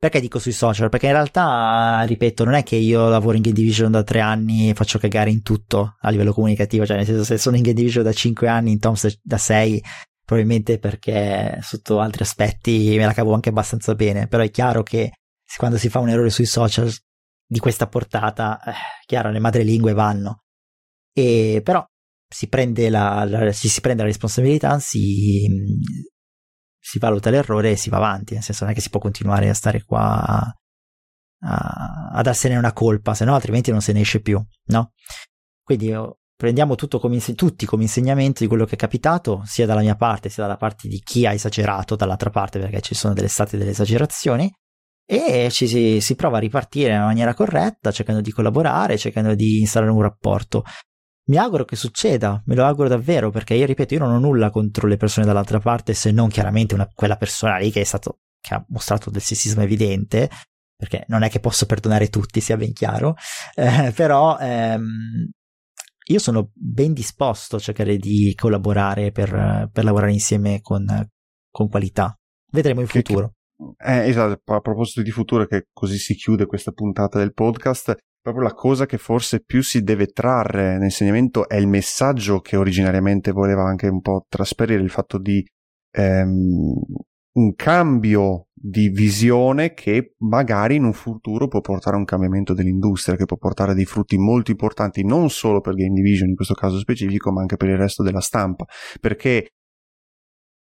Perché 0.00 0.18
dico 0.18 0.38
sui 0.38 0.52
social? 0.52 0.88
Perché 0.88 1.08
in 1.08 1.12
realtà, 1.12 2.02
ripeto, 2.06 2.44
non 2.44 2.54
è 2.54 2.62
che 2.62 2.76
io 2.76 3.10
lavoro 3.10 3.36
in 3.36 3.42
Game 3.42 3.54
Division 3.54 3.90
da 3.90 4.02
tre 4.02 4.20
anni 4.20 4.70
e 4.70 4.74
faccio 4.74 4.98
cagare 4.98 5.28
in 5.28 5.42
tutto 5.42 5.96
a 6.00 6.08
livello 6.08 6.32
comunicativo, 6.32 6.86
cioè 6.86 6.96
nel 6.96 7.04
senso 7.04 7.22
se 7.22 7.36
sono 7.36 7.56
in 7.56 7.62
Game 7.62 7.74
Division 7.74 8.02
da 8.02 8.12
cinque 8.12 8.48
anni, 8.48 8.70
in 8.72 8.78
Toms 8.78 9.18
da 9.22 9.36
sei, 9.36 9.78
probabilmente 10.24 10.78
perché 10.78 11.58
sotto 11.60 12.00
altri 12.00 12.22
aspetti 12.22 12.94
me 12.96 13.04
la 13.04 13.12
cavo 13.12 13.34
anche 13.34 13.50
abbastanza 13.50 13.94
bene, 13.94 14.26
però 14.26 14.42
è 14.42 14.50
chiaro 14.50 14.82
che 14.82 15.12
quando 15.58 15.76
si 15.76 15.90
fa 15.90 15.98
un 15.98 16.08
errore 16.08 16.30
sui 16.30 16.46
social 16.46 16.90
di 17.46 17.58
questa 17.58 17.86
portata, 17.86 18.58
eh, 18.62 18.72
chiaro, 19.04 19.30
le 19.30 19.38
madrelingue 19.38 19.92
vanno. 19.92 20.44
E 21.12 21.60
però 21.62 21.84
si 22.26 22.48
prende 22.48 22.88
la, 22.88 23.24
la, 23.24 23.52
si, 23.52 23.80
prende 23.82 24.00
la 24.00 24.08
responsabilità, 24.08 24.78
si, 24.78 25.46
si 26.80 26.98
valuta 26.98 27.30
l'errore 27.30 27.72
e 27.72 27.76
si 27.76 27.90
va 27.90 27.98
avanti, 27.98 28.34
nel 28.34 28.42
senso 28.42 28.64
non 28.64 28.72
è 28.72 28.74
che 28.74 28.80
si 28.80 28.90
può 28.90 28.98
continuare 28.98 29.48
a 29.48 29.54
stare 29.54 29.84
qua 29.84 30.24
a, 30.24 30.54
a, 31.42 32.10
a 32.12 32.22
darsene 32.22 32.56
una 32.56 32.72
colpa, 32.72 33.14
se 33.14 33.24
no 33.24 33.34
altrimenti 33.34 33.70
non 33.70 33.82
se 33.82 33.92
ne 33.92 34.00
esce 34.00 34.20
più, 34.20 34.42
no? 34.66 34.92
Quindi 35.62 35.92
oh, 35.92 36.18
prendiamo 36.34 36.74
come, 36.74 37.20
tutti 37.20 37.66
come 37.66 37.82
insegnamento 37.82 38.42
di 38.42 38.48
quello 38.48 38.64
che 38.64 38.74
è 38.74 38.78
capitato, 38.78 39.42
sia 39.44 39.66
dalla 39.66 39.82
mia 39.82 39.94
parte 39.94 40.30
sia 40.30 40.42
dalla 40.42 40.56
parte 40.56 40.88
di 40.88 41.00
chi 41.00 41.26
ha 41.26 41.32
esagerato, 41.32 41.96
dall'altra 41.96 42.30
parte 42.30 42.58
perché 42.58 42.80
ci 42.80 42.94
sono 42.94 43.12
delle 43.12 43.28
state 43.28 43.58
delle 43.58 43.70
esagerazioni, 43.70 44.50
e 45.04 45.48
ci 45.50 45.66
si, 45.66 46.00
si 46.00 46.14
prova 46.14 46.36
a 46.36 46.40
ripartire 46.40 46.94
in 46.94 47.00
maniera 47.00 47.34
corretta, 47.34 47.90
cercando 47.90 48.20
di 48.20 48.30
collaborare, 48.30 48.96
cercando 48.96 49.34
di 49.34 49.58
installare 49.58 49.90
un 49.90 50.02
rapporto. 50.02 50.62
Mi 51.28 51.36
auguro 51.36 51.64
che 51.64 51.76
succeda, 51.76 52.42
me 52.46 52.54
lo 52.54 52.64
auguro 52.64 52.88
davvero, 52.88 53.30
perché 53.30 53.54
io 53.54 53.66
ripeto, 53.66 53.94
io 53.94 54.00
non 54.00 54.12
ho 54.12 54.18
nulla 54.18 54.50
contro 54.50 54.88
le 54.88 54.96
persone 54.96 55.26
dall'altra 55.26 55.60
parte, 55.60 55.94
se 55.94 56.10
non 56.10 56.28
chiaramente 56.28 56.74
una, 56.74 56.88
quella 56.92 57.16
persona 57.16 57.56
lì 57.58 57.70
che 57.70 57.82
è 57.82 57.84
stato, 57.84 58.20
che 58.40 58.54
ha 58.54 58.64
mostrato 58.68 59.10
del 59.10 59.20
sessismo 59.20 59.62
evidente, 59.62 60.28
perché 60.74 61.04
non 61.08 61.22
è 61.22 61.28
che 61.28 61.40
posso 61.40 61.66
perdonare 61.66 62.08
tutti, 62.08 62.40
sia 62.40 62.56
ben 62.56 62.72
chiaro, 62.72 63.14
eh, 63.54 63.92
però 63.94 64.38
ehm, 64.38 65.30
io 66.10 66.18
sono 66.18 66.50
ben 66.54 66.92
disposto 66.92 67.56
a 67.56 67.60
cercare 67.60 67.96
di 67.96 68.34
collaborare 68.34 69.12
per, 69.12 69.68
per 69.72 69.84
lavorare 69.84 70.12
insieme 70.12 70.60
con, 70.60 70.84
con, 71.50 71.68
qualità. 71.68 72.18
Vedremo 72.50 72.80
in 72.80 72.86
che, 72.86 73.02
futuro. 73.02 73.34
Che, 73.76 73.84
eh, 73.86 74.08
esatto, 74.08 74.52
a 74.52 74.60
proposito 74.60 75.02
di 75.02 75.10
futuro, 75.10 75.46
che 75.46 75.66
così 75.72 75.98
si 75.98 76.14
chiude 76.14 76.46
questa 76.46 76.72
puntata 76.72 77.18
del 77.18 77.34
podcast, 77.34 77.94
proprio 78.20 78.44
la 78.44 78.54
cosa 78.54 78.86
che 78.86 78.98
forse 78.98 79.40
più 79.40 79.62
si 79.62 79.82
deve 79.82 80.08
trarre 80.08 80.74
nell'insegnamento 80.74 81.48
è 81.48 81.56
il 81.56 81.66
messaggio 81.66 82.40
che 82.40 82.56
originariamente 82.56 83.32
voleva 83.32 83.64
anche 83.64 83.88
un 83.88 84.00
po' 84.00 84.26
trasferire, 84.28 84.82
il 84.82 84.90
fatto 84.90 85.18
di 85.18 85.44
ehm, 85.92 86.74
un 87.32 87.54
cambio 87.54 88.48
di 88.52 88.88
visione 88.88 89.72
che 89.72 90.14
magari 90.18 90.76
in 90.76 90.84
un 90.84 90.92
futuro 90.92 91.48
può 91.48 91.60
portare 91.60 91.96
a 91.96 91.98
un 91.98 92.04
cambiamento 92.04 92.52
dell'industria, 92.52 93.16
che 93.16 93.24
può 93.24 93.36
portare 93.36 93.72
a 93.72 93.74
dei 93.74 93.86
frutti 93.86 94.18
molto 94.18 94.50
importanti 94.50 95.04
non 95.04 95.30
solo 95.30 95.60
per 95.60 95.74
Game 95.74 95.94
Division 95.94 96.28
in 96.28 96.34
questo 96.34 96.54
caso 96.54 96.78
specifico, 96.78 97.32
ma 97.32 97.40
anche 97.40 97.56
per 97.56 97.68
il 97.68 97.78
resto 97.78 98.02
della 98.02 98.20
stampa, 98.20 98.66
perché 99.00 99.48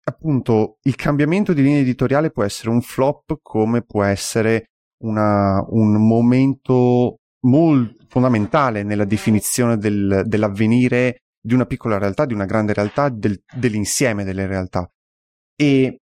appunto 0.09 0.79
il 0.83 0.95
cambiamento 0.95 1.53
di 1.53 1.63
linea 1.63 1.81
editoriale 1.81 2.31
può 2.31 2.45
essere 2.45 2.71
un 2.71 2.81
flop 2.81 3.39
come 3.43 3.83
può 3.83 4.03
essere 4.03 4.67
una, 5.03 5.65
un 5.69 6.07
momento 6.07 7.19
molto 7.41 8.05
fondamentale 8.09 8.83
nella 8.83 9.05
definizione 9.05 9.77
del, 9.77 10.23
dell'avvenire 10.27 11.23
di 11.41 11.55
una 11.55 11.67
piccola 11.67 11.99
realtà, 11.99 12.25
di 12.25 12.35
una 12.35 12.45
grande 12.45 12.73
realtà, 12.73 13.09
del, 13.09 13.41
dell'insieme 13.55 14.25
delle 14.25 14.47
realtà. 14.47 14.91
E 15.55 15.99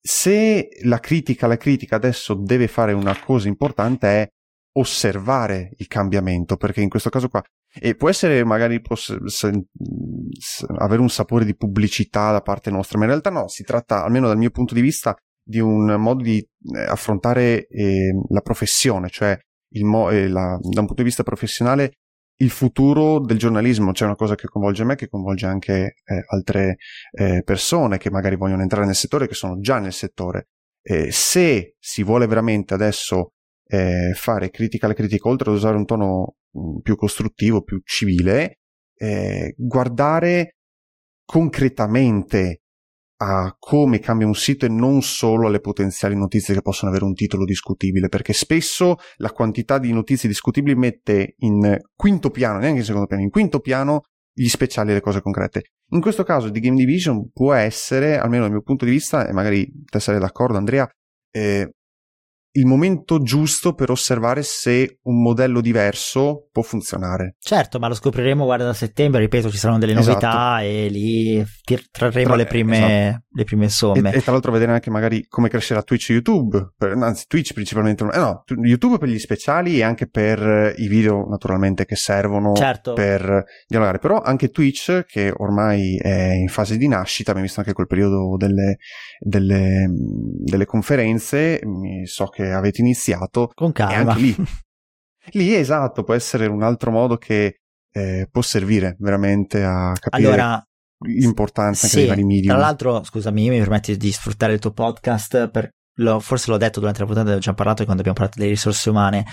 se 0.00 0.68
la 0.84 0.98
critica, 0.98 1.46
la 1.46 1.56
critica 1.56 1.96
adesso 1.96 2.34
deve 2.34 2.68
fare 2.68 2.92
una 2.92 3.18
cosa 3.20 3.48
importante 3.48 4.06
è 4.08 4.28
osservare 4.78 5.72
il 5.76 5.86
cambiamento, 5.88 6.56
perché 6.56 6.80
in 6.80 6.88
questo 6.88 7.10
caso 7.10 7.28
qua, 7.28 7.42
e 7.78 7.94
può 7.94 8.08
essere 8.08 8.44
magari 8.44 8.80
può 8.80 8.96
se, 8.96 9.18
se, 9.26 9.66
avere 10.78 11.00
un 11.00 11.10
sapore 11.10 11.44
di 11.44 11.56
pubblicità 11.56 12.32
da 12.32 12.40
parte 12.40 12.70
nostra, 12.70 12.96
ma 12.96 13.04
in 13.04 13.10
realtà 13.10 13.30
no, 13.30 13.48
si 13.48 13.64
tratta, 13.64 14.04
almeno 14.04 14.28
dal 14.28 14.38
mio 14.38 14.50
punto 14.50 14.74
di 14.74 14.80
vista, 14.80 15.14
di 15.42 15.58
un 15.58 15.94
modo 15.98 16.22
di 16.22 16.38
eh, 16.38 16.80
affrontare 16.80 17.66
eh, 17.66 18.12
la 18.28 18.40
professione, 18.40 19.08
cioè 19.08 19.38
mo- 19.82 20.10
la, 20.10 20.58
da 20.60 20.80
un 20.80 20.86
punto 20.86 20.94
di 20.94 21.02
vista 21.04 21.22
professionale 21.22 21.92
il 22.40 22.50
futuro 22.50 23.20
del 23.20 23.38
giornalismo, 23.38 23.92
c'è 23.92 24.04
una 24.04 24.14
cosa 24.14 24.34
che 24.34 24.46
coinvolge 24.46 24.84
me, 24.84 24.94
che 24.94 25.08
coinvolge 25.08 25.46
anche 25.46 25.96
eh, 26.04 26.24
altre 26.28 26.76
eh, 27.10 27.42
persone 27.42 27.98
che 27.98 28.10
magari 28.10 28.36
vogliono 28.36 28.62
entrare 28.62 28.86
nel 28.86 28.94
settore, 28.94 29.26
che 29.26 29.34
sono 29.34 29.58
già 29.58 29.78
nel 29.78 29.92
settore. 29.92 30.48
Eh, 30.80 31.10
se 31.10 31.74
si 31.78 32.02
vuole 32.04 32.26
veramente 32.26 32.74
adesso 32.74 33.32
eh, 33.66 34.12
fare 34.14 34.50
critica 34.50 34.86
alle 34.86 34.94
critiche, 34.94 35.28
oltre 35.28 35.50
ad 35.50 35.56
usare 35.56 35.76
un 35.76 35.84
tono 35.84 36.36
mh, 36.50 36.60
mm, 36.60 36.78
più 36.78 36.94
costruttivo, 36.96 37.62
più 37.62 37.80
civile, 37.84 38.60
eh, 38.94 39.54
guardare 39.56 40.58
concretamente 41.24 42.60
a 43.20 43.54
come 43.58 43.98
cambia 43.98 44.26
un 44.26 44.34
sito 44.34 44.66
e 44.66 44.68
non 44.68 45.02
solo 45.02 45.46
alle 45.46 45.60
potenziali 45.60 46.16
notizie 46.16 46.54
che 46.54 46.62
possono 46.62 46.90
avere 46.90 47.04
un 47.04 47.14
titolo 47.14 47.44
discutibile, 47.44 48.08
perché 48.08 48.32
spesso 48.32 48.96
la 49.16 49.32
quantità 49.32 49.78
di 49.78 49.92
notizie 49.92 50.28
discutibili 50.28 50.76
mette 50.76 51.34
in 51.38 51.76
quinto 51.94 52.30
piano, 52.30 52.58
neanche 52.58 52.78
in 52.78 52.84
secondo 52.84 53.06
piano, 53.06 53.22
in 53.22 53.30
quinto 53.30 53.60
piano 53.60 54.02
gli 54.32 54.48
speciali 54.48 54.90
e 54.90 54.94
le 54.94 55.00
cose 55.00 55.20
concrete. 55.20 55.62
In 55.90 56.00
questo 56.00 56.22
caso 56.22 56.48
di 56.48 56.60
Game 56.60 56.76
Division 56.76 57.30
può 57.32 57.54
essere, 57.54 58.18
almeno 58.18 58.42
dal 58.42 58.52
mio 58.52 58.62
punto 58.62 58.84
di 58.84 58.92
vista, 58.92 59.26
e 59.26 59.32
magari 59.32 59.68
te 59.84 59.98
sarei 59.98 60.20
d'accordo 60.20 60.56
Andrea, 60.56 60.88
eh, 61.30 61.72
il 62.58 62.66
momento 62.66 63.22
giusto 63.22 63.72
per 63.72 63.90
osservare 63.90 64.42
se 64.42 64.98
un 65.02 65.22
modello 65.22 65.60
diverso 65.60 66.48
può 66.50 66.62
funzionare. 66.62 67.36
Certo, 67.38 67.78
ma 67.78 67.88
lo 67.88 67.94
scopriremo, 67.94 68.44
guarda, 68.44 68.64
da 68.64 68.74
settembre, 68.74 69.20
ripeto, 69.20 69.50
ci 69.50 69.56
saranno 69.56 69.78
delle 69.78 69.94
novità 69.94 70.60
esatto. 70.60 70.64
e 70.64 70.88
lì 70.88 71.44
trarremo 71.90 72.26
tra, 72.26 72.36
le, 72.36 72.46
prime, 72.46 73.08
esatto. 73.08 73.24
le, 73.30 73.44
prime, 73.44 73.68
somme. 73.68 74.12
E, 74.12 74.16
e, 74.16 74.22
tra 74.22 74.32
l'altro 74.32 74.50
vedere 74.50 74.72
anche 74.72 74.90
magari 74.90 75.26
come 75.28 75.48
crescerà 75.48 75.82
Twitch 75.82 76.10
e 76.10 76.14
YouTube, 76.14 76.72
per, 76.76 76.92
anzi 76.92 77.26
Twitch 77.28 77.52
principalmente, 77.52 78.04
eh 78.12 78.18
no, 78.18 78.42
YouTube 78.62 78.98
per 78.98 79.08
gli 79.08 79.18
speciali 79.18 79.78
e 79.78 79.82
anche 79.82 80.08
per 80.08 80.74
i 80.76 80.88
video 80.88 81.26
naturalmente 81.28 81.84
che 81.84 81.96
servono 81.96 82.54
certo. 82.54 82.92
per 82.92 83.44
dialogare, 83.66 83.98
però 83.98 84.20
anche 84.20 84.50
Twitch 84.50 85.04
che 85.06 85.32
ormai 85.34 85.96
è 85.96 86.32
in 86.32 86.48
fase 86.48 86.76
di 86.76 86.88
nascita, 86.88 87.30
abbiamo 87.30 87.46
visto 87.46 87.60
anche 87.60 87.72
quel 87.72 87.86
periodo 87.86 88.36
delle, 88.36 88.78
delle, 89.20 89.86
delle 89.88 90.64
conferenze, 90.64 91.60
so 92.04 92.26
che 92.26 92.47
avete 92.52 92.80
iniziato. 92.80 93.50
Con 93.54 93.72
calma. 93.72 94.14
lì. 94.14 94.34
lì, 95.32 95.54
esatto, 95.54 96.02
può 96.02 96.14
essere 96.14 96.46
un 96.46 96.62
altro 96.62 96.90
modo 96.90 97.16
che 97.16 97.60
eh, 97.92 98.28
può 98.30 98.42
servire 98.42 98.96
veramente 98.98 99.62
a 99.62 99.92
capire 99.98 100.28
allora, 100.28 100.62
l'importanza 101.06 101.86
sì, 101.86 101.96
dei 101.96 102.06
vari 102.06 102.24
media. 102.24 102.52
Tra 102.52 102.60
l'altro, 102.60 103.02
scusami, 103.02 103.48
mi 103.48 103.58
permetti 103.58 103.96
di 103.96 104.12
sfruttare 104.12 104.52
il 104.52 104.58
tuo 104.58 104.72
podcast, 104.72 105.48
per, 105.50 105.70
lo, 105.96 106.20
forse 106.20 106.50
l'ho 106.50 106.56
detto 106.56 106.80
durante 106.80 107.00
la 107.00 107.06
puntata, 107.06 107.34
ho 107.34 107.38
già 107.38 107.54
parlato 107.54 107.84
quando 107.84 108.00
abbiamo 108.00 108.18
parlato 108.18 108.38
delle 108.38 108.52
risorse 108.52 108.90
umane, 108.90 109.24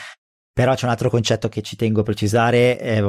però 0.51 0.73
c'è 0.73 0.85
un 0.85 0.91
altro 0.91 1.09
concetto 1.09 1.49
che 1.49 1.61
ci 1.61 1.75
tengo 1.75 2.01
a 2.01 2.03
precisare, 2.03 2.79
eh, 2.79 3.01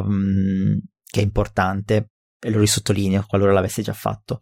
che 1.05 1.21
è 1.21 1.23
importante, 1.23 2.11
e 2.39 2.51
lo 2.51 2.61
risottolineo 2.61 3.25
qualora 3.27 3.53
l'avessi 3.53 3.83
già 3.83 3.95
fatto 3.95 4.41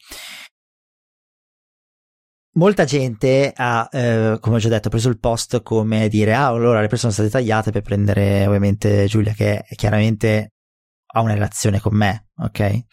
molta 2.54 2.84
gente 2.84 3.52
ha, 3.54 3.88
eh, 3.90 4.38
come 4.40 4.56
ho 4.56 4.58
già 4.58 4.68
detto, 4.68 4.88
preso 4.88 5.08
il 5.08 5.18
post 5.18 5.62
come 5.62 6.08
dire, 6.08 6.34
ah, 6.34 6.46
allora 6.46 6.80
le 6.80 6.88
persone 6.88 7.12
sono 7.12 7.28
state 7.28 7.44
tagliate 7.44 7.70
per 7.70 7.82
prendere 7.82 8.46
ovviamente 8.46 9.06
Giulia, 9.06 9.32
che 9.32 9.64
chiaramente 9.76 10.52
ha 11.12 11.20
una 11.20 11.34
relazione 11.34 11.80
con 11.80 11.96
me, 11.96 12.28
ok? 12.38 12.84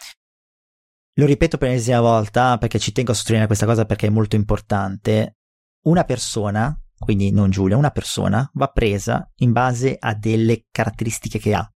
Lo 1.16 1.26
ripeto 1.26 1.58
per 1.58 1.70
l'ennesima 1.70 2.00
volta 2.00 2.58
perché 2.58 2.80
ci 2.80 2.92
tengo 2.92 3.12
a 3.12 3.14
sottolineare 3.14 3.48
questa 3.48 3.66
cosa 3.66 3.86
perché 3.86 4.08
è 4.08 4.12
molto 4.12 4.36
importante. 4.36 5.38
Una 5.84 6.04
persona, 6.04 6.80
quindi 6.98 7.32
non 7.32 7.50
Giulia, 7.50 7.78
una 7.78 7.92
persona 7.92 8.50
va 8.54 8.68
presa 8.68 9.30
in 9.38 9.52
base 9.52 9.96
a 10.00 10.14
delle 10.14 10.66
caratteristiche 10.72 11.40
che 11.40 11.54
ha, 11.54 11.70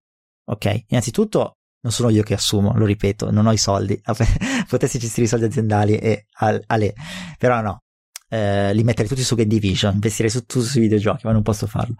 ok? 0.46 0.84
Innanzitutto 0.88 1.58
non 1.86 1.94
sono 1.94 2.08
io 2.08 2.24
che 2.24 2.34
assumo, 2.34 2.76
lo 2.76 2.84
ripeto, 2.84 3.30
non 3.30 3.46
ho 3.46 3.52
i 3.52 3.56
soldi, 3.56 4.00
potessi 4.66 4.98
gestire 4.98 5.26
i 5.26 5.28
soldi 5.28 5.44
aziendali 5.44 5.96
e 5.96 6.26
Ale, 6.32 6.94
però 7.38 7.60
no, 7.60 7.82
eh, 8.28 8.74
li 8.74 8.82
metterei 8.82 9.08
tutti 9.08 9.22
su 9.22 9.36
Game 9.36 9.48
Division, 9.48 9.94
investirei 9.94 10.28
su, 10.28 10.40
tutto 10.40 10.64
sui 10.64 10.80
videogiochi, 10.80 11.26
ma 11.26 11.32
non 11.32 11.42
posso 11.42 11.68
farlo. 11.68 11.94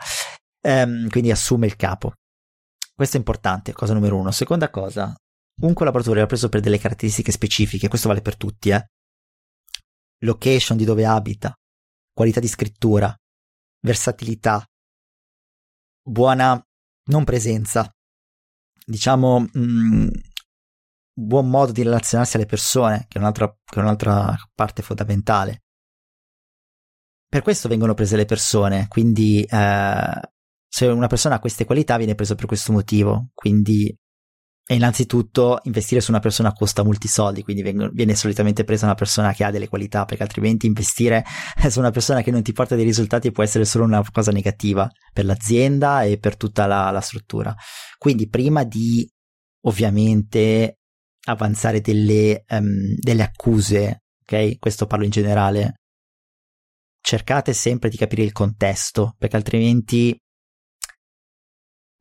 Um, 0.62 1.08
quindi 1.08 1.30
assume 1.30 1.66
il 1.66 1.76
capo. 1.76 2.14
Questo 2.92 3.14
è 3.14 3.18
importante, 3.20 3.72
cosa 3.72 3.94
numero 3.94 4.16
uno. 4.16 4.32
Seconda 4.32 4.70
cosa, 4.70 5.14
un 5.62 5.72
collaboratore 5.72 6.18
era 6.18 6.26
preso 6.26 6.48
per 6.48 6.60
delle 6.60 6.78
caratteristiche 6.78 7.30
specifiche, 7.30 7.86
questo 7.86 8.08
vale 8.08 8.22
per 8.22 8.36
tutti, 8.36 8.70
eh. 8.70 8.88
Location 10.24 10.76
di 10.76 10.84
dove 10.84 11.06
abita, 11.06 11.54
qualità 12.12 12.40
di 12.40 12.48
scrittura, 12.48 13.14
versatilità, 13.82 14.64
buona 16.02 16.60
non 17.08 17.22
presenza, 17.22 17.88
diciamo, 18.86 19.40
mh, 19.40 19.60
mm, 19.60 20.08
buon 21.12 21.50
modo 21.50 21.72
di 21.72 21.82
relazionarsi 21.82 22.36
alle 22.36 22.46
persone, 22.46 23.06
che 23.08 23.18
è, 23.18 23.20
un'altra, 23.20 23.48
che 23.48 23.80
è 23.80 23.82
un'altra 23.82 24.34
parte 24.54 24.82
fondamentale. 24.82 25.62
Per 27.28 27.42
questo 27.42 27.68
vengono 27.68 27.94
prese 27.94 28.16
le 28.16 28.24
persone, 28.24 28.86
quindi 28.88 29.42
eh, 29.42 30.20
se 30.68 30.86
una 30.86 31.08
persona 31.08 31.36
ha 31.36 31.40
queste 31.40 31.64
qualità 31.64 31.96
viene 31.96 32.14
preso 32.14 32.34
per 32.36 32.46
questo 32.46 32.72
motivo, 32.72 33.30
quindi 33.34 33.94
e 34.68 34.74
innanzitutto 34.74 35.60
investire 35.62 36.00
su 36.00 36.10
una 36.10 36.18
persona 36.18 36.52
costa 36.52 36.82
molti 36.82 37.06
soldi, 37.06 37.44
quindi 37.44 37.62
viene 37.92 38.16
solitamente 38.16 38.64
presa 38.64 38.86
una 38.86 38.96
persona 38.96 39.32
che 39.32 39.44
ha 39.44 39.52
delle 39.52 39.68
qualità, 39.68 40.04
perché 40.04 40.24
altrimenti 40.24 40.66
investire 40.66 41.24
su 41.70 41.78
una 41.78 41.92
persona 41.92 42.20
che 42.20 42.32
non 42.32 42.42
ti 42.42 42.52
porta 42.52 42.74
dei 42.74 42.84
risultati 42.84 43.30
può 43.30 43.44
essere 43.44 43.64
solo 43.64 43.84
una 43.84 44.02
cosa 44.10 44.32
negativa 44.32 44.90
per 45.12 45.24
l'azienda 45.24 46.02
e 46.02 46.18
per 46.18 46.36
tutta 46.36 46.66
la, 46.66 46.90
la 46.90 47.00
struttura. 47.00 47.54
Quindi 47.96 48.28
prima 48.28 48.64
di 48.64 49.08
ovviamente 49.66 50.78
avanzare 51.26 51.80
delle, 51.80 52.44
um, 52.48 52.94
delle 52.96 53.22
accuse, 53.22 54.02
ok? 54.22 54.58
Questo 54.58 54.86
parlo 54.86 55.04
in 55.04 55.10
generale. 55.10 55.74
Cercate 57.00 57.52
sempre 57.52 57.88
di 57.88 57.96
capire 57.96 58.22
il 58.22 58.32
contesto, 58.32 59.14
perché 59.16 59.36
altrimenti 59.36 60.16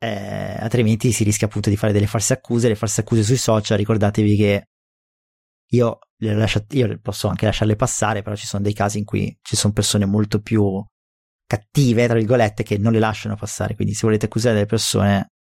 eh, 0.06 0.56
altrimenti 0.60 1.10
si 1.10 1.24
rischia 1.24 1.48
appunto 1.48 1.68
di 1.68 1.76
fare 1.76 1.92
delle 1.92 2.06
false 2.06 2.32
accuse, 2.32 2.68
le 2.68 2.76
false 2.76 3.00
accuse 3.00 3.24
sui 3.24 3.36
social, 3.36 3.76
ricordatevi 3.76 4.36
che 4.36 4.68
io, 5.70 5.98
lascio, 6.18 6.64
io 6.70 6.96
posso 7.00 7.26
anche 7.26 7.44
lasciarle 7.44 7.74
passare, 7.74 8.22
però 8.22 8.36
ci 8.36 8.46
sono 8.46 8.62
dei 8.62 8.72
casi 8.72 8.98
in 8.98 9.04
cui 9.04 9.36
ci 9.42 9.56
sono 9.56 9.72
persone 9.72 10.06
molto 10.06 10.40
più 10.40 10.80
cattive, 11.44 12.06
tra 12.06 12.14
virgolette, 12.18 12.62
che 12.62 12.78
non 12.78 12.92
le 12.92 13.00
lasciano 13.00 13.34
passare, 13.34 13.74
quindi 13.74 13.94
se 13.94 14.06
volete 14.06 14.26
accusare 14.26 14.54
delle 14.54 14.66
persone 14.66 15.32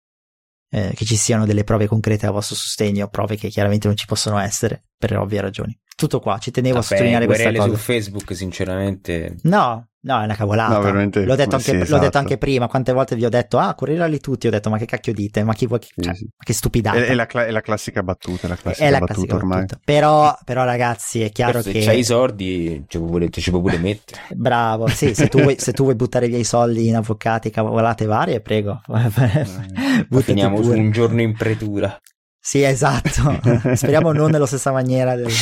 eh, 0.70 0.92
che 0.94 1.04
ci 1.04 1.16
siano 1.16 1.44
delle 1.44 1.64
prove 1.64 1.86
concrete 1.86 2.26
a 2.26 2.30
vostro 2.30 2.56
sostegno, 2.56 3.08
prove 3.08 3.36
che 3.36 3.48
chiaramente 3.48 3.86
non 3.86 3.96
ci 3.96 4.06
possono 4.06 4.38
essere 4.38 4.86
per 4.96 5.14
ovvie 5.18 5.42
ragioni. 5.42 5.78
Tutto 5.94 6.20
qua, 6.20 6.38
ci 6.38 6.50
tenevo 6.50 6.76
Vabbè, 6.76 6.86
a 6.86 6.88
sottolineare 6.88 7.26
questa 7.26 7.52
cosa. 7.52 7.68
su 7.68 7.76
Facebook, 7.76 8.34
sinceramente. 8.34 9.36
No, 9.42 9.90
No, 10.04 10.20
è 10.20 10.24
una 10.24 10.34
cavolata. 10.34 10.74
No, 10.74 10.80
veramente. 10.80 11.24
L'ho, 11.24 11.34
detto 11.34 11.56
anche, 11.56 11.70
sì, 11.70 11.76
esatto. 11.76 11.96
l'ho 11.96 11.98
detto 11.98 12.18
anche 12.18 12.36
prima. 12.36 12.68
Quante 12.68 12.92
volte 12.92 13.16
vi 13.16 13.24
ho 13.24 13.30
detto, 13.30 13.58
ah, 13.58 13.74
correrali 13.74 14.20
tutti. 14.20 14.46
Ho 14.46 14.50
detto, 14.50 14.68
ma 14.68 14.76
che 14.76 14.84
cacchio 14.84 15.14
dite? 15.14 15.42
Ma 15.44 15.54
chi 15.54 15.66
vuoi? 15.66 15.78
Che, 15.78 15.88
cioè, 15.96 16.14
sì, 16.14 16.24
sì. 16.24 16.30
che 16.36 16.52
stupidata. 16.52 16.98
È, 16.98 17.06
è, 17.06 17.14
la, 17.14 17.26
è, 17.26 17.50
la, 17.50 17.60
classica 17.62 18.02
battuta. 18.02 18.46
La 18.46 18.56
classica 18.56 18.84
è 18.86 18.90
la 18.90 18.98
battuta 18.98 19.14
classica 19.14 19.36
ormai. 19.36 19.60
Battuta. 19.60 19.80
Però, 19.82 20.38
però, 20.44 20.64
ragazzi, 20.64 21.22
è 21.22 21.30
chiaro 21.30 21.62
se 21.62 21.72
che. 21.72 21.80
Se 21.80 21.86
c'hai 21.86 21.98
i 22.00 22.04
soldi, 22.04 22.84
ci 22.86 22.98
puoi, 22.98 23.30
ci 23.32 23.50
puoi 23.50 23.62
pure 23.62 23.78
mettere. 23.78 24.20
Bravo. 24.36 24.88
Sì, 24.88 25.14
se 25.14 25.28
tu, 25.28 25.40
vuoi, 25.40 25.56
se 25.58 25.72
tu 25.72 25.84
vuoi 25.84 25.94
buttare 25.94 26.28
via 26.28 26.38
i 26.38 26.44
soldi 26.44 26.86
in 26.86 26.96
avvocati, 26.96 27.48
cavolate 27.48 28.04
varie, 28.04 28.42
prego. 28.42 28.82
Finiamo 30.20 30.62
su 30.62 30.70
un 30.70 30.90
giorno 30.90 31.22
in 31.22 31.34
pretura. 31.34 31.98
Sì, 32.46 32.62
esatto. 32.62 33.40
Speriamo 33.74 34.12
non 34.12 34.30
nella 34.30 34.44
stessa 34.44 34.70
maniera 34.70 35.16
del, 35.16 35.32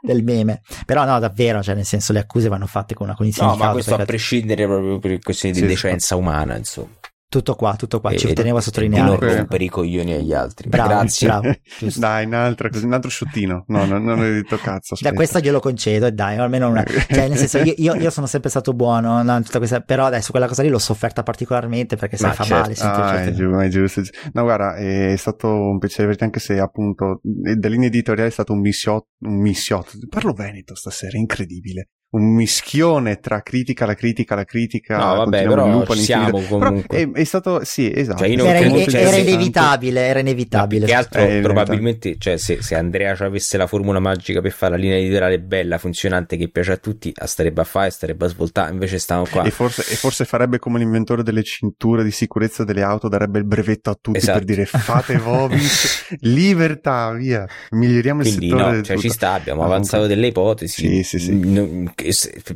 del, 0.00 0.24
meme. 0.24 0.62
Però 0.84 1.04
no, 1.04 1.20
davvero, 1.20 1.62
cioè 1.62 1.76
nel 1.76 1.84
senso 1.84 2.12
le 2.12 2.18
accuse 2.18 2.48
vanno 2.48 2.66
fatte 2.66 2.92
con 2.92 3.06
una 3.06 3.14
cognizione 3.14 3.50
no, 3.50 3.54
di 3.54 3.60
causa. 3.60 3.72
No, 3.72 3.78
ma 3.78 3.84
questo 3.84 4.02
a 4.02 4.04
prescindere 4.04 4.66
proprio 4.66 4.98
per 4.98 5.20
questioni 5.20 5.54
di 5.54 5.60
sì, 5.60 5.66
decenza 5.66 6.16
umana, 6.16 6.56
insomma. 6.56 6.88
Tutto 7.34 7.56
qua, 7.56 7.74
tutto 7.74 7.98
qua, 7.98 8.10
e, 8.10 8.16
ci 8.16 8.32
tenevo 8.32 8.58
a 8.58 8.60
sottolineare. 8.60 9.08
Non 9.08 9.18
rompere 9.18 9.64
i 9.64 9.68
coglioni 9.68 10.12
agli 10.12 10.32
altri. 10.32 10.68
Bravo, 10.68 10.88
Grazie. 10.90 11.26
Bravo, 11.26 11.52
dai, 11.98 12.26
un'altra, 12.26 12.68
un 12.80 12.92
altro 12.92 13.10
sciottino. 13.10 13.64
No, 13.66 13.84
non, 13.86 14.04
non 14.04 14.20
ho 14.20 14.22
detto 14.22 14.56
cazzo. 14.56 14.94
Aspetta. 14.94 15.10
Da 15.10 15.16
questo 15.16 15.40
glielo 15.40 15.58
concedo, 15.58 16.06
e 16.06 16.12
dai, 16.12 16.36
almeno 16.36 16.68
una. 16.68 16.84
Cioè, 16.84 17.26
nel 17.26 17.36
senso, 17.36 17.58
io, 17.58 17.74
io, 17.76 17.96
io 17.96 18.10
sono 18.10 18.28
sempre 18.28 18.50
stato 18.50 18.72
buono, 18.72 19.20
no, 19.24 19.42
questa, 19.50 19.80
però 19.80 20.04
adesso 20.04 20.30
quella 20.30 20.46
cosa 20.46 20.62
lì 20.62 20.68
l'ho 20.68 20.78
sofferta 20.78 21.24
particolarmente 21.24 21.96
perché 21.96 22.16
sai, 22.16 22.34
fa 22.34 22.44
certo. 22.44 22.84
male. 22.84 23.02
Ah, 23.02 23.22
è, 23.24 23.32
giusto, 23.32 23.58
è 23.58 23.68
giusto. 23.68 24.02
No, 24.32 24.42
guarda, 24.44 24.76
è 24.76 25.16
stato 25.16 25.48
un 25.48 25.78
piacere 25.80 26.04
averti 26.04 26.22
anche 26.22 26.38
se 26.38 26.60
appunto 26.60 27.18
da 27.20 27.68
linea 27.68 27.88
editoriale 27.88 28.28
è 28.28 28.32
stato 28.32 28.52
un 28.52 28.60
missiotto, 28.60 29.08
un 29.22 29.40
missiotto. 29.40 29.90
Parlo 30.08 30.34
veneto 30.34 30.76
stasera, 30.76 31.18
incredibile 31.18 31.88
un 32.14 32.32
mischione 32.34 33.18
tra 33.18 33.42
critica, 33.42 33.86
la 33.86 33.94
critica, 33.94 34.34
la 34.34 34.44
critica. 34.44 34.96
No, 34.96 35.16
vabbè, 35.16 35.46
però 35.46 35.84
ci 35.86 35.98
siamo 35.98 36.40
comunque. 36.42 36.84
Però 36.86 37.12
è, 37.12 37.20
è, 37.20 37.24
stato, 37.24 37.64
sì, 37.64 37.92
esatto. 37.92 38.18
Cioè, 38.24 38.30
era, 38.30 38.58
in, 38.60 38.86
era 38.88 39.16
inevitabile, 39.16 40.00
era 40.00 40.18
inevitabile. 40.20 40.86
che 40.86 40.94
altro, 40.94 41.20
eh, 41.22 41.40
probabilmente, 41.40 42.16
cioè, 42.18 42.36
se, 42.36 42.62
se 42.62 42.74
Andrea 42.76 43.16
avesse 43.18 43.56
la 43.56 43.66
formula 43.66 43.98
magica 43.98 44.40
per 44.40 44.52
fare 44.52 44.72
la 44.76 44.78
linea 44.78 44.96
editoriale 44.96 45.40
bella, 45.40 45.78
funzionante, 45.78 46.36
che 46.36 46.48
piace 46.48 46.72
a 46.72 46.76
tutti, 46.76 47.12
starebbe 47.24 47.60
a 47.62 47.64
fare, 47.64 47.90
starebbe 47.90 48.26
a 48.26 48.28
svoltare, 48.28 48.72
invece 48.72 48.98
stiamo 48.98 49.26
qua. 49.28 49.42
E 49.42 49.50
forse, 49.50 49.82
e 49.82 49.96
forse 49.96 50.24
farebbe 50.24 50.58
come 50.58 50.78
l'inventore 50.78 51.24
delle 51.24 51.42
cinture 51.42 52.04
di 52.04 52.12
sicurezza 52.12 52.62
delle 52.62 52.82
auto, 52.82 53.08
darebbe 53.08 53.38
il 53.38 53.44
brevetto 53.44 53.90
a 53.90 53.98
tutti 54.00 54.18
esatto. 54.18 54.38
per 54.38 54.46
dire 54.46 54.66
fate 54.66 55.16
Vobis, 55.16 56.14
libertà, 56.20 57.12
via, 57.12 57.44
miglioriamo 57.70 58.22
il 58.22 58.28
Quindi, 58.28 58.48
settore. 58.50 58.76
No, 58.76 58.82
cioè, 58.82 58.98
ci 58.98 59.08
sta, 59.10 59.32
abbiamo 59.32 59.64
avanzato 59.64 60.06
delle 60.06 60.28
ipotesi. 60.28 61.02
Sì, 61.02 61.02
sì, 61.02 61.18
sì 61.18 62.02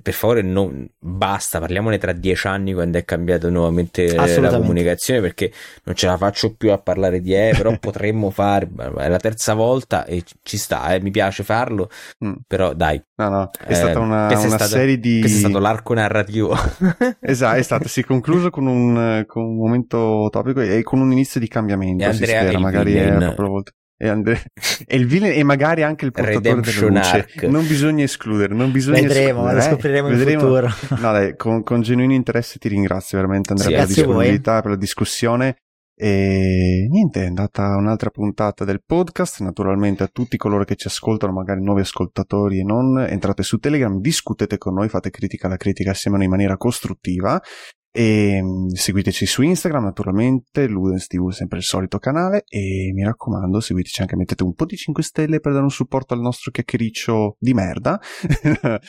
per 0.03 0.15
favore 0.15 0.43
non 0.43 0.89
basta, 0.99 1.59
parliamone 1.59 1.99
tra 1.99 2.13
dieci 2.13 2.47
anni 2.47 2.73
quando 2.73 2.99
è 2.99 3.05
cambiato 3.05 3.49
nuovamente 3.51 4.15
la 4.15 4.51
comunicazione 4.51 5.21
perché 5.21 5.53
non 5.85 5.95
ce 5.95 6.07
la 6.07 6.17
faccio 6.17 6.55
più 6.55 6.71
a 6.73 6.79
parlare 6.79 7.21
di 7.21 7.35
E, 7.35 7.55
però 7.57 7.77
potremmo 7.79 8.31
fare, 8.31 8.69
è 8.99 9.09
la 9.09 9.19
terza 9.19 9.55
volta 9.55 10.05
e 10.05 10.23
ci 10.43 10.57
sta, 10.57 10.95
eh, 10.95 11.01
mi 11.01 11.11
piace 11.11 11.43
farlo, 11.43 11.89
mm. 12.25 12.33
però 12.47 12.75
dai. 12.75 13.03
No, 13.17 13.29
no, 13.29 13.51
è 13.59 13.73
eh, 13.73 13.75
stata 13.75 13.99
una, 13.99 14.27
una 14.27 14.31
è 14.31 14.37
stata, 14.37 14.67
serie 14.67 14.99
di... 14.99 15.21
Questo 15.21 15.39
è 15.39 15.41
stato 15.41 15.59
l'arco 15.59 15.95
narrativo. 15.95 16.55
esatto, 17.21 17.57
è 17.57 17.63
stato, 17.63 17.89
si 17.89 18.01
è 18.01 18.05
concluso 18.05 18.51
con 18.51 18.67
un, 18.67 19.25
con 19.27 19.45
un 19.45 19.57
momento 19.57 20.29
topico 20.31 20.61
e 20.61 20.83
con 20.83 21.01
un 21.01 21.13
inizio 21.13 21.41
di 21.41 21.49
cambiamento, 21.49 22.05
e 22.05 22.13
si 22.13 22.23
Andrea 22.23 22.43
spera, 22.43 22.59
magari 22.59 22.95
è 22.95 23.17
proprio 23.17 23.49
volta 23.49 23.73
e, 24.01 24.09
Andre... 24.09 24.45
e 24.87 24.97
il 24.97 25.07
villain 25.07 25.37
e 25.37 25.43
magari 25.43 25.83
anche 25.83 26.05
il 26.05 26.13
portatore 26.13 26.61
della 26.61 26.89
luce. 26.89 27.17
Arc. 27.17 27.43
Non 27.43 27.67
bisogna 27.67 28.05
escludere, 28.05 28.55
non 28.55 28.71
bisogna 28.71 29.01
Vedremo, 29.01 29.41
escludere, 29.41 29.55
lo 29.55 29.59
eh? 29.59 29.63
scopriremo 29.63 30.09
Vedremo. 30.09 30.31
in 30.31 30.39
futuro. 30.39 30.69
No, 31.03 31.13
dai, 31.13 31.37
con, 31.37 31.63
con, 31.65 31.81
genuino 31.81 32.13
interesse 32.13 32.59
ti 32.59 32.69
ringrazio 32.69 33.19
veramente 33.19 33.53
Andrea 33.53 33.69
sì, 33.69 33.75
per 33.75 33.81
la 33.81 33.87
disponibilità, 33.87 34.61
per 34.61 34.71
la 34.71 34.77
discussione. 34.77 35.57
E 36.01 36.87
niente, 36.89 37.25
è 37.25 37.27
andata 37.27 37.77
un'altra 37.77 38.11
puntata 38.11 38.65
del 38.65 38.83
podcast. 38.87 39.41
Naturalmente 39.41 40.05
a 40.05 40.09
tutti 40.13 40.37
coloro 40.37 40.63
che 40.63 40.77
ci 40.77 40.87
ascoltano, 40.87 41.33
magari 41.33 41.61
nuovi 41.61 41.81
ascoltatori 41.81 42.61
e 42.61 42.63
non, 42.63 43.01
entrate 43.01 43.43
su 43.43 43.59
Telegram, 43.59 43.99
discutete 43.99 44.59
con 44.59 44.75
noi, 44.75 44.89
fate 44.89 45.11
critica 45.11 45.49
alla 45.49 45.57
critica 45.57 45.91
assieme 45.91 46.23
in 46.23 46.31
maniera 46.31 46.57
costruttiva. 46.57 47.43
E 47.91 48.41
mm, 48.43 48.69
seguiteci 48.69 49.27
su 49.27 49.43
Instagram, 49.43 49.85
naturalmente, 49.85 50.67
Ludens 50.67 51.07
TV 51.07 51.31
sempre 51.31 51.59
il 51.59 51.65
solito 51.65 51.99
canale. 51.99 52.45
E 52.49 52.91
mi 52.95 53.05
raccomando, 53.05 53.61
seguiteci 53.61 54.01
anche, 54.03 54.17
mettete 54.17 54.43
un 54.43 54.55
po' 54.55 54.65
di 54.65 54.77
5 54.77 55.03
stelle 55.03 55.41
per 55.41 55.53
dare 55.53 55.65
un 55.65 55.71
supporto 55.71 56.15
al 56.15 56.21
nostro 56.21 56.51
chiacchiericcio 56.51 57.37
di 57.39 57.55
merda. 57.55 58.01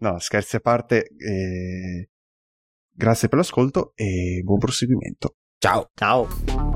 no, 0.00 0.18
scherzi 0.18 0.56
a 0.56 0.60
parte. 0.60 1.08
Eh... 1.16 2.08
Grazie 2.96 3.26
per 3.26 3.38
l'ascolto 3.38 3.92
e 3.96 4.40
buon 4.44 4.58
proseguimento. 4.58 5.36
Ciao. 5.58 5.90
Ciao. 5.94 6.73